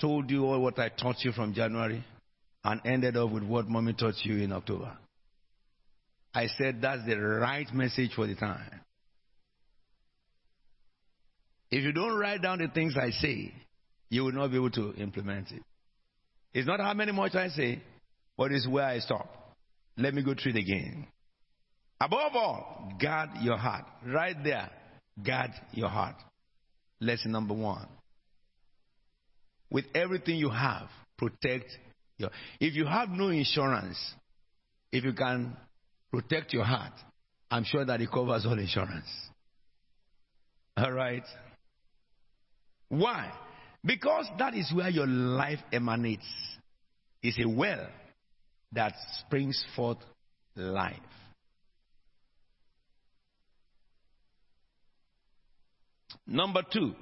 told 0.00 0.30
you 0.30 0.46
all 0.46 0.60
what 0.60 0.78
I 0.78 0.88
taught 0.88 1.16
you 1.24 1.32
from 1.32 1.52
January 1.52 2.04
and 2.64 2.80
ended 2.84 3.16
up 3.16 3.30
with 3.30 3.42
what 3.42 3.68
mommy 3.68 3.92
taught 3.92 4.14
you 4.24 4.42
in 4.42 4.52
October. 4.52 4.96
I 6.34 6.46
said 6.46 6.80
that's 6.80 7.04
the 7.06 7.16
right 7.16 7.66
message 7.74 8.12
for 8.14 8.26
the 8.26 8.36
time. 8.36 8.80
If 11.70 11.84
you 11.84 11.92
don't 11.92 12.16
write 12.16 12.42
down 12.42 12.58
the 12.58 12.68
things 12.68 12.96
I 12.96 13.10
say, 13.10 13.52
you 14.08 14.24
will 14.24 14.32
not 14.32 14.50
be 14.50 14.56
able 14.56 14.70
to 14.70 14.94
implement 14.94 15.50
it. 15.50 15.62
It's 16.54 16.66
not 16.66 16.80
how 16.80 16.94
many 16.94 17.12
much 17.12 17.34
I 17.34 17.48
say, 17.48 17.82
but 18.36 18.52
it's 18.52 18.66
where 18.66 18.86
I 18.86 19.00
stop. 19.00 19.56
Let 19.96 20.14
me 20.14 20.22
go 20.22 20.34
through 20.34 20.52
it 20.52 20.58
again. 20.58 21.06
Above 22.00 22.34
all, 22.34 22.92
guard 23.00 23.30
your 23.42 23.56
heart. 23.56 23.84
Right 24.06 24.36
there, 24.42 24.70
guard 25.24 25.50
your 25.72 25.88
heart. 25.88 26.14
Lesson 27.00 27.32
number 27.32 27.54
one. 27.54 27.86
With 29.70 29.84
everything 29.94 30.36
you 30.36 30.50
have, 30.50 30.88
protect 31.18 31.66
your. 32.16 32.30
If 32.60 32.74
you 32.74 32.86
have 32.86 33.10
no 33.10 33.28
insurance, 33.28 33.98
if 34.92 35.04
you 35.04 35.12
can 35.12 35.56
protect 36.10 36.52
your 36.52 36.64
heart, 36.64 36.94
I'm 37.50 37.64
sure 37.64 37.84
that 37.84 38.00
it 38.00 38.10
covers 38.10 38.46
all 38.46 38.58
insurance. 38.58 39.08
All 40.76 40.92
right. 40.92 41.24
Why? 42.88 43.32
Because 43.84 44.26
that 44.38 44.54
is 44.54 44.72
where 44.72 44.88
your 44.88 45.06
life 45.06 45.60
emanates. 45.72 46.26
It's 47.22 47.38
a 47.44 47.48
well 47.48 47.86
that 48.72 48.94
springs 49.20 49.64
forth 49.74 49.98
life. 50.56 50.96
Number 56.26 56.62
two, 56.70 56.94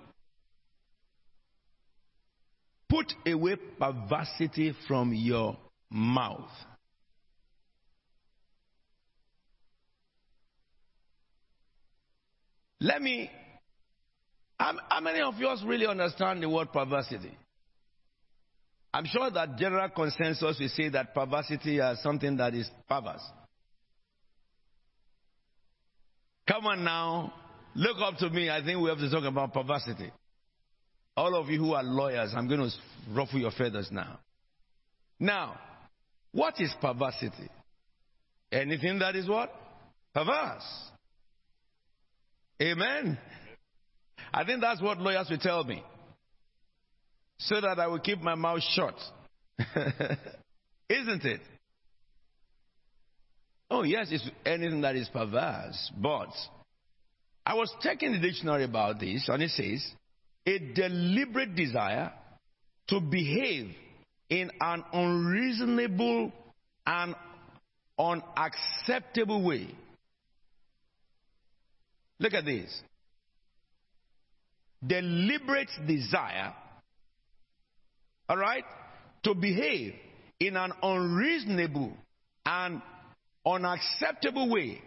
put 2.88 3.12
away 3.26 3.56
perversity 3.78 4.74
from 4.86 5.12
your 5.12 5.56
mouth. 5.90 6.50
Let 12.80 13.02
me. 13.02 13.30
How, 14.58 15.00
many 15.00 15.20
of 15.20 15.34
you 15.36 15.48
really 15.66 15.86
understand 15.86 16.42
the 16.42 16.48
word 16.48 16.72
perversity? 16.72 17.36
I'm 18.92 19.04
sure 19.04 19.30
that 19.30 19.58
general 19.58 19.88
consensus 19.90 20.58
will 20.58 20.68
say 20.68 20.88
that 20.88 21.14
perversity 21.14 21.78
is 21.78 22.02
something 22.02 22.36
that 22.38 22.54
is 22.54 22.70
perverse. 22.88 23.22
Come 26.48 26.66
on 26.66 26.84
now. 26.84 27.34
Look 27.74 27.98
up 28.00 28.16
to 28.18 28.30
me. 28.30 28.48
I 28.48 28.64
think 28.64 28.80
we 28.80 28.88
have 28.88 28.98
to 28.98 29.10
talk 29.10 29.24
about 29.24 29.52
perversity. 29.52 30.10
All 31.16 31.34
of 31.34 31.48
you 31.48 31.58
who 31.58 31.72
are 31.74 31.82
lawyers, 31.82 32.32
I'm 32.34 32.48
going 32.48 32.60
to 32.60 32.70
ruffle 33.12 33.38
your 33.38 33.50
feathers 33.50 33.88
now. 33.90 34.18
Now, 35.20 35.58
what 36.32 36.60
is 36.60 36.72
perversity? 36.80 37.50
Anything 38.50 38.98
that 39.00 39.16
is 39.16 39.28
what? 39.28 39.52
Perverse. 40.14 40.90
Amen. 42.62 43.18
I 44.32 44.44
think 44.44 44.60
that's 44.60 44.80
what 44.80 44.98
lawyers 44.98 45.28
will 45.30 45.38
tell 45.38 45.64
me. 45.64 45.82
So 47.38 47.60
that 47.60 47.78
I 47.78 47.86
will 47.86 47.98
keep 47.98 48.20
my 48.20 48.34
mouth 48.34 48.62
shut. 48.62 48.94
Isn't 50.88 51.24
it? 51.24 51.40
Oh, 53.70 53.82
yes, 53.82 54.08
it's 54.10 54.28
anything 54.44 54.82
that 54.82 54.96
is 54.96 55.08
perverse. 55.08 55.90
But 55.96 56.30
I 57.44 57.54
was 57.54 57.72
checking 57.80 58.12
the 58.12 58.18
dictionary 58.18 58.64
about 58.64 59.00
this, 59.00 59.28
and 59.28 59.42
it 59.42 59.50
says 59.50 59.86
a 60.46 60.58
deliberate 60.58 61.54
desire 61.56 62.12
to 62.88 63.00
behave 63.00 63.74
in 64.30 64.50
an 64.60 64.84
unreasonable 64.92 66.32
and 66.86 67.14
unacceptable 67.98 69.42
way 69.42 69.68
Look 72.18 72.34
at 72.34 72.44
this. 72.44 72.82
Deliberate 74.84 75.70
desire, 75.86 76.52
all 78.28 78.36
right, 78.36 78.64
to 79.24 79.34
behave 79.34 79.94
in 80.40 80.56
an 80.56 80.72
unreasonable 80.82 81.92
and 82.44 82.82
unacceptable 83.44 84.50
way. 84.50 84.82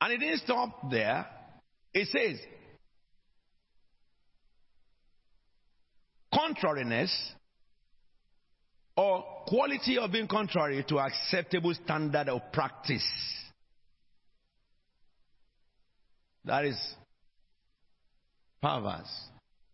And 0.00 0.12
it 0.12 0.18
didn't 0.18 0.40
stop 0.40 0.90
there. 0.90 1.26
It 1.94 2.08
says, 2.08 2.38
contrariness 6.34 7.32
or 8.96 9.24
quality 9.46 9.98
of 9.98 10.12
being 10.12 10.28
contrary 10.28 10.84
to 10.88 10.98
acceptable 10.98 11.72
standard 11.74 12.28
of 12.28 12.40
practice. 12.52 13.04
That 16.46 16.64
is 16.64 16.78
perverse. 18.62 19.10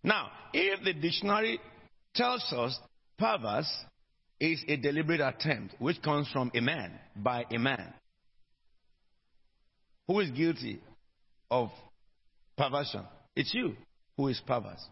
Now, 0.02 0.30
if 0.54 0.82
the 0.82 0.94
dictionary 0.94 1.60
tells 2.14 2.42
us 2.52 2.78
perverse 3.18 3.70
is 4.40 4.64
a 4.66 4.76
deliberate 4.76 5.20
attempt 5.20 5.74
which 5.78 6.02
comes 6.02 6.28
from 6.32 6.50
a 6.54 6.60
man, 6.60 6.92
by 7.14 7.44
a 7.50 7.58
man, 7.58 7.92
who 10.08 10.20
is 10.20 10.30
guilty 10.30 10.80
of 11.50 11.70
perversion? 12.56 13.04
It's 13.36 13.54
you 13.54 13.76
who 14.16 14.28
is 14.28 14.40
perverse. 14.46 14.84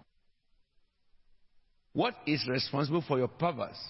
What 1.92 2.14
is 2.26 2.46
responsible 2.46 3.02
for 3.06 3.18
your 3.18 3.28
perverse 3.28 3.80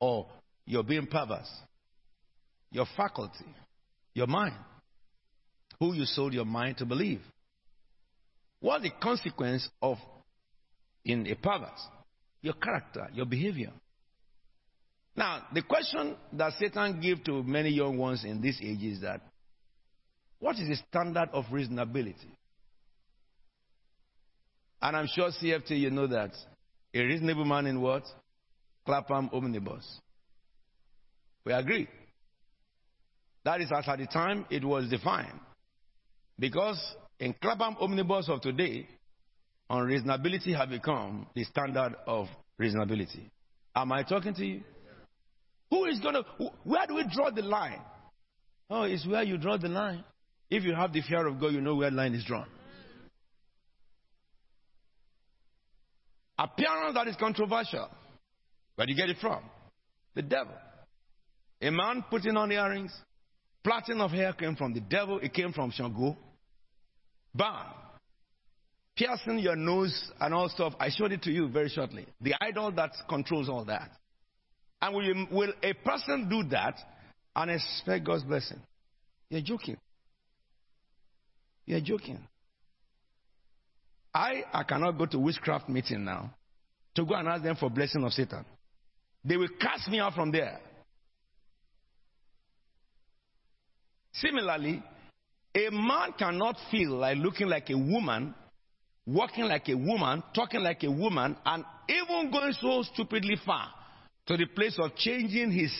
or 0.00 0.26
your 0.64 0.84
being 0.84 1.06
perverse? 1.06 1.50
Your 2.70 2.86
faculty, 2.96 3.44
your 4.14 4.26
mind 4.26 4.54
who 5.80 5.94
you 5.94 6.04
sold 6.04 6.32
your 6.32 6.44
mind 6.44 6.78
to 6.78 6.86
believe. 6.86 7.20
What 8.60 8.82
the 8.82 8.90
consequence 9.02 9.68
of 9.82 9.98
in 11.04 11.26
a 11.26 11.34
perverse? 11.34 11.86
Your 12.42 12.54
character, 12.54 13.08
your 13.12 13.26
behavior. 13.26 13.72
Now, 15.16 15.46
the 15.52 15.62
question 15.62 16.14
that 16.34 16.52
Satan 16.58 17.00
gives 17.00 17.22
to 17.24 17.42
many 17.42 17.70
young 17.70 17.96
ones 17.96 18.24
in 18.24 18.40
this 18.40 18.58
age 18.62 18.82
is 18.82 19.00
that 19.00 19.20
what 20.38 20.56
is 20.56 20.68
the 20.68 20.76
standard 20.88 21.30
of 21.32 21.46
reasonability? 21.46 22.30
And 24.82 24.96
I'm 24.96 25.06
sure 25.06 25.30
CFT, 25.30 25.80
you 25.80 25.90
know 25.90 26.06
that. 26.06 26.32
A 26.94 27.00
reasonable 27.00 27.46
man 27.46 27.66
in 27.66 27.80
what? 27.80 28.04
Clapham 28.84 29.30
omnibus. 29.32 30.00
We 31.44 31.52
agree. 31.52 31.88
That 33.44 33.60
is 33.60 33.70
as 33.72 33.88
at 33.88 33.98
the 33.98 34.06
time 34.06 34.44
it 34.50 34.64
was 34.64 34.88
defined. 34.90 35.40
Because 36.38 36.78
in 37.18 37.34
Clapham 37.40 37.76
Omnibus 37.80 38.28
of 38.28 38.40
today, 38.42 38.86
unreasonability 39.70 40.56
has 40.56 40.68
become 40.68 41.26
the 41.34 41.44
standard 41.44 41.94
of 42.06 42.26
reasonability. 42.60 43.30
Am 43.74 43.92
I 43.92 44.02
talking 44.02 44.34
to 44.34 44.44
you? 44.44 44.62
Who 45.70 45.86
is 45.86 45.98
going 46.00 46.14
to, 46.14 46.24
where 46.64 46.86
do 46.86 46.94
we 46.94 47.04
draw 47.12 47.30
the 47.30 47.42
line? 47.42 47.80
Oh, 48.70 48.82
it's 48.82 49.06
where 49.06 49.22
you 49.22 49.38
draw 49.38 49.56
the 49.56 49.68
line. 49.68 50.04
If 50.50 50.62
you 50.62 50.74
have 50.74 50.92
the 50.92 51.02
fear 51.02 51.26
of 51.26 51.40
God, 51.40 51.52
you 51.52 51.60
know 51.60 51.74
where 51.74 51.90
the 51.90 51.96
line 51.96 52.14
is 52.14 52.24
drawn. 52.24 52.46
Appearance 56.38 56.94
that 56.94 57.08
is 57.08 57.16
controversial. 57.16 57.88
Where 58.74 58.86
do 58.86 58.92
you 58.92 58.96
get 58.96 59.08
it 59.08 59.16
from? 59.20 59.42
The 60.14 60.22
devil. 60.22 60.54
A 61.62 61.70
man 61.70 62.04
putting 62.10 62.36
on 62.36 62.52
earrings, 62.52 62.92
plaiting 63.64 64.00
of 64.00 64.10
hair 64.10 64.34
came 64.34 64.54
from 64.54 64.74
the 64.74 64.80
devil, 64.80 65.18
it 65.18 65.32
came 65.32 65.52
from 65.52 65.70
Shango 65.70 66.16
burn, 67.36 67.66
piercing 68.96 69.38
your 69.38 69.56
nose 69.56 70.10
and 70.20 70.32
all 70.34 70.48
stuff. 70.48 70.74
I 70.80 70.90
showed 70.90 71.12
it 71.12 71.22
to 71.22 71.30
you 71.30 71.48
very 71.48 71.68
shortly. 71.68 72.06
The 72.20 72.34
idol 72.40 72.72
that 72.72 72.92
controls 73.08 73.48
all 73.48 73.64
that. 73.66 73.90
And 74.80 74.94
will, 74.94 75.26
will 75.30 75.52
a 75.62 75.72
person 75.72 76.28
do 76.28 76.48
that 76.50 76.78
and 77.34 77.50
expect 77.50 78.04
God's 78.04 78.24
blessing? 78.24 78.60
You're 79.30 79.42
joking. 79.42 79.76
You're 81.66 81.80
joking. 81.80 82.18
I, 84.14 84.44
I 84.52 84.62
cannot 84.62 84.92
go 84.92 85.06
to 85.06 85.18
witchcraft 85.18 85.68
meeting 85.68 86.04
now 86.04 86.32
to 86.94 87.04
go 87.04 87.14
and 87.14 87.28
ask 87.28 87.42
them 87.42 87.56
for 87.56 87.68
blessing 87.68 88.02
of 88.04 88.12
Satan. 88.12 88.44
They 89.24 89.36
will 89.36 89.48
cast 89.60 89.88
me 89.88 89.98
out 89.98 90.14
from 90.14 90.30
there. 90.30 90.58
Similarly, 94.12 94.82
a 95.56 95.70
man 95.70 96.12
cannot 96.18 96.56
feel 96.70 96.90
like 96.90 97.16
looking 97.16 97.48
like 97.48 97.70
a 97.70 97.78
woman, 97.78 98.34
walking 99.06 99.44
like 99.44 99.68
a 99.68 99.74
woman, 99.74 100.22
talking 100.34 100.60
like 100.60 100.82
a 100.82 100.90
woman, 100.90 101.34
and 101.46 101.64
even 101.88 102.30
going 102.30 102.52
so 102.60 102.82
stupidly 102.92 103.36
far 103.44 103.70
to 104.26 104.36
the 104.36 104.46
place 104.46 104.76
of 104.78 104.94
changing 104.96 105.50
his 105.50 105.72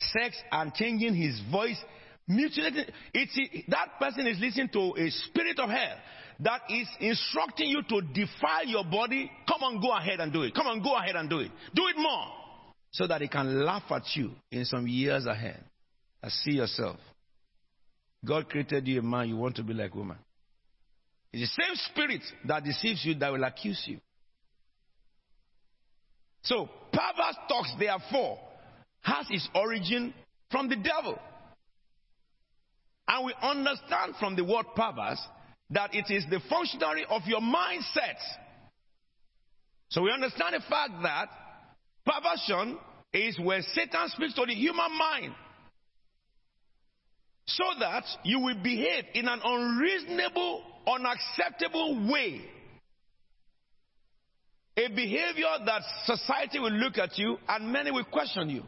sex 0.00 0.36
and 0.50 0.72
changing 0.74 1.14
his 1.14 1.38
voice, 1.52 1.78
mutilating. 2.26 2.86
It's, 3.12 3.38
that 3.68 3.98
person 4.00 4.26
is 4.26 4.38
listening 4.40 4.70
to 4.70 4.94
a 4.96 5.10
spirit 5.10 5.58
of 5.58 5.68
hell 5.68 5.96
that 6.40 6.62
is 6.70 6.88
instructing 7.00 7.68
you 7.68 7.82
to 7.82 8.00
defile 8.12 8.64
your 8.64 8.84
body. 8.84 9.30
Come 9.46 9.62
on, 9.62 9.80
go 9.80 9.92
ahead 9.92 10.20
and 10.20 10.32
do 10.32 10.42
it. 10.42 10.54
Come 10.54 10.66
on, 10.66 10.82
go 10.82 10.96
ahead 10.96 11.14
and 11.14 11.28
do 11.28 11.40
it. 11.40 11.50
Do 11.74 11.86
it 11.88 11.96
more. 11.98 12.26
So 12.92 13.06
that 13.06 13.20
he 13.20 13.28
can 13.28 13.64
laugh 13.64 13.84
at 13.90 14.02
you 14.14 14.30
in 14.50 14.64
some 14.64 14.86
years 14.86 15.26
ahead. 15.26 15.62
I 16.22 16.28
see 16.28 16.52
yourself. 16.52 16.96
God 18.24 18.48
created 18.48 18.86
you 18.86 19.00
a 19.00 19.02
man, 19.02 19.28
you 19.28 19.36
want 19.36 19.56
to 19.56 19.62
be 19.62 19.74
like 19.74 19.94
woman. 19.94 20.16
It's 21.32 21.54
the 21.56 21.62
same 21.62 21.76
spirit 21.92 22.22
that 22.46 22.64
deceives 22.64 23.04
you 23.04 23.14
that 23.16 23.32
will 23.32 23.44
accuse 23.44 23.82
you. 23.86 23.98
So, 26.42 26.68
perverse 26.92 27.36
talks, 27.48 27.72
therefore, 27.78 28.38
has 29.02 29.26
its 29.30 29.48
origin 29.54 30.14
from 30.50 30.68
the 30.68 30.76
devil. 30.76 31.18
And 33.08 33.26
we 33.26 33.34
understand 33.42 34.14
from 34.18 34.36
the 34.36 34.44
word 34.44 34.66
perverse 34.74 35.20
that 35.70 35.94
it 35.94 36.06
is 36.10 36.24
the 36.30 36.40
functionary 36.48 37.04
of 37.08 37.22
your 37.26 37.40
mindset. 37.40 38.18
So 39.88 40.02
we 40.02 40.10
understand 40.10 40.54
the 40.54 40.62
fact 40.68 40.92
that 41.02 41.28
perversion 42.04 42.78
is 43.12 43.38
where 43.38 43.62
Satan 43.62 44.08
speaks 44.08 44.34
to 44.34 44.46
the 44.46 44.54
human 44.54 44.96
mind 44.98 45.34
so 47.46 47.64
that 47.80 48.04
you 48.22 48.40
will 48.40 48.56
behave 48.62 49.04
in 49.14 49.28
an 49.28 49.40
unreasonable, 49.44 50.62
unacceptable 50.86 52.10
way. 52.10 52.40
A 54.76 54.88
behavior 54.88 55.64
that 55.66 55.82
society 56.04 56.58
will 56.58 56.72
look 56.72 56.98
at 56.98 57.16
you 57.16 57.36
and 57.48 57.72
many 57.72 57.90
will 57.90 58.04
question 58.04 58.50
you. 58.50 58.62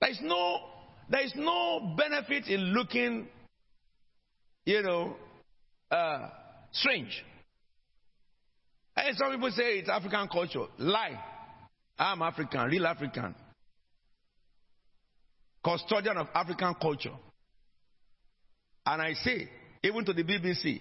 There 0.00 0.10
is 0.10 0.18
no, 0.22 0.58
there 1.08 1.24
is 1.24 1.32
no 1.34 1.94
benefit 1.96 2.46
in 2.48 2.60
looking, 2.74 3.26
you 4.66 4.82
know, 4.82 5.16
uh, 5.90 6.28
strange. 6.72 7.24
And 8.96 9.16
some 9.16 9.30
people 9.32 9.50
say 9.50 9.78
it's 9.78 9.88
African 9.88 10.28
culture. 10.28 10.66
Lie. 10.78 11.18
I'm 11.98 12.20
African, 12.22 12.68
real 12.68 12.86
African 12.86 13.34
custodian 15.64 16.16
of 16.18 16.28
African 16.34 16.74
culture. 16.74 17.14
And 18.86 19.00
I 19.00 19.14
say, 19.14 19.48
even 19.82 20.04
to 20.04 20.12
the 20.12 20.22
BBC, 20.22 20.80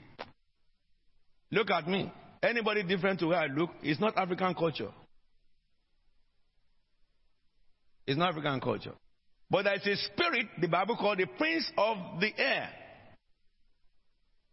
look 1.51 1.71
at 1.71 1.87
me. 1.87 2.11
Anybody 2.41 2.83
different 2.83 3.19
to 3.21 3.27
where 3.27 3.39
I 3.39 3.47
look 3.47 3.69
is 3.81 3.99
not 3.99 4.17
African 4.17 4.53
culture. 4.53 4.89
It's 8.05 8.17
not 8.17 8.31
African 8.31 8.59
culture. 8.59 8.93
But 9.49 9.63
there 9.63 9.75
is 9.75 9.87
a 9.87 9.95
spirit, 9.95 10.47
the 10.59 10.67
Bible 10.67 10.97
called 10.97 11.19
the 11.19 11.27
prince 11.37 11.71
of 11.77 12.19
the 12.19 12.31
air, 12.37 12.69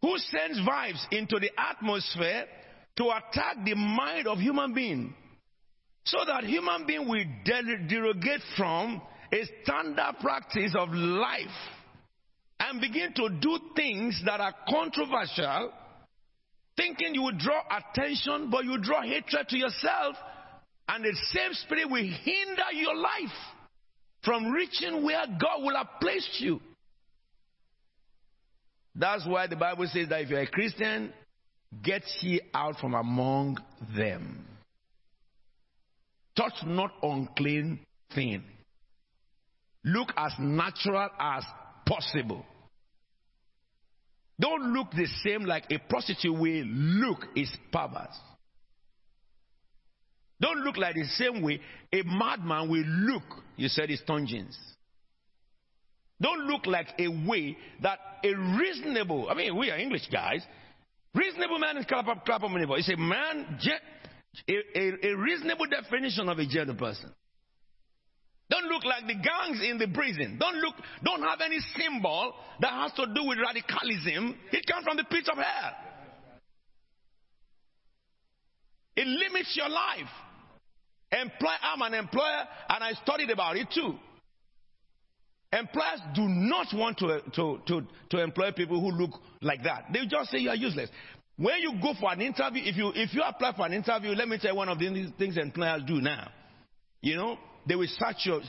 who 0.01 0.17
sends 0.17 0.59
vibes 0.59 1.05
into 1.11 1.39
the 1.39 1.51
atmosphere 1.57 2.45
to 2.97 3.03
attack 3.09 3.57
the 3.65 3.75
mind 3.75 4.27
of 4.27 4.37
human 4.37 4.73
being 4.73 5.13
so 6.05 6.17
that 6.25 6.43
human 6.43 6.85
being 6.85 7.07
will 7.07 7.23
derogate 7.45 8.41
from 8.57 9.01
a 9.33 9.45
standard 9.63 10.15
practice 10.19 10.73
of 10.77 10.89
life 10.89 11.47
and 12.59 12.81
begin 12.81 13.13
to 13.13 13.29
do 13.39 13.59
things 13.75 14.21
that 14.25 14.39
are 14.39 14.53
controversial, 14.69 15.71
thinking 16.77 17.15
you 17.15 17.23
will 17.23 17.37
draw 17.37 17.61
attention, 17.69 18.49
but 18.51 18.65
you 18.65 18.77
draw 18.81 19.01
hatred 19.01 19.47
to 19.49 19.57
yourself, 19.57 20.15
and 20.87 21.03
the 21.03 21.15
same 21.33 21.53
spirit 21.53 21.89
will 21.89 22.03
hinder 22.03 22.71
your 22.73 22.95
life 22.95 23.37
from 24.23 24.51
reaching 24.51 25.03
where 25.03 25.25
God 25.25 25.63
will 25.63 25.75
have 25.75 25.99
placed 25.99 26.39
you. 26.39 26.59
That's 28.93 29.25
why 29.25 29.47
the 29.47 29.55
Bible 29.55 29.87
says 29.91 30.09
that 30.09 30.21
if 30.21 30.29
you're 30.29 30.41
a 30.41 30.47
Christian, 30.47 31.13
get 31.81 32.03
ye 32.19 32.41
out 32.53 32.77
from 32.79 32.93
among 32.93 33.57
them. 33.95 34.45
Touch 36.35 36.53
not 36.65 36.91
unclean 37.01 37.79
thing. 38.13 38.43
Look 39.83 40.09
as 40.15 40.33
natural 40.39 41.09
as 41.19 41.43
possible. 41.85 42.45
Don't 44.39 44.73
look 44.73 44.91
the 44.91 45.07
same 45.23 45.43
like 45.43 45.65
a 45.71 45.77
prostitute 45.77 46.33
will 46.33 46.65
look 46.65 47.19
is 47.35 47.51
perverse. 47.71 48.17
Don't 50.39 50.63
look 50.63 50.77
like 50.77 50.95
the 50.95 51.05
same 51.05 51.43
way 51.43 51.59
a 51.93 52.01
madman 52.03 52.69
will 52.69 52.83
look. 52.83 53.23
You 53.55 53.67
said 53.67 53.91
it's 53.91 54.01
tongues. 54.07 54.57
Don't 56.19 56.47
look 56.47 56.65
like 56.65 56.87
a 56.99 57.07
way 57.07 57.57
that 57.81 57.99
a 58.23 58.33
reasonable, 58.57 59.29
I 59.29 59.35
mean, 59.35 59.57
we 59.57 59.69
are 59.71 59.77
English 59.77 60.07
guys. 60.11 60.41
Reasonable 61.13 61.59
man 61.59 61.77
is 61.77 61.85
Clapham, 61.85 62.21
clap 62.25 62.43
up, 62.43 62.51
It's 62.53 62.89
a 62.89 62.97
man, 62.97 63.59
a, 64.47 64.53
a, 64.53 65.11
a 65.11 65.17
reasonable 65.17 65.65
definition 65.65 66.29
of 66.29 66.39
a 66.39 66.45
gentle 66.45 66.75
person. 66.75 67.11
Don't 68.51 68.65
look 68.65 68.83
like 68.83 69.07
the 69.07 69.15
gangs 69.15 69.61
in 69.63 69.77
the 69.77 69.87
prison. 69.87 70.37
Don't 70.37 70.57
look, 70.57 70.75
don't 71.05 71.23
have 71.23 71.39
any 71.39 71.59
symbol 71.77 72.35
that 72.59 72.71
has 72.71 72.91
to 72.93 73.05
do 73.05 73.23
with 73.23 73.37
radicalism. 73.39 74.35
It 74.51 74.67
comes 74.67 74.83
from 74.83 74.97
the 74.97 75.05
pit 75.05 75.29
of 75.31 75.37
hell. 75.37 75.71
It 78.97 79.07
limits 79.07 79.55
your 79.55 79.69
life. 79.69 80.11
Employ, 81.13 81.53
I'm 81.63 81.81
an 81.81 81.93
employer 81.93 82.43
and 82.69 82.83
I 82.83 82.91
studied 83.03 83.29
about 83.29 83.55
it 83.55 83.67
too. 83.73 83.95
Employers 85.53 86.01
do 86.13 86.23
not 86.27 86.67
want 86.73 86.97
to, 86.99 87.21
to, 87.35 87.59
to, 87.67 87.87
to 88.09 88.21
employ 88.21 88.51
people 88.51 88.81
who 88.81 88.91
look 88.91 89.11
like 89.41 89.63
that. 89.63 89.85
They 89.93 90.05
just 90.07 90.29
say 90.29 90.39
you 90.39 90.49
are 90.49 90.55
useless. 90.55 90.89
When 91.37 91.61
you 91.61 91.73
go 91.81 91.93
for 91.99 92.11
an 92.11 92.21
interview, 92.21 92.63
if 92.65 92.75
you, 92.75 92.91
if 92.95 93.13
you 93.13 93.21
apply 93.21 93.53
for 93.55 93.65
an 93.65 93.73
interview, 93.73 94.11
let 94.11 94.27
me 94.27 94.37
tell 94.41 94.51
you 94.51 94.57
one 94.57 94.69
of 94.69 94.77
the 94.77 95.13
things 95.17 95.37
employers 95.37 95.83
do 95.87 96.01
now. 96.01 96.29
You 97.01 97.15
know, 97.15 97.37
they 97.65 97.75
will 97.75 97.87
search 97.87 98.25
you. 98.25 98.41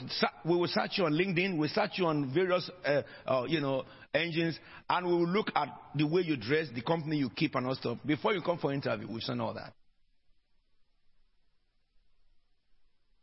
We 0.44 0.56
will 0.56 0.68
search 0.68 0.93
you 0.97 1.05
on 1.05 1.12
LinkedIn. 1.12 1.59
We 1.59 1.68
search 1.68 1.93
you 1.97 2.06
on 2.06 2.32
various, 2.32 2.70
uh, 2.84 3.02
uh, 3.26 3.44
you 3.48 3.60
know, 3.60 3.84
engines, 4.14 4.59
and 4.89 5.06
we 5.06 5.12
will 5.12 5.28
look 5.28 5.51
at 5.55 5.68
the 5.94 6.06
way 6.06 6.22
you 6.22 6.36
dress, 6.36 6.68
the 6.74 6.82
company 6.82 7.16
you 7.16 7.30
keep, 7.30 7.55
and 7.55 7.66
all 7.66 7.74
stuff. 7.74 7.98
Before 8.05 8.32
you 8.32 8.43
come 8.43 8.59
for 8.59 8.72
interview, 8.72 9.10
we 9.10 9.20
send 9.20 9.40
all 9.40 9.55
that. 9.55 9.72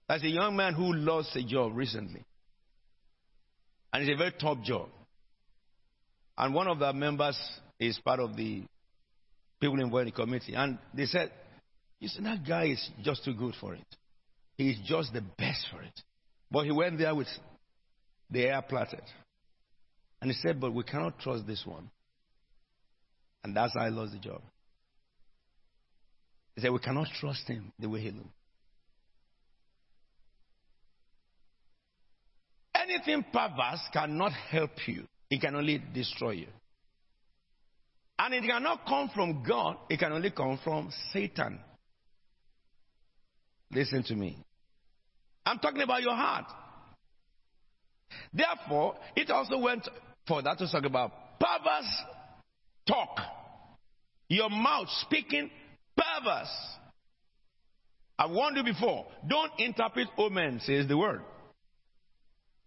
As 0.07 0.23
a 0.23 0.29
young 0.29 0.55
man 0.55 0.73
who 0.73 0.93
lost 0.93 1.35
a 1.35 1.43
job 1.43 1.75
recently, 1.75 2.23
and 3.93 4.03
it's 4.03 4.13
a 4.13 4.17
very 4.17 4.33
top 4.39 4.63
job, 4.63 4.89
and 6.37 6.53
one 6.53 6.67
of 6.67 6.79
the 6.79 6.93
members 6.93 7.37
is 7.79 7.99
part 7.99 8.19
of 8.19 8.35
the 8.35 8.63
people 9.59 9.79
involved 9.79 10.07
in 10.07 10.13
the 10.13 10.23
committee, 10.23 10.55
and 10.55 10.79
they 10.93 11.05
said, 11.05 11.31
"You 11.99 12.07
see, 12.07 12.23
that 12.23 12.45
guy 12.47 12.65
is 12.65 12.89
just 13.03 13.23
too 13.23 13.33
good 13.33 13.55
for 13.55 13.75
it." 13.75 13.98
He's 14.59 14.77
just 14.85 15.13
the 15.13 15.21
best 15.21 15.67
for 15.71 15.81
it. 15.81 16.01
But 16.51 16.65
he 16.65 16.71
went 16.73 16.97
there 16.97 17.15
with 17.15 17.29
the 18.29 18.43
air 18.43 18.61
platted. 18.61 19.03
And 20.21 20.29
he 20.29 20.35
said, 20.35 20.59
But 20.59 20.73
we 20.73 20.83
cannot 20.83 21.17
trust 21.17 21.47
this 21.47 21.63
one. 21.65 21.89
And 23.41 23.55
that's 23.55 23.73
how 23.73 23.85
I 23.85 23.87
lost 23.87 24.11
the 24.11 24.19
job. 24.19 24.41
He 26.55 26.61
said, 26.61 26.73
We 26.73 26.79
cannot 26.79 27.07
trust 27.21 27.47
him 27.47 27.71
the 27.79 27.87
way 27.87 28.01
he 28.01 28.11
looked. 28.11 28.27
Anything 32.75 33.23
perverse 33.31 33.87
cannot 33.93 34.33
help 34.33 34.71
you, 34.87 35.05
it 35.29 35.39
can 35.39 35.55
only 35.55 35.81
destroy 35.93 36.31
you. 36.31 36.47
And 38.17 38.33
it 38.33 38.43
cannot 38.45 38.85
come 38.85 39.09
from 39.15 39.41
God, 39.47 39.77
it 39.89 39.99
can 39.99 40.11
only 40.11 40.31
come 40.31 40.59
from 40.61 40.91
Satan. 41.13 41.61
Listen 43.71 44.03
to 44.03 44.15
me. 44.15 44.37
I'm 45.49 45.57
talking 45.59 45.81
about 45.81 46.03
your 46.03 46.15
heart. 46.15 46.45
Therefore, 48.31 48.95
it 49.15 49.31
also 49.31 49.57
went 49.57 49.87
for 50.27 50.43
that 50.43 50.59
to 50.59 50.71
talk 50.71 50.85
about 50.85 51.11
perverse 51.39 52.03
talk. 52.87 53.19
Your 54.27 54.49
mouth 54.49 54.87
speaking 55.01 55.49
perverse. 55.97 56.55
I 58.19 58.27
warned 58.27 58.57
you 58.57 58.63
before. 58.63 59.07
Don't 59.27 59.51
interpret 59.57 60.07
omen, 60.17 60.59
says 60.63 60.87
the 60.87 60.97
word. 60.97 61.21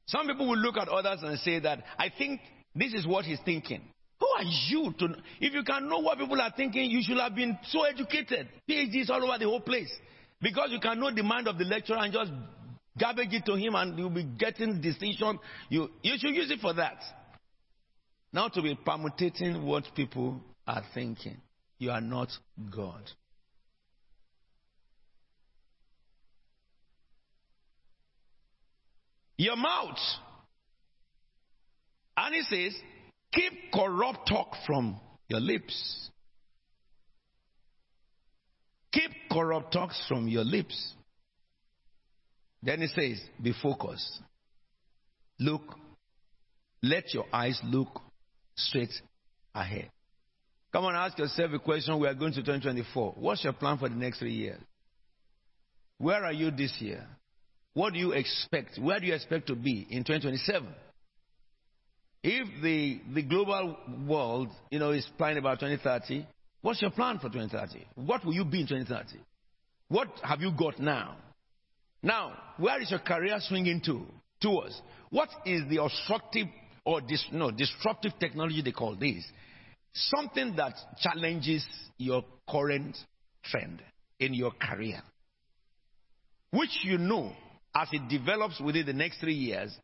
Some 0.06 0.26
people 0.26 0.48
will 0.48 0.58
look 0.58 0.76
at 0.76 0.88
others 0.88 1.20
and 1.22 1.38
say 1.38 1.60
that, 1.60 1.84
I 1.98 2.10
think 2.16 2.40
this 2.74 2.94
is 2.94 3.06
what 3.06 3.24
he's 3.24 3.38
thinking. 3.44 3.82
Who 4.18 4.26
are 4.26 4.44
you 4.68 4.92
to? 4.98 5.14
If 5.40 5.54
you 5.54 5.62
can 5.62 5.88
know 5.88 6.00
what 6.00 6.18
people 6.18 6.40
are 6.40 6.52
thinking, 6.56 6.90
you 6.90 7.00
should 7.02 7.18
have 7.18 7.36
been 7.36 7.56
so 7.68 7.82
educated. 7.84 8.48
PhDs 8.68 9.08
all 9.10 9.22
over 9.22 9.38
the 9.38 9.44
whole 9.44 9.60
place. 9.60 9.92
Because 10.40 10.70
you 10.70 10.80
can 10.80 10.98
know 10.98 11.14
the 11.14 11.22
mind 11.22 11.46
of 11.46 11.58
the 11.58 11.64
lecturer 11.64 11.98
and 11.98 12.12
just 12.12 12.32
garbage 12.98 13.32
it 13.32 13.46
to 13.46 13.54
him 13.54 13.74
and 13.74 13.98
you'll 13.98 14.10
be 14.10 14.24
getting 14.24 14.80
distinction. 14.80 15.38
You, 15.68 15.88
you 16.02 16.14
should 16.18 16.34
use 16.34 16.50
it 16.50 16.60
for 16.60 16.74
that. 16.74 16.98
Now 18.32 18.48
to 18.48 18.62
be 18.62 18.74
permutating 18.74 19.64
what 19.64 19.84
people 19.94 20.40
are 20.66 20.82
thinking. 20.94 21.40
You 21.78 21.90
are 21.90 22.00
not 22.00 22.28
God. 22.74 23.02
Your 29.36 29.56
mouth. 29.56 29.98
And 32.16 32.34
he 32.34 32.42
says, 32.42 32.80
keep 33.32 33.72
corrupt 33.72 34.28
talk 34.28 34.54
from 34.66 35.00
your 35.28 35.40
lips. 35.40 36.10
Keep 38.92 39.10
corrupt 39.32 39.72
talks 39.72 40.00
from 40.06 40.28
your 40.28 40.44
lips. 40.44 40.94
Then 42.62 42.80
he 42.80 42.86
says, 42.86 43.20
be 43.42 43.52
focused. 43.60 44.20
Look, 45.38 45.62
let 46.82 47.12
your 47.12 47.24
eyes 47.32 47.60
look 47.64 47.88
straight 48.56 48.92
ahead. 49.54 49.90
Come 50.72 50.84
on, 50.84 50.94
ask 50.94 51.18
yourself 51.18 51.50
a 51.52 51.58
question. 51.58 51.98
We 51.98 52.08
are 52.08 52.14
going 52.14 52.32
to 52.32 52.40
2024. 52.40 53.14
What's 53.18 53.44
your 53.44 53.52
plan 53.52 53.78
for 53.78 53.88
the 53.88 53.94
next 53.94 54.20
three 54.20 54.32
years? 54.32 54.60
Where 55.98 56.24
are 56.24 56.32
you 56.32 56.50
this 56.50 56.74
year? 56.80 57.06
What 57.74 57.92
do 57.92 57.98
you 57.98 58.12
expect? 58.12 58.78
Where 58.78 58.98
do 58.98 59.06
you 59.06 59.14
expect 59.14 59.48
to 59.48 59.54
be 59.54 59.86
in 59.90 60.04
2027? 60.04 60.68
If 62.22 62.62
the, 62.62 63.00
the 63.14 63.22
global 63.22 63.76
world, 64.06 64.48
you 64.70 64.78
know, 64.78 64.92
is 64.92 65.06
planning 65.18 65.38
about 65.38 65.60
2030, 65.60 66.26
what's 66.60 66.80
your 66.80 66.90
plan 66.92 67.18
for 67.18 67.28
2030? 67.28 67.84
What 67.96 68.24
will 68.24 68.34
you 68.34 68.44
be 68.44 68.60
in 68.60 68.66
2030? 68.66 69.18
What 69.88 70.08
have 70.22 70.40
you 70.40 70.52
got 70.56 70.78
now? 70.78 71.16
Now, 72.02 72.32
where 72.56 72.80
is 72.80 72.90
your 72.90 73.00
career 73.00 73.38
swinging 73.40 73.80
to? 73.86 74.04
Towards. 74.40 74.80
What 75.10 75.28
is 75.46 75.62
the 75.68 75.82
obstructive 75.82 76.48
or 76.84 77.00
dis, 77.00 77.24
no, 77.32 77.50
disruptive 77.50 78.12
technology 78.18 78.62
they 78.62 78.72
call 78.72 78.96
this? 78.96 79.24
Something 79.92 80.56
that 80.56 80.74
challenges 81.00 81.64
your 81.98 82.24
current 82.48 82.96
trend 83.44 83.82
in 84.18 84.34
your 84.34 84.52
career. 84.52 85.00
Which 86.50 86.80
you 86.82 86.98
know, 86.98 87.32
as 87.74 87.88
it 87.92 88.08
develops 88.08 88.60
within 88.60 88.86
the 88.86 88.92
next 88.92 89.20
three 89.20 89.34
years, 89.34 89.74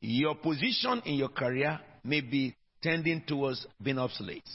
your 0.00 0.34
position 0.34 1.02
in 1.04 1.14
your 1.14 1.28
career 1.28 1.78
may 2.04 2.20
be 2.20 2.54
tending 2.82 3.22
towards 3.26 3.66
being 3.82 3.98
obsolete. 3.98 4.48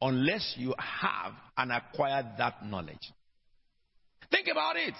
Unless 0.00 0.54
you 0.58 0.74
have 0.78 1.32
and 1.56 1.72
acquired 1.72 2.26
that 2.38 2.64
knowledge. 2.64 3.12
Think 4.30 4.48
about 4.50 4.76
it. 4.76 4.94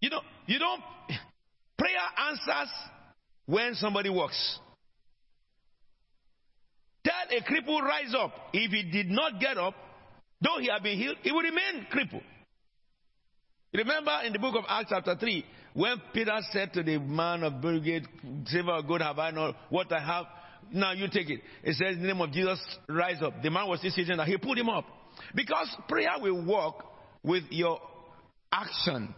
You 0.00 0.10
know, 0.10 0.20
you 0.46 0.58
don't, 0.58 0.82
prayer 1.78 2.28
answers 2.28 2.70
when 3.46 3.74
somebody 3.74 4.10
walks. 4.10 4.58
Tell 7.04 7.38
a 7.38 7.42
cripple 7.42 7.80
rise 7.80 8.14
up. 8.18 8.32
If 8.52 8.70
he 8.70 8.90
did 8.90 9.10
not 9.10 9.40
get 9.40 9.56
up, 9.56 9.74
though 10.42 10.58
he 10.60 10.68
had 10.68 10.82
been 10.82 10.98
healed, 10.98 11.16
he 11.22 11.32
would 11.32 11.44
remain 11.44 11.86
crippled. 11.90 12.22
Remember 13.72 14.20
in 14.24 14.32
the 14.32 14.38
book 14.38 14.54
of 14.56 14.64
Acts 14.68 14.90
chapter 14.90 15.14
3, 15.14 15.44
when 15.74 16.00
Peter 16.12 16.36
said 16.52 16.72
to 16.72 16.82
the 16.82 16.98
man 16.98 17.42
of 17.42 17.60
Brigade, 17.60 18.06
Silver 18.46 18.72
or 18.72 18.82
gold 18.82 19.02
have 19.02 19.18
I 19.18 19.30
not, 19.30 19.54
what 19.68 19.92
I 19.92 20.00
have, 20.00 20.24
now 20.72 20.92
you 20.92 21.06
take 21.08 21.30
it. 21.30 21.40
It 21.62 21.74
says 21.74 21.94
in 21.94 22.02
the 22.02 22.08
name 22.08 22.20
of 22.20 22.32
Jesus, 22.32 22.58
rise 22.88 23.22
up. 23.22 23.42
The 23.42 23.50
man 23.50 23.68
was 23.68 23.80
sitting 23.80 24.16
there. 24.16 24.26
He 24.26 24.36
put 24.38 24.58
him 24.58 24.68
up. 24.68 24.84
Because 25.34 25.68
prayer 25.88 26.10
will 26.20 26.44
work 26.44 26.84
with 27.22 27.44
your 27.50 27.80
action. 28.52 29.14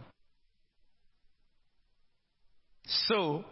So, 3.08 3.44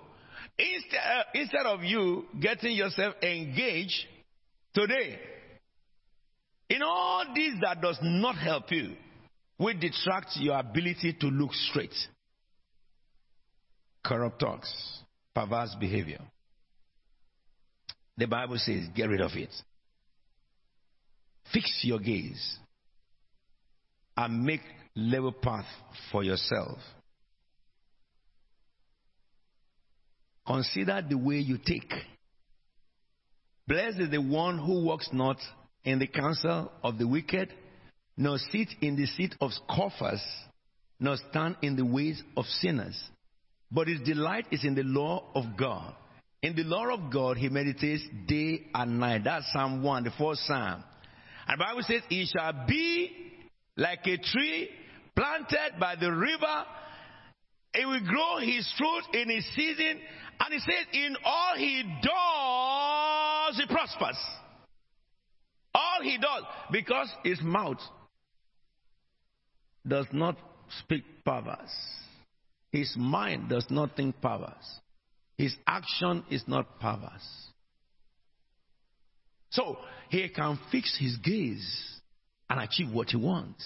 instead, 0.59 1.01
uh, 1.01 1.23
instead 1.35 1.66
of 1.66 1.85
you 1.85 2.27
getting 2.40 2.73
yourself 2.73 3.15
engaged 3.23 4.06
today 4.74 5.19
in 6.69 6.82
all 6.82 7.24
this 7.35 7.55
that 7.62 7.81
does 7.81 7.98
not 8.02 8.36
help 8.36 8.70
you, 8.70 8.94
will 9.59 9.78
detract 9.78 10.36
your 10.36 10.59
ability 10.59 11.16
to 11.20 11.27
look 11.27 11.52
straight. 11.52 11.94
Corrupt 14.05 14.39
talks, 14.39 14.73
perverse 15.35 15.77
behavior. 15.78 16.20
The 18.16 18.27
Bible 18.27 18.59
says, 18.59 18.85
get 18.94 19.09
rid 19.09 19.20
of 19.20 19.32
it. 19.35 19.55
Fix 21.52 21.81
your 21.82 21.98
gaze 21.98 22.59
and 24.16 24.44
make 24.44 24.60
level 24.94 25.32
path 25.32 25.66
for 26.10 26.23
yourself. 26.23 26.78
Consider 30.49 31.05
the 31.07 31.19
way 31.19 31.37
you 31.37 31.59
take. 31.59 31.93
Blessed 33.66 34.01
is 34.01 34.11
the 34.11 34.23
one 34.23 34.59
who 34.59 34.83
walks 34.83 35.11
not 35.12 35.37
in 35.85 35.99
the 35.99 36.07
counsel 36.07 36.73
of 36.83 36.97
the 36.97 37.07
wicked, 37.07 37.53
nor 38.16 38.39
sit 38.51 38.69
in 38.81 38.97
the 38.97 39.05
seat 39.05 39.35
of 39.43 39.51
scoffers, 39.53 40.23
nor 40.99 41.16
stand 41.31 41.57
in 41.61 41.77
the 41.77 41.85
ways 41.85 42.23
of 42.35 42.47
sinners. 42.47 42.99
But 43.70 43.89
his 43.89 44.01
delight 44.01 44.47
is 44.51 44.65
in 44.65 44.75
the 44.75 44.85
law 44.85 45.25
of 45.35 45.45
God. 45.59 45.95
In 46.43 46.57
the 46.57 46.65
law 46.65 46.95
of 46.95 47.12
God, 47.12 47.37
he 47.37 47.51
meditates 47.51 48.03
day 48.27 48.69
and 48.75 48.99
night. 48.99 49.25
That's 49.25 49.53
Psalm 49.53 49.83
1, 49.83 50.05
the 50.05 50.12
fourth 50.16 50.39
Psalm. 50.39 50.83
And 51.47 51.61
the 51.61 51.65
Bible 51.65 51.83
says, 51.83 52.01
He 52.09 52.25
shall 52.25 52.65
be 52.66 53.11
like 53.77 54.07
a 54.07 54.16
tree 54.16 54.70
planted 55.15 55.79
by 55.79 55.97
the 55.97 56.11
river. 56.11 56.65
It 57.75 57.87
will 57.87 58.01
grow 58.01 58.39
his 58.39 58.73
fruit 58.79 59.20
in 59.20 59.29
his 59.29 59.45
season, 59.55 60.01
and 60.40 60.52
he 60.52 60.59
says, 60.60 60.86
in 60.93 61.16
all 61.24 61.55
he 61.56 61.82
does, 62.02 63.56
he 63.59 63.66
prospers. 63.73 64.19
All 65.74 66.02
he 66.02 66.19
does, 66.19 66.44
because 66.70 67.09
his 67.24 67.40
mouth 67.43 67.78
does 69.86 70.06
not 70.12 70.36
speak 70.81 71.05
perverse. 71.24 71.74
His 72.70 72.94
mind 72.97 73.48
does 73.48 73.66
not 73.70 73.97
think 73.97 74.20
perverse. 74.20 74.81
His 75.36 75.56
action 75.66 76.24
is 76.31 76.44
not 76.47 76.81
perverse. 76.81 77.48
So 79.51 79.78
he 80.10 80.28
can 80.28 80.59
fix 80.70 80.97
his 80.98 81.16
gaze 81.16 82.01
and 82.51 82.60
achieve 82.60 82.93
what 82.93 83.09
he 83.09 83.16
wants. 83.16 83.65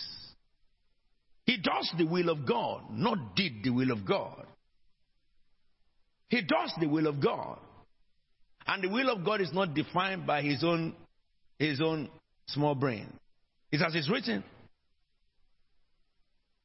He 1.44 1.56
does 1.56 1.90
the 1.98 2.04
will 2.04 2.28
of 2.28 2.46
God, 2.46 2.82
not 2.90 3.34
did 3.34 3.64
the 3.64 3.70
will 3.70 3.90
of 3.90 4.06
God. 4.06 4.46
He 6.32 6.40
does 6.40 6.72
the 6.80 6.86
will 6.86 7.08
of 7.08 7.20
God. 7.20 7.58
And 8.66 8.82
the 8.82 8.88
will 8.88 9.10
of 9.10 9.22
God 9.22 9.42
is 9.42 9.52
not 9.52 9.74
defined 9.74 10.26
by 10.26 10.40
his 10.40 10.64
own, 10.64 10.94
his 11.58 11.78
own 11.78 12.08
small 12.46 12.74
brain. 12.74 13.12
It's 13.70 13.82
as 13.82 13.94
it's 13.94 14.08
written. 14.10 14.42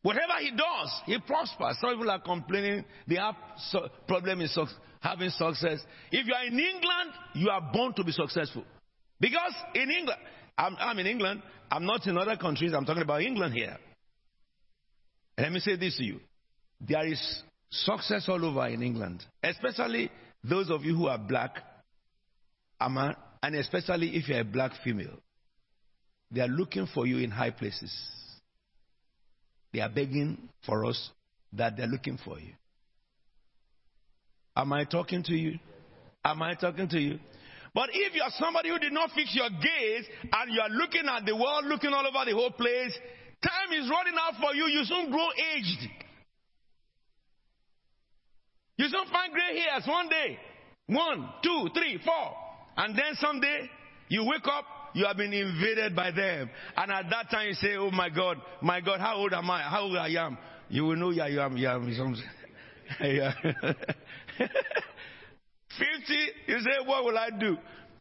Whatever 0.04 0.36
he 0.40 0.52
does, 0.52 1.02
he 1.06 1.20
prospers. 1.20 1.76
Some 1.82 1.90
people 1.90 2.10
are 2.10 2.22
complaining 2.22 2.86
they 3.08 3.16
have 3.16 3.36
so, 3.58 3.90
problem 4.08 4.40
in 4.40 4.48
su- 4.48 4.68
having 5.02 5.32
success. 5.32 5.80
If 6.14 6.26
you 6.26 6.34
are 6.34 6.46
in 6.46 6.58
England, 6.58 7.12
you 7.34 7.50
are 7.50 7.70
born 7.74 7.94
to 7.96 8.06
be 8.06 8.14
successful. 8.14 8.64
Because 9.20 9.54
in 9.76 9.92
England, 9.92 10.22
I'm, 10.58 10.78
I'm 10.80 10.98
in 11.00 11.08
England, 11.08 11.44
I'm 11.70 11.86
not 11.86 12.08
in 12.08 12.18
other 12.18 12.38
countries, 12.38 12.72
I'm 12.74 12.86
talking 12.86 13.04
about 13.04 13.22
England 13.22 13.54
here. 13.54 13.76
Let 15.38 15.52
me 15.52 15.60
say 15.60 15.76
this 15.76 15.98
to 15.98 16.06
you. 16.06 16.22
There 16.80 17.06
is 17.06 17.44
Success 17.70 18.28
all 18.30 18.44
over 18.46 18.68
in 18.68 18.82
England, 18.82 19.24
especially 19.44 20.10
those 20.44 20.70
of 20.70 20.84
you 20.84 20.96
who 20.96 21.08
are 21.08 21.18
black, 21.18 21.58
and 22.80 23.56
especially 23.56 24.16
if 24.16 24.30
you're 24.30 24.40
a 24.40 24.46
black 24.46 24.72
female. 24.84 25.20
They 26.32 26.42
are 26.42 26.48
looking 26.48 26.88
for 26.94 27.06
you 27.06 27.18
in 27.18 27.32
high 27.32 27.52
places. 27.52 27.94
They 29.74 29.80
are 29.80 29.90
begging 29.90 30.50
for 30.66 30.86
us 30.86 31.10
that 31.54 31.78
they're 31.78 31.88
looking 31.88 32.18
for 32.24 32.40
you. 32.40 32.54
Am 34.56 34.74
I 34.74 34.86
talking 34.86 35.24
to 35.24 35.34
you? 35.34 35.60
Am 36.26 36.42
I 36.42 36.56
talking 36.56 36.88
to 36.90 37.00
you? 37.00 37.20
But 37.74 37.90
if 37.94 38.14
you're 38.16 38.26
somebody 38.40 38.70
who 38.70 38.80
did 38.80 38.92
not 38.92 39.12
fix 39.12 39.36
your 39.36 39.50
gaze 39.50 40.06
and 40.22 40.52
you're 40.52 40.70
looking 40.70 41.04
at 41.08 41.26
the 41.26 41.36
world, 41.36 41.66
looking 41.66 41.94
all 41.94 42.08
over 42.08 42.26
the 42.26 42.34
whole 42.34 42.52
place, 42.52 42.98
time 43.44 43.72
is 43.78 43.90
running 43.90 44.16
out 44.20 44.34
for 44.42 44.56
you. 44.56 44.66
You 44.66 44.84
soon 44.84 45.12
grow 45.12 45.28
aged. 45.56 45.90
You 48.78 48.90
don't 48.92 49.10
find 49.10 49.34
gray 49.34 49.60
hairs 49.60 49.84
one 49.88 50.08
day. 50.10 50.38
One, 50.88 51.30
two, 51.44 51.70
three, 51.74 52.00
four. 52.04 52.36
And 52.78 52.96
then 52.96 53.16
someday 53.16 53.70
you 54.08 54.24
wake 54.24 54.46
up, 54.48 54.66
you 54.94 55.06
have 55.06 55.18
been 55.18 55.34
invaded 55.34 55.96
by 55.96 56.12
them. 56.12 56.50
And 56.76 56.92
at 56.92 57.10
that 57.10 57.30
time 57.30 57.48
you 57.48 57.54
say, 57.56 57.76
Oh 57.76 57.92
my 57.92 58.10
God, 58.10 58.38
my 58.62 58.80
God, 58.82 59.00
how 59.00 59.16
old 59.18 59.34
am 59.34 59.50
I? 59.50 59.64
How 59.64 59.82
old 59.82 59.98
I 59.98 60.10
am? 60.10 60.38
You 60.70 60.86
will 60.86 60.96
know 60.96 61.10
yeah, 61.10 61.28
you 61.28 61.42
am, 61.42 61.58
you 61.58 61.68
am. 61.68 61.88
yeah. 63.02 63.34
50, 64.38 64.48
you 66.48 66.60
say, 66.60 66.86
What 66.86 67.04
will 67.04 67.18
I 67.18 67.30
do? 67.38 67.58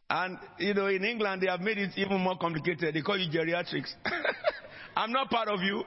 And, 0.09 0.37
you 0.59 0.73
know, 0.73 0.87
in 0.87 1.03
England, 1.03 1.41
they 1.41 1.47
have 1.47 1.59
made 1.59 1.77
it 1.77 1.91
even 1.97 2.21
more 2.21 2.37
complicated. 2.37 2.95
They 2.95 3.01
call 3.01 3.17
you 3.17 3.29
geriatrics. 3.29 3.93
I'm 4.95 5.11
not 5.11 5.29
part 5.29 5.49
of 5.49 5.59
you. 5.61 5.83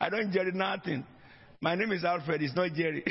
I 0.00 0.10
don't 0.10 0.30
jerry 0.30 0.52
nothing. 0.52 1.06
My 1.62 1.74
name 1.76 1.92
is 1.92 2.04
Alfred. 2.04 2.42
It's 2.42 2.54
not 2.54 2.72
Jerry. 2.72 3.04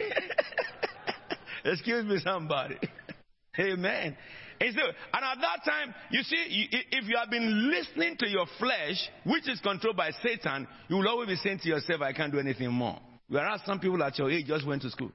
Excuse 1.65 2.05
me, 2.05 2.19
somebody. 2.23 2.77
Amen. 3.59 4.15
And, 4.61 4.75
so, 4.75 4.81
and 4.81 5.25
at 5.25 5.37
that 5.41 5.65
time, 5.65 5.93
you 6.11 6.21
see, 6.21 6.67
if 6.91 7.07
you 7.07 7.17
have 7.17 7.31
been 7.31 7.71
listening 7.71 8.15
to 8.17 8.29
your 8.29 8.45
flesh, 8.59 9.09
which 9.25 9.49
is 9.49 9.59
controlled 9.59 9.97
by 9.97 10.11
Satan, 10.23 10.67
you 10.87 10.97
will 10.97 11.07
always 11.07 11.29
be 11.29 11.35
saying 11.37 11.59
to 11.63 11.69
yourself, 11.69 12.01
I 12.01 12.13
can't 12.13 12.31
do 12.31 12.39
anything 12.39 12.71
more. 12.71 12.99
Whereas 13.27 13.61
some 13.65 13.79
people 13.79 14.03
at 14.03 14.17
your 14.19 14.29
age 14.29 14.45
just 14.45 14.67
went 14.67 14.83
to 14.83 14.89
school. 14.91 15.11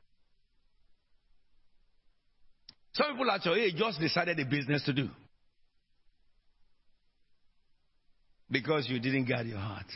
Some 2.94 3.12
people 3.12 3.31
at 3.31 3.44
your 3.44 3.56
age 3.56 3.77
just 3.77 4.01
decided 4.01 4.40
a 4.40 4.44
business 4.47 4.82
to 4.85 4.93
do. 4.93 5.10
Because 8.51 8.89
you 8.89 8.98
didn't 8.98 9.28
guard 9.28 9.47
your 9.47 9.59
heart. 9.59 9.86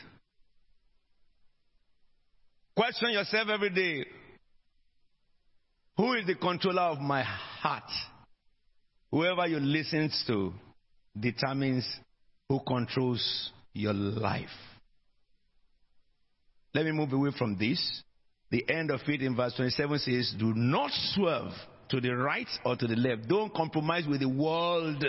Question 2.75 3.11
yourself 3.11 3.49
every 3.49 3.69
day 3.69 4.05
Who 6.01 6.13
is 6.13 6.25
the 6.25 6.33
controller 6.33 6.81
of 6.81 6.99
my 6.99 7.21
heart? 7.21 7.83
Whoever 9.11 9.45
you 9.45 9.59
listen 9.59 10.11
to 10.25 10.51
determines 11.19 11.87
who 12.49 12.59
controls 12.65 13.51
your 13.73 13.93
life. 13.93 14.49
Let 16.73 16.85
me 16.85 16.91
move 16.91 17.13
away 17.13 17.29
from 17.37 17.55
this. 17.55 18.01
The 18.49 18.67
end 18.67 18.89
of 18.89 19.01
it 19.07 19.21
in 19.21 19.35
verse 19.35 19.53
27 19.55 19.99
says, 19.99 20.33
Do 20.39 20.55
not 20.55 20.89
swerve 21.13 21.51
to 21.89 22.01
the 22.01 22.15
right 22.15 22.49
or 22.65 22.75
to 22.75 22.87
the 22.87 22.95
left. 22.95 23.27
Don't 23.27 23.53
compromise 23.53 24.07
with 24.07 24.21
the 24.21 24.29
world. 24.29 25.05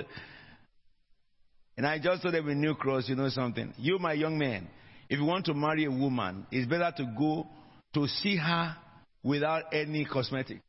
And 1.78 1.86
I 1.86 2.01
just 2.01 2.20
told 2.20 2.35
them 2.35 2.51
in 2.51 2.60
New 2.60 2.74
Cross, 2.74 3.09
you 3.09 3.16
know 3.16 3.31
something. 3.31 3.73
You, 3.78 3.98
my 3.98 4.12
young 4.12 4.36
man, 4.36 4.69
if 5.09 5.19
you 5.19 5.24
want 5.24 5.47
to 5.47 5.55
marry 5.55 5.86
a 5.86 5.90
woman, 5.90 6.47
it's 6.51 6.69
better 6.69 6.93
to 6.98 7.14
go 7.19 7.47
to 7.94 8.06
see 8.06 8.36
her 8.36 8.77
without 9.23 9.73
any 9.73 10.05
cosmetic. 10.05 10.60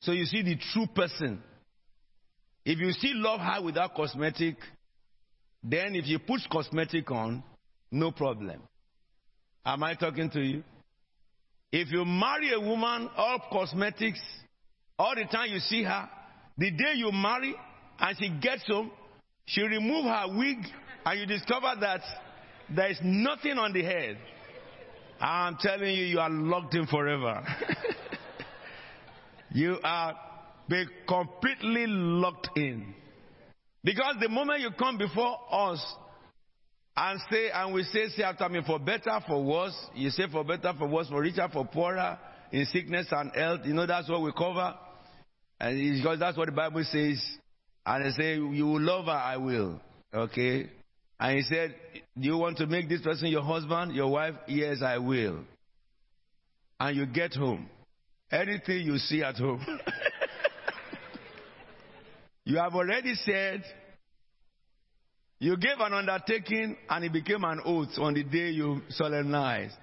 So 0.00 0.12
you 0.12 0.24
see 0.24 0.42
the 0.42 0.56
true 0.72 0.86
person. 0.86 1.42
If 2.64 2.78
you 2.78 2.92
still 2.92 3.16
love 3.16 3.40
her 3.40 3.62
without 3.62 3.94
cosmetic, 3.94 4.56
then 5.62 5.94
if 5.94 6.06
you 6.06 6.18
put 6.18 6.40
cosmetic 6.50 7.10
on, 7.10 7.42
no 7.90 8.12
problem. 8.12 8.60
Am 9.64 9.82
I 9.82 9.94
talking 9.94 10.30
to 10.30 10.40
you? 10.40 10.62
If 11.72 11.90
you 11.90 12.04
marry 12.04 12.52
a 12.52 12.60
woman, 12.60 13.10
all 13.16 13.38
cosmetics, 13.50 14.20
all 14.98 15.14
the 15.14 15.24
time 15.24 15.50
you 15.50 15.58
see 15.58 15.82
her, 15.82 16.08
the 16.56 16.70
day 16.70 16.92
you 16.94 17.10
marry 17.12 17.54
and 17.98 18.16
she 18.18 18.30
gets 18.40 18.66
home, 18.66 18.90
she 19.46 19.62
remove 19.62 20.04
her 20.04 20.24
wig 20.36 20.58
and 21.04 21.20
you 21.20 21.26
discover 21.26 21.74
that 21.80 22.00
there 22.74 22.90
is 22.90 22.98
nothing 23.02 23.58
on 23.58 23.72
the 23.72 23.82
head. 23.82 24.18
I'm 25.20 25.56
telling 25.60 25.94
you, 25.94 26.04
you 26.04 26.20
are 26.20 26.30
locked 26.30 26.74
in 26.74 26.86
forever. 26.86 27.44
you 29.52 29.78
are 29.82 30.14
be 30.68 30.84
completely 31.08 31.86
locked 31.86 32.50
in. 32.56 32.94
Because 33.82 34.16
the 34.20 34.28
moment 34.28 34.60
you 34.60 34.70
come 34.78 34.98
before 34.98 35.38
us 35.50 35.82
and 36.96 37.20
say, 37.30 37.48
and 37.50 37.72
we 37.72 37.84
say, 37.84 38.08
say 38.08 38.22
after 38.22 38.48
me, 38.48 38.60
for 38.66 38.78
better, 38.78 39.18
for 39.26 39.42
worse, 39.42 39.76
you 39.94 40.10
say 40.10 40.24
for 40.30 40.44
better, 40.44 40.72
for 40.76 40.88
worse, 40.88 41.08
for 41.08 41.22
richer, 41.22 41.48
for 41.52 41.64
poorer, 41.64 42.18
in 42.52 42.64
sickness 42.66 43.06
and 43.10 43.30
health, 43.34 43.60
you 43.64 43.72
know 43.74 43.86
that's 43.86 44.08
what 44.08 44.22
we 44.22 44.32
cover. 44.32 44.74
And 45.60 45.96
because 45.96 46.18
that's 46.18 46.36
what 46.36 46.46
the 46.46 46.52
Bible 46.52 46.84
says. 46.84 47.22
And 47.84 48.04
they 48.04 48.10
say, 48.10 48.34
You 48.34 48.66
will 48.66 48.80
love 48.80 49.06
her, 49.06 49.12
I 49.12 49.36
will. 49.36 49.80
Okay? 50.12 50.68
And 51.20 51.36
he 51.36 51.42
said, 51.42 51.74
Do 52.18 52.28
you 52.28 52.36
want 52.36 52.58
to 52.58 52.66
make 52.66 52.88
this 52.88 53.00
person 53.00 53.28
your 53.28 53.42
husband, 53.42 53.94
your 53.94 54.08
wife? 54.10 54.34
Yes, 54.46 54.82
I 54.82 54.98
will. 54.98 55.40
And 56.80 56.96
you 56.96 57.06
get 57.06 57.34
home. 57.34 57.68
Anything 58.30 58.82
you 58.82 58.98
see 58.98 59.22
at 59.22 59.36
home. 59.36 59.64
you 62.44 62.58
have 62.58 62.74
already 62.74 63.14
said, 63.14 63.62
you 65.38 65.56
gave 65.56 65.78
an 65.78 65.94
undertaking 65.94 66.76
and 66.90 67.04
it 67.04 67.12
became 67.12 67.44
an 67.44 67.60
oath 67.64 67.96
on 67.98 68.14
the 68.14 68.24
day 68.24 68.50
you 68.50 68.82
solemnized. 68.90 69.74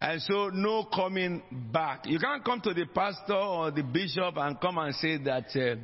And 0.00 0.20
so, 0.22 0.50
no 0.52 0.84
coming 0.84 1.42
back. 1.72 2.06
You 2.06 2.18
can't 2.18 2.44
come 2.44 2.60
to 2.62 2.74
the 2.74 2.86
pastor 2.86 3.34
or 3.34 3.70
the 3.70 3.82
bishop 3.82 4.36
and 4.36 4.60
come 4.60 4.78
and 4.78 4.94
say 4.94 5.18
that 5.24 5.46
uh, 5.54 5.76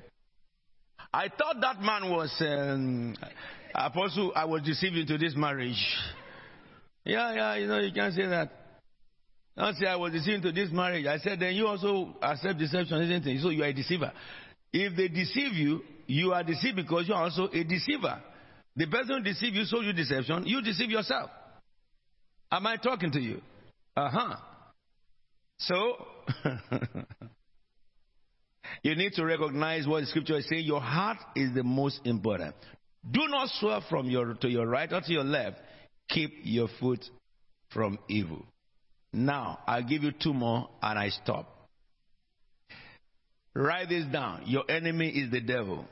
I 1.15 1.29
thought 1.29 1.61
that 1.61 1.81
man 1.81 2.11
was 2.11 2.35
um, 2.41 3.15
apostle. 3.75 4.33
I 4.35 4.45
was 4.45 4.63
deceived 4.63 4.97
into 4.97 5.17
this 5.17 5.35
marriage. 5.37 5.83
Yeah, 7.05 7.35
yeah, 7.35 7.57
you 7.57 7.67
know, 7.67 7.79
you 7.79 7.93
can't 7.93 8.15
say 8.15 8.27
that. 8.27 8.51
Don't 9.57 9.77
say 9.77 9.87
I 9.87 9.97
was 9.97 10.13
deceived 10.13 10.47
into 10.47 10.53
this 10.53 10.71
marriage. 10.73 11.07
I 11.07 11.19
said, 11.19 11.41
then 11.41 11.55
you 11.55 11.67
also 11.67 12.17
accept 12.23 12.59
deception, 12.59 13.03
isn't 13.03 13.27
it? 13.27 13.43
So 13.43 13.51
you 13.51 13.63
are 13.63 13.67
a 13.67 13.73
deceiver. 13.73 14.13
If 14.73 14.97
they 14.97 15.09
deceive 15.09 15.53
you, 15.53 15.83
you 16.07 16.33
are 16.33 16.43
deceived 16.43 16.77
because 16.77 17.07
you 17.07 17.15
are 17.15 17.25
also 17.25 17.49
a 17.53 17.65
deceiver. 17.65 18.23
The 18.77 18.87
person 18.87 19.19
who 19.19 19.23
deceive 19.23 19.55
you, 19.55 19.65
sold 19.65 19.85
you 19.85 19.93
deception, 19.93 20.47
you 20.47 20.63
deceive 20.63 20.91
yourself. 20.91 21.31
Am 22.51 22.67
I 22.67 22.77
talking 22.77 23.11
to 23.13 23.21
you? 23.21 23.43
Uh 23.95 24.09
huh. 24.11 24.37
So, 25.59 26.07
you 28.83 28.97
need 28.97 29.13
to 29.15 29.25
recognize 29.25 29.87
what 29.87 30.01
the 30.01 30.07
scripture 30.07 30.39
is 30.39 30.49
saying. 30.49 30.65
Your 30.65 30.81
heart 30.81 31.19
is 31.37 31.55
the 31.55 31.63
most 31.63 32.01
important. 32.05 32.55
Do 33.11 33.29
not 33.29 33.49
swerve 33.61 33.83
from 33.91 34.09
your 34.09 34.35
to 34.35 34.49
your 34.49 34.67
right 34.67 34.91
or 34.91 35.03
to 35.03 35.13
your 35.13 35.25
left. 35.25 35.59
Keep 36.09 36.33
your 36.45 36.69
foot 36.81 37.05
from 37.71 37.99
evil. 38.09 38.45
Now, 39.13 39.59
I'll 39.67 39.83
give 39.83 40.03
you 40.03 40.13
two 40.13 40.33
more 40.33 40.69
and 40.83 40.99
I 40.99 41.11
stop. 41.11 41.49
Write 43.55 43.91
this 43.91 44.07
down. 44.07 44.43
Your 44.47 44.71
enemy 44.71 45.09
is 45.09 45.31
the 45.31 45.41
devil. 45.41 45.85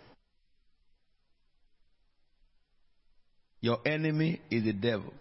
Your 3.61 3.79
enemy 3.87 4.41
is 4.51 4.65
the 4.65 4.73
devil 4.73 5.13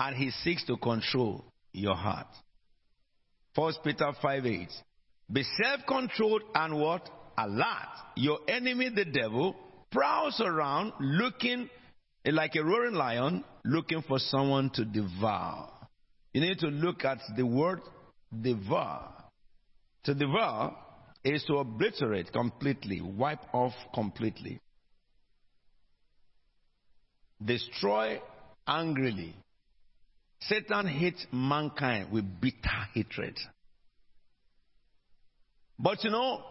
and 0.00 0.16
he 0.16 0.30
seeks 0.30 0.64
to 0.64 0.78
control 0.78 1.44
your 1.72 1.94
heart. 1.94 2.26
First 3.54 3.80
Peter 3.84 4.10
5 4.22 4.46
8. 4.46 4.68
Be 5.30 5.44
self 5.62 5.80
controlled 5.86 6.42
and 6.54 6.80
what? 6.80 7.08
Alert. 7.36 7.88
Your 8.16 8.38
enemy, 8.48 8.90
the 8.94 9.04
devil, 9.04 9.54
prowls 9.92 10.40
around 10.40 10.92
looking 11.00 11.68
like 12.24 12.54
a 12.56 12.64
roaring 12.64 12.94
lion, 12.94 13.44
looking 13.64 14.02
for 14.02 14.18
someone 14.18 14.70
to 14.70 14.84
devour. 14.84 15.68
You 16.32 16.40
need 16.40 16.58
to 16.60 16.68
look 16.68 17.04
at 17.04 17.18
the 17.36 17.44
word 17.44 17.80
devour. 18.40 19.12
To 20.04 20.14
devour 20.14 20.76
is 21.24 21.44
to 21.44 21.56
obliterate 21.56 22.32
completely, 22.32 23.00
wipe 23.00 23.52
off 23.52 23.74
completely, 23.92 24.60
destroy 27.44 28.20
angrily, 28.66 29.34
Satan 30.40 30.86
hates 30.86 31.26
mankind 31.32 32.10
with 32.10 32.24
bitter 32.40 32.86
hatred. 32.94 33.36
But 35.78 36.02
you 36.04 36.10
know, 36.10 36.42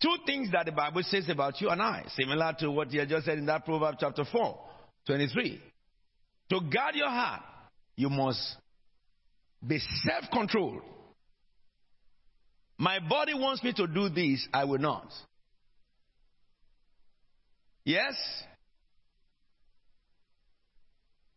two 0.00 0.14
things 0.26 0.52
that 0.52 0.66
the 0.66 0.72
Bible 0.72 1.02
says 1.04 1.28
about 1.28 1.60
you 1.60 1.68
and 1.68 1.82
I, 1.82 2.04
similar 2.14 2.54
to 2.60 2.70
what 2.70 2.92
you 2.92 3.04
just 3.06 3.26
said 3.26 3.38
in 3.38 3.46
that 3.46 3.64
Proverbs 3.64 3.98
chapter 4.00 4.24
4, 4.24 4.58
23. 5.06 5.60
To 6.50 6.60
guard 6.60 6.94
your 6.94 7.10
heart, 7.10 7.42
you 7.96 8.08
must 8.08 8.56
be 9.66 9.80
self 10.04 10.24
controlled. 10.32 10.82
My 12.78 13.00
body 13.00 13.34
wants 13.34 13.62
me 13.64 13.72
to 13.72 13.86
do 13.86 14.08
this, 14.08 14.46
I 14.52 14.64
will 14.64 14.78
not. 14.78 15.12
Yes? 17.84 18.14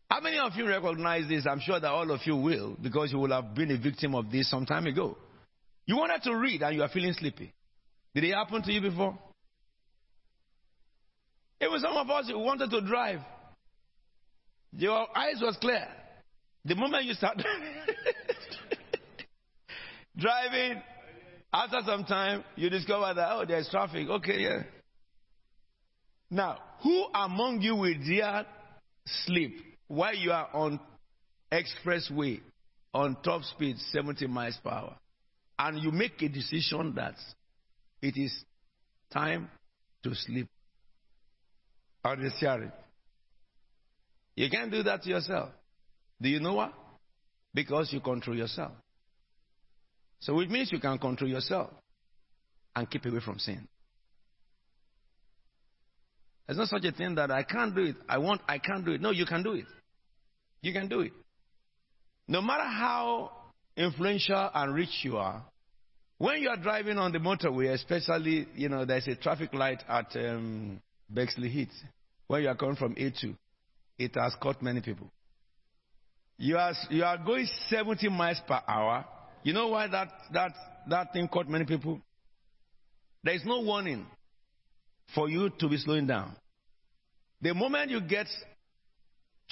How 0.08 0.20
many 0.20 0.38
of 0.38 0.52
you 0.54 0.68
recognize 0.68 1.26
this? 1.28 1.46
I'm 1.46 1.60
sure 1.60 1.80
that 1.80 1.90
all 1.90 2.10
of 2.10 2.20
you 2.26 2.36
will, 2.36 2.76
because 2.80 3.10
you 3.10 3.18
will 3.18 3.32
have 3.32 3.54
been 3.54 3.70
a 3.70 3.78
victim 3.78 4.14
of 4.14 4.30
this 4.30 4.50
some 4.50 4.66
time 4.66 4.86
ago. 4.86 5.16
You 5.86 5.96
wanted 5.96 6.22
to 6.24 6.36
read 6.36 6.62
and 6.62 6.76
you 6.76 6.82
are 6.82 6.88
feeling 6.90 7.14
sleepy. 7.14 7.52
Did 8.14 8.24
it 8.24 8.34
happen 8.34 8.62
to 8.62 8.72
you 8.72 8.82
before? 8.82 9.18
It 11.60 11.70
was 11.70 11.80
some 11.80 11.96
of 11.96 12.10
us 12.10 12.28
who 12.28 12.38
wanted 12.38 12.70
to 12.70 12.82
drive. 12.82 13.20
Your 14.76 15.06
eyes 15.16 15.40
was 15.40 15.56
clear. 15.60 15.86
The 16.64 16.74
moment 16.76 17.04
you 17.04 17.14
start 17.14 17.38
driving, 20.16 20.80
after 21.52 21.80
some 21.84 22.04
time, 22.04 22.44
you 22.56 22.70
discover 22.70 23.12
that, 23.14 23.32
oh, 23.32 23.44
there's 23.46 23.68
traffic. 23.68 24.08
Okay, 24.08 24.40
yeah. 24.40 24.62
Now, 26.30 26.58
who 26.82 27.06
among 27.14 27.60
you 27.60 27.76
will 27.76 27.94
dare 28.08 28.46
sleep 29.26 29.56
while 29.88 30.14
you 30.14 30.32
are 30.32 30.48
on 30.54 30.80
expressway 31.52 32.40
on 32.94 33.16
top 33.22 33.42
speed 33.42 33.76
70 33.92 34.26
miles 34.26 34.58
per 34.62 34.70
hour 34.70 34.96
and 35.58 35.82
you 35.82 35.90
make 35.90 36.20
a 36.22 36.28
decision 36.28 36.94
that 36.96 37.14
it 38.00 38.16
is 38.16 38.32
time 39.12 39.50
to 40.02 40.14
sleep 40.14 40.48
on 42.04 42.22
the 42.22 42.30
steering. 42.36 42.72
You 44.34 44.48
can't 44.48 44.70
do 44.70 44.82
that 44.82 45.02
to 45.02 45.10
yourself. 45.10 45.50
Do 46.22 46.28
you 46.28 46.38
know 46.38 46.54
why? 46.54 46.70
Because 47.52 47.92
you 47.92 48.00
control 48.00 48.36
yourself. 48.36 48.72
So 50.20 50.38
it 50.38 50.48
means 50.48 50.70
you 50.70 50.78
can 50.78 50.96
control 50.98 51.28
yourself 51.28 51.70
and 52.76 52.88
keep 52.88 53.04
away 53.04 53.18
from 53.18 53.40
sin. 53.40 53.66
There's 56.46 56.58
not 56.58 56.68
such 56.68 56.84
a 56.84 56.92
thing 56.92 57.16
that 57.16 57.32
I 57.32 57.42
can't 57.42 57.74
do 57.74 57.82
it. 57.82 57.96
I 58.08 58.18
want, 58.18 58.40
I 58.48 58.58
can't 58.58 58.84
do 58.84 58.92
it. 58.92 59.00
No, 59.00 59.10
you 59.10 59.26
can 59.26 59.42
do 59.42 59.54
it. 59.54 59.64
You 60.60 60.72
can 60.72 60.88
do 60.88 61.00
it. 61.00 61.12
No 62.28 62.40
matter 62.40 62.64
how 62.64 63.32
influential 63.76 64.48
and 64.54 64.74
rich 64.74 65.00
you 65.02 65.16
are, 65.16 65.44
when 66.18 66.40
you 66.40 66.50
are 66.50 66.56
driving 66.56 66.98
on 66.98 67.10
the 67.10 67.18
motorway, 67.18 67.72
especially, 67.72 68.46
you 68.54 68.68
know, 68.68 68.84
there's 68.84 69.08
a 69.08 69.16
traffic 69.16 69.52
light 69.52 69.82
at 69.88 70.14
um, 70.14 70.80
Bexleyheath, 71.12 71.68
you 72.30 72.48
are 72.48 72.54
coming 72.54 72.76
from 72.76 72.94
A2, 72.94 73.36
it 73.98 74.14
has 74.14 74.34
caught 74.40 74.62
many 74.62 74.80
people. 74.80 75.10
You 76.38 76.56
are, 76.58 76.72
you 76.90 77.04
are 77.04 77.18
going 77.18 77.48
70 77.68 78.08
miles 78.08 78.40
per 78.46 78.60
hour. 78.66 79.04
You 79.42 79.52
know 79.52 79.68
why 79.68 79.88
that, 79.88 80.08
that, 80.32 80.52
that 80.88 81.12
thing 81.12 81.28
caught 81.28 81.48
many 81.48 81.64
people? 81.64 82.00
There 83.24 83.34
is 83.34 83.42
no 83.44 83.60
warning 83.60 84.06
for 85.14 85.28
you 85.28 85.50
to 85.58 85.68
be 85.68 85.76
slowing 85.78 86.06
down. 86.06 86.34
The 87.40 87.54
moment 87.54 87.90
you 87.90 88.00
get 88.00 88.26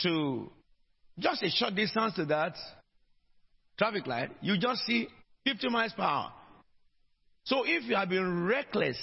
to 0.03 0.51
just 1.19 1.43
a 1.43 1.51
short 1.51 1.75
distance 1.75 2.15
to 2.15 2.25
that 2.27 2.55
traffic 3.79 4.07
light, 4.07 4.31
you 4.41 4.59
just 4.59 4.85
see 4.87 5.09
50 5.45 5.69
miles 5.69 5.93
per 5.93 6.03
hour. 6.03 6.33
So 7.45 7.65
if 7.65 7.85
you 7.85 7.97
have 7.97 8.09
been 8.09 8.45
reckless, 8.45 8.99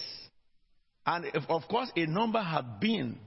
and 1.05 1.25
if, 1.25 1.43
of 1.49 1.63
course 1.69 1.91
a 1.95 2.05
number 2.05 2.41
have 2.41 2.79
been, 2.79 3.17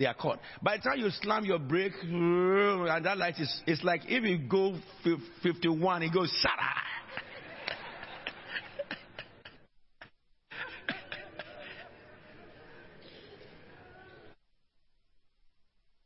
they 0.00 0.06
are 0.06 0.14
caught. 0.14 0.40
By 0.62 0.78
the 0.78 0.82
time 0.82 0.98
you 0.98 1.10
slam 1.10 1.44
your 1.44 1.58
brake, 1.58 1.92
and 2.02 3.04
that 3.04 3.18
light 3.18 3.38
is, 3.38 3.62
it's 3.66 3.84
like 3.84 4.00
if 4.06 4.24
you 4.24 4.38
go 4.38 4.74
51, 5.42 6.02
it 6.02 6.12
goes, 6.12 6.32
Sarah. 6.40 6.54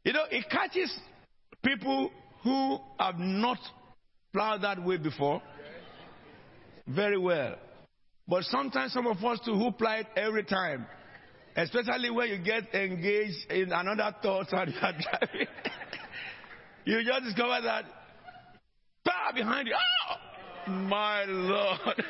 you 0.04 0.12
know, 0.12 0.24
it 0.28 0.50
catches 0.50 0.92
people 1.62 2.10
who 2.42 2.78
have 2.98 3.20
not 3.20 3.58
plowed 4.32 4.62
that 4.62 4.84
way 4.84 4.96
before 4.96 5.40
very 6.88 7.16
well. 7.16 7.54
But 8.26 8.42
sometimes 8.44 8.92
some 8.92 9.06
of 9.06 9.24
us 9.24 9.38
too 9.44 9.54
who 9.54 9.70
plow 9.70 9.98
it 9.98 10.08
every 10.16 10.42
time. 10.42 10.84
Especially 11.56 12.10
when 12.10 12.28
you 12.28 12.38
get 12.38 12.74
engaged 12.74 13.50
in 13.50 13.72
another 13.72 14.14
thought 14.20 14.52
and 14.52 14.72
you 14.72 14.80
are 14.82 14.92
driving. 14.92 15.46
you 16.84 17.04
just 17.04 17.24
discover 17.24 17.60
that 17.62 17.84
power 19.04 19.32
behind 19.34 19.68
you. 19.68 19.74
Oh, 19.74 20.16
my 20.72 21.24
Lord. 21.26 21.78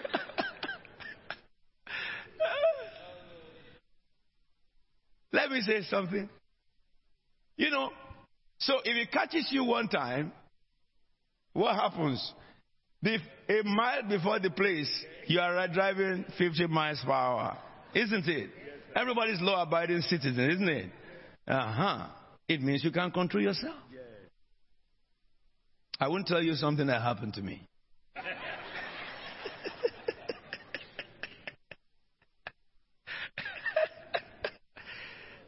Let 5.33 5.51
me 5.51 5.61
say 5.61 5.83
something. 5.91 6.31
You 7.57 7.71
know, 7.71 7.91
so 8.59 8.79
if 8.85 8.97
it 8.97 9.11
catches 9.12 9.49
you 9.51 9.65
one 9.65 9.89
time, 9.89 10.33
what 11.53 11.75
happens? 11.75 12.33
A 13.05 13.19
mile 13.65 14.05
before 14.09 14.39
the 14.41 14.51
place, 14.51 14.91
you 15.27 15.39
are 15.39 15.69
driving 15.69 16.25
50 16.39 16.66
miles 16.69 17.03
per 17.05 17.12
hour. 17.12 17.59
Isn't 17.95 18.27
it? 18.27 18.49
Everybody's 18.95 19.41
law 19.41 19.62
abiding 19.62 20.03
citizen, 20.03 20.51
isn't 20.51 20.69
it? 20.69 20.91
Uh 21.49 21.73
huh. 21.73 22.07
It 22.49 22.62
means 22.62 22.85
you 22.85 22.93
can't 22.93 23.12
control 23.12 23.43
yourself. 23.43 23.75
I 26.01 26.09
won't 26.09 26.27
tell 26.27 26.43
you 26.43 26.55
something 26.55 26.89
that 26.89 27.03
happened 27.03 27.35
to 27.35 27.43
me. 27.43 27.66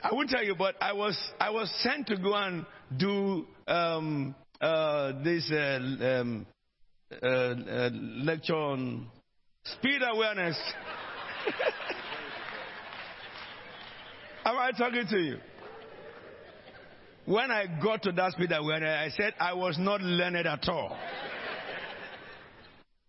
I 0.02 0.12
won't 0.12 0.30
tell 0.30 0.44
you, 0.44 0.54
but 0.56 0.76
I 0.80 0.92
was 0.92 1.18
I 1.40 1.50
was 1.50 1.68
sent 1.82 2.06
to 2.08 2.16
go 2.16 2.32
and 2.34 2.64
do 2.96 3.46
um, 3.66 4.36
uh, 4.60 5.12
this 5.24 5.50
uh, 5.50 5.80
um, 6.20 6.46
uh, 7.22 7.26
uh 7.26 7.90
lecture 7.92 8.54
on 8.54 9.08
speed 9.64 10.00
awareness. 10.08 10.56
Am 14.46 14.56
I 14.56 14.70
talking 14.70 15.04
to 15.10 15.18
you? 15.18 15.38
When 17.24 17.50
I 17.50 17.66
got 17.82 18.04
to 18.04 18.12
that 18.12 18.32
speed 18.32 18.52
awareness, 18.52 18.88
I 18.88 19.08
said 19.20 19.34
I 19.40 19.54
was 19.54 19.76
not 19.76 20.00
learned 20.00 20.36
at 20.36 20.68
all. 20.68 20.96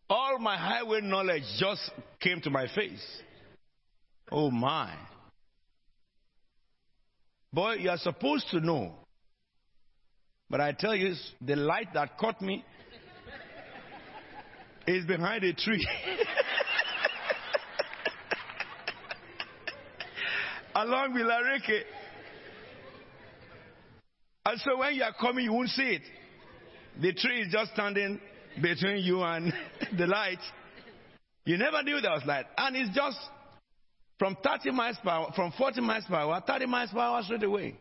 All 0.09 0.39
my 0.39 0.57
highway 0.57 1.01
knowledge 1.01 1.43
just 1.59 1.91
came 2.19 2.41
to 2.41 2.49
my 2.49 2.65
face. 2.73 3.05
Oh 4.31 4.49
my. 4.49 4.95
Boy, 7.53 7.73
you 7.73 7.91
are 7.91 7.99
supposed 7.99 8.49
to 8.49 8.59
know. 8.59 8.95
But 10.49 10.59
I 10.59 10.71
tell 10.71 10.95
you, 10.95 11.13
the 11.39 11.55
light 11.55 11.93
that 11.93 12.17
caught 12.17 12.41
me 12.41 12.65
is 14.87 15.05
behind 15.05 15.43
a 15.43 15.53
tree. 15.53 15.87
Along 20.77 21.11
with 21.11 21.23
Lareke. 21.23 21.81
And 24.45 24.59
so 24.61 24.77
when 24.77 24.93
you 24.93 25.01
are 25.01 25.13
coming, 25.19 25.45
you 25.45 25.53
won't 25.53 25.69
see 25.69 25.81
it. 25.81 26.03
The 27.01 27.13
tree 27.13 27.41
is 27.41 27.51
just 27.51 27.73
standing 27.73 28.21
between 28.61 28.97
you 28.97 29.23
and 29.23 29.51
the 29.97 30.05
light. 30.05 30.37
You 31.45 31.57
never 31.57 31.81
knew 31.81 31.99
there 31.99 32.11
was 32.11 32.21
light. 32.27 32.45
And 32.59 32.75
it's 32.75 32.95
just 32.95 33.17
from 34.19 34.37
30 34.43 34.69
miles 34.69 34.97
per 35.03 35.09
hour, 35.09 35.31
from 35.35 35.51
40 35.57 35.81
miles 35.81 36.03
per 36.07 36.13
hour, 36.13 36.43
30 36.45 36.67
miles 36.67 36.91
per 36.91 36.99
hour 36.99 37.23
straight 37.23 37.43
away. 37.43 37.75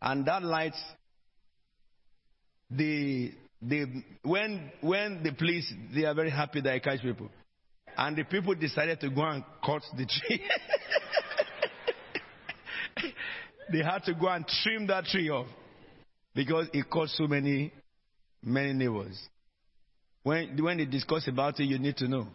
And 0.00 0.24
that 0.24 0.42
light, 0.42 0.74
the, 2.70 3.30
the, 3.60 4.02
when, 4.22 4.72
when 4.80 5.22
the 5.22 5.32
police, 5.32 5.70
they 5.94 6.06
are 6.06 6.14
very 6.14 6.30
happy 6.30 6.62
that 6.62 6.72
I 6.72 6.78
catch 6.78 7.02
people. 7.02 7.28
And 7.96 8.16
the 8.16 8.24
people 8.24 8.54
decided 8.54 9.00
to 9.00 9.10
go 9.10 9.22
and 9.22 9.44
cut 9.64 9.82
the 9.96 10.06
tree. 10.06 10.42
they 13.72 13.82
had 13.82 14.04
to 14.04 14.14
go 14.14 14.28
and 14.28 14.44
trim 14.62 14.86
that 14.88 15.04
tree 15.04 15.30
off 15.30 15.46
because 16.34 16.68
it 16.72 16.90
caused 16.90 17.12
so 17.12 17.26
many, 17.26 17.72
many 18.42 18.72
neighbors. 18.72 19.18
When, 20.22 20.56
when 20.62 20.78
they 20.78 20.86
discuss 20.86 21.28
about 21.28 21.60
it, 21.60 21.64
you 21.64 21.78
need 21.78 21.96
to 21.98 22.08
know. 22.08 22.26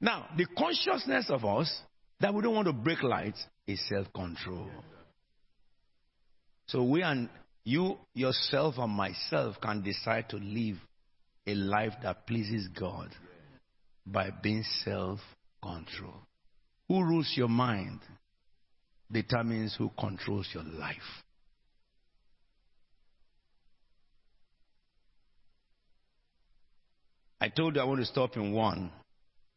Now, 0.00 0.26
the 0.36 0.46
consciousness 0.56 1.26
of 1.28 1.44
us 1.44 1.72
that 2.20 2.32
we 2.32 2.42
don't 2.42 2.54
want 2.54 2.66
to 2.66 2.72
break 2.72 3.02
lights 3.02 3.44
is 3.66 3.80
self 3.88 4.12
control. 4.12 4.68
So 6.66 6.84
we 6.84 7.02
and 7.02 7.28
you, 7.64 7.98
yourself, 8.14 8.76
and 8.78 8.92
myself 8.92 9.56
can 9.60 9.82
decide 9.82 10.28
to 10.30 10.36
live 10.36 10.76
a 11.46 11.54
life 11.54 11.92
that 12.02 12.26
pleases 12.26 12.68
God 12.68 13.10
by 14.06 14.30
being 14.42 14.64
self 14.84 15.20
control. 15.62 16.14
Who 16.88 17.02
rules 17.02 17.32
your 17.36 17.48
mind 17.48 18.00
determines 19.10 19.74
who 19.76 19.90
controls 19.98 20.48
your 20.52 20.64
life. 20.64 20.96
I 27.40 27.48
told 27.48 27.76
you 27.76 27.82
I 27.82 27.84
want 27.84 28.00
to 28.00 28.06
stop 28.06 28.36
in 28.36 28.52
one 28.52 28.90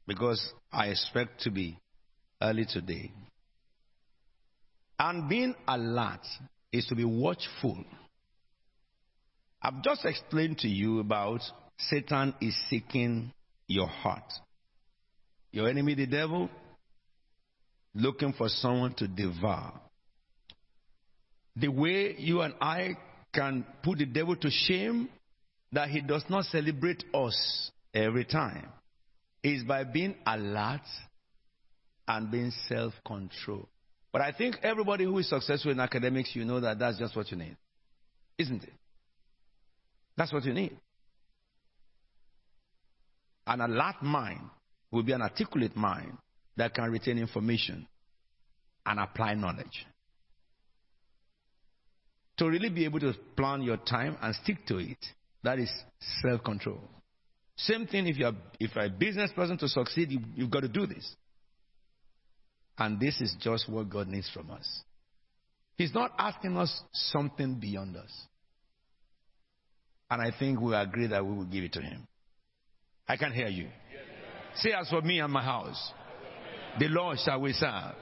because 0.05 0.53
I 0.71 0.87
expect 0.87 1.41
to 1.41 1.51
be 1.51 1.79
early 2.41 2.65
today. 2.65 3.11
And 4.99 5.29
being 5.29 5.55
alert 5.67 6.25
is 6.71 6.85
to 6.87 6.95
be 6.95 7.05
watchful. 7.05 7.83
I've 9.61 9.81
just 9.83 10.05
explained 10.05 10.59
to 10.59 10.67
you 10.67 10.99
about 10.99 11.41
Satan 11.77 12.33
is 12.41 12.55
seeking 12.69 13.31
your 13.67 13.87
heart. 13.87 14.31
Your 15.51 15.69
enemy, 15.69 15.95
the 15.95 16.05
devil, 16.05 16.49
looking 17.93 18.33
for 18.33 18.49
someone 18.49 18.93
to 18.95 19.07
devour. 19.07 19.73
The 21.55 21.69
way 21.69 22.15
you 22.17 22.41
and 22.41 22.53
I 22.61 22.97
can 23.33 23.65
put 23.83 23.97
the 23.97 24.05
devil 24.05 24.35
to 24.35 24.49
shame 24.49 25.09
that 25.71 25.89
he 25.89 26.01
does 26.01 26.23
not 26.29 26.45
celebrate 26.45 27.03
us 27.13 27.71
every 27.93 28.25
time 28.25 28.67
is 29.43 29.63
by 29.63 29.83
being 29.83 30.15
alert 30.25 30.81
and 32.07 32.31
being 32.31 32.51
self 32.67 32.93
control. 33.05 33.67
But 34.13 34.21
I 34.21 34.31
think 34.31 34.57
everybody 34.63 35.03
who 35.03 35.17
is 35.17 35.29
successful 35.29 35.71
in 35.71 35.79
academics, 35.79 36.35
you 36.35 36.45
know 36.45 36.59
that 36.59 36.79
that's 36.79 36.97
just 36.97 37.15
what 37.15 37.29
you 37.31 37.37
need. 37.37 37.57
Isn't 38.37 38.63
it? 38.63 38.73
That's 40.15 40.31
what 40.31 40.45
you 40.45 40.53
need. 40.53 40.77
An 43.47 43.61
alert 43.61 44.03
mind 44.03 44.41
will 44.91 45.03
be 45.03 45.13
an 45.13 45.21
articulate 45.21 45.75
mind 45.75 46.17
that 46.57 46.73
can 46.73 46.91
retain 46.91 47.17
information 47.17 47.87
and 48.85 48.99
apply 48.99 49.33
knowledge. 49.35 49.85
To 52.37 52.49
really 52.49 52.69
be 52.69 52.85
able 52.85 52.99
to 52.99 53.13
plan 53.35 53.61
your 53.63 53.77
time 53.77 54.17
and 54.21 54.35
stick 54.35 54.65
to 54.67 54.77
it, 54.77 54.97
that 55.43 55.59
is 55.59 55.71
self 56.21 56.43
control. 56.43 56.81
Same 57.55 57.87
thing 57.87 58.05
if 58.07 58.17
you're, 58.17 58.33
if 58.59 58.75
you're 58.75 58.85
a 58.85 58.89
business 58.89 59.31
person 59.35 59.57
to 59.57 59.67
succeed, 59.67 60.11
you, 60.11 60.19
you've 60.35 60.51
got 60.51 60.59
to 60.59 60.67
do 60.67 60.85
this. 60.85 61.15
And 62.77 62.99
this 62.99 63.19
is 63.21 63.35
just 63.39 63.67
what 63.67 63.89
God 63.89 64.07
needs 64.07 64.29
from 64.29 64.51
us. 64.51 64.81
He's 65.77 65.93
not 65.93 66.11
asking 66.19 66.57
us 66.57 66.81
something 66.91 67.55
beyond 67.55 67.97
us. 67.97 68.11
And 70.11 70.21
I 70.21 70.31
think 70.37 70.61
we 70.61 70.75
agree 70.75 71.07
that 71.07 71.25
we 71.25 71.33
will 71.35 71.45
give 71.45 71.63
it 71.63 71.73
to 71.73 71.81
Him. 71.81 72.07
I 73.07 73.17
can't 73.17 73.33
hear 73.33 73.47
you. 73.47 73.67
Say, 74.55 74.71
as 74.73 74.89
for 74.89 75.01
me 75.01 75.19
and 75.19 75.31
my 75.31 75.43
house, 75.43 75.91
the 76.79 76.87
Lord 76.87 77.17
shall 77.19 77.39
we 77.39 77.53
serve. 77.53 77.95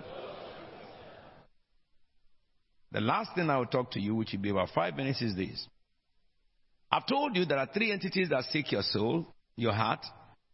The 2.91 3.01
last 3.01 3.35
thing 3.35 3.49
I 3.49 3.57
will 3.57 3.65
talk 3.65 3.91
to 3.91 3.99
you, 3.99 4.15
which 4.15 4.31
will 4.31 4.39
be 4.39 4.49
about 4.49 4.69
five 4.73 4.95
minutes, 4.95 5.21
is 5.21 5.35
this. 5.35 5.67
I've 6.91 7.05
told 7.05 7.35
you 7.35 7.45
there 7.45 7.57
are 7.57 7.67
three 7.73 7.91
entities 7.91 8.29
that 8.29 8.45
seek 8.45 8.71
your 8.71 8.83
soul, 8.83 9.27
your 9.57 9.73
heart. 9.73 10.05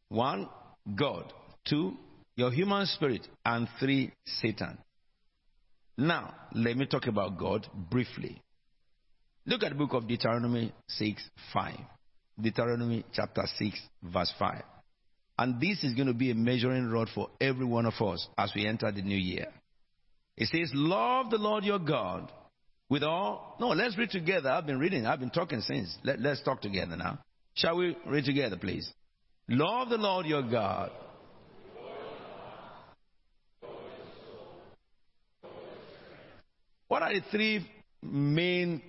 One, 0.09 0.49
God. 0.95 1.31
Two, 1.69 1.97
your 2.35 2.51
human 2.51 2.87
spirit. 2.87 3.27
And 3.45 3.67
three, 3.79 4.11
Satan. 4.25 4.79
Now, 5.97 6.33
let 6.53 6.77
me 6.77 6.87
talk 6.87 7.05
about 7.05 7.37
God 7.37 7.67
briefly. 7.91 8.41
Look 9.45 9.63
at 9.63 9.69
the 9.69 9.75
book 9.75 9.93
of 9.93 10.07
Deuteronomy 10.07 10.73
6 10.87 11.21
5. 11.53 11.75
Deuteronomy 12.41 13.05
chapter 13.13 13.43
6, 13.57 13.79
verse 14.03 14.33
5. 14.37 14.63
And 15.37 15.59
this 15.59 15.83
is 15.83 15.93
going 15.93 16.07
to 16.07 16.13
be 16.13 16.31
a 16.31 16.35
measuring 16.35 16.89
rod 16.89 17.09
for 17.13 17.29
every 17.39 17.65
one 17.65 17.85
of 17.85 17.93
us 18.01 18.27
as 18.37 18.51
we 18.55 18.67
enter 18.67 18.91
the 18.91 19.01
new 19.01 19.17
year. 19.17 19.47
It 20.37 20.47
says, 20.47 20.71
Love 20.73 21.29
the 21.29 21.37
Lord 21.37 21.63
your 21.63 21.79
God 21.79 22.31
with 22.89 23.03
all. 23.03 23.55
No, 23.59 23.69
let's 23.69 23.97
read 23.97 24.09
together. 24.09 24.49
I've 24.49 24.65
been 24.65 24.79
reading, 24.79 25.05
I've 25.05 25.19
been 25.19 25.29
talking 25.29 25.61
since. 25.61 25.95
Let, 26.03 26.19
let's 26.19 26.43
talk 26.43 26.61
together 26.61 26.95
now. 26.95 27.19
Shall 27.53 27.77
we 27.77 27.97
read 28.05 28.25
together, 28.25 28.57
please? 28.57 28.91
Love 29.49 29.89
the 29.89 29.97
Lord 29.97 30.25
your 30.25 30.43
God. 30.43 30.91
What 36.87 37.03
are 37.03 37.13
the 37.13 37.21
three 37.31 37.65
main 38.03 38.81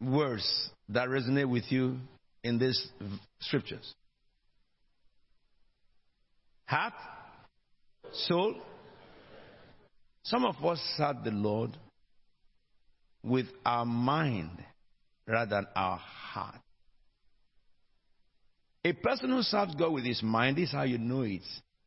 words 0.00 0.70
that 0.88 1.08
resonate 1.08 1.48
with 1.48 1.64
you 1.70 1.98
in 2.46 2.58
these 2.58 2.88
scriptures? 3.40 3.94
Heart, 6.66 6.94
soul. 8.12 8.54
Some 10.22 10.44
of 10.44 10.64
us 10.64 10.80
serve 10.96 11.22
the 11.24 11.30
Lord 11.30 11.76
with 13.22 13.46
our 13.64 13.84
mind 13.84 14.64
rather 15.26 15.56
than 15.56 15.66
our 15.74 15.98
heart. 15.98 16.60
A 18.84 18.92
person 18.92 19.30
who 19.30 19.42
serves 19.42 19.74
God 19.74 19.92
with 19.92 20.04
his 20.04 20.22
mind 20.22 20.56
this 20.56 20.68
is 20.68 20.74
how 20.74 20.84
you 20.84 20.98
know 20.98 21.22
it. 21.22 21.42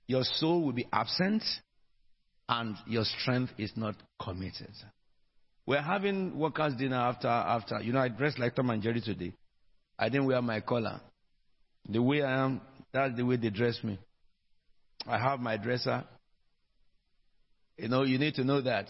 Your 0.08 0.24
soul 0.24 0.64
will 0.64 0.74
be 0.74 0.88
absent 0.92 1.44
and 2.50 2.76
your 2.88 3.06
strength 3.06 3.54
is 3.58 3.72
not 3.76 3.96
committed. 4.22 4.74
We're 5.66 5.82
having 5.82 6.38
workers' 6.38 6.74
dinner 6.76 6.98
after, 6.98 7.28
after. 7.28 7.80
You 7.82 7.94
know, 7.94 8.00
I 8.00 8.10
dressed 8.10 8.40
like 8.40 8.56
Tom 8.56 8.72
and 8.72 8.82
Jerry 8.82 9.02
today. 9.02 9.34
I 10.00 10.08
didn't 10.08 10.28
wear 10.28 10.42
my 10.42 10.62
collar. 10.62 11.02
The 11.88 12.02
way 12.02 12.24
I 12.24 12.46
am, 12.46 12.62
that's 12.94 13.18
the 13.18 13.26
way 13.26 13.36
they 13.36 13.50
dress 13.50 13.78
me. 13.84 14.00
I 15.06 15.20
have 15.20 15.42
my 15.42 15.58
dresser. 15.58 16.06
You 17.78 17.90
know, 17.90 18.04
you 18.04 18.18
need 18.18 18.36
to 18.36 18.46
know 18.46 18.62
that. 18.62 18.88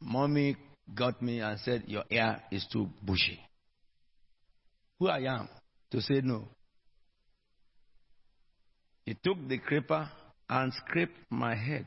Mommy 0.00 0.56
got 0.94 1.22
me 1.22 1.40
and 1.40 1.58
said, 1.60 1.84
Your 1.86 2.04
hair 2.10 2.42
is 2.50 2.66
too 2.70 2.88
bushy. 3.02 3.40
Who 4.98 5.08
I 5.08 5.20
am 5.20 5.48
to 5.90 6.00
say 6.02 6.20
no. 6.22 6.46
He 9.06 9.14
took 9.14 9.36
the 9.48 9.58
creeper 9.58 10.10
and 10.48 10.72
scraped 10.74 11.16
my 11.30 11.54
head. 11.54 11.86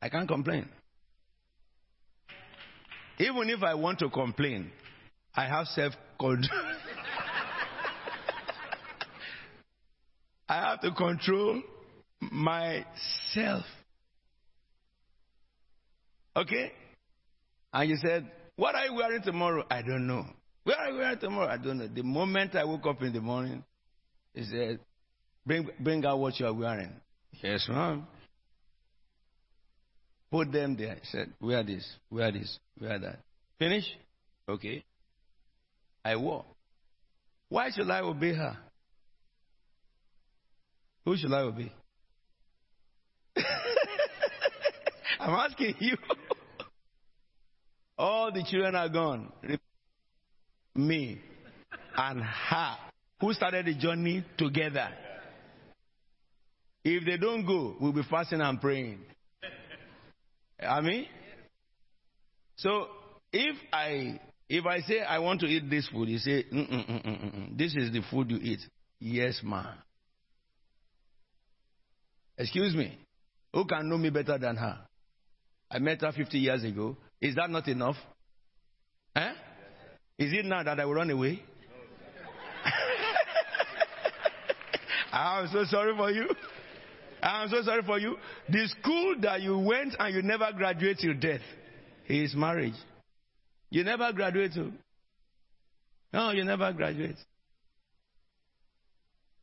I 0.00 0.08
can't 0.08 0.28
complain. 0.28 0.68
Even 3.18 3.50
if 3.50 3.62
I 3.62 3.74
want 3.74 3.98
to 3.98 4.08
complain, 4.08 4.70
I 5.38 5.46
have 5.46 5.68
self 5.68 5.92
control. 6.18 6.48
I 10.48 10.54
have 10.56 10.80
to 10.80 10.90
control 10.90 11.62
myself. 12.20 13.62
Okay? 16.34 16.72
And 17.72 17.88
you 17.88 17.96
said, 18.02 18.28
What 18.56 18.74
are 18.74 18.86
you 18.86 18.94
wearing 18.94 19.22
tomorrow? 19.22 19.64
I 19.70 19.82
don't 19.82 20.08
know. 20.08 20.26
Where 20.64 20.76
are 20.76 20.90
you 20.90 20.98
wearing 20.98 21.20
tomorrow? 21.20 21.46
I 21.46 21.56
don't 21.56 21.78
know. 21.78 21.86
The 21.86 22.02
moment 22.02 22.56
I 22.56 22.64
woke 22.64 22.86
up 22.86 23.00
in 23.02 23.12
the 23.12 23.20
morning, 23.20 23.62
he 24.34 24.42
said, 24.42 24.80
Bring, 25.46 25.70
bring 25.78 26.04
out 26.04 26.18
what 26.18 26.40
you 26.40 26.46
are 26.46 26.52
wearing. 26.52 26.90
Yes, 27.44 27.64
ma'am. 27.68 28.08
Put 30.32 30.50
them 30.50 30.76
there. 30.76 30.96
He 30.96 31.00
said, 31.04 31.32
Wear 31.40 31.62
this, 31.62 31.88
wear 32.10 32.32
this, 32.32 32.58
wear 32.80 32.98
that. 32.98 33.20
Finish? 33.60 33.84
Okay. 34.48 34.82
I 36.04 36.16
wore. 36.16 36.44
Why 37.48 37.70
should 37.70 37.90
I 37.90 38.00
obey 38.00 38.34
her? 38.34 38.56
Who 41.04 41.16
should 41.16 41.32
I 41.32 41.40
obey? 41.40 41.72
I'm 45.20 45.34
asking 45.34 45.74
you. 45.80 45.96
All 47.98 48.30
the 48.32 48.44
children 48.44 48.74
are 48.74 48.88
gone. 48.88 49.32
Me 50.74 51.20
and 51.96 52.22
her. 52.22 52.76
Who 53.20 53.32
started 53.32 53.66
the 53.66 53.74
journey 53.74 54.24
together? 54.36 54.88
If 56.84 57.04
they 57.04 57.16
don't 57.16 57.44
go, 57.44 57.76
we'll 57.80 57.92
be 57.92 58.02
fasting 58.08 58.40
and 58.40 58.60
praying. 58.60 59.00
I 60.62 60.80
mean, 60.80 61.06
so 62.56 62.86
if 63.32 63.56
I 63.72 64.20
if 64.48 64.66
I 64.66 64.80
say 64.80 65.00
I 65.00 65.18
want 65.18 65.40
to 65.40 65.46
eat 65.46 65.68
this 65.68 65.88
food, 65.88 66.08
you 66.08 66.18
say, 66.18 66.44
mm, 66.44 66.70
mm, 66.70 67.06
mm, 67.06 67.58
"This 67.58 67.74
is 67.76 67.92
the 67.92 68.02
food 68.10 68.30
you 68.30 68.38
eat." 68.38 68.60
Yes, 69.00 69.40
ma. 69.42 69.64
Excuse 72.36 72.74
me. 72.74 72.98
Who 73.52 73.64
can 73.64 73.88
know 73.88 73.98
me 73.98 74.10
better 74.10 74.38
than 74.38 74.56
her? 74.56 74.78
I 75.70 75.78
met 75.78 76.00
her 76.00 76.12
50 76.12 76.38
years 76.38 76.64
ago. 76.64 76.96
Is 77.20 77.34
that 77.34 77.50
not 77.50 77.66
enough? 77.68 77.96
Eh? 79.16 79.32
Is 80.18 80.32
it 80.32 80.44
now 80.44 80.62
that 80.62 80.78
I 80.78 80.84
will 80.84 80.94
run 80.94 81.10
away? 81.10 81.42
I'm 85.12 85.48
so 85.48 85.64
sorry 85.64 85.96
for 85.96 86.10
you. 86.10 86.28
I'm 87.22 87.48
so 87.48 87.62
sorry 87.62 87.82
for 87.82 87.98
you. 87.98 88.16
The 88.48 88.68
school 88.80 89.16
that 89.22 89.42
you 89.42 89.58
went 89.58 89.94
and 89.98 90.14
you 90.14 90.22
never 90.22 90.50
graduate 90.56 90.98
till 91.00 91.14
death 91.14 91.40
is 92.08 92.34
marriage. 92.34 92.74
You 93.70 93.84
never 93.84 94.12
graduate. 94.12 94.52
To. 94.54 94.72
No, 96.12 96.30
you 96.30 96.44
never 96.44 96.72
graduate. 96.72 97.16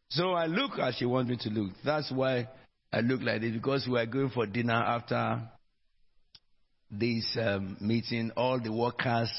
So 0.10 0.32
I 0.32 0.46
look 0.46 0.80
as 0.80 0.96
she 0.96 1.06
wants 1.06 1.30
me 1.30 1.38
to 1.42 1.50
look. 1.50 1.74
That's 1.84 2.12
why 2.12 2.48
I 2.92 3.02
look 3.02 3.22
like 3.22 3.42
this 3.42 3.54
because 3.54 3.88
we 3.90 4.00
are 4.00 4.06
going 4.06 4.30
for 4.30 4.46
dinner 4.46 4.74
after 4.74 5.42
this 6.90 7.38
um, 7.40 7.78
meeting. 7.82 8.32
All 8.36 8.60
the 8.60 8.72
workers, 8.72 9.32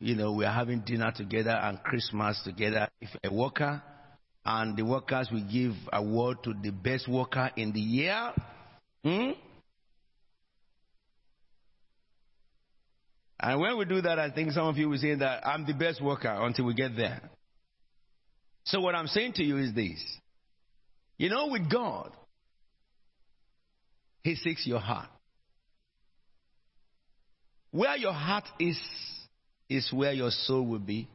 you 0.00 0.14
know, 0.14 0.32
we 0.32 0.44
are 0.44 0.54
having 0.54 0.80
dinner 0.80 1.12
together 1.14 1.50
and 1.50 1.82
Christmas 1.82 2.40
together. 2.44 2.88
If 3.00 3.10
a 3.24 3.32
worker 3.32 3.82
and 4.44 4.76
the 4.76 4.82
workers 4.82 5.28
will 5.30 5.44
give 5.50 5.74
award 5.92 6.42
to 6.44 6.54
the 6.62 6.70
best 6.70 7.06
worker 7.06 7.50
in 7.56 7.72
the 7.72 7.80
year. 7.80 8.32
Hmm? 9.04 9.30
And 13.40 13.60
when 13.60 13.78
we 13.78 13.84
do 13.84 14.00
that, 14.00 14.18
I 14.18 14.30
think 14.30 14.52
some 14.52 14.66
of 14.66 14.76
you 14.76 14.88
will 14.88 14.98
say 14.98 15.14
that 15.14 15.46
I'm 15.46 15.64
the 15.64 15.72
best 15.72 16.02
worker 16.02 16.28
until 16.28 16.64
we 16.64 16.74
get 16.74 16.96
there. 16.96 17.20
So 18.64 18.80
what 18.80 18.94
I'm 18.94 19.06
saying 19.06 19.34
to 19.34 19.44
you 19.44 19.58
is 19.58 19.72
this. 19.74 20.02
You 21.16 21.30
know, 21.30 21.48
with 21.48 21.70
God, 21.70 22.12
He 24.22 24.34
seeks 24.34 24.66
your 24.66 24.80
heart. 24.80 25.08
Where 27.70 27.96
your 27.96 28.12
heart 28.12 28.44
is, 28.58 28.78
is 29.68 29.92
where 29.92 30.12
your 30.12 30.30
soul 30.30 30.66
will 30.66 30.78
be. 30.78 31.08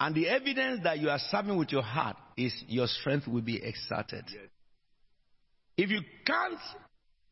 And 0.00 0.14
the 0.14 0.28
evidence 0.28 0.80
that 0.84 0.98
you 0.98 1.08
are 1.10 1.18
serving 1.30 1.56
with 1.56 1.70
your 1.70 1.82
heart 1.82 2.16
is 2.36 2.52
your 2.66 2.86
strength 2.86 3.26
will 3.26 3.40
be 3.40 3.62
exerted. 3.62 4.24
Yes. 4.28 4.48
If 5.78 5.90
you 5.90 6.00
can't, 6.26 6.58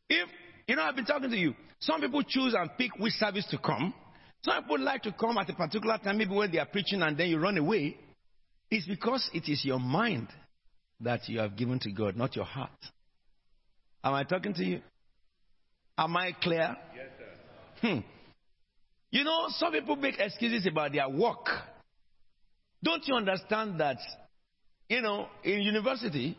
if, 0.09 0.29
you 0.67 0.75
know, 0.75 0.83
I've 0.83 0.95
been 0.95 1.05
talking 1.05 1.29
to 1.29 1.37
you. 1.37 1.53
Some 1.79 2.01
people 2.01 2.23
choose 2.23 2.55
and 2.57 2.69
pick 2.77 2.97
which 2.97 3.13
service 3.13 3.45
to 3.51 3.57
come. 3.57 3.93
Some 4.45 4.61
people 4.61 4.79
like 4.79 5.01
to 5.01 5.11
come 5.11 5.39
at 5.39 5.49
a 5.49 5.53
particular 5.53 5.97
time, 5.97 6.19
maybe 6.19 6.35
when 6.35 6.51
they 6.51 6.59
are 6.59 6.67
preaching 6.67 7.01
and 7.01 7.17
then 7.17 7.29
you 7.29 7.39
run 7.39 7.57
away. 7.57 7.97
It's 8.69 8.85
because 8.85 9.27
it 9.33 9.49
is 9.49 9.65
your 9.65 9.79
mind 9.79 10.27
that 11.01 11.27
you 11.27 11.39
have 11.39 11.55
given 11.55 11.79
to 11.79 11.91
God, 11.91 12.15
not 12.15 12.35
your 12.35 12.45
heart. 12.45 12.69
Am 14.03 14.13
I 14.13 14.23
talking 14.23 14.53
to 14.53 14.63
you? 14.63 14.81
Am 15.97 16.15
I 16.15 16.31
clear? 16.39 16.77
Yes, 16.95 17.07
sir. 17.81 17.87
Hmm. 17.87 17.99
You 19.09 19.23
know, 19.23 19.47
some 19.49 19.71
people 19.71 19.95
make 19.95 20.19
excuses 20.19 20.67
about 20.67 20.91
their 20.91 21.09
work. 21.09 21.47
Don't 22.83 23.01
you 23.07 23.15
understand 23.15 23.79
that, 23.79 23.97
you 24.89 25.01
know, 25.01 25.27
in 25.43 25.61
university, 25.61 26.37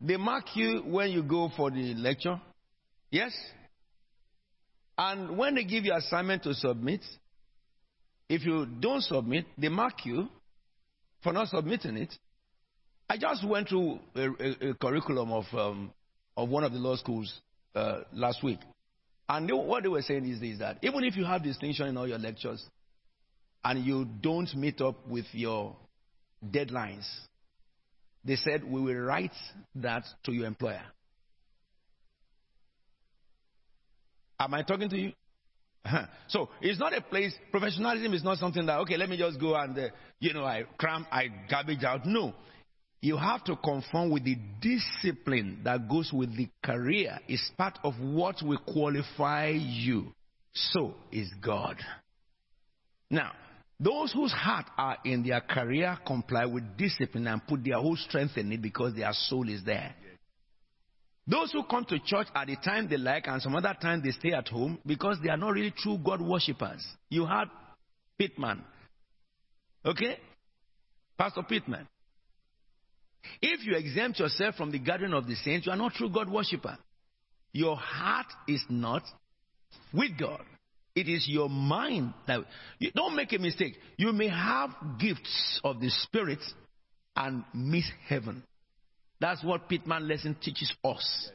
they 0.00 0.16
mark 0.16 0.44
you 0.54 0.82
when 0.86 1.10
you 1.10 1.22
go 1.22 1.50
for 1.54 1.70
the 1.70 1.92
lecture? 1.94 2.40
Yes? 3.10 3.32
And 4.96 5.36
when 5.36 5.56
they 5.56 5.64
give 5.64 5.84
you 5.84 5.92
assignment 5.94 6.42
to 6.44 6.54
submit, 6.54 7.02
if 8.28 8.44
you 8.44 8.66
don't 8.66 9.02
submit, 9.02 9.46
they 9.58 9.68
mark 9.68 10.04
you 10.04 10.28
for 11.22 11.32
not 11.32 11.48
submitting 11.48 11.96
it. 11.96 12.14
I 13.08 13.18
just 13.18 13.46
went 13.46 13.68
through 13.68 13.98
a, 14.14 14.20
a, 14.20 14.70
a 14.70 14.74
curriculum 14.74 15.30
of, 15.30 15.44
um, 15.52 15.92
of 16.36 16.48
one 16.48 16.64
of 16.64 16.72
the 16.72 16.78
law 16.78 16.96
schools 16.96 17.40
uh, 17.74 18.00
last 18.12 18.42
week. 18.42 18.60
And 19.28 19.48
they, 19.48 19.52
what 19.52 19.82
they 19.82 19.88
were 19.88 20.02
saying 20.02 20.26
is 20.28 20.40
this 20.40 20.58
that 20.58 20.78
even 20.82 21.04
if 21.04 21.16
you 21.16 21.24
have 21.24 21.42
distinction 21.42 21.86
in 21.86 21.96
all 21.96 22.08
your 22.08 22.18
lectures 22.18 22.62
and 23.64 23.84
you 23.84 24.06
don't 24.20 24.54
meet 24.54 24.80
up 24.80 25.06
with 25.08 25.26
your 25.32 25.76
deadlines, 26.44 27.06
they 28.24 28.36
said 28.36 28.64
we 28.64 28.80
will 28.80 29.00
write 29.00 29.34
that 29.76 30.04
to 30.24 30.32
your 30.32 30.46
employer. 30.46 30.82
Am 34.38 34.52
I 34.52 34.62
talking 34.62 34.88
to 34.90 34.98
you? 34.98 35.12
So 36.28 36.48
it's 36.60 36.78
not 36.78 36.96
a 36.96 37.00
place. 37.00 37.34
Professionalism 37.50 38.14
is 38.14 38.24
not 38.24 38.38
something 38.38 38.64
that 38.66 38.78
okay, 38.80 38.96
let 38.96 39.08
me 39.08 39.16
just 39.16 39.38
go 39.40 39.54
and 39.54 39.78
uh, 39.78 39.88
you 40.18 40.32
know 40.32 40.44
I 40.44 40.64
cram, 40.78 41.06
I 41.10 41.28
garbage 41.48 41.84
out. 41.84 42.06
No, 42.06 42.34
you 43.00 43.16
have 43.16 43.44
to 43.44 43.56
conform 43.56 44.10
with 44.10 44.24
the 44.24 44.36
discipline 44.60 45.60
that 45.64 45.88
goes 45.88 46.10
with 46.12 46.36
the 46.36 46.48
career. 46.64 47.18
It's 47.28 47.50
part 47.56 47.78
of 47.84 47.94
what 48.00 48.36
will 48.42 48.58
qualify 48.58 49.50
you. 49.50 50.12
So 50.54 50.94
is 51.12 51.30
God. 51.42 51.76
Now, 53.10 53.32
those 53.78 54.12
whose 54.12 54.32
heart 54.32 54.66
are 54.78 54.96
in 55.04 55.22
their 55.22 55.40
career 55.40 55.98
comply 56.06 56.46
with 56.46 56.76
discipline 56.76 57.26
and 57.26 57.46
put 57.46 57.62
their 57.64 57.76
whole 57.78 57.96
strength 57.96 58.38
in 58.38 58.50
it 58.52 58.62
because 58.62 58.94
their 58.94 59.12
soul 59.12 59.48
is 59.48 59.62
there. 59.64 59.94
Those 61.26 61.52
who 61.52 61.64
come 61.64 61.84
to 61.86 61.98
church 62.00 62.26
at 62.34 62.46
the 62.46 62.56
time 62.56 62.88
they 62.88 62.98
like 62.98 63.26
and 63.26 63.40
some 63.40 63.56
other 63.56 63.74
time 63.80 64.02
they 64.04 64.10
stay 64.10 64.32
at 64.32 64.48
home 64.48 64.78
because 64.84 65.18
they 65.22 65.30
are 65.30 65.36
not 65.36 65.54
really 65.54 65.72
true 65.76 65.98
God 65.98 66.20
worshippers. 66.20 66.84
You 67.08 67.24
had 67.24 67.46
Pittman. 68.18 68.62
Okay? 69.84 70.18
Pastor 71.18 71.42
Pittman. 71.42 71.88
If 73.40 73.64
you 73.64 73.74
exempt 73.74 74.18
yourself 74.18 74.56
from 74.56 74.70
the 74.70 74.78
gathering 74.78 75.14
of 75.14 75.26
the 75.26 75.34
saints, 75.34 75.66
you 75.66 75.72
are 75.72 75.76
not 75.76 75.94
true 75.94 76.10
God 76.10 76.30
worshipper. 76.30 76.76
Your 77.52 77.76
heart 77.76 78.26
is 78.46 78.62
not 78.68 79.02
with 79.92 80.18
God. 80.18 80.42
It 80.94 81.08
is 81.08 81.26
your 81.28 81.48
mind 81.48 82.12
that 82.26 82.40
you 82.78 82.90
don't 82.94 83.16
make 83.16 83.32
a 83.32 83.38
mistake. 83.38 83.74
You 83.96 84.12
may 84.12 84.28
have 84.28 84.70
gifts 84.98 85.60
of 85.64 85.80
the 85.80 85.90
spirit 85.90 86.40
and 87.16 87.44
miss 87.52 87.84
heaven. 88.08 88.42
That's 89.24 89.42
what 89.42 89.70
Pitman 89.70 90.06
lesson 90.06 90.36
teaches 90.38 90.70
us. 90.84 91.30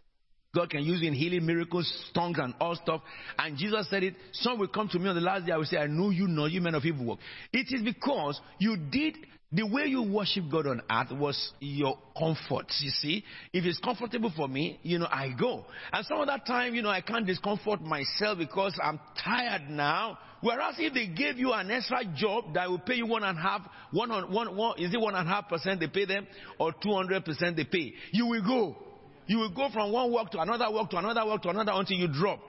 God 0.53 0.69
can 0.69 0.83
use 0.83 1.01
in 1.01 1.11
healing 1.11 1.43
miracles, 1.43 1.91
tongues, 2.13 2.37
and 2.39 2.53
all 2.59 2.75
stuff. 2.75 3.01
And 3.35 3.57
Jesus 3.57 3.89
said 3.89 4.03
it. 4.03 4.13
Some 4.31 4.59
will 4.59 4.67
come 4.67 4.87
to 4.89 4.99
me 4.99 5.09
on 5.09 5.15
the 5.15 5.21
last 5.21 5.47
day. 5.47 5.53
I 5.53 5.57
will 5.57 5.65
say, 5.65 5.77
I 5.77 5.87
know 5.87 6.11
you 6.11 6.27
know 6.27 6.45
you 6.45 6.61
men 6.61 6.75
of 6.75 6.85
evil 6.85 7.03
work. 7.03 7.19
It 7.51 7.65
is 7.71 7.81
because 7.81 8.39
you 8.59 8.77
did 8.77 9.17
the 9.51 9.65
way 9.65 9.85
you 9.85 10.03
worship 10.03 10.43
God 10.51 10.67
on 10.67 10.81
earth 10.91 11.11
was 11.11 11.51
your 11.59 11.97
comfort. 12.17 12.67
You 12.81 12.91
see, 12.91 13.23
if 13.51 13.65
it's 13.65 13.79
comfortable 13.79 14.31
for 14.35 14.47
me, 14.47 14.79
you 14.83 14.99
know, 14.99 15.07
I 15.09 15.29
go. 15.37 15.65
And 15.91 16.05
some 16.05 16.19
of 16.19 16.27
that 16.27 16.45
time, 16.45 16.75
you 16.75 16.83
know, 16.83 16.89
I 16.89 17.01
can't 17.01 17.25
discomfort 17.25 17.81
myself 17.81 18.37
because 18.37 18.77
I'm 18.81 18.99
tired 19.23 19.69
now. 19.69 20.19
Whereas 20.41 20.75
if 20.77 20.93
they 20.93 21.07
gave 21.07 21.39
you 21.39 21.51
an 21.51 21.71
extra 21.71 22.05
job 22.15 22.53
that 22.53 22.69
will 22.69 22.79
pay 22.79 22.95
you 22.95 23.07
one 23.07 23.23
and 23.23 23.37
a 23.37 23.41
half, 23.41 23.61
one 23.91 24.11
on 24.11 24.31
one, 24.31 24.55
one 24.55 24.79
is 24.79 24.93
it 24.93 25.01
one 25.01 25.15
and 25.15 25.27
a 25.27 25.31
half 25.31 25.49
percent 25.49 25.79
they 25.79 25.87
pay 25.87 26.05
them 26.05 26.27
or 26.59 26.71
two 26.71 26.93
hundred 26.93 27.25
percent 27.25 27.57
they 27.57 27.65
pay? 27.65 27.93
You 28.11 28.27
will 28.27 28.43
go. 28.43 28.77
You 29.25 29.39
will 29.39 29.49
go 29.53 29.69
from 29.73 29.91
one 29.91 30.13
work 30.13 30.29
to 30.31 30.39
another 30.39 30.71
work 30.71 30.91
to 30.91 30.97
another 30.97 31.25
work 31.25 31.41
to 31.41 31.49
another 31.49 31.71
until 31.73 31.97
you 31.97 32.07
drop. 32.07 32.39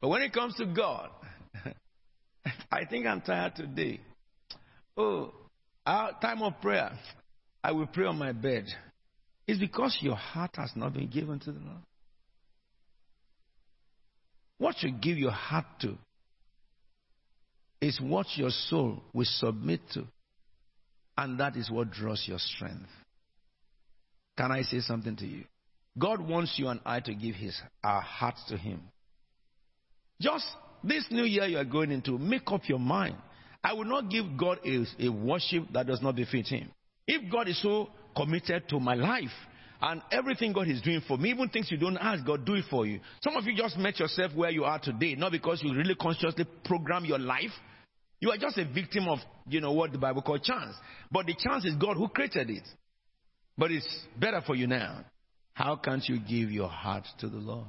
But 0.00 0.08
when 0.08 0.22
it 0.22 0.32
comes 0.32 0.54
to 0.56 0.66
God, 0.66 1.10
I 2.70 2.84
think 2.84 3.06
I'm 3.06 3.20
tired 3.20 3.56
today. 3.56 4.00
Oh, 4.96 5.32
our 5.86 6.18
time 6.20 6.42
of 6.42 6.60
prayer, 6.60 6.92
I 7.62 7.72
will 7.72 7.86
pray 7.86 8.06
on 8.06 8.18
my 8.18 8.32
bed. 8.32 8.66
It's 9.46 9.60
because 9.60 9.98
your 10.00 10.16
heart 10.16 10.52
has 10.56 10.72
not 10.74 10.94
been 10.94 11.08
given 11.08 11.38
to 11.40 11.52
the 11.52 11.60
Lord. 11.60 11.82
What 14.58 14.82
you 14.82 14.92
give 14.92 15.18
your 15.18 15.32
heart 15.32 15.66
to 15.80 15.96
is 17.80 18.00
what 18.00 18.26
your 18.36 18.50
soul 18.50 19.02
will 19.12 19.26
submit 19.26 19.80
to. 19.92 20.04
And 21.18 21.38
that 21.38 21.56
is 21.56 21.70
what 21.70 21.90
draws 21.90 22.24
your 22.26 22.38
strength. 22.38 22.88
Can 24.36 24.50
I 24.50 24.62
say 24.62 24.80
something 24.80 25.16
to 25.16 25.26
you? 25.26 25.44
God 25.98 26.20
wants 26.20 26.54
you 26.58 26.68
and 26.68 26.80
I 26.84 27.00
to 27.00 27.14
give 27.14 27.36
his, 27.36 27.60
our 27.84 28.00
hearts 28.00 28.42
to 28.48 28.56
Him. 28.56 28.80
Just 30.20 30.44
this 30.82 31.06
new 31.10 31.24
year 31.24 31.44
you 31.46 31.58
are 31.58 31.64
going 31.64 31.92
into, 31.92 32.18
make 32.18 32.50
up 32.50 32.62
your 32.68 32.78
mind. 32.78 33.16
I 33.64 33.72
will 33.72 33.86
not 33.86 34.10
give 34.10 34.36
God 34.36 34.58
a, 34.64 34.84
a 35.00 35.08
worship 35.08 35.64
that 35.72 35.86
does 35.86 36.02
not 36.02 36.14
befit 36.14 36.48
Him. 36.48 36.70
If 37.06 37.32
God 37.32 37.48
is 37.48 37.60
so 37.62 37.88
committed 38.14 38.68
to 38.68 38.78
my 38.78 38.94
life 38.94 39.32
and 39.80 40.02
everything 40.12 40.52
God 40.52 40.68
is 40.68 40.82
doing 40.82 41.00
for 41.08 41.16
me, 41.16 41.30
even 41.30 41.48
things 41.48 41.70
you 41.70 41.78
don't 41.78 41.96
ask, 41.96 42.24
God 42.26 42.44
do 42.44 42.54
it 42.54 42.66
for 42.70 42.86
you. 42.86 43.00
Some 43.22 43.36
of 43.36 43.44
you 43.44 43.56
just 43.56 43.78
met 43.78 43.98
yourself 43.98 44.32
where 44.34 44.50
you 44.50 44.64
are 44.64 44.78
today, 44.78 45.14
not 45.14 45.32
because 45.32 45.62
you 45.62 45.74
really 45.74 45.94
consciously 45.94 46.46
program 46.64 47.06
your 47.06 47.18
life. 47.18 47.50
You 48.20 48.30
are 48.30 48.36
just 48.36 48.58
a 48.58 48.66
victim 48.66 49.08
of, 49.08 49.18
you 49.48 49.60
know, 49.60 49.72
what 49.72 49.92
the 49.92 49.98
Bible 49.98 50.22
calls 50.22 50.42
chance. 50.42 50.74
But 51.10 51.26
the 51.26 51.34
chance 51.38 51.64
is 51.64 51.74
God 51.74 51.96
who 51.96 52.08
created 52.08 52.50
it. 52.50 52.62
But 53.56 53.70
it's 53.70 53.88
better 54.18 54.42
for 54.46 54.54
you 54.54 54.66
now. 54.66 55.04
How 55.54 55.76
can't 55.76 56.06
you 56.06 56.18
give 56.18 56.50
your 56.50 56.68
heart 56.68 57.04
to 57.20 57.28
the 57.28 57.36
Lord? 57.36 57.66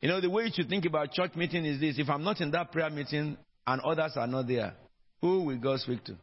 You 0.00 0.08
know, 0.08 0.20
the 0.20 0.28
way 0.28 0.44
you 0.44 0.50
should 0.52 0.68
think 0.68 0.84
about 0.84 1.12
church 1.12 1.34
meeting 1.36 1.64
is 1.64 1.80
this 1.80 1.98
if 1.98 2.10
I'm 2.10 2.24
not 2.24 2.40
in 2.40 2.50
that 2.50 2.72
prayer 2.72 2.90
meeting 2.90 3.38
and 3.66 3.80
others 3.80 4.12
are 4.16 4.26
not 4.26 4.46
there, 4.46 4.74
who 5.20 5.44
will 5.44 5.58
God 5.58 5.80
speak 5.80 6.04
to? 6.04 6.16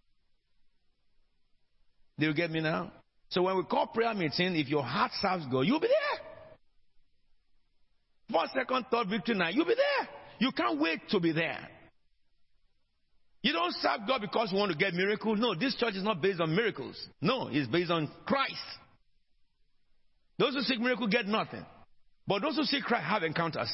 Do 2.20 2.28
you 2.28 2.34
get 2.34 2.52
me 2.52 2.62
now? 2.62 2.92
So 3.30 3.42
when 3.44 3.58
we 3.58 3.64
call 3.64 3.88
prayer 3.88 4.14
meeting, 4.14 4.56
if 4.56 4.68
your 4.68 4.84
heart 4.84 5.12
serves 5.22 5.46
God, 5.48 5.62
you'll 5.62 5.80
be 5.80 5.88
there. 5.88 6.28
First, 8.32 8.54
second, 8.54 8.86
third 8.92 9.10
victory 9.10 9.36
night, 9.36 9.56
you'll 9.56 9.66
be 9.66 9.76
there. 9.76 10.10
You 10.40 10.52
can't 10.52 10.80
wait 10.80 11.02
to 11.10 11.20
be 11.20 11.32
there. 11.32 11.68
You 13.42 13.54
don't 13.54 13.74
serve 13.76 14.02
God 14.08 14.22
because 14.22 14.52
you 14.52 14.58
want 14.58 14.72
to 14.72 14.78
get 14.78 14.94
miracles. 14.94 15.40
No, 15.40 15.56
this 15.56 15.76
church 15.76 15.96
is 15.96 16.04
not 16.04 16.22
based 16.22 16.40
on 16.40 16.56
miracles. 16.56 16.96
No, 17.22 17.50
it's 17.52 17.68
based 17.68 17.90
on 17.90 18.10
Christ. 18.26 18.54
Those 20.38 20.54
who 20.54 20.62
seek 20.62 20.80
miracle 20.80 21.08
get 21.08 21.26
nothing. 21.28 21.66
But 22.28 22.42
those 22.42 22.56
who 22.56 22.64
seek 22.64 22.84
Christ 22.84 23.06
have 23.06 23.24
encounters. 23.24 23.72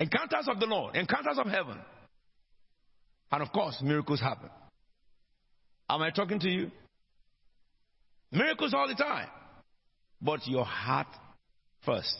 Encounters 0.00 0.48
of 0.48 0.58
the 0.60 0.66
Lord, 0.66 0.96
encounters 0.96 1.38
of 1.38 1.46
heaven. 1.46 1.78
And 3.32 3.42
of 3.42 3.52
course, 3.52 3.80
miracles 3.82 4.20
happen. 4.20 4.50
Am 5.88 6.02
I 6.02 6.10
talking 6.10 6.40
to 6.40 6.48
you? 6.48 6.70
Miracles 8.32 8.74
all 8.74 8.88
the 8.88 8.94
time. 8.94 9.28
But 10.20 10.46
your 10.46 10.64
heart 10.64 11.08
first. 11.84 12.16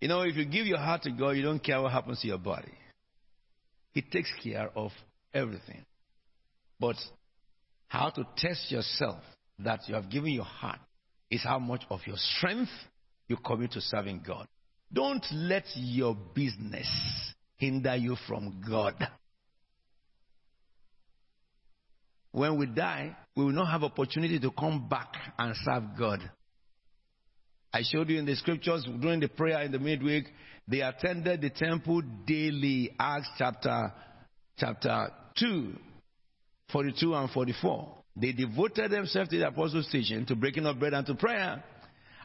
You 0.00 0.08
know, 0.08 0.22
if 0.22 0.36
you 0.36 0.44
give 0.44 0.66
your 0.66 0.78
heart 0.78 1.02
to 1.02 1.10
God, 1.10 1.30
you 1.30 1.42
don't 1.42 1.62
care 1.62 1.80
what 1.80 1.92
happens 1.92 2.20
to 2.20 2.28
your 2.28 2.38
body. 2.38 2.72
He 3.92 4.02
takes 4.02 4.32
care 4.42 4.70
of 4.76 4.92
everything. 5.34 5.84
But 6.78 6.96
how 7.88 8.10
to 8.10 8.26
test 8.36 8.70
yourself 8.70 9.20
that 9.58 9.80
you 9.88 9.94
have 9.94 10.10
given 10.10 10.30
your 10.30 10.44
heart 10.44 10.78
is 11.30 11.42
how 11.42 11.58
much 11.58 11.82
of 11.90 12.00
your 12.06 12.16
strength 12.16 12.70
you 13.28 13.36
commit 13.36 13.72
to 13.72 13.80
serving 13.80 14.22
God. 14.26 14.46
Don't 14.92 15.24
let 15.32 15.64
your 15.74 16.16
business 16.34 16.88
hinder 17.56 17.96
you 17.96 18.16
from 18.26 18.62
God. 18.66 18.94
When 22.32 22.58
we 22.58 22.66
die, 22.66 23.16
we 23.36 23.44
will 23.44 23.52
not 23.52 23.70
have 23.70 23.82
opportunity 23.82 24.38
to 24.40 24.50
come 24.50 24.88
back 24.88 25.14
and 25.38 25.54
serve 25.64 25.84
God. 25.98 26.20
I 27.72 27.82
showed 27.82 28.08
you 28.08 28.18
in 28.18 28.26
the 28.26 28.36
scriptures 28.36 28.86
during 29.00 29.20
the 29.20 29.28
prayer 29.28 29.62
in 29.62 29.72
the 29.72 29.78
midweek, 29.78 30.26
they 30.66 30.80
attended 30.80 31.40
the 31.40 31.50
temple 31.50 32.02
daily. 32.26 32.94
Acts 32.98 33.28
chapter 33.38 33.92
chapter 34.58 35.10
2, 35.38 35.72
42 36.72 37.14
and 37.14 37.30
44. 37.30 37.94
They 38.16 38.32
devoted 38.32 38.90
themselves 38.90 39.30
to 39.30 39.38
the 39.38 39.48
apostles' 39.48 39.88
teaching, 39.90 40.26
to 40.26 40.34
breaking 40.34 40.66
of 40.66 40.78
bread 40.78 40.92
and 40.94 41.06
to 41.06 41.14
prayer. 41.14 41.62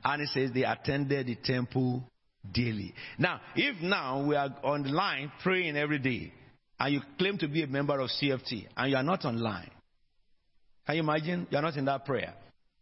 And 0.04 0.22
it 0.22 0.30
says 0.30 0.52
they 0.54 0.64
attended 0.64 1.28
the 1.28 1.36
temple 1.36 2.04
daily. 2.52 2.94
Now, 3.18 3.40
if 3.56 3.82
now 3.82 4.26
we 4.26 4.36
are 4.36 4.50
on 4.64 4.84
the 4.84 4.90
line 4.90 5.32
praying 5.42 5.78
every 5.78 6.00
day, 6.00 6.34
and 6.80 6.94
you 6.94 7.02
claim 7.18 7.38
to 7.38 7.48
be 7.48 7.64
a 7.64 7.68
member 7.68 8.00
of 8.00 8.10
CFT, 8.10 8.68
and 8.76 8.92
you 8.92 8.98
are 8.98 9.04
not 9.04 9.24
online, 9.24 9.70
can 10.86 10.96
you 10.96 11.02
imagine? 11.02 11.48
You 11.50 11.58
are 11.58 11.62
not 11.62 11.76
in 11.78 11.86
that 11.86 12.06
prayer. 12.06 12.34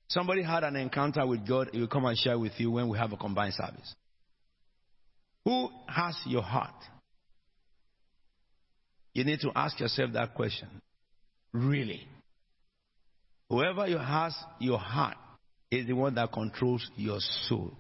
Somebody 0.08 0.44
had 0.44 0.64
an 0.64 0.76
encounter 0.76 1.26
with 1.26 1.48
God, 1.48 1.70
he 1.72 1.80
will 1.80 1.88
come 1.88 2.06
and 2.06 2.18
share 2.18 2.38
with 2.38 2.54
you 2.58 2.72
when 2.72 2.90
we 2.90 2.98
have 2.98 3.14
a 3.14 3.18
combined 3.18 3.54
service. 3.54 3.96
Who 5.46 5.70
has 5.88 6.16
your 6.26 6.42
heart? 6.42 6.76
You 9.14 9.24
need 9.24 9.40
to 9.42 9.52
ask 9.56 9.80
yourself 9.80 10.12
that 10.14 10.36
question. 10.36 10.68
Really? 11.54 12.08
Whoever 13.50 13.88
you 13.88 13.98
has 13.98 14.36
your 14.60 14.80
heart 14.80 15.18
is 15.70 15.88
the 15.88 15.94
one 15.94 16.16
that 16.16 16.32
controls 16.32 16.90
your 16.96 17.20
soul. 17.48 17.72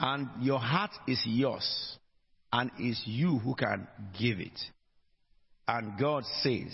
And 0.00 0.28
your 0.40 0.58
heart 0.58 0.92
is 1.06 1.20
yours, 1.26 1.98
and 2.52 2.70
it's 2.78 3.02
you 3.04 3.38
who 3.38 3.54
can 3.54 3.88
give 4.18 4.40
it. 4.40 4.58
And 5.66 5.98
God 5.98 6.24
says, 6.42 6.72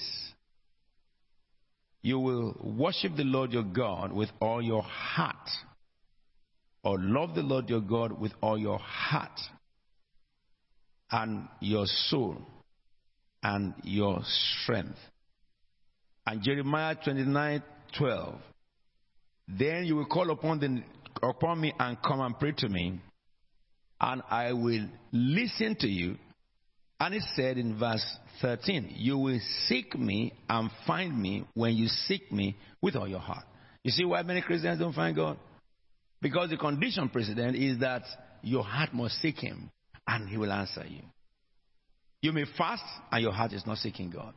You 2.04 2.18
will 2.18 2.54
worship 2.62 3.16
the 3.16 3.24
Lord 3.24 3.50
your 3.50 3.62
God 3.62 4.12
with 4.12 4.28
all 4.38 4.60
your 4.60 4.82
heart, 4.82 5.48
or 6.82 6.98
love 7.00 7.34
the 7.34 7.40
Lord 7.40 7.70
your 7.70 7.80
God 7.80 8.20
with 8.20 8.32
all 8.42 8.58
your 8.58 8.78
heart, 8.78 9.40
and 11.10 11.48
your 11.60 11.86
soul, 11.86 12.36
and 13.42 13.72
your 13.84 14.20
strength. 14.22 14.98
And 16.26 16.42
Jeremiah 16.42 16.94
29 17.02 17.62
12. 17.96 18.34
Then 19.48 19.86
you 19.86 19.96
will 19.96 20.04
call 20.04 20.30
upon, 20.30 20.60
the, 20.60 20.82
upon 21.26 21.58
me 21.62 21.72
and 21.78 21.96
come 22.02 22.20
and 22.20 22.38
pray 22.38 22.52
to 22.58 22.68
me, 22.68 23.00
and 23.98 24.20
I 24.30 24.52
will 24.52 24.88
listen 25.10 25.74
to 25.80 25.88
you. 25.88 26.18
And 27.04 27.16
it 27.16 27.22
said 27.36 27.58
in 27.58 27.78
verse 27.78 28.02
13, 28.40 28.94
You 28.96 29.18
will 29.18 29.38
seek 29.66 29.94
me 29.94 30.32
and 30.48 30.70
find 30.86 31.20
me 31.20 31.44
when 31.52 31.74
you 31.74 31.86
seek 31.86 32.32
me 32.32 32.56
with 32.80 32.96
all 32.96 33.06
your 33.06 33.18
heart. 33.18 33.44
You 33.82 33.90
see 33.90 34.06
why 34.06 34.22
many 34.22 34.40
Christians 34.40 34.78
don't 34.78 34.94
find 34.94 35.14
God? 35.14 35.36
Because 36.22 36.48
the 36.48 36.56
condition, 36.56 37.10
President, 37.10 37.56
is 37.56 37.80
that 37.80 38.04
your 38.40 38.64
heart 38.64 38.94
must 38.94 39.20
seek 39.20 39.36
Him 39.36 39.70
and 40.06 40.30
He 40.30 40.38
will 40.38 40.50
answer 40.50 40.82
you. 40.88 41.02
You 42.22 42.32
may 42.32 42.46
fast 42.56 42.82
and 43.12 43.22
your 43.22 43.32
heart 43.32 43.52
is 43.52 43.66
not 43.66 43.76
seeking 43.76 44.08
God. 44.08 44.32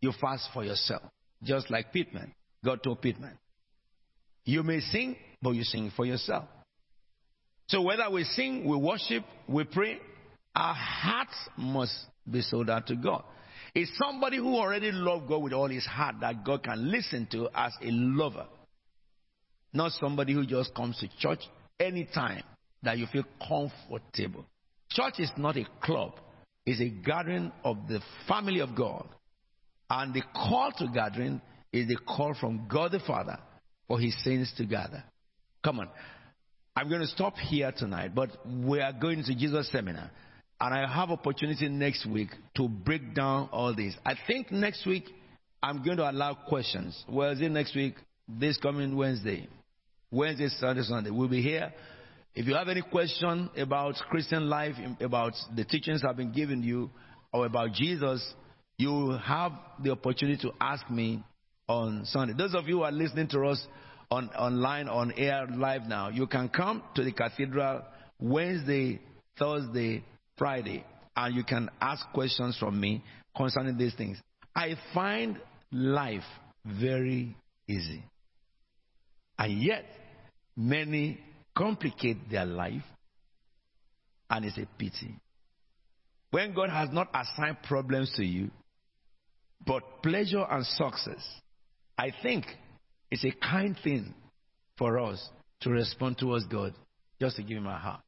You 0.00 0.14
fast 0.18 0.48
for 0.54 0.64
yourself, 0.64 1.02
just 1.42 1.70
like 1.70 1.92
Pittman. 1.92 2.32
God 2.64 2.82
told 2.82 3.02
Pittman. 3.02 3.36
You 4.46 4.62
may 4.62 4.80
sing, 4.80 5.14
but 5.42 5.50
you 5.50 5.62
sing 5.62 5.92
for 5.94 6.06
yourself. 6.06 6.46
So 7.66 7.82
whether 7.82 8.08
we 8.10 8.24
sing, 8.24 8.66
we 8.66 8.78
worship, 8.78 9.24
we 9.46 9.64
pray, 9.64 9.98
our 10.58 10.74
hearts 10.74 11.36
must 11.56 11.94
be 12.28 12.40
sold 12.40 12.68
out 12.68 12.88
to 12.88 12.96
God. 12.96 13.22
It's 13.76 13.96
somebody 13.96 14.38
who 14.38 14.56
already 14.56 14.90
loved 14.90 15.28
God 15.28 15.42
with 15.42 15.52
all 15.52 15.68
his 15.68 15.86
heart 15.86 16.16
that 16.20 16.44
God 16.44 16.64
can 16.64 16.90
listen 16.90 17.28
to 17.30 17.48
as 17.54 17.72
a 17.80 17.90
lover. 17.92 18.46
Not 19.72 19.92
somebody 19.92 20.32
who 20.32 20.44
just 20.44 20.74
comes 20.74 20.98
to 20.98 21.08
church 21.18 21.40
anytime 21.78 22.42
that 22.82 22.98
you 22.98 23.06
feel 23.06 23.22
comfortable. 23.46 24.46
Church 24.90 25.20
is 25.20 25.30
not 25.36 25.56
a 25.56 25.64
club, 25.80 26.14
it's 26.66 26.80
a 26.80 26.88
gathering 26.88 27.52
of 27.62 27.76
the 27.86 28.00
family 28.26 28.58
of 28.60 28.74
God. 28.74 29.06
And 29.88 30.12
the 30.12 30.22
call 30.34 30.72
to 30.78 30.88
gathering 30.92 31.40
is 31.72 31.86
the 31.86 31.96
call 31.96 32.34
from 32.34 32.66
God 32.68 32.92
the 32.92 33.00
Father 33.00 33.38
for 33.86 34.00
his 34.00 34.16
saints 34.24 34.52
to 34.56 34.64
gather. 34.64 35.04
Come 35.62 35.80
on. 35.80 35.88
I'm 36.74 36.88
going 36.88 37.00
to 37.00 37.06
stop 37.06 37.36
here 37.36 37.72
tonight, 37.76 38.14
but 38.14 38.30
we 38.46 38.80
are 38.80 38.92
going 38.92 39.22
to 39.24 39.34
Jesus 39.34 39.70
seminar. 39.70 40.10
And 40.60 40.74
I 40.74 40.92
have 40.92 41.10
opportunity 41.10 41.68
next 41.68 42.06
week 42.06 42.30
to 42.56 42.68
break 42.68 43.14
down 43.14 43.48
all 43.52 43.74
this. 43.74 43.94
I 44.04 44.14
think 44.26 44.50
next 44.50 44.86
week 44.86 45.04
I'm 45.62 45.84
going 45.84 45.98
to 45.98 46.10
allow 46.10 46.34
questions. 46.34 47.04
Well, 47.08 47.30
is 47.30 47.40
it 47.40 47.50
next 47.50 47.74
week? 47.76 47.94
This 48.28 48.56
coming 48.58 48.96
Wednesday. 48.96 49.48
Wednesday, 50.10 50.48
Sunday, 50.48 50.82
Sunday. 50.82 51.10
We'll 51.10 51.28
be 51.28 51.42
here. 51.42 51.72
If 52.34 52.46
you 52.46 52.54
have 52.54 52.68
any 52.68 52.82
question 52.82 53.50
about 53.56 53.94
Christian 54.10 54.48
life, 54.48 54.74
about 55.00 55.34
the 55.54 55.64
teachings 55.64 56.02
I've 56.04 56.16
been 56.16 56.32
giving 56.32 56.62
you, 56.62 56.90
or 57.32 57.46
about 57.46 57.72
Jesus, 57.72 58.34
you 58.78 59.18
have 59.24 59.52
the 59.82 59.90
opportunity 59.90 60.40
to 60.42 60.52
ask 60.60 60.88
me 60.90 61.22
on 61.68 62.04
Sunday. 62.04 62.34
Those 62.36 62.54
of 62.54 62.68
you 62.68 62.78
who 62.78 62.82
are 62.82 62.92
listening 62.92 63.28
to 63.28 63.46
us 63.46 63.64
on 64.10 64.28
online, 64.30 64.88
on 64.88 65.12
air, 65.16 65.46
live 65.46 65.82
now, 65.82 66.08
you 66.08 66.26
can 66.26 66.48
come 66.48 66.82
to 66.94 67.04
the 67.04 67.12
cathedral 67.12 67.82
Wednesday, 68.18 69.00
Thursday, 69.38 70.02
Friday, 70.38 70.84
and 71.16 71.34
you 71.34 71.44
can 71.44 71.68
ask 71.80 72.04
questions 72.12 72.56
from 72.58 72.80
me 72.80 73.02
concerning 73.36 73.76
these 73.76 73.94
things. 73.94 74.18
I 74.54 74.74
find 74.94 75.38
life 75.72 76.22
very 76.64 77.36
easy. 77.66 78.02
And 79.38 79.62
yet, 79.62 79.84
many 80.56 81.20
complicate 81.56 82.30
their 82.30 82.44
life, 82.46 82.82
and 84.30 84.44
it's 84.44 84.58
a 84.58 84.66
pity. 84.78 85.14
When 86.30 86.54
God 86.54 86.70
has 86.70 86.88
not 86.92 87.08
assigned 87.14 87.62
problems 87.62 88.12
to 88.16 88.24
you, 88.24 88.50
but 89.66 90.02
pleasure 90.02 90.44
and 90.48 90.64
success, 90.64 91.24
I 91.96 92.12
think 92.22 92.46
it's 93.10 93.24
a 93.24 93.32
kind 93.32 93.76
thing 93.82 94.14
for 94.76 94.98
us 94.98 95.28
to 95.60 95.70
respond 95.70 96.18
towards 96.18 96.46
God 96.46 96.74
just 97.20 97.36
to 97.36 97.42
give 97.42 97.56
Him 97.58 97.66
our 97.66 97.78
heart. 97.78 98.00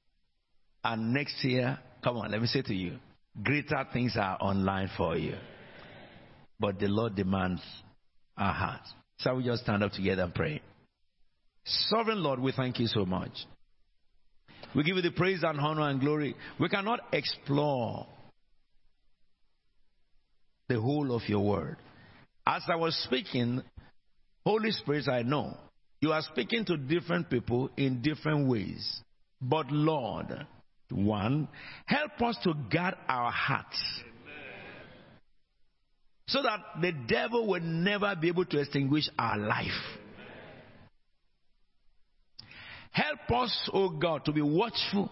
And 0.85 1.12
next 1.12 1.43
year, 1.44 1.78
come 2.03 2.17
on, 2.17 2.31
let 2.31 2.41
me 2.41 2.47
say 2.47 2.63
to 2.63 2.75
you, 2.75 2.99
greater 3.43 3.85
things 3.93 4.17
are 4.17 4.37
online 4.41 4.91
for 4.97 5.17
you. 5.17 5.35
But 6.59 6.79
the 6.79 6.89
Lord 6.89 7.17
demands 7.17 7.63
our 8.37 8.53
hearts. 8.53 8.93
So 9.19 9.35
we 9.37 9.45
just 9.45 9.63
stand 9.63 9.83
up 9.83 9.93
together 9.93 10.23
and 10.23 10.35
pray. 10.35 10.63
Sovereign 11.65 12.23
Lord, 12.23 12.41
we 12.41 12.53
thank 12.53 12.79
you 12.79 12.87
so 12.87 13.05
much. 13.05 13.33
We 14.75 14.85
give 14.85 14.97
you 14.97 15.03
the 15.03 15.11
praise 15.11 15.43
and 15.43 15.59
honor 15.59 15.89
and 15.89 16.01
glory. 16.01 16.35
We 16.59 16.69
cannot 16.69 17.01
explore 17.13 18.07
the 20.69 20.81
whole 20.81 21.15
of 21.15 21.23
your 21.29 21.45
word. 21.45 21.77
As 22.47 22.63
I 22.69 22.77
was 22.77 22.95
speaking, 23.05 23.63
Holy 24.45 24.71
Spirit, 24.71 25.09
I 25.09 25.23
know 25.23 25.57
you 26.01 26.13
are 26.13 26.23
speaking 26.23 26.65
to 26.67 26.77
different 26.77 27.29
people 27.29 27.71
in 27.77 28.01
different 28.01 28.49
ways. 28.49 29.01
But 29.43 29.71
Lord, 29.71 30.47
one, 30.91 31.49
help 31.87 32.21
us 32.23 32.37
to 32.45 32.55
guard 32.73 32.95
our 33.09 33.31
hearts. 33.31 33.81
So 36.27 36.43
that 36.43 36.61
the 36.81 36.93
devil 37.09 37.49
will 37.49 37.61
never 37.61 38.15
be 38.15 38.29
able 38.29 38.45
to 38.47 38.59
extinguish 38.61 39.09
our 39.19 39.37
life. 39.37 39.99
Help 42.93 43.31
us, 43.43 43.71
O 43.73 43.85
oh 43.85 43.89
God, 43.91 44.25
to 44.25 44.33
be 44.33 44.43
watchful 44.43 45.11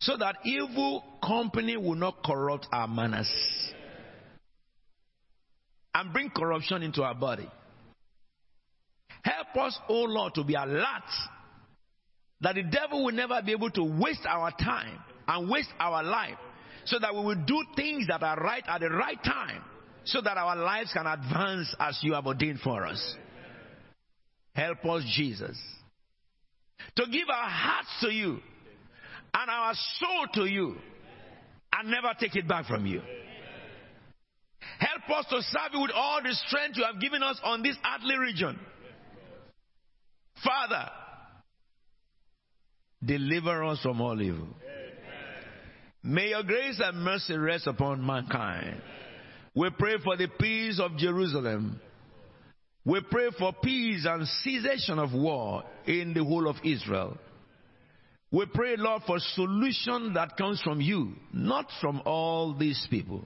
so 0.00 0.16
that 0.16 0.36
evil 0.44 1.02
company 1.22 1.76
will 1.76 1.94
not 1.94 2.22
corrupt 2.24 2.66
our 2.72 2.86
manners 2.86 3.30
and 5.94 6.12
bring 6.12 6.30
corruption 6.30 6.82
into 6.82 7.02
our 7.02 7.14
body. 7.14 7.48
Help 9.22 9.66
us, 9.66 9.78
O 9.88 9.94
oh 9.94 10.04
Lord, 10.04 10.34
to 10.34 10.44
be 10.44 10.54
alert 10.54 11.10
that 12.40 12.54
the 12.54 12.62
devil 12.62 13.04
will 13.04 13.14
never 13.14 13.40
be 13.42 13.52
able 13.52 13.70
to 13.70 13.82
waste 13.82 14.26
our 14.26 14.50
time 14.52 14.98
and 15.26 15.50
waste 15.50 15.70
our 15.78 16.02
life 16.02 16.38
so 16.84 16.98
that 16.98 17.14
we 17.14 17.20
will 17.20 17.44
do 17.46 17.64
things 17.76 18.06
that 18.08 18.22
are 18.22 18.36
right 18.36 18.64
at 18.66 18.80
the 18.80 18.88
right 18.88 19.22
time 19.24 19.62
so 20.04 20.20
that 20.22 20.36
our 20.38 20.56
lives 20.56 20.90
can 20.92 21.06
advance 21.06 21.74
as 21.78 21.98
you 22.02 22.14
have 22.14 22.26
ordained 22.26 22.60
for 22.60 22.86
us. 22.86 23.16
Help 24.54 24.84
us, 24.86 25.04
Jesus, 25.14 25.56
to 26.96 27.04
give 27.12 27.28
our 27.28 27.48
hearts 27.48 27.88
to 28.00 28.08
you 28.08 28.38
and 29.34 29.50
our 29.50 29.74
soul 29.98 30.26
to 30.34 30.44
you 30.46 30.76
and 31.72 31.90
never 31.90 32.14
take 32.18 32.34
it 32.36 32.48
back 32.48 32.66
from 32.66 32.86
you. 32.86 33.02
Help 34.78 35.18
us 35.18 35.26
to 35.30 35.42
serve 35.42 35.72
you 35.74 35.80
with 35.80 35.90
all 35.94 36.22
the 36.22 36.34
strength 36.46 36.76
you 36.76 36.84
have 36.84 37.00
given 37.00 37.22
us 37.22 37.38
on 37.44 37.62
this 37.62 37.76
earthly 37.94 38.16
region. 38.16 38.58
Father, 40.44 40.90
deliver 43.04 43.64
us 43.64 43.80
from 43.82 44.00
all 44.00 44.20
evil. 44.20 44.48
May 46.02 46.30
your 46.30 46.42
grace 46.42 46.80
and 46.82 46.98
mercy 47.02 47.36
rest 47.36 47.66
upon 47.66 48.04
mankind. 48.04 48.80
We 49.54 49.70
pray 49.78 49.96
for 50.02 50.16
the 50.16 50.28
peace 50.28 50.80
of 50.80 50.96
Jerusalem. 50.96 51.80
We 52.84 53.00
pray 53.10 53.30
for 53.38 53.52
peace 53.62 54.06
and 54.08 54.26
cessation 54.42 54.98
of 54.98 55.12
war 55.12 55.64
in 55.86 56.14
the 56.14 56.24
whole 56.24 56.48
of 56.48 56.56
Israel. 56.64 57.18
We 58.30 58.46
pray, 58.46 58.76
Lord, 58.76 59.02
for 59.06 59.18
solution 59.18 60.14
that 60.14 60.36
comes 60.36 60.60
from 60.62 60.80
you, 60.80 61.14
not 61.32 61.66
from 61.80 62.02
all 62.04 62.54
these 62.54 62.86
people. 62.90 63.24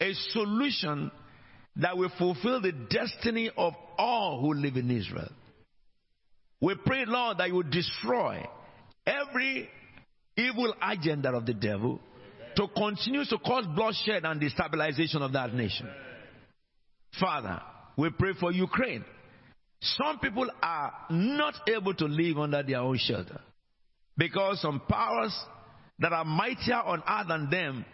A 0.00 0.12
solution 0.32 1.10
that 1.76 1.96
will 1.96 2.12
fulfill 2.16 2.60
the 2.60 2.72
destiny 2.72 3.50
of 3.56 3.74
all 3.98 4.40
who 4.40 4.54
live 4.54 4.76
in 4.76 4.90
Israel. 4.90 5.30
We 6.60 6.74
pray, 6.84 7.04
Lord, 7.06 7.38
that 7.38 7.48
you 7.48 7.62
destroy 7.62 8.46
every 9.06 9.68
evil 10.36 10.74
agenda 10.82 11.30
of 11.30 11.46
the 11.46 11.54
devil 11.54 12.00
to 12.56 12.68
continue 12.68 13.24
to 13.24 13.38
cause 13.38 13.66
bloodshed 13.74 14.24
and 14.24 14.40
destabilization 14.40 15.22
of 15.22 15.32
that 15.32 15.54
nation. 15.54 15.88
Father, 17.18 17.60
we 17.96 18.10
pray 18.10 18.32
for 18.38 18.52
Ukraine. 18.52 19.04
Some 19.80 20.18
people 20.18 20.50
are 20.62 20.92
not 21.10 21.54
able 21.68 21.94
to 21.94 22.04
live 22.04 22.38
under 22.38 22.62
their 22.62 22.80
own 22.80 22.98
shelter 22.98 23.40
because 24.16 24.60
some 24.60 24.82
powers 24.88 25.34
that 25.98 26.12
are 26.12 26.24
mightier 26.24 26.76
on 26.82 27.02
earth 27.08 27.28
than 27.28 27.48
them 27.50 27.84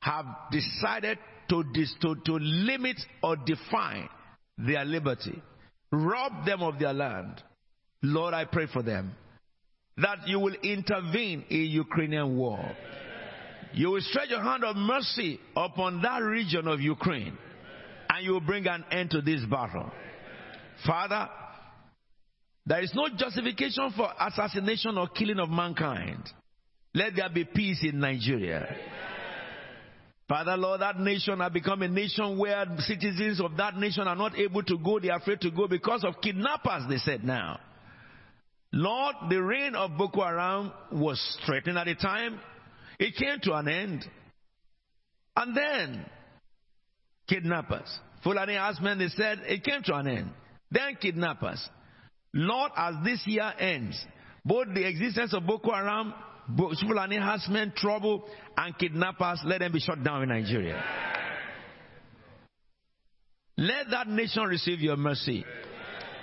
have 0.00 0.26
decided 0.50 1.18
to, 1.48 1.62
to, 2.02 2.14
to 2.24 2.32
limit 2.32 2.96
or 3.22 3.36
define 3.36 4.08
their 4.58 4.84
liberty, 4.84 5.40
rob 5.92 6.44
them 6.44 6.62
of 6.62 6.78
their 6.78 6.92
land. 6.92 7.42
Lord, 8.12 8.34
I 8.34 8.44
pray 8.44 8.66
for 8.72 8.82
them 8.82 9.12
that 9.98 10.28
you 10.28 10.38
will 10.38 10.54
intervene 10.62 11.44
in 11.48 11.62
Ukrainian 11.62 12.36
war. 12.36 12.60
You 13.72 13.90
will 13.90 14.00
stretch 14.00 14.30
your 14.30 14.42
hand 14.42 14.64
of 14.64 14.76
mercy 14.76 15.40
upon 15.56 16.02
that 16.02 16.18
region 16.18 16.68
of 16.68 16.80
Ukraine 16.80 17.36
and 18.10 18.24
you 18.24 18.32
will 18.32 18.40
bring 18.40 18.66
an 18.66 18.84
end 18.90 19.10
to 19.10 19.20
this 19.20 19.44
battle. 19.50 19.90
Father, 20.86 21.28
there 22.64 22.82
is 22.82 22.92
no 22.94 23.08
justification 23.16 23.92
for 23.96 24.08
assassination 24.20 24.96
or 24.98 25.08
killing 25.08 25.38
of 25.38 25.50
mankind. 25.50 26.22
Let 26.94 27.16
there 27.16 27.28
be 27.28 27.44
peace 27.44 27.80
in 27.82 27.98
Nigeria. 28.00 28.66
Father, 30.28 30.56
Lord, 30.56 30.80
that 30.80 30.98
nation 30.98 31.38
has 31.40 31.52
become 31.52 31.82
a 31.82 31.88
nation 31.88 32.38
where 32.38 32.64
citizens 32.78 33.40
of 33.40 33.56
that 33.56 33.76
nation 33.76 34.08
are 34.08 34.16
not 34.16 34.36
able 34.38 34.62
to 34.64 34.78
go. 34.78 34.98
They 34.98 35.10
are 35.10 35.18
afraid 35.18 35.40
to 35.42 35.50
go 35.50 35.68
because 35.68 36.04
of 36.04 36.20
kidnappers, 36.20 36.84
they 36.88 36.96
said 36.96 37.22
now. 37.22 37.60
Lord, 38.72 39.14
the 39.30 39.42
reign 39.42 39.74
of 39.74 39.96
Boko 39.96 40.22
Haram 40.22 40.72
was 40.92 41.38
threatened 41.46 41.78
at 41.78 41.86
the 41.86 41.94
time. 41.94 42.40
It 42.98 43.14
came 43.16 43.38
to 43.42 43.54
an 43.54 43.68
end. 43.68 44.04
And 45.36 45.56
then, 45.56 46.06
kidnappers. 47.28 47.98
Fulani 48.22 48.58
men, 48.82 48.98
they 48.98 49.08
said 49.08 49.40
it 49.44 49.62
came 49.62 49.82
to 49.84 49.94
an 49.94 50.08
end. 50.08 50.30
Then 50.70 50.96
kidnappers. 51.00 51.68
Lord, 52.34 52.72
as 52.76 52.94
this 53.04 53.22
year 53.26 53.52
ends, 53.58 54.02
both 54.44 54.68
the 54.74 54.86
existence 54.86 55.32
of 55.32 55.46
Boko 55.46 55.72
Haram, 55.72 56.12
Fulani 56.56 57.18
men, 57.48 57.72
trouble, 57.76 58.24
and 58.56 58.76
kidnappers, 58.78 59.40
let 59.44 59.60
them 59.60 59.72
be 59.72 59.80
shut 59.80 60.02
down 60.02 60.22
in 60.22 60.28
Nigeria. 60.28 60.82
Let 63.58 63.90
that 63.90 64.08
nation 64.08 64.42
receive 64.44 64.80
your 64.80 64.96
mercy. 64.96 65.44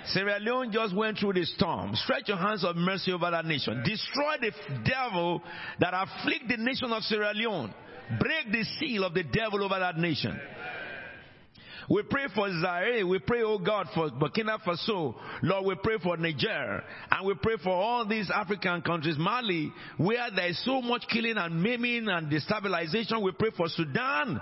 Sierra 0.06 0.38
Leone 0.40 0.70
just 0.72 0.94
went 0.94 1.18
through 1.18 1.34
the 1.34 1.44
storm. 1.44 1.94
Stretch 1.94 2.28
your 2.28 2.36
hands 2.36 2.64
of 2.64 2.76
mercy 2.76 3.12
over 3.12 3.30
that 3.30 3.44
nation. 3.44 3.82
Destroy 3.84 4.34
the 4.40 4.52
devil 4.84 5.42
that 5.80 5.94
afflict 5.94 6.44
the 6.48 6.56
nation 6.56 6.92
of 6.92 7.02
Sierra 7.02 7.32
Leone. 7.34 7.72
Break 8.20 8.52
the 8.52 8.64
seal 8.78 9.04
of 9.04 9.14
the 9.14 9.22
devil 9.22 9.64
over 9.64 9.78
that 9.78 9.96
nation. 9.96 10.38
We 11.88 12.02
pray 12.02 12.26
for 12.34 12.48
Zaire. 12.60 13.06
We 13.06 13.18
pray, 13.18 13.42
oh 13.42 13.58
God, 13.58 13.88
for 13.94 14.10
Burkina 14.10 14.58
Faso. 14.62 15.14
Lord, 15.42 15.66
we 15.66 15.74
pray 15.82 15.98
for 16.02 16.16
Niger. 16.16 16.82
And 17.10 17.26
we 17.26 17.34
pray 17.34 17.56
for 17.62 17.72
all 17.72 18.06
these 18.06 18.30
African 18.30 18.80
countries, 18.82 19.16
Mali, 19.18 19.72
where 19.98 20.30
there 20.34 20.48
is 20.48 20.64
so 20.64 20.80
much 20.80 21.04
killing 21.12 21.36
and 21.36 21.62
maiming 21.62 22.08
and 22.08 22.30
destabilization. 22.30 23.22
We 23.22 23.32
pray 23.32 23.50
for 23.56 23.68
Sudan. 23.68 24.40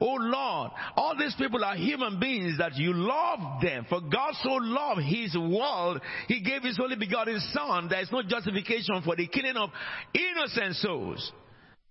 Oh 0.00 0.16
Lord, 0.20 0.70
all 0.96 1.16
these 1.18 1.34
people 1.36 1.64
are 1.64 1.76
human 1.76 2.18
beings 2.18 2.58
that 2.58 2.76
you 2.76 2.92
love 2.92 3.60
them. 3.62 3.86
For 3.88 4.00
God 4.00 4.34
so 4.42 4.50
loved 4.50 5.02
his 5.02 5.36
world, 5.36 6.00
he 6.28 6.40
gave 6.40 6.62
his 6.62 6.78
only 6.82 6.96
begotten 6.96 7.40
son. 7.52 7.88
There 7.88 8.00
is 8.00 8.12
no 8.12 8.22
justification 8.22 9.02
for 9.04 9.16
the 9.16 9.26
killing 9.26 9.56
of 9.56 9.70
innocent 10.14 10.76
souls. 10.76 11.32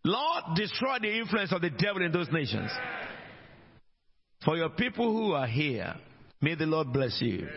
Lord, 0.03 0.43
destroy 0.55 0.97
the 1.01 1.17
influence 1.17 1.53
of 1.53 1.61
the 1.61 1.69
devil 1.69 2.03
in 2.03 2.11
those 2.11 2.27
nations. 2.31 2.69
For 4.43 4.57
your 4.57 4.69
people 4.69 5.15
who 5.15 5.31
are 5.31 5.47
here, 5.47 5.95
may 6.41 6.55
the 6.55 6.65
Lord 6.65 6.91
bless 6.91 7.21
you. 7.21 7.47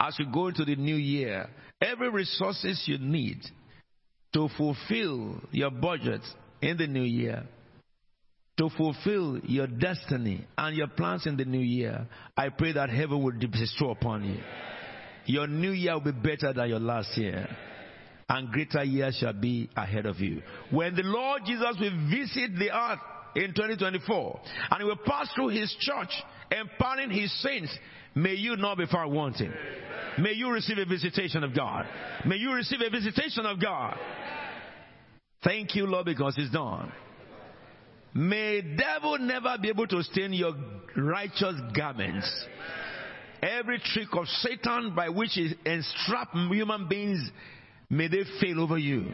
As 0.00 0.16
you 0.18 0.26
go 0.32 0.48
into 0.48 0.64
the 0.64 0.74
new 0.74 0.96
year, 0.96 1.48
every 1.80 2.10
resources 2.10 2.82
you 2.86 2.98
need 2.98 3.38
to 4.32 4.48
fulfill 4.56 5.40
your 5.52 5.70
budget 5.70 6.22
in 6.62 6.76
the 6.76 6.86
new 6.86 7.02
year, 7.02 7.44
to 8.60 8.68
fulfill 8.76 9.38
your 9.44 9.66
destiny 9.66 10.46
and 10.58 10.76
your 10.76 10.88
plans 10.88 11.26
in 11.26 11.34
the 11.34 11.46
new 11.46 11.60
year, 11.60 12.06
I 12.36 12.50
pray 12.50 12.72
that 12.72 12.90
heaven 12.90 13.22
will 13.22 13.32
bestow 13.32 13.90
upon 13.90 14.22
you. 14.22 14.38
Your 15.24 15.46
new 15.46 15.70
year 15.70 15.94
will 15.94 16.12
be 16.12 16.12
better 16.12 16.52
than 16.52 16.68
your 16.68 16.78
last 16.78 17.16
year. 17.16 17.48
And 18.28 18.50
greater 18.50 18.84
years 18.84 19.16
shall 19.16 19.32
be 19.32 19.70
ahead 19.74 20.04
of 20.04 20.20
you. 20.20 20.42
When 20.70 20.94
the 20.94 21.04
Lord 21.04 21.42
Jesus 21.46 21.74
will 21.80 22.10
visit 22.10 22.50
the 22.58 22.70
earth 22.70 22.98
in 23.34 23.54
2024 23.54 24.40
and 24.72 24.78
he 24.78 24.84
will 24.84 24.96
pass 25.06 25.30
through 25.34 25.48
his 25.48 25.74
church, 25.80 26.12
empowering 26.50 27.10
his 27.10 27.32
saints, 27.42 27.74
may 28.14 28.34
you 28.34 28.56
not 28.56 28.76
be 28.76 28.84
far 28.92 29.08
wanting. 29.08 29.54
May 30.18 30.32
you 30.32 30.50
receive 30.50 30.76
a 30.76 30.84
visitation 30.84 31.44
of 31.44 31.56
God. 31.56 31.86
May 32.26 32.36
you 32.36 32.52
receive 32.52 32.80
a 32.86 32.90
visitation 32.90 33.46
of 33.46 33.58
God. 33.58 33.96
Thank 35.42 35.74
you, 35.74 35.86
Lord, 35.86 36.04
because 36.04 36.34
it's 36.36 36.52
done. 36.52 36.92
May 38.14 38.60
devil 38.76 39.18
never 39.18 39.56
be 39.60 39.68
able 39.68 39.86
to 39.86 40.02
stain 40.02 40.32
your 40.32 40.52
righteous 40.96 41.54
garments. 41.76 42.28
Every 43.42 43.78
trick 43.78 44.08
of 44.12 44.26
Satan 44.26 44.94
by 44.94 45.08
which 45.08 45.30
he 45.34 45.54
enstrap 45.64 46.32
human 46.32 46.88
beings, 46.88 47.30
may 47.88 48.08
they 48.08 48.24
fail 48.40 48.60
over 48.60 48.76
you. 48.76 49.06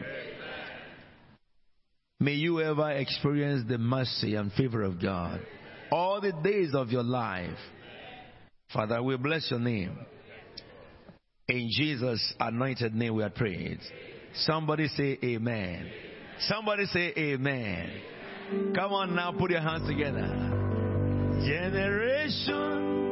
May 2.19 2.33
you 2.33 2.59
ever 2.61 2.91
experience 2.91 3.63
the 3.67 3.77
mercy 3.77 4.35
and 4.35 4.51
favor 4.53 4.81
of 4.81 5.01
God 5.01 5.39
all 5.91 6.19
the 6.19 6.33
days 6.43 6.73
of 6.73 6.89
your 6.89 7.03
life. 7.03 7.57
Father, 8.73 9.01
we 9.01 9.15
bless 9.17 9.49
your 9.49 9.59
name. 9.59 9.97
In 11.47 11.69
Jesus' 11.71 12.33
anointed 12.39 12.93
name 12.93 13.15
we 13.15 13.23
are 13.23 13.29
prayed. 13.29 13.79
Somebody 14.33 14.87
say 14.89 15.17
amen. 15.23 15.89
Somebody 16.41 16.85
say 16.87 17.13
amen. 17.17 17.89
Come 18.75 18.93
on 18.93 19.15
now, 19.15 19.31
put 19.31 19.51
your 19.51 19.61
hands 19.61 19.87
together. 19.87 20.25
Generation 21.45 23.06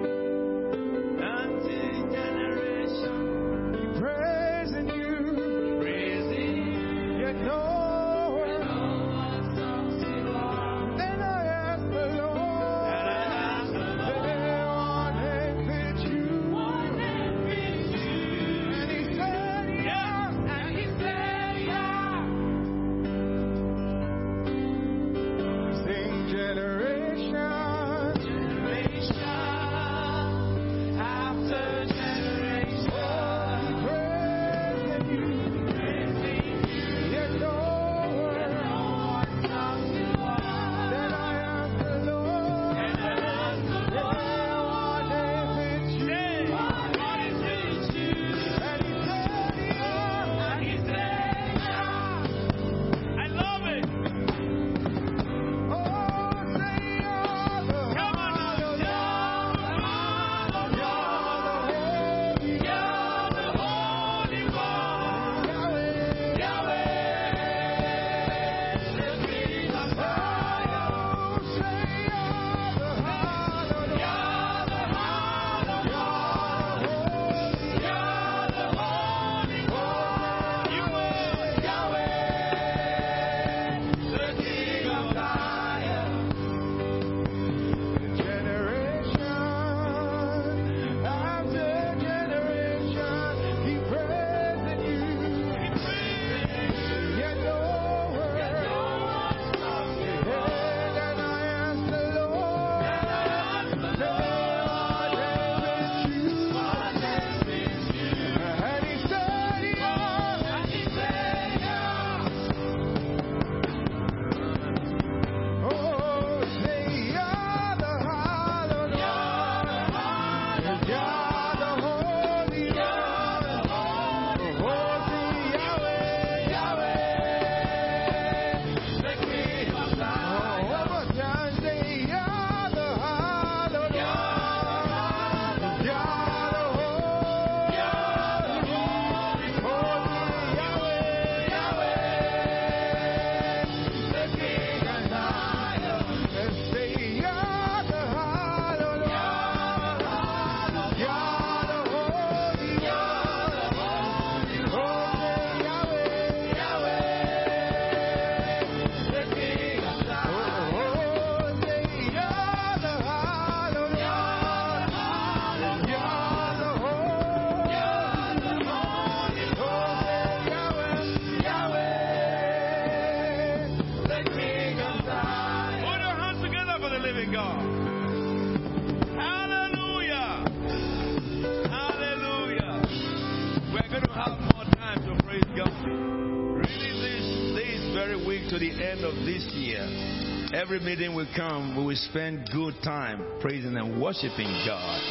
every 190.65 190.79
meeting 190.79 191.13
we 191.13 191.27
come, 191.35 191.77
we 191.77 191.85
will 191.85 191.95
spend 192.09 192.49
good 192.51 192.73
time 192.83 193.23
praising 193.39 193.77
and 193.77 194.01
worshiping 194.01 194.47
God. 194.65 195.01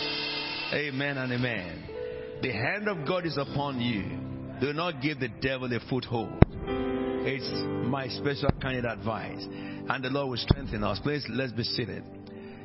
Amen 0.72 1.16
and 1.16 1.32
amen. 1.32 1.84
The 2.42 2.50
hand 2.50 2.88
of 2.88 3.06
God 3.06 3.24
is 3.24 3.36
upon 3.36 3.80
you. 3.80 4.02
Do 4.60 4.72
not 4.72 5.00
give 5.00 5.20
the 5.20 5.28
devil 5.40 5.72
a 5.72 5.78
foothold. 5.88 6.42
It's 6.66 7.48
my 7.88 8.08
special 8.08 8.50
kind 8.60 8.78
of 8.78 8.98
advice. 8.98 9.46
And 9.88 10.02
the 10.02 10.08
Lord 10.08 10.30
will 10.30 10.38
strengthen 10.38 10.82
us. 10.82 10.98
Please, 11.04 11.24
let's 11.30 11.52
be 11.52 11.62
seated. 11.62 12.02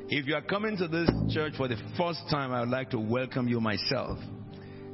If 0.08 0.26
you 0.26 0.34
are 0.34 0.42
coming 0.42 0.76
to 0.78 0.88
this 0.88 1.08
church 1.32 1.52
for 1.56 1.68
the 1.68 1.76
first 1.96 2.22
time, 2.28 2.50
I 2.50 2.58
would 2.58 2.70
like 2.70 2.90
to 2.90 2.98
welcome 2.98 3.46
you 3.46 3.60
myself. 3.60 4.18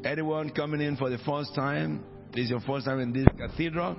Anyone 0.05 0.51
coming 0.51 0.83
in 0.83 0.99
for 0.99 1.09
the 1.09 1.19
first 1.19 1.55
time, 1.55 2.05
this 2.35 2.45
is 2.45 2.51
your 2.51 2.61
first 2.61 2.85
time 2.85 3.01
in 3.01 3.15
this 3.15 3.27
cathedral. 3.39 3.97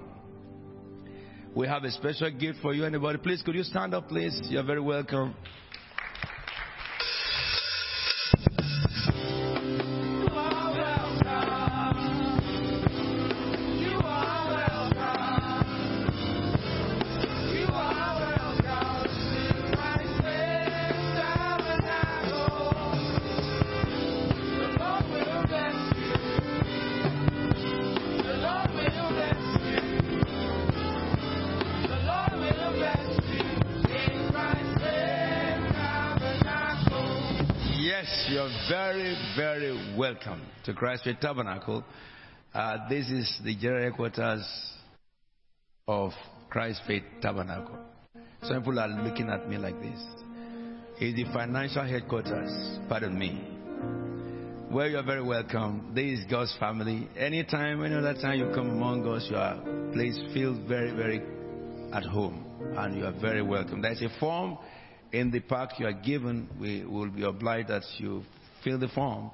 We 1.57 1.65
have 1.65 1.83
a 1.85 1.91
special 1.91 2.29
gift 2.29 2.59
for 2.61 2.71
you. 2.75 2.85
Anybody, 2.85 3.17
please, 3.17 3.41
could 3.41 3.55
you 3.55 3.63
stand 3.63 3.95
up, 3.95 4.09
please? 4.09 4.39
You're 4.43 4.61
very 4.61 4.79
welcome. 4.79 5.33
Welcome 39.97 40.45
to 40.63 40.75
Christ 40.75 41.05
Faith 41.05 41.17
Tabernacle. 41.19 41.83
Uh, 42.53 42.87
this 42.87 43.09
is 43.09 43.39
the 43.43 43.55
general 43.55 43.83
headquarters 43.83 44.45
of 45.87 46.11
Christ 46.51 46.81
Faith 46.85 47.01
Tabernacle. 47.19 47.79
Some 48.43 48.59
people 48.59 48.79
are 48.79 48.89
looking 48.89 49.27
at 49.29 49.49
me 49.49 49.57
like 49.57 49.81
this. 49.81 49.99
It's 50.99 51.15
the 51.15 51.23
financial 51.33 51.83
headquarters, 51.83 52.77
pardon 52.87 53.17
me. 53.17 53.41
Well, 54.69 54.87
you're 54.87 55.01
very 55.01 55.23
welcome. 55.23 55.93
This 55.95 56.19
is 56.19 56.25
God's 56.29 56.55
family. 56.59 57.09
Anytime, 57.17 57.83
any 57.83 57.95
other 57.95 58.13
time 58.13 58.37
you 58.37 58.51
come 58.53 58.69
among 58.69 59.07
us, 59.07 59.25
you 59.31 59.35
are, 59.35 59.59
please 59.93 60.21
feel 60.31 60.53
very, 60.67 60.91
very 60.95 61.23
at 61.91 62.03
home. 62.03 62.45
And 62.77 62.99
you 62.99 63.05
are 63.05 63.19
very 63.19 63.41
welcome. 63.41 63.81
There's 63.81 64.03
a 64.03 64.09
form 64.19 64.59
in 65.11 65.31
the 65.31 65.39
park 65.39 65.71
you 65.79 65.87
are 65.87 65.93
given. 65.93 66.49
We 66.59 66.85
will 66.85 67.09
be 67.09 67.23
obliged 67.23 67.69
that 67.69 67.83
you 67.97 68.21
fill 68.63 68.77
the 68.77 68.89
form 68.89 69.31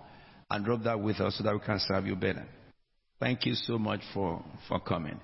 and 0.49 0.65
drop 0.65 0.83
that 0.83 0.99
with 0.99 1.19
us 1.19 1.37
so 1.37 1.43
that 1.43 1.53
we 1.53 1.59
can 1.59 1.79
serve 1.79 2.05
you 2.05 2.15
better. 2.15 2.45
Thank 3.19 3.45
you 3.45 3.53
so 3.53 3.77
much 3.77 4.01
for, 4.13 4.43
for 4.67 4.79
coming. 4.79 5.19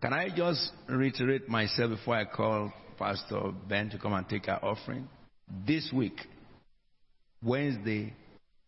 Can 0.00 0.12
I 0.12 0.28
just 0.34 0.72
reiterate 0.88 1.48
myself 1.48 1.90
before 1.90 2.16
I 2.16 2.24
call 2.24 2.72
Pastor 2.98 3.52
Ben 3.68 3.90
to 3.90 3.98
come 3.98 4.14
and 4.14 4.28
take 4.28 4.48
our 4.48 4.64
offering? 4.64 5.08
This 5.66 5.92
week, 5.94 6.18
Wednesday, 7.42 8.14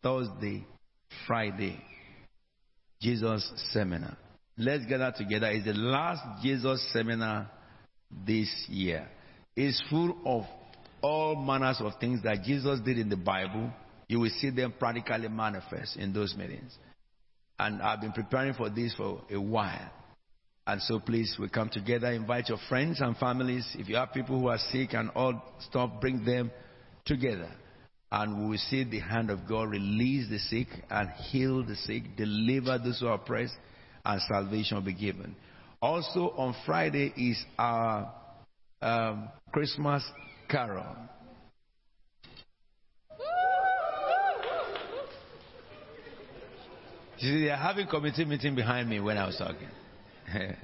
Thursday, 0.02 0.66
Friday, 1.26 1.80
Jesus 3.00 3.50
seminar. 3.72 4.16
Let's 4.56 4.84
gather 4.86 5.12
together. 5.16 5.50
It's 5.50 5.64
the 5.64 5.72
last 5.72 6.42
Jesus 6.42 6.86
seminar 6.92 7.50
this 8.26 8.48
year. 8.68 9.08
It's 9.56 9.82
full 9.90 10.16
of 10.24 10.44
all 11.02 11.36
manners 11.36 11.80
of 11.80 11.92
things 12.00 12.22
that 12.22 12.42
Jesus 12.42 12.80
did 12.80 12.98
in 12.98 13.08
the 13.08 13.16
Bible. 13.16 13.70
You 14.08 14.20
will 14.20 14.30
see 14.30 14.50
them 14.50 14.74
practically 14.78 15.28
manifest 15.28 15.96
in 15.96 16.12
those 16.12 16.34
meetings. 16.36 16.76
And 17.58 17.80
I've 17.80 18.00
been 18.00 18.12
preparing 18.12 18.54
for 18.54 18.68
this 18.68 18.94
for 18.94 19.22
a 19.30 19.40
while. 19.40 19.90
And 20.66 20.80
so 20.82 20.98
please, 20.98 21.36
we 21.38 21.48
come 21.48 21.68
together, 21.68 22.10
invite 22.10 22.48
your 22.48 22.58
friends 22.68 23.00
and 23.00 23.16
families. 23.16 23.66
If 23.78 23.88
you 23.88 23.96
have 23.96 24.12
people 24.12 24.40
who 24.40 24.48
are 24.48 24.58
sick 24.72 24.94
and 24.94 25.10
all 25.10 25.42
stuff, 25.60 25.90
bring 26.00 26.24
them 26.24 26.50
together. 27.04 27.50
And 28.10 28.42
we 28.42 28.50
will 28.50 28.58
see 28.58 28.84
the 28.84 29.00
hand 29.00 29.30
of 29.30 29.46
God 29.48 29.70
release 29.70 30.28
the 30.30 30.38
sick 30.38 30.68
and 30.88 31.10
heal 31.30 31.64
the 31.64 31.76
sick, 31.76 32.16
deliver 32.16 32.78
those 32.78 33.00
who 33.00 33.08
are 33.08 33.14
oppressed, 33.14 33.54
and 34.04 34.20
salvation 34.22 34.76
will 34.76 34.84
be 34.84 34.94
given. 34.94 35.36
Also 35.82 36.32
on 36.36 36.54
Friday 36.64 37.12
is 37.16 37.44
our 37.58 38.12
um, 38.80 39.28
Christmas 39.52 40.02
carol. 40.48 40.96
You 47.18 47.32
see, 47.32 47.44
they 47.44 47.50
are 47.50 47.56
having 47.56 47.86
committee 47.86 48.24
meeting 48.24 48.54
behind 48.54 48.88
me 48.88 49.00
when 49.00 49.16
I 49.18 49.26
was 49.26 49.36
talking. 49.36 49.68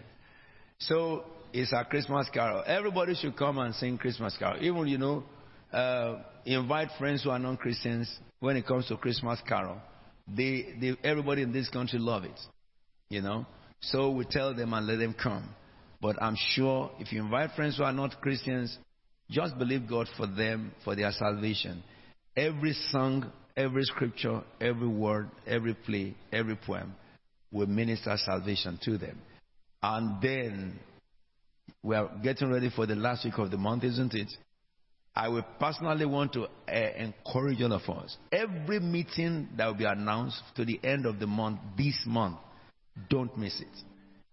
so 0.78 1.24
it's 1.52 1.72
a 1.72 1.84
Christmas 1.84 2.28
carol. 2.32 2.62
Everybody 2.66 3.14
should 3.14 3.36
come 3.36 3.58
and 3.58 3.74
sing 3.74 3.98
Christmas 3.98 4.36
carol. 4.38 4.62
Even 4.62 4.86
you 4.86 4.98
know, 4.98 5.24
uh, 5.72 6.22
invite 6.44 6.88
friends 6.98 7.22
who 7.22 7.30
are 7.30 7.38
non-Christians 7.38 8.10
when 8.40 8.56
it 8.56 8.66
comes 8.66 8.86
to 8.88 8.96
Christmas 8.96 9.40
carol. 9.48 9.78
They, 10.26 10.74
they, 10.80 10.96
everybody 11.04 11.42
in 11.42 11.52
this 11.52 11.68
country 11.68 11.98
love 11.98 12.24
it. 12.24 12.38
You 13.08 13.22
know, 13.22 13.46
so 13.80 14.10
we 14.10 14.24
tell 14.24 14.54
them 14.54 14.72
and 14.72 14.86
let 14.86 14.98
them 14.98 15.14
come. 15.20 15.48
But 16.00 16.22
I'm 16.22 16.36
sure 16.36 16.90
if 16.98 17.12
you 17.12 17.22
invite 17.22 17.50
friends 17.56 17.76
who 17.76 17.84
are 17.84 17.92
not 17.92 18.20
Christians, 18.20 18.76
just 19.30 19.58
believe 19.58 19.88
God 19.88 20.08
for 20.16 20.26
them, 20.26 20.72
for 20.84 20.96
their 20.96 21.12
salvation. 21.12 21.82
Every 22.36 22.72
song, 22.90 23.30
every 23.56 23.84
scripture, 23.84 24.42
every 24.60 24.88
word, 24.88 25.30
every 25.46 25.74
play, 25.74 26.14
every 26.32 26.56
poem 26.56 26.94
will 27.52 27.66
minister 27.66 28.16
salvation 28.24 28.78
to 28.84 28.98
them. 28.98 29.18
And 29.82 30.20
then 30.22 30.78
we 31.82 31.96
are 31.96 32.10
getting 32.22 32.50
ready 32.50 32.70
for 32.70 32.86
the 32.86 32.94
last 32.94 33.24
week 33.24 33.38
of 33.38 33.50
the 33.50 33.56
month, 33.56 33.84
isn't 33.84 34.14
it? 34.14 34.28
I 35.14 35.28
will 35.28 35.44
personally 35.58 36.06
want 36.06 36.32
to 36.34 36.44
uh, 36.44 36.48
encourage 36.68 37.60
all 37.62 37.72
of 37.72 37.88
us. 37.88 38.16
Every 38.30 38.78
meeting 38.78 39.48
that 39.56 39.66
will 39.66 39.74
be 39.74 39.84
announced 39.84 40.40
to 40.56 40.64
the 40.64 40.78
end 40.84 41.04
of 41.04 41.18
the 41.18 41.26
month, 41.26 41.58
this 41.76 41.98
month, 42.06 42.38
don't 43.08 43.36
miss 43.36 43.60
it. 43.60 43.66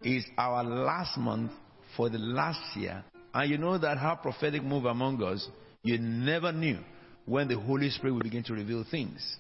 It's 0.02 0.27
our 0.38 0.64
last 0.64 1.18
month 1.18 1.52
for 1.95 2.10
the 2.10 2.19
last 2.19 2.77
year. 2.77 3.03
And 3.34 3.49
you 3.49 3.57
know 3.57 3.77
that 3.77 3.98
how 3.98 4.15
prophetic 4.15 4.64
move 4.64 4.85
among 4.85 5.22
us, 5.23 5.48
you 5.84 5.98
never 5.98 6.52
knew 6.52 6.80
when 7.27 7.47
the 7.49 7.59
Holy 7.59 7.89
Spirit 7.89 8.13
will 8.13 8.21
begin 8.21 8.43
to 8.43 8.53
reveal 8.53 8.85
things. 8.89 9.37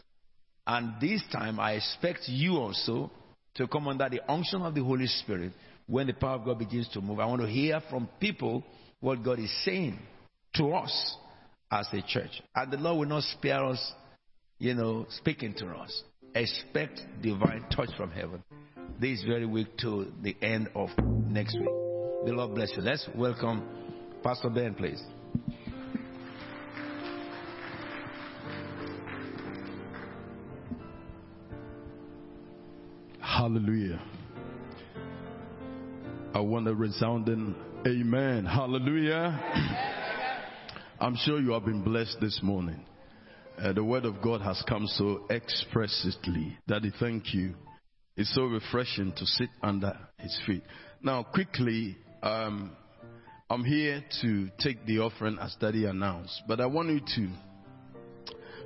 And 0.67 0.99
this 0.99 1.23
time, 1.31 1.59
I 1.59 1.73
expect 1.73 2.27
you 2.27 2.57
also 2.57 3.09
to 3.55 3.67
come 3.67 3.87
under 3.87 4.09
the 4.09 4.21
unction 4.29 4.61
of 4.61 4.75
the 4.75 4.83
Holy 4.83 5.07
Spirit 5.07 5.53
when 5.87 6.05
the 6.05 6.13
power 6.13 6.35
of 6.35 6.45
God 6.45 6.59
begins 6.59 6.89
to 6.89 7.01
move. 7.01 7.19
I 7.19 7.25
want 7.25 7.41
to 7.41 7.47
hear 7.47 7.81
from 7.89 8.09
people 8.19 8.63
what 8.99 9.23
God 9.23 9.39
is 9.39 9.51
saying 9.63 9.97
to 10.55 10.73
us 10.73 11.15
as 11.71 11.87
a 11.93 12.01
church. 12.01 12.41
And 12.53 12.71
the 12.71 12.77
Lord 12.77 12.99
will 12.99 13.07
not 13.07 13.23
spare 13.23 13.63
us, 13.63 13.93
you 14.59 14.73
know, 14.73 15.05
speaking 15.09 15.53
to 15.59 15.67
us. 15.67 16.03
Expect 16.35 17.01
divine 17.21 17.65
touch 17.73 17.89
from 17.95 18.11
heaven 18.11 18.43
this 18.99 19.23
very 19.23 19.45
week 19.45 19.77
to 19.77 20.11
the 20.21 20.35
end 20.41 20.69
of 20.75 20.89
next 21.29 21.57
week. 21.57 21.69
The 22.25 22.33
Lord 22.33 22.53
bless 22.53 22.71
you. 22.75 22.81
Let's 22.81 23.07
welcome 23.15 23.63
Pastor 24.23 24.49
Ben, 24.49 24.75
please. 24.75 25.01
Hallelujah. 33.37 34.01
I 36.33 36.39
want 36.39 36.67
a 36.67 36.73
resounding 36.73 37.53
amen. 37.85 38.45
Hallelujah. 38.45 39.39
I'm 40.99 41.15
sure 41.17 41.39
you 41.39 41.51
have 41.51 41.63
been 41.63 41.83
blessed 41.83 42.17
this 42.19 42.39
morning. 42.41 42.83
Uh, 43.61 43.73
the 43.73 43.83
word 43.83 44.05
of 44.05 44.23
God 44.23 44.41
has 44.41 44.63
come 44.67 44.87
so 44.87 45.27
expressly. 45.29 46.57
Daddy, 46.67 46.91
thank 46.99 47.31
you. 47.35 47.53
It's 48.15 48.33
so 48.33 48.45
refreshing 48.45 49.13
to 49.15 49.25
sit 49.27 49.49
under 49.61 49.95
his 50.17 50.35
feet. 50.47 50.63
Now, 51.03 51.21
quickly, 51.21 51.95
um, 52.23 52.71
I'm 53.51 53.63
here 53.63 54.03
to 54.23 54.49
take 54.59 54.83
the 54.87 54.97
offering 54.97 55.37
as 55.39 55.55
Daddy 55.61 55.85
announced, 55.85 56.41
but 56.47 56.59
I 56.59 56.65
want 56.65 56.89
you 56.89 57.01
to 57.01 57.29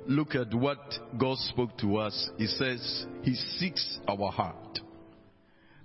look 0.06 0.34
at 0.34 0.52
what 0.54 0.78
God 1.18 1.38
spoke 1.38 1.76
to 1.78 1.96
us. 1.96 2.30
He 2.38 2.46
says 2.46 3.06
He 3.22 3.34
seeks 3.34 3.98
our 4.08 4.30
heart. 4.30 4.80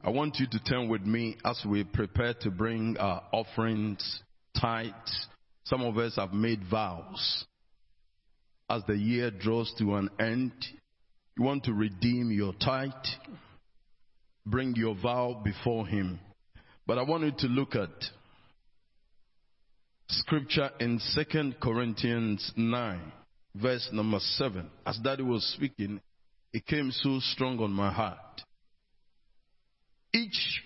I 0.04 0.10
want 0.10 0.38
you 0.38 0.48
to 0.52 0.64
turn 0.64 0.88
with 0.88 1.02
me 1.02 1.38
as 1.44 1.62
we 1.68 1.84
prepare 1.84 2.34
to 2.42 2.52
bring 2.52 2.98
our 2.98 3.24
offerings, 3.34 4.22
tithes. 4.60 5.28
Some 5.66 5.82
of 5.82 5.98
us 5.98 6.16
have 6.16 6.34
made 6.34 6.62
vows. 6.70 7.46
As 8.70 8.84
the 8.88 8.96
year 8.96 9.32
draws 9.32 9.74
to 9.80 9.96
an 9.96 10.10
end, 10.20 10.54
you 11.38 11.44
want 11.44 11.66
to 11.66 11.74
redeem 11.74 12.32
your 12.32 12.54
tithe, 12.54 12.92
bring 14.46 14.76
your 14.76 14.96
vow 14.96 15.42
before 15.44 15.88
Him. 15.88 16.20
But 16.86 16.98
I 16.98 17.04
want 17.04 17.24
you 17.24 17.34
to 17.40 17.48
look 17.48 17.76
at 17.76 17.90
scripture 20.10 20.70
in 20.80 21.00
Second 21.00 21.60
Corinthians 21.60 22.54
9, 22.56 23.12
verse 23.62 23.90
number 23.92 24.20
7. 24.20 24.70
As 24.86 24.98
Daddy 24.98 25.24
was 25.24 25.44
speaking, 25.56 26.02
it 26.54 26.66
came 26.66 26.92
so 26.92 27.20
strong 27.20 27.60
on 27.60 27.72
my 27.72 27.92
heart. 27.92 28.18
Each 30.14 30.62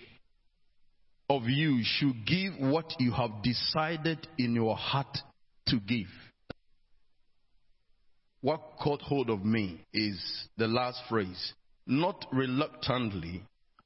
of 1.28 1.44
you 1.44 1.80
should 1.82 2.26
give 2.26 2.54
what 2.58 2.94
you 2.98 3.12
have 3.12 3.42
decided 3.42 4.26
in 4.38 4.54
your 4.54 4.76
heart 4.76 5.18
to 5.66 5.80
give. 5.80 6.06
What 8.40 8.60
caught 8.82 9.02
hold 9.02 9.30
of 9.30 9.44
me 9.44 9.84
is 9.92 10.20
the 10.56 10.66
last 10.66 11.00
phrase 11.08 11.52
not 11.86 12.26
reluctantly 12.32 13.42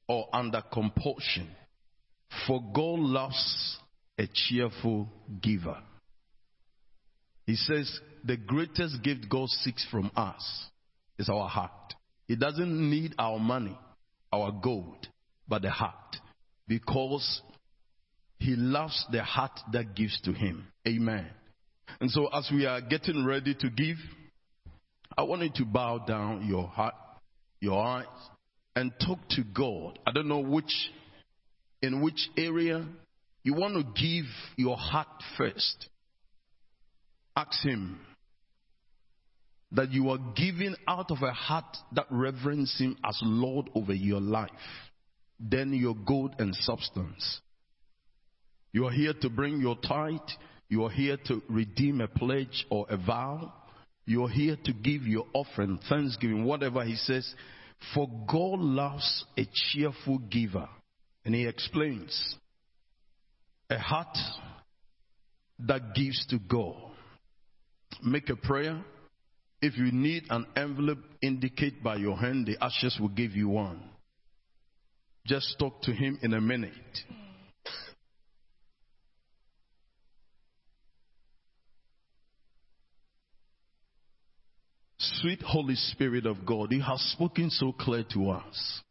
or 0.07 0.27
under 0.33 0.61
compulsion, 0.71 1.47
for 2.47 2.61
God 2.73 2.99
loves 2.99 3.77
a 4.17 4.27
cheerful 4.31 5.09
giver. 5.41 5.77
He 7.45 7.55
says 7.55 7.99
the 8.27 8.37
greatest 8.37 9.01
gift 9.03 9.29
God 9.29 9.47
seeks 9.47 9.85
from 9.89 10.11
us 10.15 10.65
is 11.17 11.29
our 11.29 11.47
heart. 11.47 11.71
He 12.27 12.35
doesn't 12.35 12.89
need 12.89 13.15
our 13.17 13.39
money, 13.39 13.77
our 14.33 14.51
gold, 14.51 15.07
but 15.47 15.61
the 15.61 15.69
heart. 15.69 16.17
Because 16.67 17.41
he 18.37 18.55
loves 18.55 19.05
the 19.11 19.23
heart 19.23 19.57
that 19.71 19.95
gives 19.95 20.19
to 20.21 20.33
him. 20.33 20.67
Amen. 20.85 21.27
And 22.01 22.11
so 22.11 22.27
as 22.27 22.49
we 22.53 22.65
are 22.65 22.81
getting 22.81 23.25
ready 23.25 23.55
to 23.55 23.69
give, 23.69 23.95
I 25.17 25.23
want 25.23 25.43
you 25.43 25.51
to 25.55 25.65
bow 25.65 25.99
down 25.99 26.45
your 26.45 26.67
heart, 26.67 26.95
your 27.61 27.81
eyes, 27.81 28.05
and 28.75 28.91
talk 28.99 29.19
to 29.29 29.43
God. 29.43 29.99
I 30.05 30.11
don't 30.11 30.27
know 30.27 30.41
which, 30.41 30.91
in 31.81 32.01
which 32.01 32.29
area 32.37 32.85
you 33.41 33.53
want 33.53 33.75
to 33.75 33.83
give 33.99 34.25
your 34.57 34.75
heart 34.75 35.07
first. 35.37 35.87
Ask 37.37 37.63
Him 37.63 37.99
that 39.71 39.91
you 39.91 40.09
are 40.09 40.19
giving 40.35 40.75
out 40.87 41.11
of 41.11 41.21
a 41.21 41.31
heart 41.31 41.77
that 41.93 42.05
reverences 42.09 42.79
Him 42.79 42.97
as 43.03 43.19
Lord 43.21 43.69
over 43.75 43.93
your 43.93 44.21
life. 44.21 44.49
Then 45.39 45.73
your 45.73 45.95
gold 45.95 46.35
and 46.39 46.55
substance. 46.55 47.41
You 48.71 48.87
are 48.87 48.91
here 48.91 49.13
to 49.21 49.29
bring 49.29 49.59
your 49.59 49.75
tithe. 49.75 50.19
You 50.69 50.85
are 50.85 50.89
here 50.89 51.17
to 51.27 51.41
redeem 51.49 52.01
a 52.01 52.07
pledge 52.07 52.65
or 52.69 52.85
a 52.89 52.97
vow. 52.97 53.53
You 54.05 54.23
are 54.23 54.29
here 54.29 54.57
to 54.63 54.73
give 54.73 55.03
your 55.03 55.25
offering, 55.33 55.79
thanksgiving, 55.89 56.45
whatever 56.45 56.83
He 56.83 56.95
says. 56.95 57.33
For 57.93 58.07
God 58.27 58.59
loves 58.59 59.25
a 59.37 59.47
cheerful 59.53 60.19
giver. 60.19 60.67
And 61.25 61.35
He 61.35 61.45
explains 61.45 62.37
a 63.69 63.77
heart 63.77 64.17
that 65.59 65.93
gives 65.93 66.25
to 66.27 66.39
God. 66.39 66.75
Make 68.01 68.29
a 68.29 68.35
prayer. 68.35 68.81
If 69.61 69.77
you 69.77 69.91
need 69.91 70.23
an 70.29 70.45
envelope, 70.55 70.99
indicate 71.21 71.83
by 71.83 71.95
your 71.95 72.15
hand. 72.17 72.45
The 72.45 72.63
ushers 72.63 72.97
will 72.99 73.09
give 73.09 73.31
you 73.31 73.49
one. 73.49 73.81
Just 75.25 75.57
talk 75.59 75.81
to 75.83 75.91
him 75.91 76.19
in 76.21 76.33
a 76.33 76.41
minute. 76.41 76.71
Sweet 84.99 85.41
Holy 85.41 85.75
Spirit 85.75 86.27
of 86.27 86.45
God, 86.45 86.71
you 86.71 86.81
have 86.81 86.99
spoken 86.99 87.49
so 87.49 87.71
clear 87.71 88.05
to 88.13 88.29
us. 88.29 88.81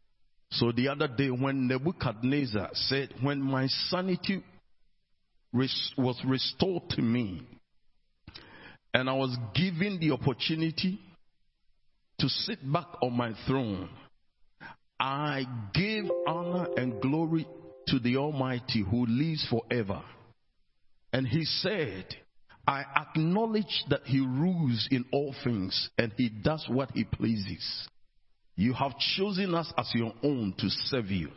So 0.51 0.71
the 0.71 0.89
other 0.89 1.07
day 1.07 1.29
when 1.29 1.67
Nebuchadnezzar 1.67 2.69
said, 2.73 3.13
when 3.21 3.41
my 3.41 3.67
sanity 3.89 4.43
was 5.53 6.21
restored 6.25 6.89
to 6.91 7.01
me. 7.01 7.41
And 8.93 9.09
I 9.09 9.13
was 9.13 9.37
given 9.53 9.99
the 9.99 10.11
opportunity 10.11 10.99
to 12.19 12.29
sit 12.29 12.59
back 12.71 12.87
on 13.01 13.13
my 13.13 13.33
throne. 13.45 13.89
I 14.99 15.43
gave 15.73 16.05
honor 16.25 16.67
and 16.75 16.99
glory 16.99 17.47
to 17.87 17.99
the 17.99 18.17
Almighty 18.17 18.83
who 18.89 19.05
lives 19.05 19.47
forever. 19.49 20.01
And 21.13 21.27
he 21.27 21.45
said, 21.45 22.05
I 22.67 22.83
acknowledge 22.95 23.85
that 23.89 24.01
he 24.05 24.19
rules 24.19 24.87
in 24.91 25.05
all 25.11 25.33
things 25.43 25.89
and 25.97 26.11
he 26.17 26.29
does 26.29 26.65
what 26.69 26.91
he 26.91 27.05
pleases. 27.05 27.87
You 28.55 28.73
have 28.73 28.97
chosen 29.15 29.53
us 29.53 29.71
as 29.77 29.89
your 29.93 30.13
own 30.23 30.53
to 30.57 30.69
serve 30.69 31.11
you. 31.11 31.29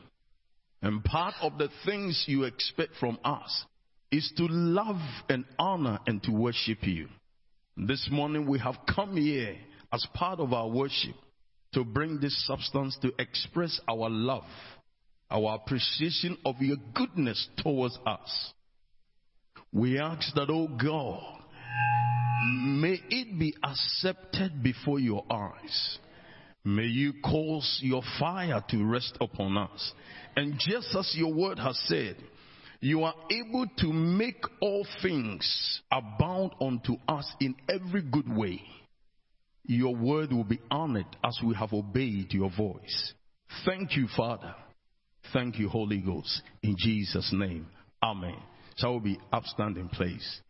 And 0.82 1.05
part 1.05 1.35
of 1.43 1.59
the 1.59 1.68
things 1.85 2.24
you 2.27 2.44
expect 2.44 2.94
from 2.98 3.18
us 3.22 3.64
is 4.10 4.32
to 4.39 4.47
love 4.47 5.01
and 5.28 5.44
honor 5.59 5.98
and 6.06 6.22
to 6.22 6.32
worship 6.32 6.78
you. 6.82 7.09
This 7.76 8.09
morning 8.10 8.48
we 8.48 8.59
have 8.59 8.76
come 8.94 9.16
here 9.16 9.56
as 9.92 10.06
part 10.14 10.40
of 10.40 10.52
our 10.52 10.68
worship 10.68 11.14
to 11.72 11.84
bring 11.84 12.18
this 12.20 12.47
substance 12.47 12.98
to 13.02 13.12
express 13.18 13.80
our 13.88 14.10
love, 14.10 14.44
our 15.30 15.55
appreciation 15.55 16.36
of 16.44 16.56
your 16.60 16.76
goodness 16.94 17.48
towards 17.62 17.98
us. 18.06 18.52
We 19.72 19.98
ask 19.98 20.34
that, 20.34 20.51
oh 20.51 20.66
God, 20.66 21.42
may 22.56 22.98
it 23.09 23.38
be 23.38 23.55
accepted 23.62 24.62
before 24.62 24.98
your 24.98 25.24
eyes. 25.30 25.98
May 26.64 26.86
you 26.86 27.14
cause 27.24 27.78
your 27.82 28.02
fire 28.18 28.62
to 28.68 28.84
rest 28.84 29.16
upon 29.20 29.56
us. 29.56 29.92
And 30.36 30.59
just 30.59 30.94
as 30.94 31.14
your 31.16 31.32
word 31.32 31.59
has 31.59 31.80
said, 31.86 32.16
you 32.81 33.05
are 33.05 33.15
able 33.31 33.66
to 33.78 33.93
make 33.93 34.43
all 34.61 34.86
things 35.02 35.81
abound 35.93 36.52
unto 36.61 36.97
us 37.07 37.31
in 37.40 37.55
every 37.69 38.02
good 38.02 38.35
way. 38.35 38.62
Your 39.65 39.94
word 39.94 40.32
will 40.32 40.44
be 40.44 40.61
honored 40.70 41.07
as 41.23 41.39
we 41.44 41.55
have 41.55 41.73
obeyed 41.73 42.32
your 42.32 42.51
voice. 42.57 43.15
Thank 43.66 43.97
you, 43.97 44.09
Father. 44.16 44.55
Thank 45.32 45.59
you, 45.59 45.69
Holy 45.69 45.98
Ghost. 45.98 46.43
In 46.62 46.74
Jesus' 46.78 47.31
name. 47.32 47.66
Amen. 48.02 48.36
Shall 48.77 48.98
we 48.98 49.15
be 49.15 49.20
upstanding, 49.31 49.90
please? 49.90 50.40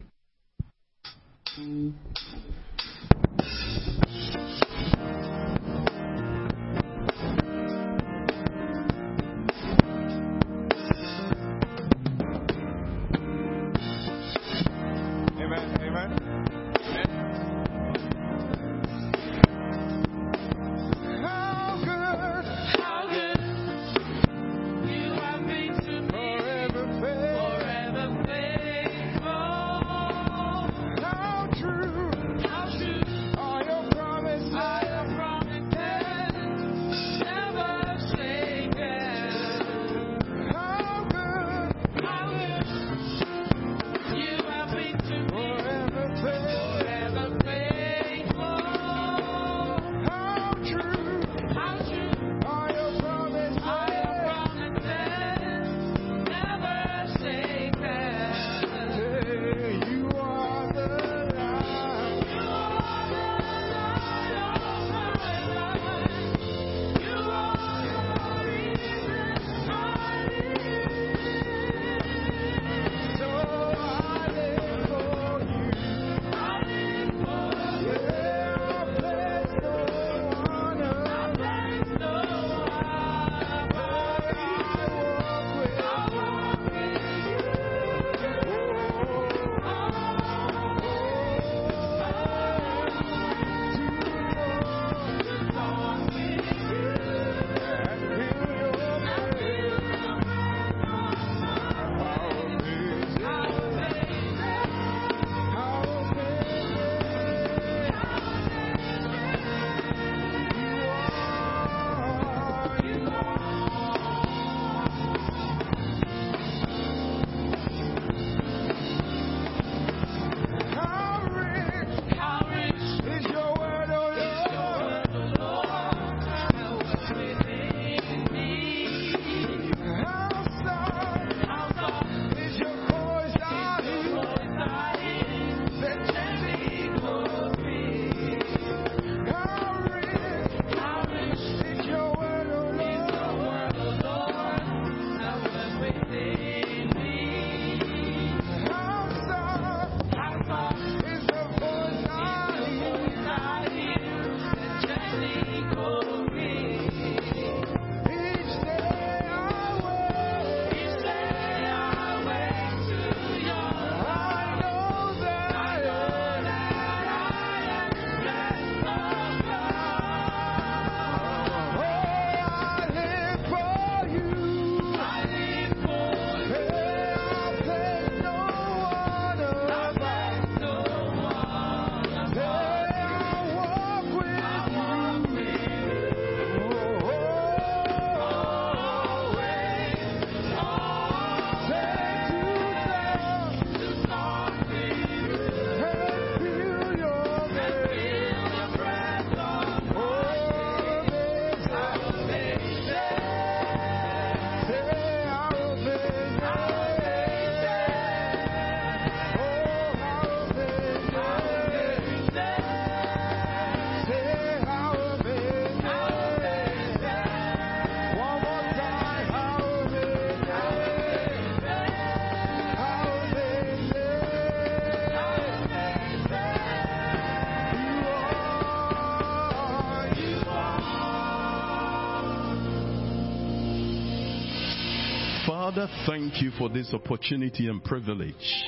Thank 236.06 236.40
you 236.40 236.50
for 236.58 236.68
this 236.68 236.92
opportunity 236.94 237.66
and 237.68 237.82
privilege 237.84 238.64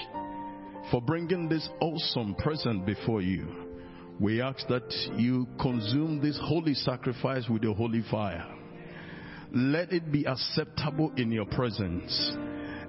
for 0.91 1.01
bringing 1.01 1.49
this 1.49 1.67
awesome 1.81 2.35
present 2.35 2.85
before 2.85 3.23
you. 3.23 3.47
We 4.21 4.43
ask 4.43 4.67
that 4.69 4.91
you 5.17 5.47
consume 5.61 6.21
this 6.21 6.39
holy 6.43 6.75
sacrifice 6.75 7.49
with 7.49 7.63
your 7.63 7.75
holy 7.75 8.03
fire. 8.11 8.47
Let 9.53 9.93
it 9.93 10.13
be 10.13 10.27
acceptable 10.27 11.13
in 11.17 11.33
your 11.33 11.47
presence 11.47 12.33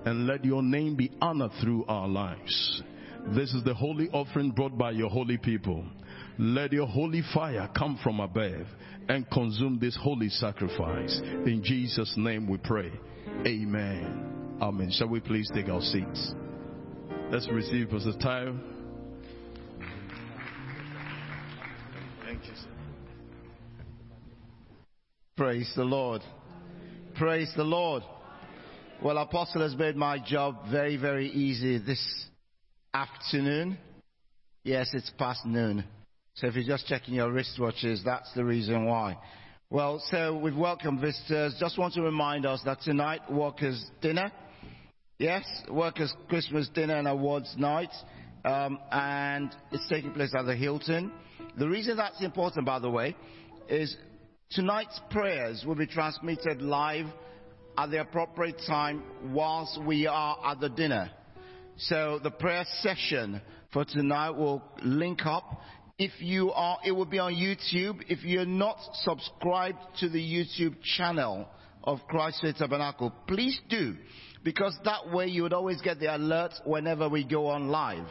and 0.05 0.27
let 0.27 0.43
your 0.43 0.61
name 0.61 0.95
be 0.95 1.11
honored 1.21 1.51
through 1.61 1.85
our 1.85 2.07
lives. 2.07 2.83
This 3.35 3.53
is 3.53 3.63
the 3.63 3.73
holy 3.73 4.09
offering 4.09 4.51
brought 4.51 4.77
by 4.77 4.91
your 4.91 5.09
holy 5.09 5.37
people. 5.37 5.85
Let 6.37 6.73
your 6.73 6.87
holy 6.87 7.23
fire 7.33 7.69
come 7.77 7.97
from 8.03 8.19
above 8.19 8.65
and 9.09 9.29
consume 9.29 9.79
this 9.79 9.97
holy 10.01 10.29
sacrifice. 10.29 11.19
In 11.45 11.61
Jesus' 11.63 12.13
name 12.17 12.47
we 12.47 12.57
pray. 12.57 12.91
Amen. 13.45 14.57
Amen. 14.61 14.91
Shall 14.91 15.09
we 15.09 15.19
please 15.19 15.49
take 15.53 15.69
our 15.69 15.81
seats? 15.81 16.33
Let's 17.31 17.49
receive 17.49 17.89
Pastor 17.89 18.13
Tayo. 18.21 18.59
Thank 22.25 22.45
you, 22.45 22.55
sir. 22.55 22.69
Praise 25.35 25.71
the 25.75 25.83
Lord. 25.83 26.21
Praise 27.15 27.51
the 27.55 27.63
Lord. 27.63 28.03
Well, 29.03 29.17
Apostle 29.17 29.61
has 29.61 29.75
made 29.75 29.95
my 29.95 30.17
job 30.25 30.69
very, 30.71 30.95
very 30.95 31.29
easy 31.29 31.77
this 31.77 32.25
afternoon. 32.93 33.77
Yes, 34.63 34.89
it's 34.93 35.11
past 35.17 35.45
noon. 35.45 35.83
So 36.35 36.47
if 36.47 36.55
you're 36.55 36.63
just 36.63 36.87
checking 36.87 37.13
your 37.13 37.29
wristwatches, 37.29 38.03
that's 38.03 38.33
the 38.33 38.43
reason 38.43 38.85
why. 38.85 39.19
Well, 39.69 40.03
so 40.09 40.35
we've 40.35 40.55
welcomed 40.55 40.99
visitors. 40.99 41.55
Just 41.59 41.77
want 41.77 41.93
to 41.93 42.01
remind 42.01 42.47
us 42.47 42.59
that 42.65 42.81
tonight, 42.81 43.31
workers' 43.31 43.85
dinner. 44.01 44.31
Yes, 45.19 45.45
workers' 45.69 46.11
Christmas 46.29 46.69
dinner 46.69 46.95
and 46.95 47.07
awards 47.07 47.53
night. 47.55 47.91
Um, 48.43 48.79
and 48.91 49.55
it's 49.71 49.87
taking 49.87 50.11
place 50.11 50.33
at 50.35 50.47
the 50.47 50.55
Hilton. 50.55 51.11
The 51.59 51.69
reason 51.69 51.97
that's 51.97 52.19
important, 52.23 52.65
by 52.65 52.79
the 52.79 52.89
way, 52.89 53.15
is 53.69 53.95
tonight's 54.49 54.99
prayers 55.11 55.63
will 55.67 55.75
be 55.75 55.85
transmitted 55.85 56.63
live 56.63 57.05
at 57.77 57.91
the 57.91 58.01
appropriate 58.01 58.59
time 58.65 59.03
whilst 59.25 59.79
we 59.83 60.07
are 60.07 60.35
at 60.43 60.59
the 60.59 60.69
dinner. 60.69 61.11
So 61.77 62.19
the 62.23 62.31
prayer 62.31 62.65
session 62.81 63.39
for 63.71 63.85
tonight 63.85 64.31
will 64.31 64.63
link 64.81 65.27
up. 65.27 65.61
If 65.99 66.11
you 66.19 66.51
are, 66.51 66.79
it 66.83 66.91
will 66.91 67.05
be 67.05 67.19
on 67.19 67.33
YouTube. 67.33 68.03
If 68.09 68.23
you're 68.23 68.45
not 68.45 68.77
subscribed 69.03 69.77
to 69.99 70.09
the 70.09 70.19
YouTube 70.19 70.75
channel 70.97 71.47
of 71.83 71.99
Christ 72.07 72.39
Faith 72.41 72.55
Tabernacle, 72.57 73.13
please 73.27 73.59
do. 73.69 73.95
Because 74.43 74.75
that 74.85 75.11
way 75.11 75.27
you 75.27 75.43
would 75.43 75.53
always 75.53 75.81
get 75.81 75.99
the 75.99 76.13
alert 76.13 76.51
whenever 76.65 77.07
we 77.07 77.23
go 77.23 77.47
on 77.47 77.67
live. 77.67 78.07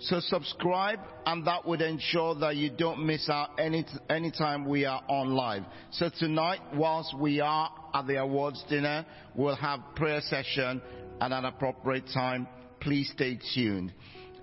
So 0.00 0.18
subscribe 0.20 0.98
and 1.26 1.46
that 1.46 1.66
would 1.66 1.82
ensure 1.82 2.34
that 2.36 2.56
you 2.56 2.70
don't 2.70 3.06
miss 3.06 3.28
out 3.28 3.50
any 3.58 3.84
anytime 4.08 4.64
we 4.64 4.86
are 4.86 5.02
on 5.08 5.34
live. 5.34 5.62
So 5.92 6.10
tonight, 6.18 6.60
whilst 6.74 7.16
we 7.16 7.40
are 7.40 7.70
at 7.92 8.06
the 8.06 8.16
awards 8.16 8.64
dinner, 8.68 9.06
we'll 9.34 9.56
have 9.56 9.80
prayer 9.94 10.22
session 10.22 10.80
at 11.20 11.32
an 11.32 11.44
appropriate 11.44 12.08
time. 12.12 12.48
Please 12.80 13.10
stay 13.14 13.38
tuned. 13.54 13.92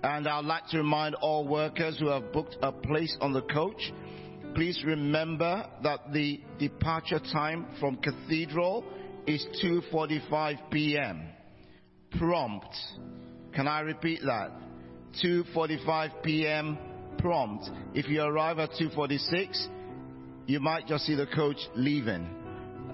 And 0.02 0.26
I'd 0.26 0.44
like 0.44 0.66
to 0.68 0.78
remind 0.78 1.14
all 1.16 1.46
workers 1.46 1.98
who 1.98 2.08
have 2.08 2.32
booked 2.32 2.56
a 2.60 2.72
place 2.72 3.16
on 3.20 3.32
the 3.32 3.42
coach, 3.42 3.92
please 4.54 4.82
remember 4.84 5.64
that 5.82 6.12
the 6.12 6.40
departure 6.58 7.20
time 7.32 7.66
from 7.78 7.96
Cathedral 7.96 8.84
is 9.26 9.46
2.45 9.64 10.70
p.m. 10.70 11.28
Prompt. 12.18 12.74
Can 13.54 13.68
I 13.68 13.80
repeat 13.80 14.20
that? 14.22 14.50
2.45 15.24 16.22
p.m. 16.22 16.78
prompt. 17.18 17.70
If 17.94 18.08
you 18.08 18.22
arrive 18.22 18.58
at 18.58 18.70
2.46, 18.72 19.68
you 20.46 20.58
might 20.58 20.86
just 20.86 21.04
see 21.04 21.14
the 21.14 21.26
coach 21.26 21.58
leaving. 21.76 22.28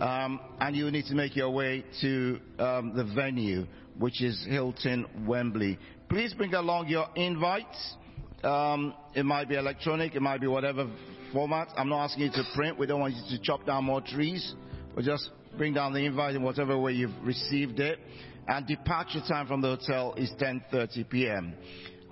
Um, 0.01 0.39
and 0.61 0.77
you 0.77 0.91
need 0.93 1.07
to 1.07 1.15
make 1.15 1.35
your 1.35 1.51
way 1.51 1.85
to 2.03 2.39
um, 2.61 2.93
the 2.95 3.05
venue, 3.17 3.67
which 3.99 4.23
is 4.23 4.47
Hilton 4.49 5.07
Wembley. 5.27 5.77
Please 6.09 6.33
bring 6.35 6.55
along 6.55 6.89
your 6.89 7.07
invites. 7.17 7.97
Um, 8.45 8.95
it 9.15 9.25
might 9.25 9.49
be 9.49 9.57
electronic, 9.57 10.15
it 10.15 10.23
might 10.23 10.41
be 10.41 10.47
whatever 10.47 10.89
format. 11.33 11.69
I'm 11.77 11.89
not 11.89 12.05
asking 12.05 12.25
you 12.25 12.31
to 12.31 12.45
print. 12.55 12.79
We 12.79 12.87
don't 12.87 13.01
want 13.01 13.15
you 13.15 13.37
to 13.37 13.43
chop 13.43 13.67
down 13.67 13.85
more 13.85 14.01
trees. 14.01 14.55
But 14.95 15.05
just 15.05 15.31
bring 15.57 15.75
down 15.75 15.93
the 15.93 16.05
invite 16.05 16.37
in 16.37 16.43
whatever 16.43 16.79
way 16.79 16.93
you've 16.93 17.11
received 17.25 17.81
it. 17.81 17.99
And 18.47 18.67
departure 18.67 19.21
time 19.29 19.49
from 19.49 19.61
the 19.61 19.77
hotel 19.77 20.15
is 20.17 20.31
10:30 20.41 21.11
p.m. 21.11 21.55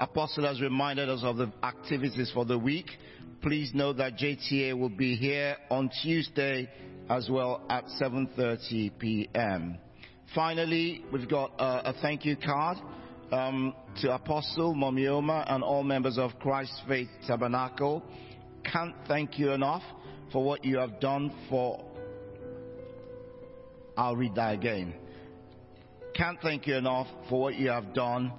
Apostle 0.00 0.44
has 0.44 0.60
reminded 0.60 1.08
us 1.08 1.20
of 1.22 1.36
the 1.36 1.50
activities 1.62 2.30
for 2.34 2.44
the 2.44 2.58
week. 2.58 2.90
Please 3.42 3.70
note 3.74 3.98
that 3.98 4.18
JTA 4.18 4.78
will 4.78 4.90
be 4.90 5.14
here 5.14 5.56
on 5.70 5.88
Tuesday 6.02 6.68
as 7.08 7.28
well 7.30 7.62
at 7.70 7.84
7.30 8.00 8.98
p.m. 8.98 9.78
Finally, 10.34 11.04
we've 11.12 11.28
got 11.28 11.52
uh, 11.58 11.82
a 11.84 11.92
thank 12.02 12.24
you 12.24 12.36
card 12.36 12.78
um, 13.32 13.74
to 14.00 14.12
Apostle 14.12 14.74
Momioma 14.74 15.44
and 15.50 15.62
all 15.62 15.82
members 15.82 16.18
of 16.18 16.32
Christ 16.40 16.72
Faith 16.88 17.08
Tabernacle. 17.26 18.02
Can't 18.70 18.94
thank 19.06 19.38
you 19.38 19.52
enough 19.52 19.82
for 20.32 20.44
what 20.44 20.64
you 20.64 20.78
have 20.78 21.00
done 21.00 21.32
for. 21.48 21.84
I'll 23.96 24.16
read 24.16 24.34
that 24.34 24.54
again. 24.54 24.94
Can't 26.14 26.40
thank 26.40 26.66
you 26.66 26.74
enough 26.74 27.06
for 27.28 27.40
what 27.40 27.54
you 27.54 27.68
have 27.68 27.94
done 27.94 28.32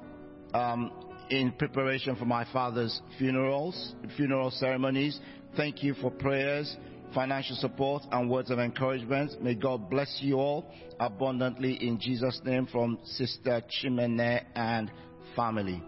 um, 0.53 0.91
in 1.30 1.52
preparation 1.53 2.15
for 2.15 2.26
my 2.26 2.45
father's 2.52 3.02
funerals, 3.18 3.95
funeral 4.15 4.52
ceremonies. 4.52 5.19
Thank 5.56 5.84
you 5.84 5.94
for 5.95 6.11
prayers, 6.11 6.76
financial 7.13 7.55
support, 7.55 8.03
and 8.11 8.29
words 8.29 8.51
of 8.51 8.59
encouragement. 8.59 9.41
May 9.41 9.55
God 9.55 9.89
bless 9.89 10.19
you 10.21 10.35
all 10.35 10.71
abundantly 10.99 11.73
in 11.75 11.99
Jesus' 11.99 12.39
name 12.43 12.67
from 12.67 12.99
Sister 13.03 13.61
Chimene 13.81 14.43
and 14.55 14.91
family. 15.35 15.84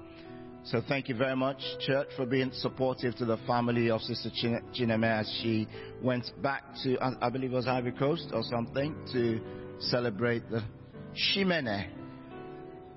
So 0.64 0.82
thank 0.88 1.10
you 1.10 1.16
very 1.16 1.36
much, 1.36 1.58
church, 1.80 2.08
for 2.16 2.26
being 2.26 2.52
supportive 2.54 3.16
to 3.16 3.26
the 3.26 3.38
family 3.48 3.90
of 3.90 4.02
Sister 4.02 4.30
Chineme 4.30 5.20
as 5.20 5.40
she 5.42 5.68
went 6.04 6.30
back 6.42 6.64
to, 6.84 6.98
I 7.22 7.30
believe 7.30 7.52
it 7.52 7.56
was 7.56 7.68
Ivory 7.68 7.94
Coast 7.94 8.30
or 8.34 8.44
something, 8.44 8.96
to 9.14 9.40
celebrate 9.80 10.50
the 10.50 10.62
Shimene. 11.16 11.88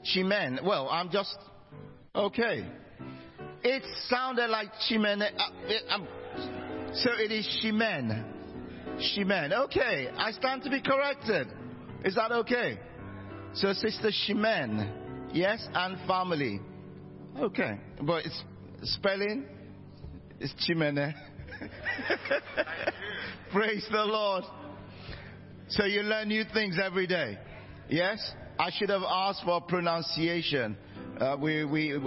Shimen. 0.05 0.65
Well, 0.65 0.89
I'm 0.91 1.11
just 1.11 1.37
Okay. 2.15 2.67
It 3.65 3.83
sounded 4.09 4.51
like 4.51 4.69
Chimene. 4.89 5.23
Uh, 5.23 5.95
um, 5.95 6.07
so 6.95 7.11
it 7.19 7.33
is 7.33 7.47
Shimen. 7.63 8.25
Shimen. 8.99 9.53
Okay. 9.65 10.09
I 10.17 10.33
stand 10.33 10.63
to 10.65 10.71
be 10.71 10.81
corrected. 10.81 11.49
Is 12.05 12.15
that 12.15 12.33
okay? 12.33 12.79
So 13.55 13.73
Sister 13.73 14.11
Shimen. 14.27 15.33
Yes, 15.33 15.67
and 15.73 15.97
family. 16.07 16.61
Okay. 17.39 17.79
But 18.03 18.27
it's 18.27 18.43
spelling 18.83 19.47
is 20.43 20.53
Chimene. 20.69 20.99
Eh? 20.99 21.67
Praise 23.53 23.87
the 23.91 24.05
Lord. 24.05 24.45
So 25.69 25.85
you 25.85 26.03
learn 26.03 26.29
new 26.29 26.45
things 26.53 26.77
every 26.83 27.07
day. 27.07 27.39
Yes? 27.89 28.35
I 28.59 28.71
should 28.77 28.91
have 28.91 29.03
asked 29.09 29.43
for 29.45 29.61
pronunciation. 29.63 30.77
Uh, 31.21 31.37
we 31.39 31.65
we 31.65 31.99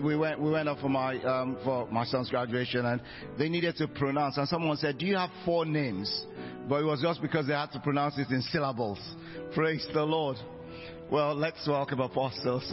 we 0.00 0.16
went 0.16 0.40
we 0.40 0.50
went 0.50 0.68
up 0.68 0.78
for 0.78 0.88
my 0.88 1.20
um, 1.22 1.56
for 1.64 1.86
my 1.90 2.04
son's 2.04 2.30
graduation 2.30 2.86
and 2.86 3.00
they 3.36 3.48
needed 3.48 3.76
to 3.76 3.88
pronounce 3.88 4.36
and 4.36 4.48
someone 4.48 4.76
said, 4.76 4.96
"Do 4.98 5.06
you 5.06 5.16
have 5.16 5.30
four 5.44 5.66
names?" 5.66 6.26
But 6.68 6.82
it 6.82 6.84
was 6.84 7.02
just 7.02 7.20
because 7.20 7.46
they 7.46 7.52
had 7.52 7.72
to 7.72 7.80
pronounce 7.80 8.16
it 8.18 8.30
in 8.30 8.40
syllables. 8.42 9.00
Praise 9.54 9.86
the 9.92 10.02
Lord. 10.02 10.36
Well, 11.10 11.34
let's 11.34 11.66
welcome 11.68 12.00
apostles. 12.00 12.72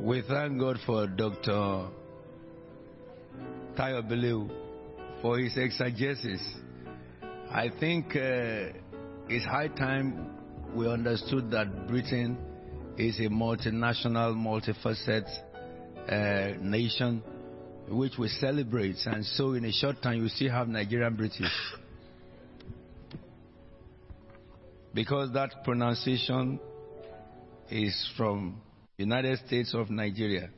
we 0.00 0.22
thank 0.22 0.58
God 0.58 0.78
for 0.84 1.06
Dr. 1.06 1.86
Tayo 3.76 4.08
Bello 4.08 4.48
for 5.20 5.38
his 5.38 5.56
exegesis. 5.56 6.40
I 7.50 7.70
think 7.80 8.14
uh, 8.14 8.70
it's 9.28 9.44
high 9.44 9.68
time 9.68 10.30
we 10.74 10.88
understood 10.88 11.50
that 11.50 11.88
Britain 11.88 12.38
is 12.96 13.18
a 13.18 13.28
multinational, 13.28 14.34
multifaceted 14.36 15.26
uh, 16.08 16.56
nation 16.60 17.22
which 17.88 18.12
we 18.18 18.28
celebrate. 18.28 18.96
And 19.06 19.24
so, 19.24 19.52
in 19.54 19.64
a 19.64 19.72
short 19.72 20.00
time, 20.02 20.22
you 20.22 20.28
still 20.28 20.50
have 20.50 20.68
Nigerian 20.68 21.16
British. 21.16 21.52
Because 24.94 25.32
that 25.32 25.64
pronunciation 25.64 26.60
is 27.70 28.08
from 28.16 28.60
United 28.96 29.40
States 29.46 29.74
of 29.74 29.90
Nigeria. 29.90 30.50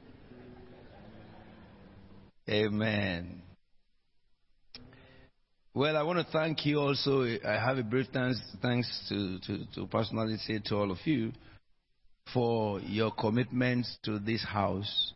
Amen. 2.49 3.43
Well, 5.75 5.97
I 5.97 6.03
want 6.03 6.25
to 6.25 6.33
thank 6.33 6.65
you 6.65 6.79
also. 6.79 7.25
I 7.25 7.53
have 7.53 7.77
a 7.77 7.83
brief 7.83 8.07
thanks, 8.13 8.41
thanks 8.63 9.07
to, 9.09 9.39
to, 9.41 9.65
to 9.75 9.87
personally 9.89 10.37
say 10.39 10.61
to 10.67 10.77
all 10.77 10.91
of 10.91 10.99
you 11.05 11.33
for 12.33 12.81
your 12.81 13.11
commitment 13.11 13.87
to 14.05 14.19
this 14.19 14.45
house. 14.45 15.13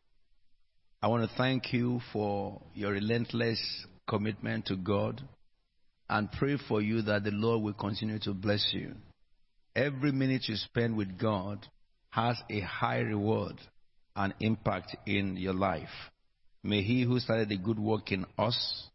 I 1.01 1.09
want 1.09 1.29
to 1.29 1.37
thank 1.37 1.73
you 1.73 2.01
for 2.13 2.61
your 2.75 2.93
relentless 2.93 3.87
commitment 4.09 4.67
to 4.67 4.77
God 4.77 5.23
and 6.11 6.31
pray 6.33 6.59
for 6.69 6.83
you 6.83 7.01
that 7.03 7.25
the 7.25 7.31
Lord 7.31 7.63
will 7.63 7.73
continue 7.73 8.19
to 8.19 8.35
bless 8.35 8.71
you. 8.75 8.95
Every 9.75 10.13
minute 10.13 10.43
you 10.49 10.57
spend 10.57 10.97
with 10.97 11.17
God 11.17 11.65
has 12.11 12.37
a 12.51 12.61
high 12.61 12.99
reward 12.99 13.55
and 14.17 14.35
impact 14.41 14.97
in 15.07 15.37
your 15.37 15.55
life. 15.55 16.10
May 16.63 16.83
He 16.83 17.03
who 17.03 17.19
started 17.21 17.51
a 17.51 17.57
good 17.57 17.79
work 17.79 18.13
in 18.13 18.27
us 18.39 18.89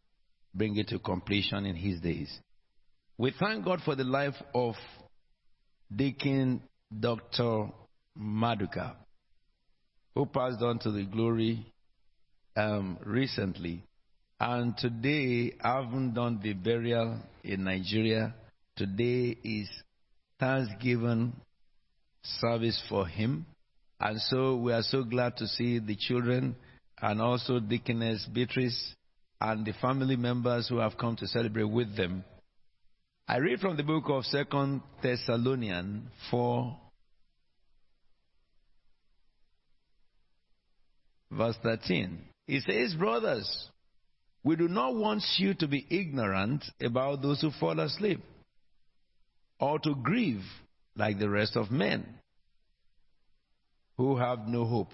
bring 0.54 0.76
it 0.76 0.88
to 0.88 0.98
completion 0.98 1.66
in 1.66 1.76
His 1.76 2.00
days. 2.00 2.32
We 3.18 3.32
thank 3.38 3.64
God 3.64 3.80
for 3.84 3.94
the 3.94 4.04
life 4.04 4.34
of 4.54 4.74
Deacon 5.94 6.62
Dr. 6.98 7.70
Maduka, 8.18 8.94
who 10.14 10.26
passed 10.26 10.62
on 10.62 10.78
to 10.80 10.90
the 10.90 11.04
glory 11.04 11.66
um, 12.56 12.98
recently. 13.04 13.82
And 14.38 14.76
today, 14.76 15.54
I 15.62 15.80
haven't 15.80 16.14
done 16.14 16.40
the 16.42 16.52
burial 16.52 17.18
in 17.42 17.64
Nigeria. 17.64 18.34
Today 18.76 19.36
is 19.42 19.68
Thanksgiving 20.38 21.32
service 22.40 22.80
for 22.88 23.06
him. 23.06 23.46
And 23.98 24.20
so 24.20 24.56
we 24.56 24.72
are 24.72 24.82
so 24.82 25.04
glad 25.04 25.36
to 25.38 25.46
see 25.46 25.78
the 25.78 25.96
children 25.96 26.56
and 27.00 27.20
also 27.20 27.60
Deaconess 27.60 28.26
Beatrice 28.32 28.94
and 29.40 29.66
the 29.66 29.72
family 29.80 30.16
members 30.16 30.68
who 30.68 30.78
have 30.78 30.96
come 30.96 31.16
to 31.16 31.26
celebrate 31.26 31.64
with 31.68 31.96
them. 31.96 32.24
I 33.28 33.38
read 33.38 33.60
from 33.60 33.76
the 33.76 33.82
book 33.82 34.04
of 34.08 34.24
Second 34.24 34.82
Thessalonians 35.02 36.08
4, 36.30 36.76
verse 41.32 41.56
13. 41.62 42.18
It 42.46 42.62
says, 42.62 42.94
Brothers, 42.94 43.68
we 44.44 44.54
do 44.54 44.68
not 44.68 44.94
want 44.94 45.24
you 45.38 45.54
to 45.54 45.66
be 45.66 45.84
ignorant 45.90 46.64
about 46.80 47.20
those 47.20 47.40
who 47.40 47.50
fall 47.58 47.80
asleep, 47.80 48.20
or 49.58 49.80
to 49.80 49.94
grieve 49.96 50.44
like 50.94 51.18
the 51.18 51.28
rest 51.28 51.56
of 51.56 51.70
men 51.70 52.06
who 53.96 54.16
have 54.16 54.46
no 54.46 54.64
hope. 54.64 54.90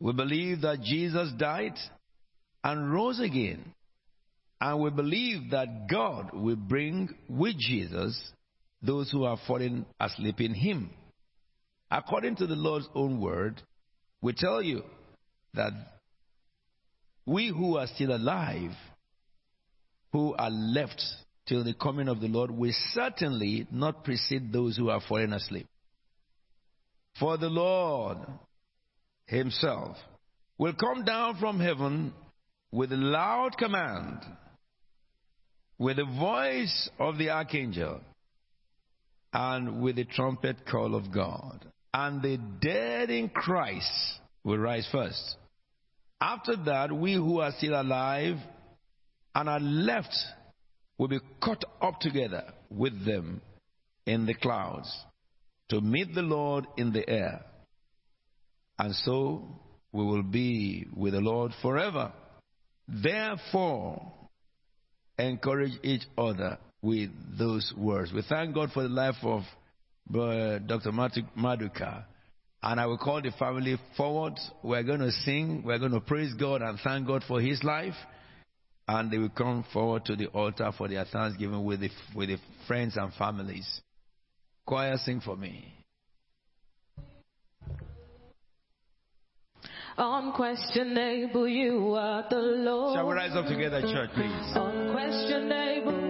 We 0.00 0.12
believe 0.14 0.62
that 0.62 0.80
Jesus 0.80 1.30
died 1.38 1.74
and 2.64 2.92
rose 2.92 3.20
again. 3.20 3.74
And 4.60 4.80
we 4.80 4.90
believe 4.90 5.50
that 5.50 5.88
God 5.90 6.30
will 6.32 6.56
bring 6.56 7.10
with 7.28 7.56
Jesus 7.58 8.20
those 8.82 9.10
who 9.10 9.24
are 9.24 9.38
fallen 9.46 9.86
asleep 9.98 10.40
in 10.40 10.54
Him. 10.54 10.90
According 11.90 12.36
to 12.36 12.46
the 12.46 12.56
Lord's 12.56 12.88
own 12.94 13.20
word, 13.20 13.60
we 14.22 14.32
tell 14.32 14.62
you 14.62 14.82
that 15.54 15.72
we 17.26 17.48
who 17.48 17.76
are 17.76 17.86
still 17.86 18.14
alive, 18.14 18.72
who 20.12 20.34
are 20.34 20.50
left 20.50 21.02
till 21.46 21.64
the 21.64 21.74
coming 21.74 22.08
of 22.08 22.20
the 22.20 22.28
Lord, 22.28 22.50
will 22.50 22.72
certainly 22.92 23.66
not 23.70 24.04
precede 24.04 24.52
those 24.52 24.76
who 24.76 24.88
are 24.88 25.00
fallen 25.06 25.32
asleep. 25.32 25.66
For 27.18 27.36
the 27.36 27.48
Lord 27.48 28.18
Himself 29.30 29.96
will 30.58 30.72
come 30.74 31.04
down 31.04 31.36
from 31.38 31.60
heaven 31.60 32.12
with 32.72 32.92
a 32.92 32.96
loud 32.96 33.56
command, 33.56 34.18
with 35.78 35.98
the 35.98 36.04
voice 36.04 36.90
of 36.98 37.16
the 37.16 37.30
archangel, 37.30 38.00
and 39.32 39.80
with 39.80 39.94
the 39.94 40.04
trumpet 40.04 40.66
call 40.68 40.96
of 40.96 41.12
God. 41.14 41.64
And 41.94 42.20
the 42.20 42.38
dead 42.60 43.10
in 43.10 43.28
Christ 43.28 44.18
will 44.42 44.58
rise 44.58 44.88
first. 44.90 45.36
After 46.20 46.56
that, 46.64 46.90
we 46.92 47.14
who 47.14 47.38
are 47.38 47.52
still 47.52 47.80
alive 47.80 48.36
and 49.36 49.48
are 49.48 49.60
left 49.60 50.14
will 50.98 51.06
be 51.06 51.20
caught 51.40 51.64
up 51.80 52.00
together 52.00 52.52
with 52.68 53.04
them 53.06 53.40
in 54.06 54.26
the 54.26 54.34
clouds 54.34 54.92
to 55.68 55.80
meet 55.80 56.16
the 56.16 56.22
Lord 56.22 56.66
in 56.76 56.92
the 56.92 57.08
air. 57.08 57.44
And 58.80 58.94
so 58.94 59.42
we 59.92 60.02
will 60.02 60.22
be 60.22 60.86
with 60.96 61.12
the 61.12 61.20
Lord 61.20 61.52
forever. 61.60 62.12
Therefore, 62.88 64.10
encourage 65.18 65.72
each 65.82 66.04
other 66.16 66.56
with 66.80 67.10
those 67.38 67.74
words. 67.76 68.10
We 68.10 68.22
thank 68.26 68.54
God 68.54 68.70
for 68.72 68.82
the 68.82 68.88
life 68.88 69.16
of 69.22 69.42
uh, 70.14 70.60
Dr. 70.60 70.92
Maduka. 70.92 72.04
And 72.62 72.80
I 72.80 72.86
will 72.86 72.96
call 72.96 73.20
the 73.20 73.32
family 73.32 73.78
forward. 73.98 74.38
We're 74.62 74.82
going 74.82 75.00
to 75.00 75.12
sing, 75.12 75.62
we're 75.62 75.78
going 75.78 75.92
to 75.92 76.00
praise 76.00 76.32
God 76.32 76.62
and 76.62 76.78
thank 76.82 77.06
God 77.06 77.22
for 77.28 77.38
his 77.38 77.62
life. 77.62 77.94
And 78.88 79.10
they 79.10 79.18
will 79.18 79.28
come 79.28 79.66
forward 79.74 80.06
to 80.06 80.16
the 80.16 80.28
altar 80.28 80.72
for 80.78 80.88
their 80.88 81.04
thanksgiving 81.04 81.64
with 81.64 81.80
the, 81.80 81.90
with 82.16 82.30
the 82.30 82.38
friends 82.66 82.96
and 82.96 83.12
families. 83.12 83.82
Choir, 84.64 84.96
sing 84.96 85.20
for 85.20 85.36
me. 85.36 85.79
Unquestionable, 90.02 91.46
you 91.46 91.94
are 91.94 92.24
the 92.30 92.36
Lord. 92.36 92.96
Shall 92.96 93.06
we 93.06 93.12
rise 93.12 93.36
up 93.36 93.44
together, 93.46 93.82
church, 93.82 94.08
please? 94.14 94.32
Unquestionable. 94.54 96.09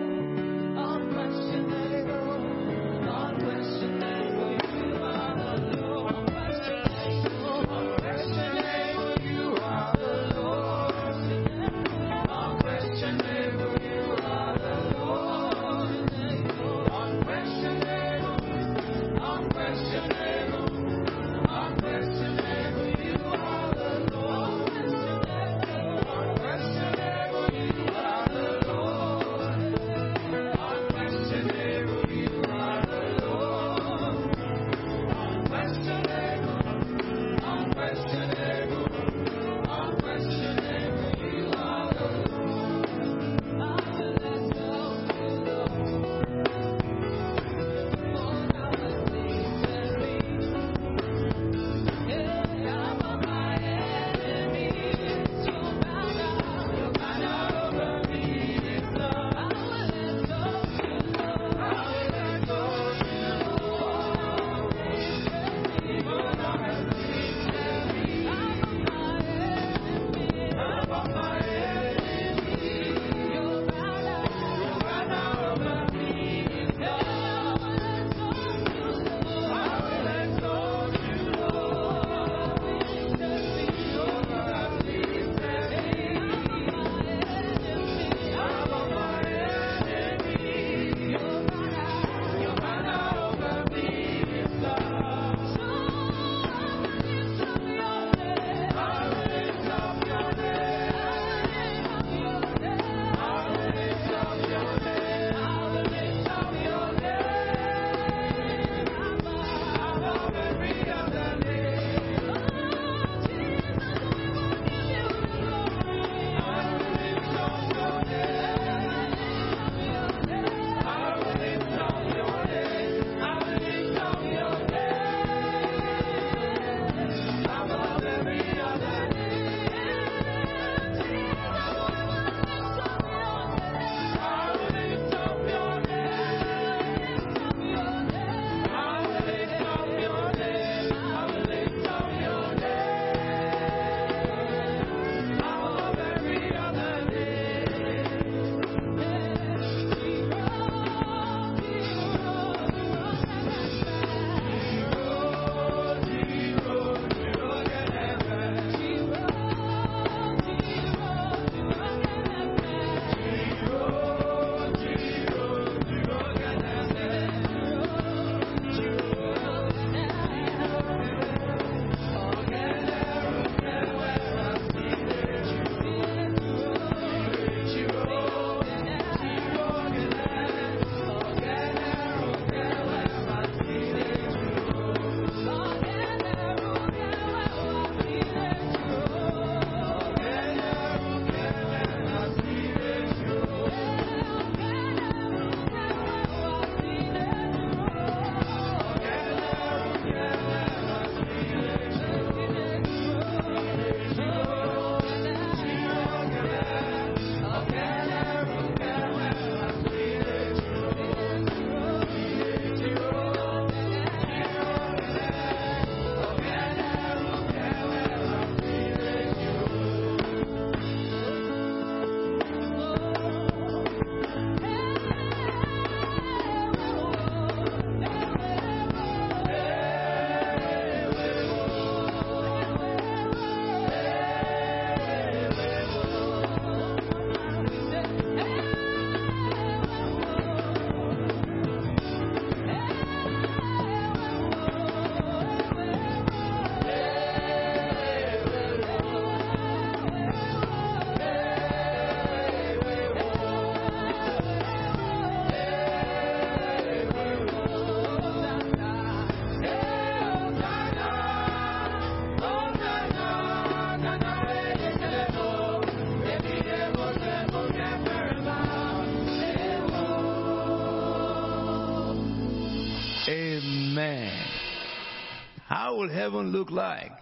Will 276.01 276.09
heaven 276.09 276.51
look 276.53 276.71
like? 276.71 277.13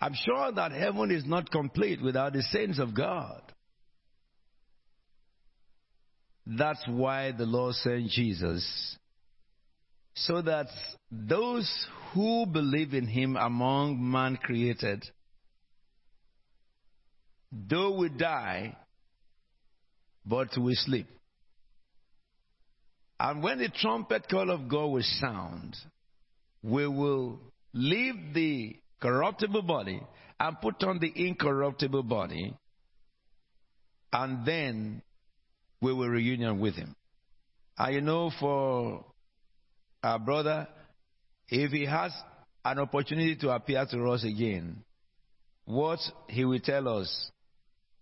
I'm 0.00 0.14
sure 0.14 0.50
that 0.52 0.72
heaven 0.72 1.10
is 1.12 1.24
not 1.24 1.50
complete 1.50 2.02
without 2.02 2.32
the 2.32 2.42
saints 2.42 2.80
of 2.80 2.94
God. 2.94 3.40
That's 6.44 6.82
why 6.88 7.30
the 7.30 7.44
Lord 7.44 7.76
sent 7.76 8.08
Jesus. 8.08 8.98
So 10.14 10.42
that 10.42 10.66
those 11.10 11.70
who 12.12 12.46
believe 12.46 12.94
in 12.94 13.06
him 13.06 13.36
among 13.36 14.10
man 14.10 14.36
created, 14.36 15.04
though 17.52 17.96
we 17.96 18.08
die, 18.08 18.76
but 20.24 20.48
we 20.58 20.74
sleep. 20.74 21.06
And 23.18 23.42
when 23.42 23.58
the 23.58 23.68
trumpet 23.68 24.28
call 24.28 24.50
of 24.50 24.68
God 24.68 24.86
will 24.86 25.04
sound, 25.20 25.76
we 26.62 26.86
will 26.86 27.38
leave 27.72 28.34
the 28.34 28.76
corruptible 29.00 29.62
body 29.62 30.02
and 30.40 30.60
put 30.60 30.82
on 30.82 30.98
the 30.98 31.12
incorruptible 31.14 32.02
body, 32.02 32.54
and 34.12 34.44
then 34.44 35.02
we 35.80 35.92
will 35.92 36.08
reunion 36.08 36.58
with 36.58 36.74
him. 36.74 36.94
And 37.78 37.94
you 37.94 38.00
know, 38.00 38.30
for 38.40 39.04
our 40.02 40.18
brother, 40.18 40.66
if 41.48 41.70
he 41.70 41.86
has 41.86 42.12
an 42.64 42.78
opportunity 42.78 43.36
to 43.36 43.50
appear 43.50 43.86
to 43.90 44.10
us 44.10 44.24
again, 44.24 44.84
what 45.64 46.00
he 46.28 46.44
will 46.44 46.60
tell 46.60 46.88
us, 46.88 47.30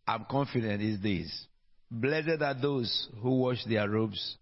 I'm 0.07 0.25
confident, 0.31 0.83
is 0.83 1.01
this 1.01 1.47
Blessed 1.91 2.41
are 2.43 2.55
those 2.55 3.09
who 3.21 3.41
wash 3.41 3.65
their 3.65 3.89
robes, 3.89 4.37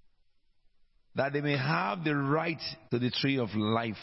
that 1.15 1.33
they 1.33 1.41
may 1.41 1.57
have 1.57 2.05
the 2.05 2.15
right 2.15 2.61
to 2.91 2.99
the 2.99 3.11
tree 3.11 3.39
of 3.39 3.55
life 3.55 3.97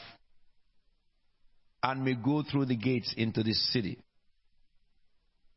and 1.84 2.04
may 2.04 2.16
go 2.16 2.44
through 2.44 2.66
the 2.66 2.76
gates 2.76 3.14
into 3.16 3.44
the 3.44 3.54
city. 3.54 4.00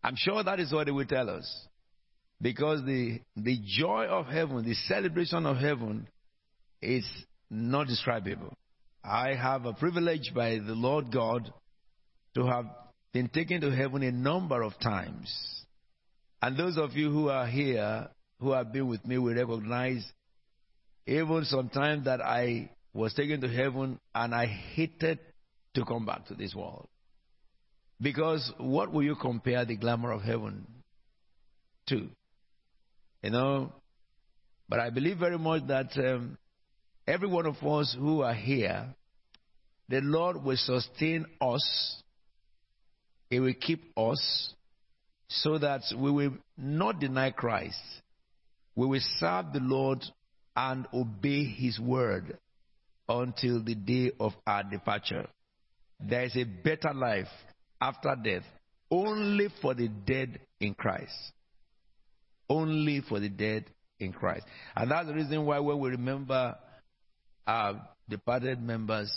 I'm 0.03 0.15
sure 0.17 0.45
that 0.45 0.61
is 0.61 0.73
what 0.73 0.87
he 0.87 0.93
will 0.93 1.07
tell 1.07 1.31
us. 1.31 1.67
Because 2.41 2.85
the, 2.85 3.21
the 3.37 3.59
joy 3.79 4.05
of 4.05 4.27
heaven, 4.27 4.65
the 4.65 4.75
celebration 4.75 5.47
of 5.47 5.57
heaven, 5.57 6.07
is 6.81 7.05
not 7.51 7.87
describable. 7.89 8.55
I 9.03 9.35
have 9.35 9.65
a 9.65 9.73
privilege 9.73 10.33
by 10.35 10.59
the 10.59 10.75
Lord 10.75 11.11
God 11.11 11.51
to 12.35 12.47
have 12.47 12.67
been 13.13 13.29
taken 13.29 13.63
to 13.63 13.71
heaven 13.75 14.03
a 14.03 14.13
number 14.13 14.63
of 14.63 14.79
times. 14.79 15.58
And 16.41 16.57
those 16.57 16.77
of 16.77 16.93
you 16.93 17.11
who 17.11 17.29
are 17.29 17.47
here, 17.47 18.09
who 18.41 18.53
have 18.53 18.73
been 18.73 18.89
with 18.89 19.05
me, 19.05 19.19
will 19.19 19.35
recognize 19.35 20.05
even 21.07 21.45
sometimes 21.45 22.05
that 22.05 22.21
I 22.21 22.71
was 22.93 23.15
taken 23.15 23.41
to 23.41 23.49
heaven 23.49 23.99
and 24.15 24.35
I 24.35 24.47
hated 24.47 25.19
to 25.75 25.85
come 25.85 26.07
back 26.07 26.27
to 26.27 26.35
this 26.35 26.55
world. 26.55 26.89
Because 28.01 28.53
what 28.59 28.93
will 28.93 29.03
you 29.03 29.17
compare 29.17 29.65
the 29.65 29.77
glamour 29.77 30.13
of 30.13 30.23
heaven 30.23 30.67
to? 31.89 32.09
You 33.23 33.31
know, 33.31 33.73
but 34.69 34.79
I 34.79 34.91
believe 34.91 35.19
very 35.19 35.39
much 35.39 35.67
that 35.67 35.97
um, 35.97 36.39
every 37.07 37.27
one 37.27 37.47
of 37.47 37.57
us 37.65 37.97
who 37.99 38.23
are 38.23 38.35
here, 38.35 38.87
the 39.89 40.01
Lord 40.01 40.45
will 40.45 40.57
sustain 40.57 41.27
us, 41.41 42.03
He 43.31 43.41
will 43.41 43.55
keep 43.59 43.93
us, 43.97 44.53
so 45.29 45.59
that 45.59 45.83
we 45.97 46.11
will 46.11 46.33
not 46.57 47.01
deny 47.01 47.31
Christ. 47.31 47.81
We 48.75 48.87
will 48.87 49.01
serve 49.19 49.53
the 49.53 49.61
Lord 49.61 50.05
and 50.57 50.87
obey 50.93 51.45
His 51.45 51.79
word 51.79 52.39
until 53.09 53.63
the 53.63 53.75
day 53.75 54.13
of 54.19 54.33
our 54.47 54.65
departure. 54.65 55.27
There 56.01 56.25
is 56.25 56.37
a 56.37 56.45
better 56.45 56.93
life 56.95 57.29
after 57.81 58.15
death 58.23 58.45
only 58.91 59.49
for 59.61 59.75
the 59.75 59.89
dead 59.89 60.41
in 60.61 60.75
Christ. 60.75 61.15
Only 62.49 63.03
for 63.03 63.21
the 63.21 63.29
dead 63.29 63.67
in 64.01 64.13
Christ. 64.13 64.47
And 64.75 64.91
that's 64.91 65.09
the 65.09 65.15
reason 65.15 65.45
why 65.45 65.59
when 65.59 65.79
we 65.79 65.91
remember 65.91 66.57
our 67.47 67.89
departed 68.09 68.63
members, 68.63 69.11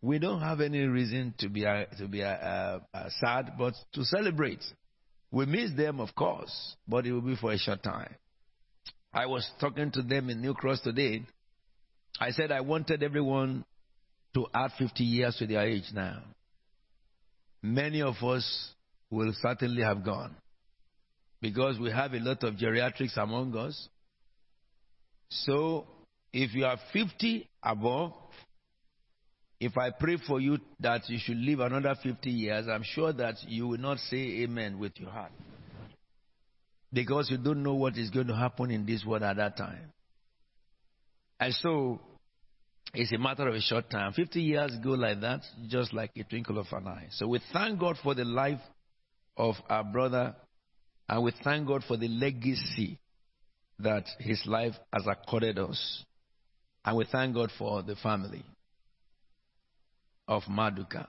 we 0.00 0.18
don't 0.18 0.40
have 0.40 0.60
any 0.60 0.80
reason 0.80 1.34
to 1.38 1.48
be, 1.48 1.66
uh, 1.66 1.84
to 1.98 2.06
be 2.06 2.22
uh, 2.22 2.28
uh, 2.28 2.78
sad, 3.20 3.54
but 3.58 3.74
to 3.94 4.04
celebrate. 4.04 4.62
We 5.30 5.46
miss 5.46 5.72
them, 5.76 6.00
of 6.00 6.14
course, 6.14 6.76
but 6.86 7.06
it 7.06 7.12
will 7.12 7.20
be 7.20 7.36
for 7.36 7.52
a 7.52 7.58
short 7.58 7.82
time. 7.82 8.14
I 9.12 9.26
was 9.26 9.48
talking 9.60 9.90
to 9.92 10.02
them 10.02 10.30
in 10.30 10.40
New 10.40 10.54
Cross 10.54 10.80
today. 10.80 11.22
I 12.20 12.30
said 12.30 12.50
I 12.50 12.60
wanted 12.60 13.02
everyone 13.02 13.64
to 14.34 14.46
add 14.54 14.72
50 14.78 15.04
years 15.04 15.36
to 15.36 15.46
their 15.46 15.62
age 15.62 15.90
now. 15.92 16.22
Many 17.62 18.02
of 18.02 18.16
us 18.22 18.72
will 19.10 19.32
certainly 19.40 19.82
have 19.82 20.04
gone 20.04 20.34
because 21.40 21.78
we 21.78 21.90
have 21.90 22.14
a 22.14 22.18
lot 22.18 22.42
of 22.44 22.54
geriatrics 22.54 23.16
among 23.16 23.56
us. 23.56 23.88
So, 25.30 25.86
if 26.32 26.54
you 26.54 26.64
are 26.64 26.78
50 26.92 27.48
above, 27.62 28.12
if 29.60 29.76
I 29.76 29.90
pray 29.90 30.16
for 30.24 30.40
you 30.40 30.58
that 30.80 31.08
you 31.08 31.18
should 31.20 31.36
live 31.36 31.60
another 31.60 31.96
50 32.00 32.30
years, 32.30 32.66
I'm 32.68 32.84
sure 32.84 33.12
that 33.12 33.36
you 33.46 33.66
will 33.66 33.78
not 33.78 33.98
say 33.98 34.42
amen 34.42 34.78
with 34.78 34.92
your 35.00 35.10
heart. 35.10 35.32
Because 36.92 37.28
you 37.30 37.38
don't 37.38 37.62
know 37.62 37.74
what 37.74 37.96
is 37.98 38.10
going 38.10 38.28
to 38.28 38.36
happen 38.36 38.70
in 38.70 38.86
this 38.86 39.04
world 39.04 39.24
at 39.24 39.36
that 39.36 39.56
time. 39.56 39.92
And 41.40 41.52
so, 41.54 42.00
it's 42.94 43.12
a 43.12 43.18
matter 43.18 43.48
of 43.48 43.54
a 43.54 43.60
short 43.60 43.90
time. 43.90 44.12
50 44.12 44.40
years 44.40 44.72
go 44.82 44.90
like 44.90 45.20
that, 45.20 45.40
just 45.68 45.92
like 45.92 46.12
a 46.16 46.24
twinkle 46.24 46.58
of 46.58 46.66
an 46.72 46.86
eye. 46.86 47.08
So 47.10 47.26
we 47.26 47.40
thank 47.52 47.80
God 47.80 47.96
for 48.02 48.14
the 48.14 48.24
life 48.24 48.60
of 49.36 49.56
our 49.68 49.84
brother, 49.84 50.34
and 51.08 51.22
we 51.22 51.32
thank 51.44 51.66
God 51.66 51.84
for 51.86 51.96
the 51.96 52.08
legacy 52.08 52.98
that 53.80 54.04
his 54.18 54.40
life 54.46 54.74
has 54.92 55.06
accorded 55.06 55.58
us. 55.58 56.04
And 56.84 56.96
we 56.96 57.06
thank 57.10 57.34
God 57.34 57.50
for 57.58 57.82
the 57.82 57.96
family 57.96 58.44
of 60.28 60.44
Maduka. 60.44 61.08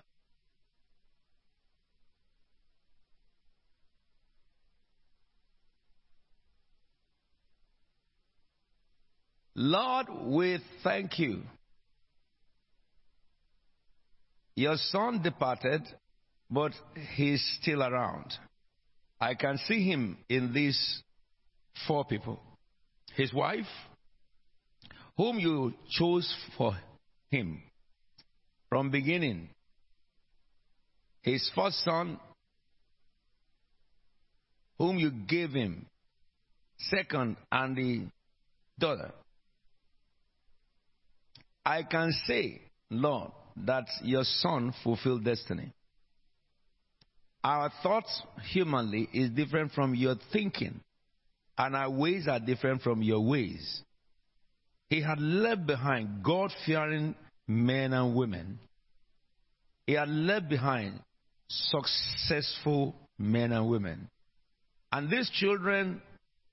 Lord, 9.56 10.08
we 10.26 10.60
thank 10.84 11.20
you 11.20 11.42
Your 14.60 14.76
son 14.76 15.22
departed, 15.22 15.84
but 16.52 16.74
he's 17.16 17.42
still 17.62 17.82
around. 17.82 18.26
I 19.18 19.34
can 19.36 19.58
see 19.70 19.90
him 19.90 20.18
in 20.28 20.52
these 20.52 21.02
four 21.88 22.04
people 22.04 22.42
his 23.16 23.34
wife, 23.34 23.72
whom 25.16 25.40
you 25.40 25.74
chose 25.90 26.30
for 26.58 26.78
him 27.32 27.64
from 28.70 28.92
beginning, 28.92 29.50
his 31.22 31.50
first 31.56 31.84
son, 31.84 32.20
whom 34.78 34.98
you 34.98 35.12
gave 35.12 35.52
him, 35.52 35.86
second, 36.78 37.36
and 37.52 37.76
the 37.76 38.02
daughter. 38.80 39.12
I 41.66 41.84
can 41.84 42.12
say, 42.26 42.62
Lord, 42.90 43.32
that 43.58 43.86
your 44.04 44.24
son 44.24 44.74
fulfilled 44.84 45.26
destiny. 45.26 45.74
Our 47.44 47.72
thoughts 47.84 48.22
humanly 48.52 49.10
is 49.14 49.30
different 49.32 49.72
from 49.74 49.96
your 49.96 50.16
thinking, 50.32 50.80
and 51.58 51.76
our 51.76 51.90
ways 51.90 52.28
are 52.28 52.40
different 52.40 52.82
from 52.82 53.02
your 53.02 53.22
ways. 53.22 53.82
He 54.90 55.02
had 55.02 55.20
left 55.20 55.66
behind 55.66 56.24
God 56.24 56.52
fearing 56.66 57.16
men 57.50 57.94
and 57.94 58.16
women. 58.16 58.60
He 59.88 59.94
had 59.94 60.08
left 60.08 60.48
behind 60.48 61.00
successful 61.50 62.96
men 63.18 63.52
and 63.52 63.68
women. 63.68 64.08
And 64.92 65.10
these 65.10 65.30
children 65.32 66.02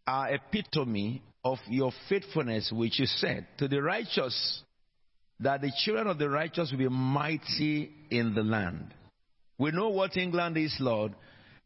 are 0.07 0.35
epitome 0.35 1.23
of 1.45 1.59
your 1.69 1.93
faithfulness, 2.09 2.73
which 2.73 2.99
you 2.99 3.07
said 3.07 3.47
to 3.59 3.69
the 3.69 3.83
righteous 3.83 4.63
that 5.41 5.61
the 5.61 5.71
children 5.85 6.07
of 6.07 6.19
the 6.19 6.31
righteous 6.31 6.71
will 6.71 6.79
be 6.79 6.89
mighty 6.89 7.91
in 8.11 8.35
the 8.35 8.43
land. 8.43 8.95
We 9.59 9.73
know 9.73 9.91
what 9.91 10.17
England 10.17 10.57
is, 10.57 10.75
Lord. 10.81 11.13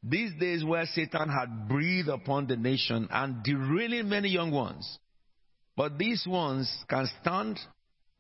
These 0.03 0.33
days 0.41 0.65
where 0.65 0.87
Satan 0.87 1.29
had 1.29 1.69
breathed 1.69 2.09
upon 2.09 2.47
the 2.47 2.57
nation 2.57 3.09
and 3.11 3.43
derailing 3.45 4.09
many 4.09 4.29
young 4.29 4.51
ones. 4.51 4.99
But 5.77 5.99
these 5.99 6.27
ones 6.27 6.85
can 6.89 7.09
stand 7.21 7.61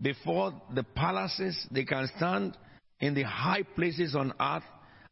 before 0.00 0.52
the 0.74 0.82
palaces, 0.82 1.66
they 1.70 1.84
can 1.84 2.08
stand 2.16 2.56
in 3.00 3.14
the 3.14 3.22
high 3.22 3.62
places 3.74 4.14
on 4.14 4.32
earth, 4.40 4.62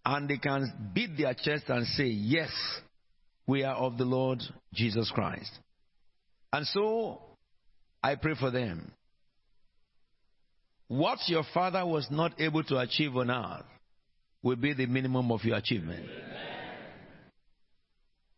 and 0.05 0.28
they 0.28 0.39
can 0.39 0.91
beat 0.94 1.17
their 1.17 1.34
chest 1.34 1.65
and 1.68 1.86
say, 1.86 2.07
Yes, 2.07 2.50
we 3.47 3.65
are 3.65 3.75
of 3.75 3.99
the 3.99 4.05
Lord 4.05 4.42
Jesus 4.73 5.10
Christ. 5.15 5.50
And 6.52 6.67
so 6.67 7.20
I 8.02 8.15
pray 8.15 8.34
for 8.39 8.50
them. 8.50 8.92
What 10.86 11.18
your 11.26 11.44
father 11.52 11.84
was 11.84 12.07
not 12.10 12.41
able 12.41 12.65
to 12.65 12.78
achieve 12.78 13.15
on 13.17 13.31
earth 13.31 13.67
will 14.42 14.57
be 14.57 14.73
the 14.73 14.86
minimum 14.86 15.31
of 15.31 15.44
your 15.44 15.57
achievement. 15.57 16.07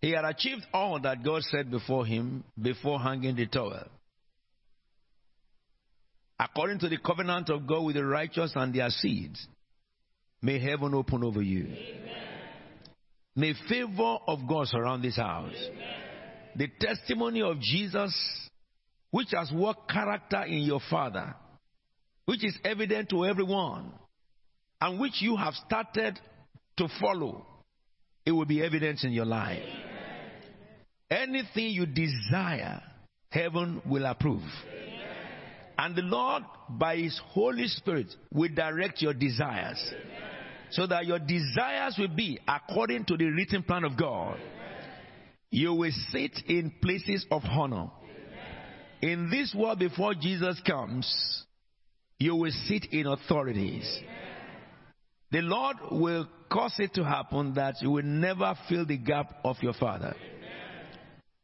He 0.01 0.13
had 0.13 0.25
achieved 0.25 0.63
all 0.73 0.99
that 1.01 1.23
God 1.23 1.43
said 1.43 1.71
before 1.71 2.07
him 2.07 2.43
before 2.61 2.99
hanging 2.99 3.37
the 3.37 3.47
towel. 3.47 3.85
According 6.41 6.79
to 6.79 6.89
the 6.89 6.97
covenant 6.97 7.51
of 7.51 7.67
God 7.67 7.85
with 7.85 7.97
the 7.97 8.05
righteous 8.05 8.53
and 8.55 8.75
their 8.75 8.89
seeds, 8.89 9.47
may 10.41 10.59
heaven 10.59 10.95
open 10.95 11.23
over 11.23 11.43
you. 11.43 11.69
May 13.37 13.53
favor 13.69 14.17
of 14.27 14.49
God 14.49 14.69
surround 14.69 15.05
this 15.05 15.17
house. 15.17 15.53
The 16.57 16.69
testimony 16.81 17.43
of 17.43 17.61
Jesus, 17.61 18.15
which 19.11 19.29
has 19.33 19.53
worked 19.53 19.91
character 19.91 20.43
in 20.45 20.61
your 20.61 20.81
father, 20.89 21.35
which 22.25 22.43
is 22.43 22.57
evident 22.65 23.11
to 23.11 23.27
everyone, 23.27 23.93
and 24.81 24.99
which 24.99 25.21
you 25.21 25.37
have 25.37 25.53
started 25.67 26.19
to 26.79 26.89
follow, 27.03 27.45
it 28.25 28.33
will 28.33 28.47
be 28.47 28.65
evident 28.65 29.05
in 29.05 29.13
your 29.13 29.27
life. 29.27 29.63
Anything 31.11 31.73
you 31.73 31.85
desire, 31.85 32.81
heaven 33.31 33.83
will 33.85 34.07
approve. 34.07 34.43
And 35.81 35.97
the 35.97 36.03
Lord, 36.03 36.43
by 36.69 36.97
His 36.97 37.19
Holy 37.29 37.67
Spirit, 37.67 38.09
will 38.31 38.55
direct 38.55 39.01
your 39.01 39.15
desires. 39.15 39.83
So 40.73 40.87
that 40.87 41.07
your 41.07 41.19
desires 41.19 41.97
will 41.99 42.15
be 42.15 42.39
according 42.47 43.07
to 43.07 43.17
the 43.17 43.25
written 43.25 43.63
plan 43.63 43.85
of 43.85 43.97
God. 43.97 44.39
You 45.51 45.73
will 45.73 45.93
sit 46.11 46.33
in 46.47 46.71
places 46.83 47.25
of 47.31 47.43
honor. 47.45 47.91
In 49.01 49.31
this 49.31 49.55
world, 49.57 49.79
before 49.79 50.13
Jesus 50.13 50.61
comes, 50.67 51.45
you 52.19 52.37
will 52.37 52.53
sit 52.67 52.89
in 52.93 53.07
authorities. 53.07 54.01
The 55.31 55.41
Lord 55.41 55.77
will 55.93 56.29
cause 56.53 56.75
it 56.79 56.93
to 56.95 57.05
happen 57.05 57.55
that 57.55 57.77
you 57.81 57.91
will 57.91 58.05
never 58.05 58.55
fill 58.69 58.85
the 58.85 58.99
gap 58.99 59.35
of 59.45 59.57
your 59.63 59.73
father. 59.73 60.15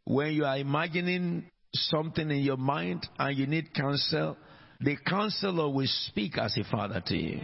When 0.05 0.33
you 0.33 0.45
are 0.45 0.59
imagining 0.59 1.47
something 1.77 2.31
in 2.31 2.39
your 2.39 2.57
mind 2.57 3.07
and 3.19 3.37
you 3.37 3.47
need 3.47 3.75
counsel, 3.75 4.37
the 4.81 4.97
counselor 5.07 5.71
will 5.73 5.87
speak 5.87 6.39
as 6.39 6.57
a 6.57 6.65
father 6.71 7.03
to 7.07 7.17
you. 7.17 7.41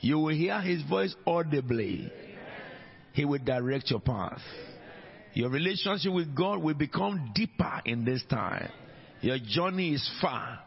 You 0.00 0.18
will 0.18 0.34
hear 0.34 0.60
his 0.60 0.82
voice 0.82 1.14
audibly. 1.26 2.10
He 3.12 3.24
will 3.24 3.38
direct 3.44 3.90
your 3.90 4.00
path. 4.00 4.40
Your 5.34 5.50
relationship 5.50 6.12
with 6.12 6.34
God 6.34 6.62
will 6.62 6.74
become 6.74 7.32
deeper 7.34 7.80
in 7.84 8.04
this 8.04 8.22
time. 8.28 8.70
Your 9.20 9.38
journey 9.38 9.94
is 9.94 10.10
far 10.20 10.60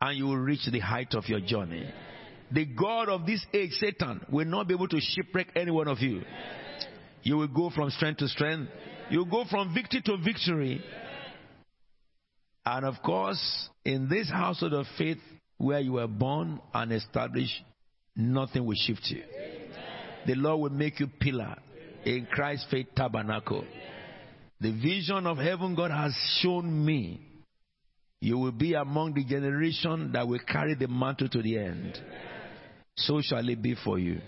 and 0.00 0.16
you 0.16 0.26
will 0.26 0.36
reach 0.36 0.66
the 0.70 0.78
height 0.78 1.14
of 1.14 1.28
your 1.28 1.40
journey. 1.40 1.90
The 2.52 2.64
God 2.64 3.08
of 3.08 3.26
this 3.26 3.44
age, 3.52 3.72
Satan, 3.72 4.24
will 4.30 4.46
not 4.46 4.66
be 4.66 4.74
able 4.74 4.88
to 4.88 5.00
shipwreck 5.00 5.48
any 5.54 5.70
one 5.70 5.88
of 5.88 5.98
you. 6.00 6.22
You 7.22 7.36
will 7.36 7.48
go 7.48 7.70
from 7.70 7.90
strength 7.90 8.18
to 8.18 8.28
strength. 8.28 8.70
You 9.10 9.18
will 9.18 9.26
go 9.26 9.44
from 9.50 9.74
victory 9.74 10.02
to 10.06 10.16
victory. 10.16 10.82
And 12.64 12.84
of 12.84 12.94
course, 13.02 13.68
in 13.84 14.08
this 14.08 14.30
household 14.30 14.74
of 14.74 14.86
faith 14.98 15.18
where 15.58 15.80
you 15.80 15.92
were 15.92 16.06
born 16.06 16.60
and 16.74 16.92
established, 16.92 17.62
nothing 18.16 18.64
will 18.64 18.76
shift 18.76 19.06
you. 19.08 19.22
The 20.26 20.34
Lord 20.34 20.60
will 20.60 20.78
make 20.78 21.00
you 21.00 21.06
pillar 21.06 21.56
in 22.04 22.26
Christ's 22.26 22.66
Faith 22.70 22.88
Tabernacle. 22.94 23.64
The 24.60 24.72
vision 24.72 25.26
of 25.26 25.38
heaven 25.38 25.74
God 25.74 25.90
has 25.90 26.14
shown 26.40 26.84
me. 26.84 27.20
You 28.20 28.36
will 28.36 28.52
be 28.52 28.74
among 28.74 29.14
the 29.14 29.24
generation 29.24 30.12
that 30.12 30.28
will 30.28 30.40
carry 30.46 30.74
the 30.74 30.88
mantle 30.88 31.28
to 31.30 31.42
the 31.42 31.58
end. 31.58 31.98
So 32.96 33.22
shall 33.22 33.48
it 33.48 33.62
be 33.62 33.74
for 33.82 33.98
you. 33.98 34.20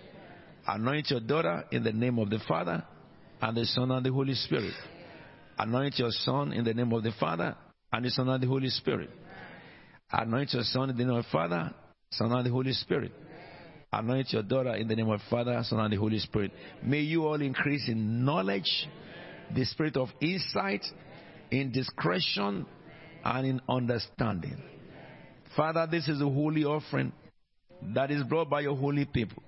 Anoint 0.67 1.11
your 1.11 1.20
daughter 1.20 1.65
in 1.70 1.83
the 1.83 1.93
name 1.93 2.19
of 2.19 2.31
the 2.31 2.39
Father 2.49 2.83
and 3.43 3.57
the 3.57 3.67
Son 3.67 3.91
and 3.91 4.07
the 4.07 4.12
Holy 4.12 4.35
Spirit. 4.35 4.73
Anoint 5.59 5.99
your 5.99 6.11
son 6.11 6.52
in 6.52 6.65
the 6.65 6.73
name 6.73 6.93
of 6.93 7.02
the 7.02 7.12
Father 7.20 7.55
and 7.93 8.05
the 8.05 8.11
Son 8.11 8.29
and 8.29 8.43
the 8.43 8.47
Holy 8.47 8.69
Spirit. 8.69 9.11
Anoint 10.11 10.53
your 10.53 10.62
son 10.62 10.91
in 10.91 10.97
the 10.97 11.05
name 11.05 11.15
of 11.15 11.25
the 11.25 11.31
Father, 11.31 11.73
Son 12.11 12.33
and 12.33 12.47
the 12.47 12.51
Holy 12.51 12.73
Spirit. 12.73 13.12
Anoint 13.93 14.33
your 14.33 14.43
daughter 14.43 14.75
in 14.75 14.89
the 14.89 14.97
name 14.97 15.09
of 15.09 15.21
the 15.21 15.27
Father, 15.31 15.61
Son 15.65 15.81
and 15.81 15.93
the 15.93 15.97
Holy 15.97 16.19
Spirit. 16.19 16.53
May 16.83 17.01
you 17.01 17.27
all 17.27 17.41
increase 17.41 17.89
in 17.89 18.25
knowledge, 18.25 18.89
the 19.55 19.65
spirit 19.65 19.97
of 19.97 20.09
insight, 20.21 20.85
in 21.51 21.73
discretion, 21.73 22.67
and 23.25 23.47
in 23.47 23.61
understanding. 23.69 24.62
Father, 25.57 25.87
this 25.91 26.09
is 26.09 26.21
a 26.21 26.25
holy 26.25 26.65
offering 26.65 27.12
that 27.95 28.11
is 28.11 28.23
brought 28.25 28.49
by 28.49 28.61
your 28.61 28.77
holy 28.77 29.05
people. 29.05 29.43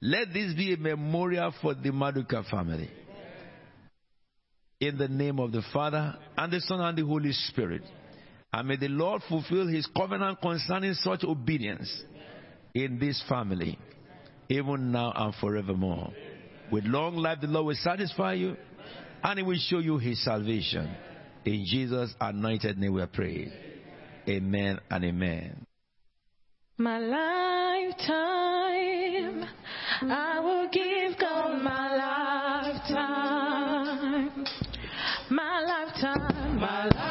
Let 0.00 0.32
this 0.32 0.54
be 0.54 0.72
a 0.72 0.76
memorial 0.76 1.52
for 1.60 1.74
the 1.74 1.90
Maduka 1.90 2.48
family. 2.48 2.90
In 4.80 4.96
the 4.96 5.08
name 5.08 5.38
of 5.38 5.52
the 5.52 5.62
Father, 5.74 6.16
and 6.38 6.52
the 6.52 6.60
Son, 6.60 6.80
and 6.80 6.96
the 6.96 7.04
Holy 7.04 7.32
Spirit. 7.32 7.82
And 8.52 8.66
may 8.66 8.76
the 8.76 8.88
Lord 8.88 9.22
fulfill 9.28 9.68
his 9.68 9.86
covenant 9.94 10.40
concerning 10.40 10.94
such 10.94 11.22
obedience 11.22 12.02
in 12.74 12.98
this 12.98 13.22
family, 13.28 13.78
even 14.48 14.90
now 14.90 15.12
and 15.14 15.34
forevermore. 15.34 16.10
With 16.72 16.84
long 16.84 17.16
life, 17.16 17.40
the 17.42 17.46
Lord 17.46 17.66
will 17.66 17.74
satisfy 17.76 18.32
you, 18.34 18.56
and 19.22 19.38
he 19.38 19.44
will 19.44 19.58
show 19.58 19.80
you 19.80 19.98
his 19.98 20.24
salvation. 20.24 20.90
In 21.44 21.64
Jesus' 21.66 22.14
anointed 22.20 22.78
name 22.78 22.94
we 22.94 23.04
pray. 23.12 23.52
Amen 24.28 24.80
and 24.90 25.04
amen. 25.04 25.66
My 26.78 26.98
lifetime, 26.98 28.08
I 30.02 30.40
will 30.40 30.68
give 30.72 31.18
God 31.18 31.62
my 31.62 31.89
my 36.60 36.84
lifetime. 36.84 37.09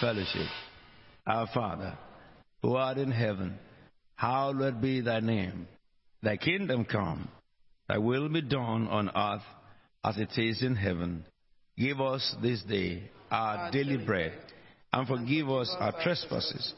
Fellowship. 0.00 0.48
Our 1.26 1.48
Father, 1.52 1.96
who 2.62 2.76
art 2.76 2.98
in 2.98 3.10
heaven, 3.10 3.58
hallowed 4.14 4.80
be 4.80 5.00
thy 5.00 5.20
name. 5.20 5.66
Thy 6.22 6.36
kingdom 6.36 6.84
come, 6.84 7.28
thy 7.88 7.98
will 7.98 8.28
be 8.28 8.42
done 8.42 8.88
on 8.88 9.10
earth 9.14 9.42
as 10.04 10.16
it 10.18 10.30
is 10.38 10.62
in 10.62 10.76
heaven. 10.76 11.24
Give 11.76 12.00
us 12.00 12.34
this 12.42 12.62
day 12.62 13.10
our 13.30 13.70
daily 13.70 13.98
bread, 13.98 14.32
and 14.92 15.06
forgive 15.06 15.50
us 15.50 15.74
our 15.78 15.92
trespasses, 16.02 16.74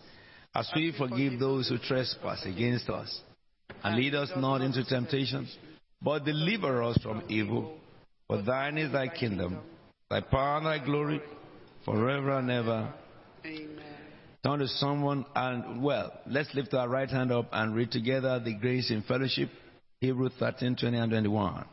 as 0.55 0.71
we 0.75 0.93
forgive 0.97 1.39
those 1.39 1.69
who 1.69 1.79
trespass 1.79 2.45
against 2.47 2.89
us. 2.89 3.21
And 3.85 3.97
lead 3.97 4.15
us 4.15 4.31
not 4.37 4.63
into 4.63 4.83
temptation, 4.85 5.47
but 6.03 6.25
deliver 6.25 6.83
us 6.83 6.99
from 7.03 7.23
evil. 7.29 7.77
For 8.27 8.43
thine 8.43 8.79
is 8.79 8.93
thy 8.93 9.09
kingdom, 9.09 9.59
thy 10.11 10.21
power 10.21 10.59
and 10.59 10.67
thy 10.67 10.85
glory, 10.85 11.21
forever 11.85 12.39
and 12.39 12.51
ever. 12.51 12.93
Turn 14.45 14.61
to 14.61 14.69
someone 14.69 15.25
and, 15.35 15.83
well, 15.83 16.13
let's 16.27 16.55
lift 16.55 16.73
our 16.73 16.89
right 16.89 17.09
hand 17.09 17.33
up 17.33 17.49
and 17.53 17.75
read 17.75 17.91
together 17.91 18.39
the 18.39 18.55
grace 18.55 18.91
in 18.91 19.03
fellowship, 19.03 19.51
Hebrews 20.01 20.33
13, 20.39 20.77
20 20.77 20.97
and 20.97 21.11
21. 21.11 21.65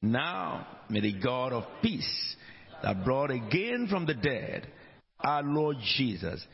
Now, 0.00 0.66
may 0.88 1.00
the 1.00 1.12
God 1.12 1.52
of 1.52 1.64
peace 1.82 2.36
that 2.82 3.04
brought 3.04 3.30
again 3.30 3.88
from 3.90 4.06
the 4.06 4.14
dead 4.14 4.66
our 5.20 5.42
Lord 5.42 5.76
Jesus, 5.96 6.44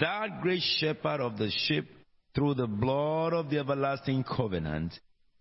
that 0.00 0.40
great 0.42 0.62
shepherd 0.78 1.20
of 1.20 1.38
the 1.38 1.50
sheep 1.50 1.86
through 2.34 2.54
the 2.54 2.66
blood 2.66 3.32
of 3.32 3.50
the 3.50 3.58
everlasting 3.58 4.24
covenant, 4.24 4.92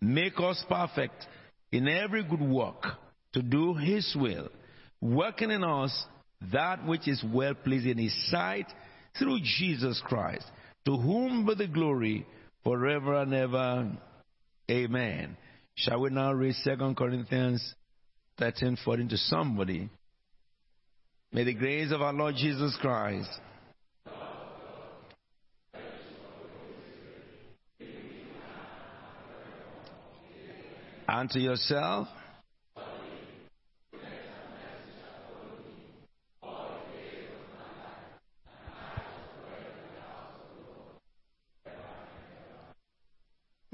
make 0.01 0.39
us 0.39 0.63
perfect 0.69 1.25
in 1.71 1.87
every 1.87 2.23
good 2.23 2.41
work 2.41 2.83
to 3.33 3.41
do 3.41 3.73
his 3.73 4.15
will, 4.19 4.49
working 5.01 5.51
in 5.51 5.63
us 5.63 6.05
that 6.51 6.85
which 6.85 7.07
is 7.07 7.23
well 7.33 7.53
pleasing 7.53 7.91
in 7.91 7.97
his 7.97 8.29
sight 8.29 8.67
through 9.17 9.39
Jesus 9.41 10.01
Christ, 10.05 10.45
to 10.85 10.97
whom 10.97 11.45
be 11.45 11.55
the 11.55 11.67
glory 11.67 12.25
forever 12.63 13.21
and 13.21 13.33
ever. 13.33 13.91
Amen. 14.69 15.37
Shall 15.75 16.01
we 16.01 16.09
now 16.09 16.33
read 16.33 16.55
2 16.63 16.95
Corinthians 16.97 17.75
13 18.39 18.77
14 18.83 19.09
to 19.09 19.17
somebody? 19.17 19.89
May 21.31 21.43
the 21.43 21.53
grace 21.53 21.91
of 21.91 22.01
our 22.01 22.13
Lord 22.13 22.35
Jesus 22.35 22.77
Christ. 22.79 23.29
And 31.07 31.29
to 31.29 31.39
yourself. 31.39 32.07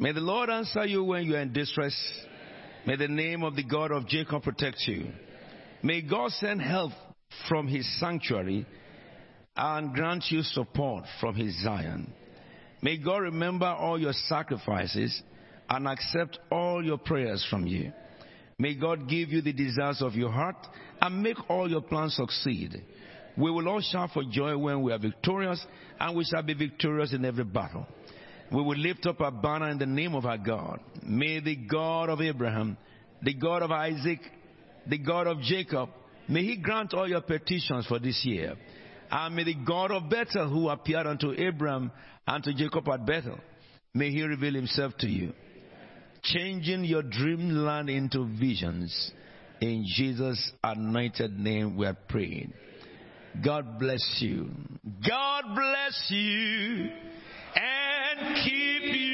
May 0.02 0.14
the 0.14 0.20
Lord 0.20 0.50
answer 0.50 0.84
you 0.84 1.04
when 1.04 1.26
you 1.26 1.36
are 1.36 1.42
in 1.42 1.54
distress. 1.54 1.96
May 2.88 2.96
the 2.96 3.08
name 3.08 3.44
of 3.44 3.56
the 3.56 3.64
God 3.64 3.92
of 3.92 4.08
Jacob 4.08 4.42
protect 4.42 4.78
you. 4.88 5.12
May 5.84 6.02
God 6.02 6.32
send 6.32 6.60
help 6.60 6.92
from 7.48 7.68
his 7.68 7.88
sanctuary 8.00 8.66
and 9.56 9.94
grant 9.94 10.26
you 10.30 10.42
support 10.42 11.04
from 11.20 11.36
his 11.36 11.56
Zion. 11.64 12.12
May 12.82 12.98
God 12.98 13.18
remember 13.18 13.68
all 13.68 14.02
your 14.02 14.14
sacrifices 14.14 15.22
and 15.70 15.88
accept 15.88 16.40
all 16.52 16.84
your 16.84 16.98
prayers 16.98 17.46
from 17.48 17.68
you. 17.68 17.94
May 18.58 18.74
God 18.74 19.08
give 19.08 19.30
you 19.30 19.44
the 19.44 19.54
desires 19.54 20.02
of 20.02 20.16
your 20.16 20.32
heart 20.32 20.68
and 21.00 21.22
make 21.22 21.38
all 21.48 21.70
your 21.70 21.82
plans 21.82 22.16
succeed. 22.16 22.84
We 23.38 23.52
will 23.52 23.70
all 23.70 23.82
shout 23.82 24.10
for 24.16 24.24
joy 24.24 24.58
when 24.58 24.82
we 24.82 24.94
are 24.94 25.00
victorious, 25.00 25.64
and 26.00 26.18
we 26.18 26.26
shall 26.26 26.44
be 26.44 26.56
victorious 26.56 27.14
in 27.14 27.24
every 27.24 27.46
battle. 27.46 27.86
We 28.52 28.62
will 28.62 28.78
lift 28.78 29.06
up 29.06 29.22
our 29.22 29.32
banner 29.32 29.70
in 29.70 29.78
the 29.78 29.86
name 29.86 30.14
of 30.14 30.26
our 30.26 30.38
God. 30.38 30.82
May 31.04 31.40
the 31.40 31.56
God 31.56 32.10
of 32.10 32.20
Abraham, 32.20 32.78
the 33.22 33.34
God 33.34 33.62
of 33.62 33.72
Isaac, 33.72 34.20
the 34.88 34.98
God 34.98 35.28
of 35.28 35.40
Jacob, 35.42 35.90
may 36.28 36.44
he 36.44 36.58
grant 36.58 36.94
all 36.94 37.08
your 37.08 37.22
petitions 37.22 37.88
for 37.88 37.98
this 37.98 38.22
year. 38.26 38.56
And 39.10 39.36
may 39.36 39.46
the 39.46 39.56
God 39.56 39.92
of 39.92 40.10
Bethel, 40.10 40.50
who 40.50 40.68
appeared 40.68 41.08
unto 41.08 41.32
Abraham 41.32 41.92
and 42.28 42.44
to 42.44 42.54
Jacob 42.54 42.88
at 42.90 43.06
Bethel, 43.06 43.40
may 43.94 44.12
he 44.12 44.22
reveal 44.22 44.54
himself 44.54 44.94
to 45.00 45.08
you, 45.08 45.32
changing 46.22 46.84
your 46.84 47.04
dreamland 47.04 47.90
into 47.90 48.26
visions. 48.38 49.12
In 49.62 49.86
Jesus' 49.88 50.52
anointed 50.62 51.40
name, 51.40 51.78
we 51.78 51.86
are 51.86 51.98
praying. 52.10 52.52
God 53.46 53.80
bless 53.80 54.18
you. 54.20 54.50
God 55.08 55.44
bless 55.56 56.06
you 56.10 56.90
keep 58.44 58.84
you. 58.84 59.11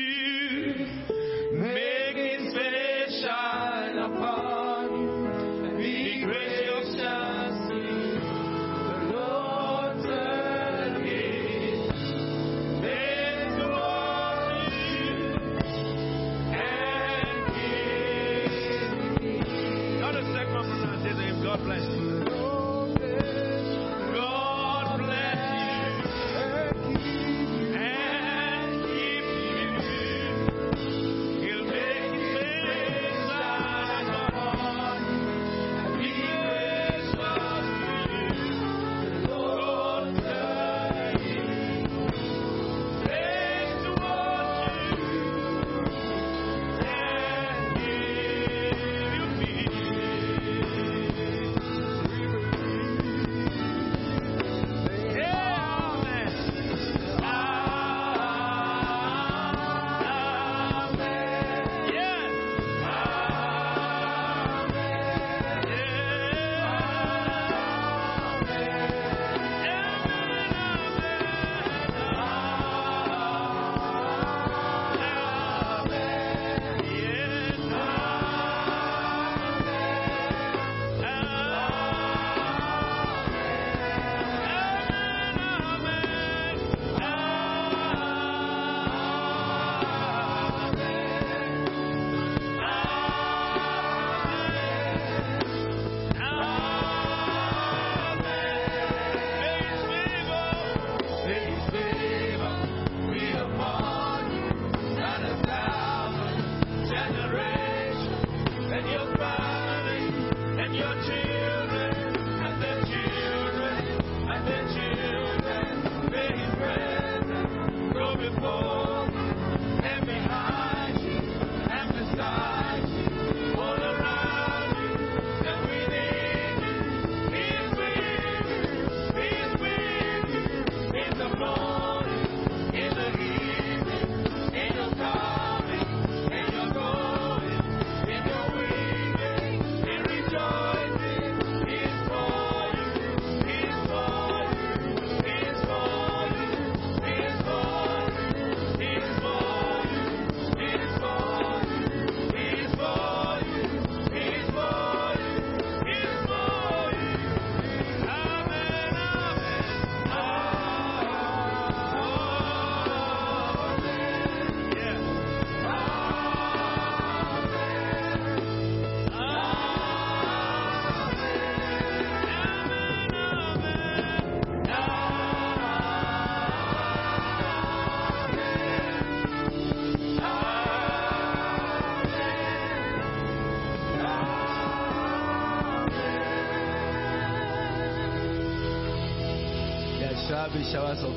Shall 190.47 190.57
be 190.57 190.71
showers 190.71 191.03
of 191.03 191.16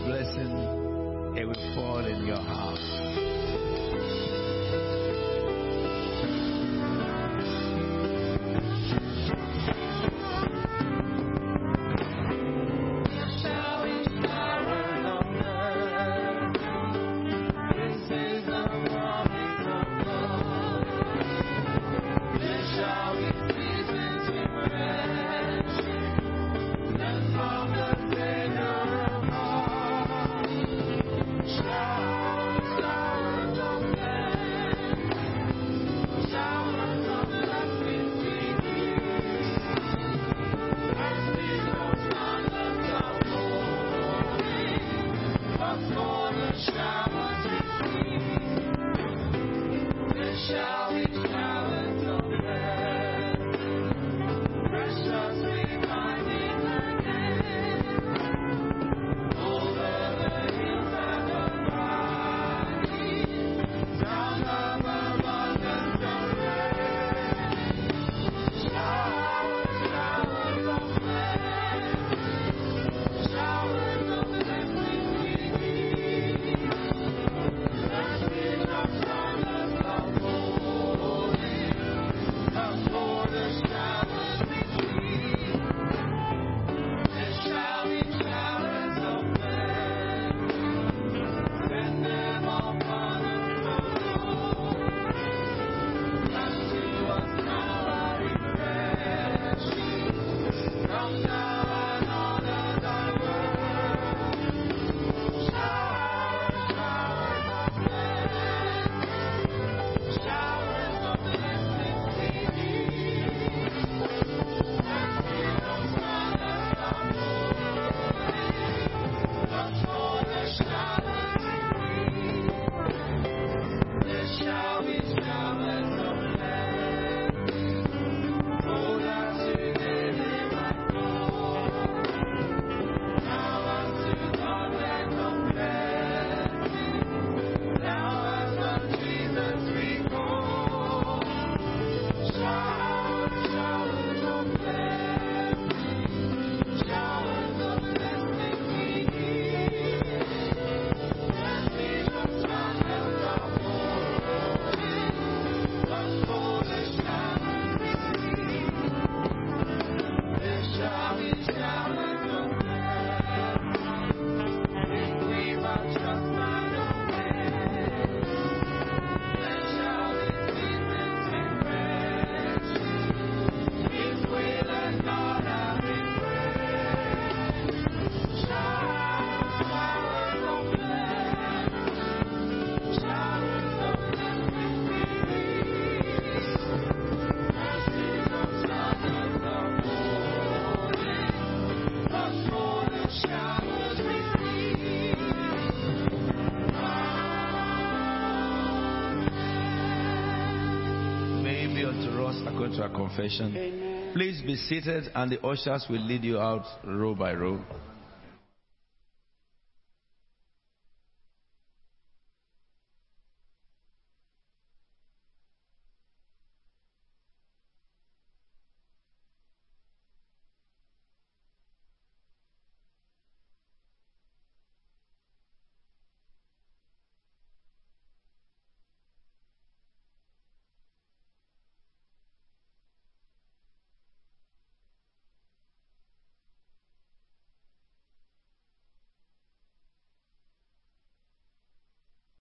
according 203.12 203.38
to 203.38 203.44
our 203.44 203.50
confession. 203.50 204.12
Please 204.14 204.42
be 204.42 204.56
seated, 204.56 205.04
and 205.14 205.30
the 205.30 205.40
ushers 205.46 205.86
will 205.88 206.00
lead 206.00 206.24
you 206.24 206.38
out 206.38 206.64
row 206.84 207.14
by 207.14 207.32
row. 207.32 207.60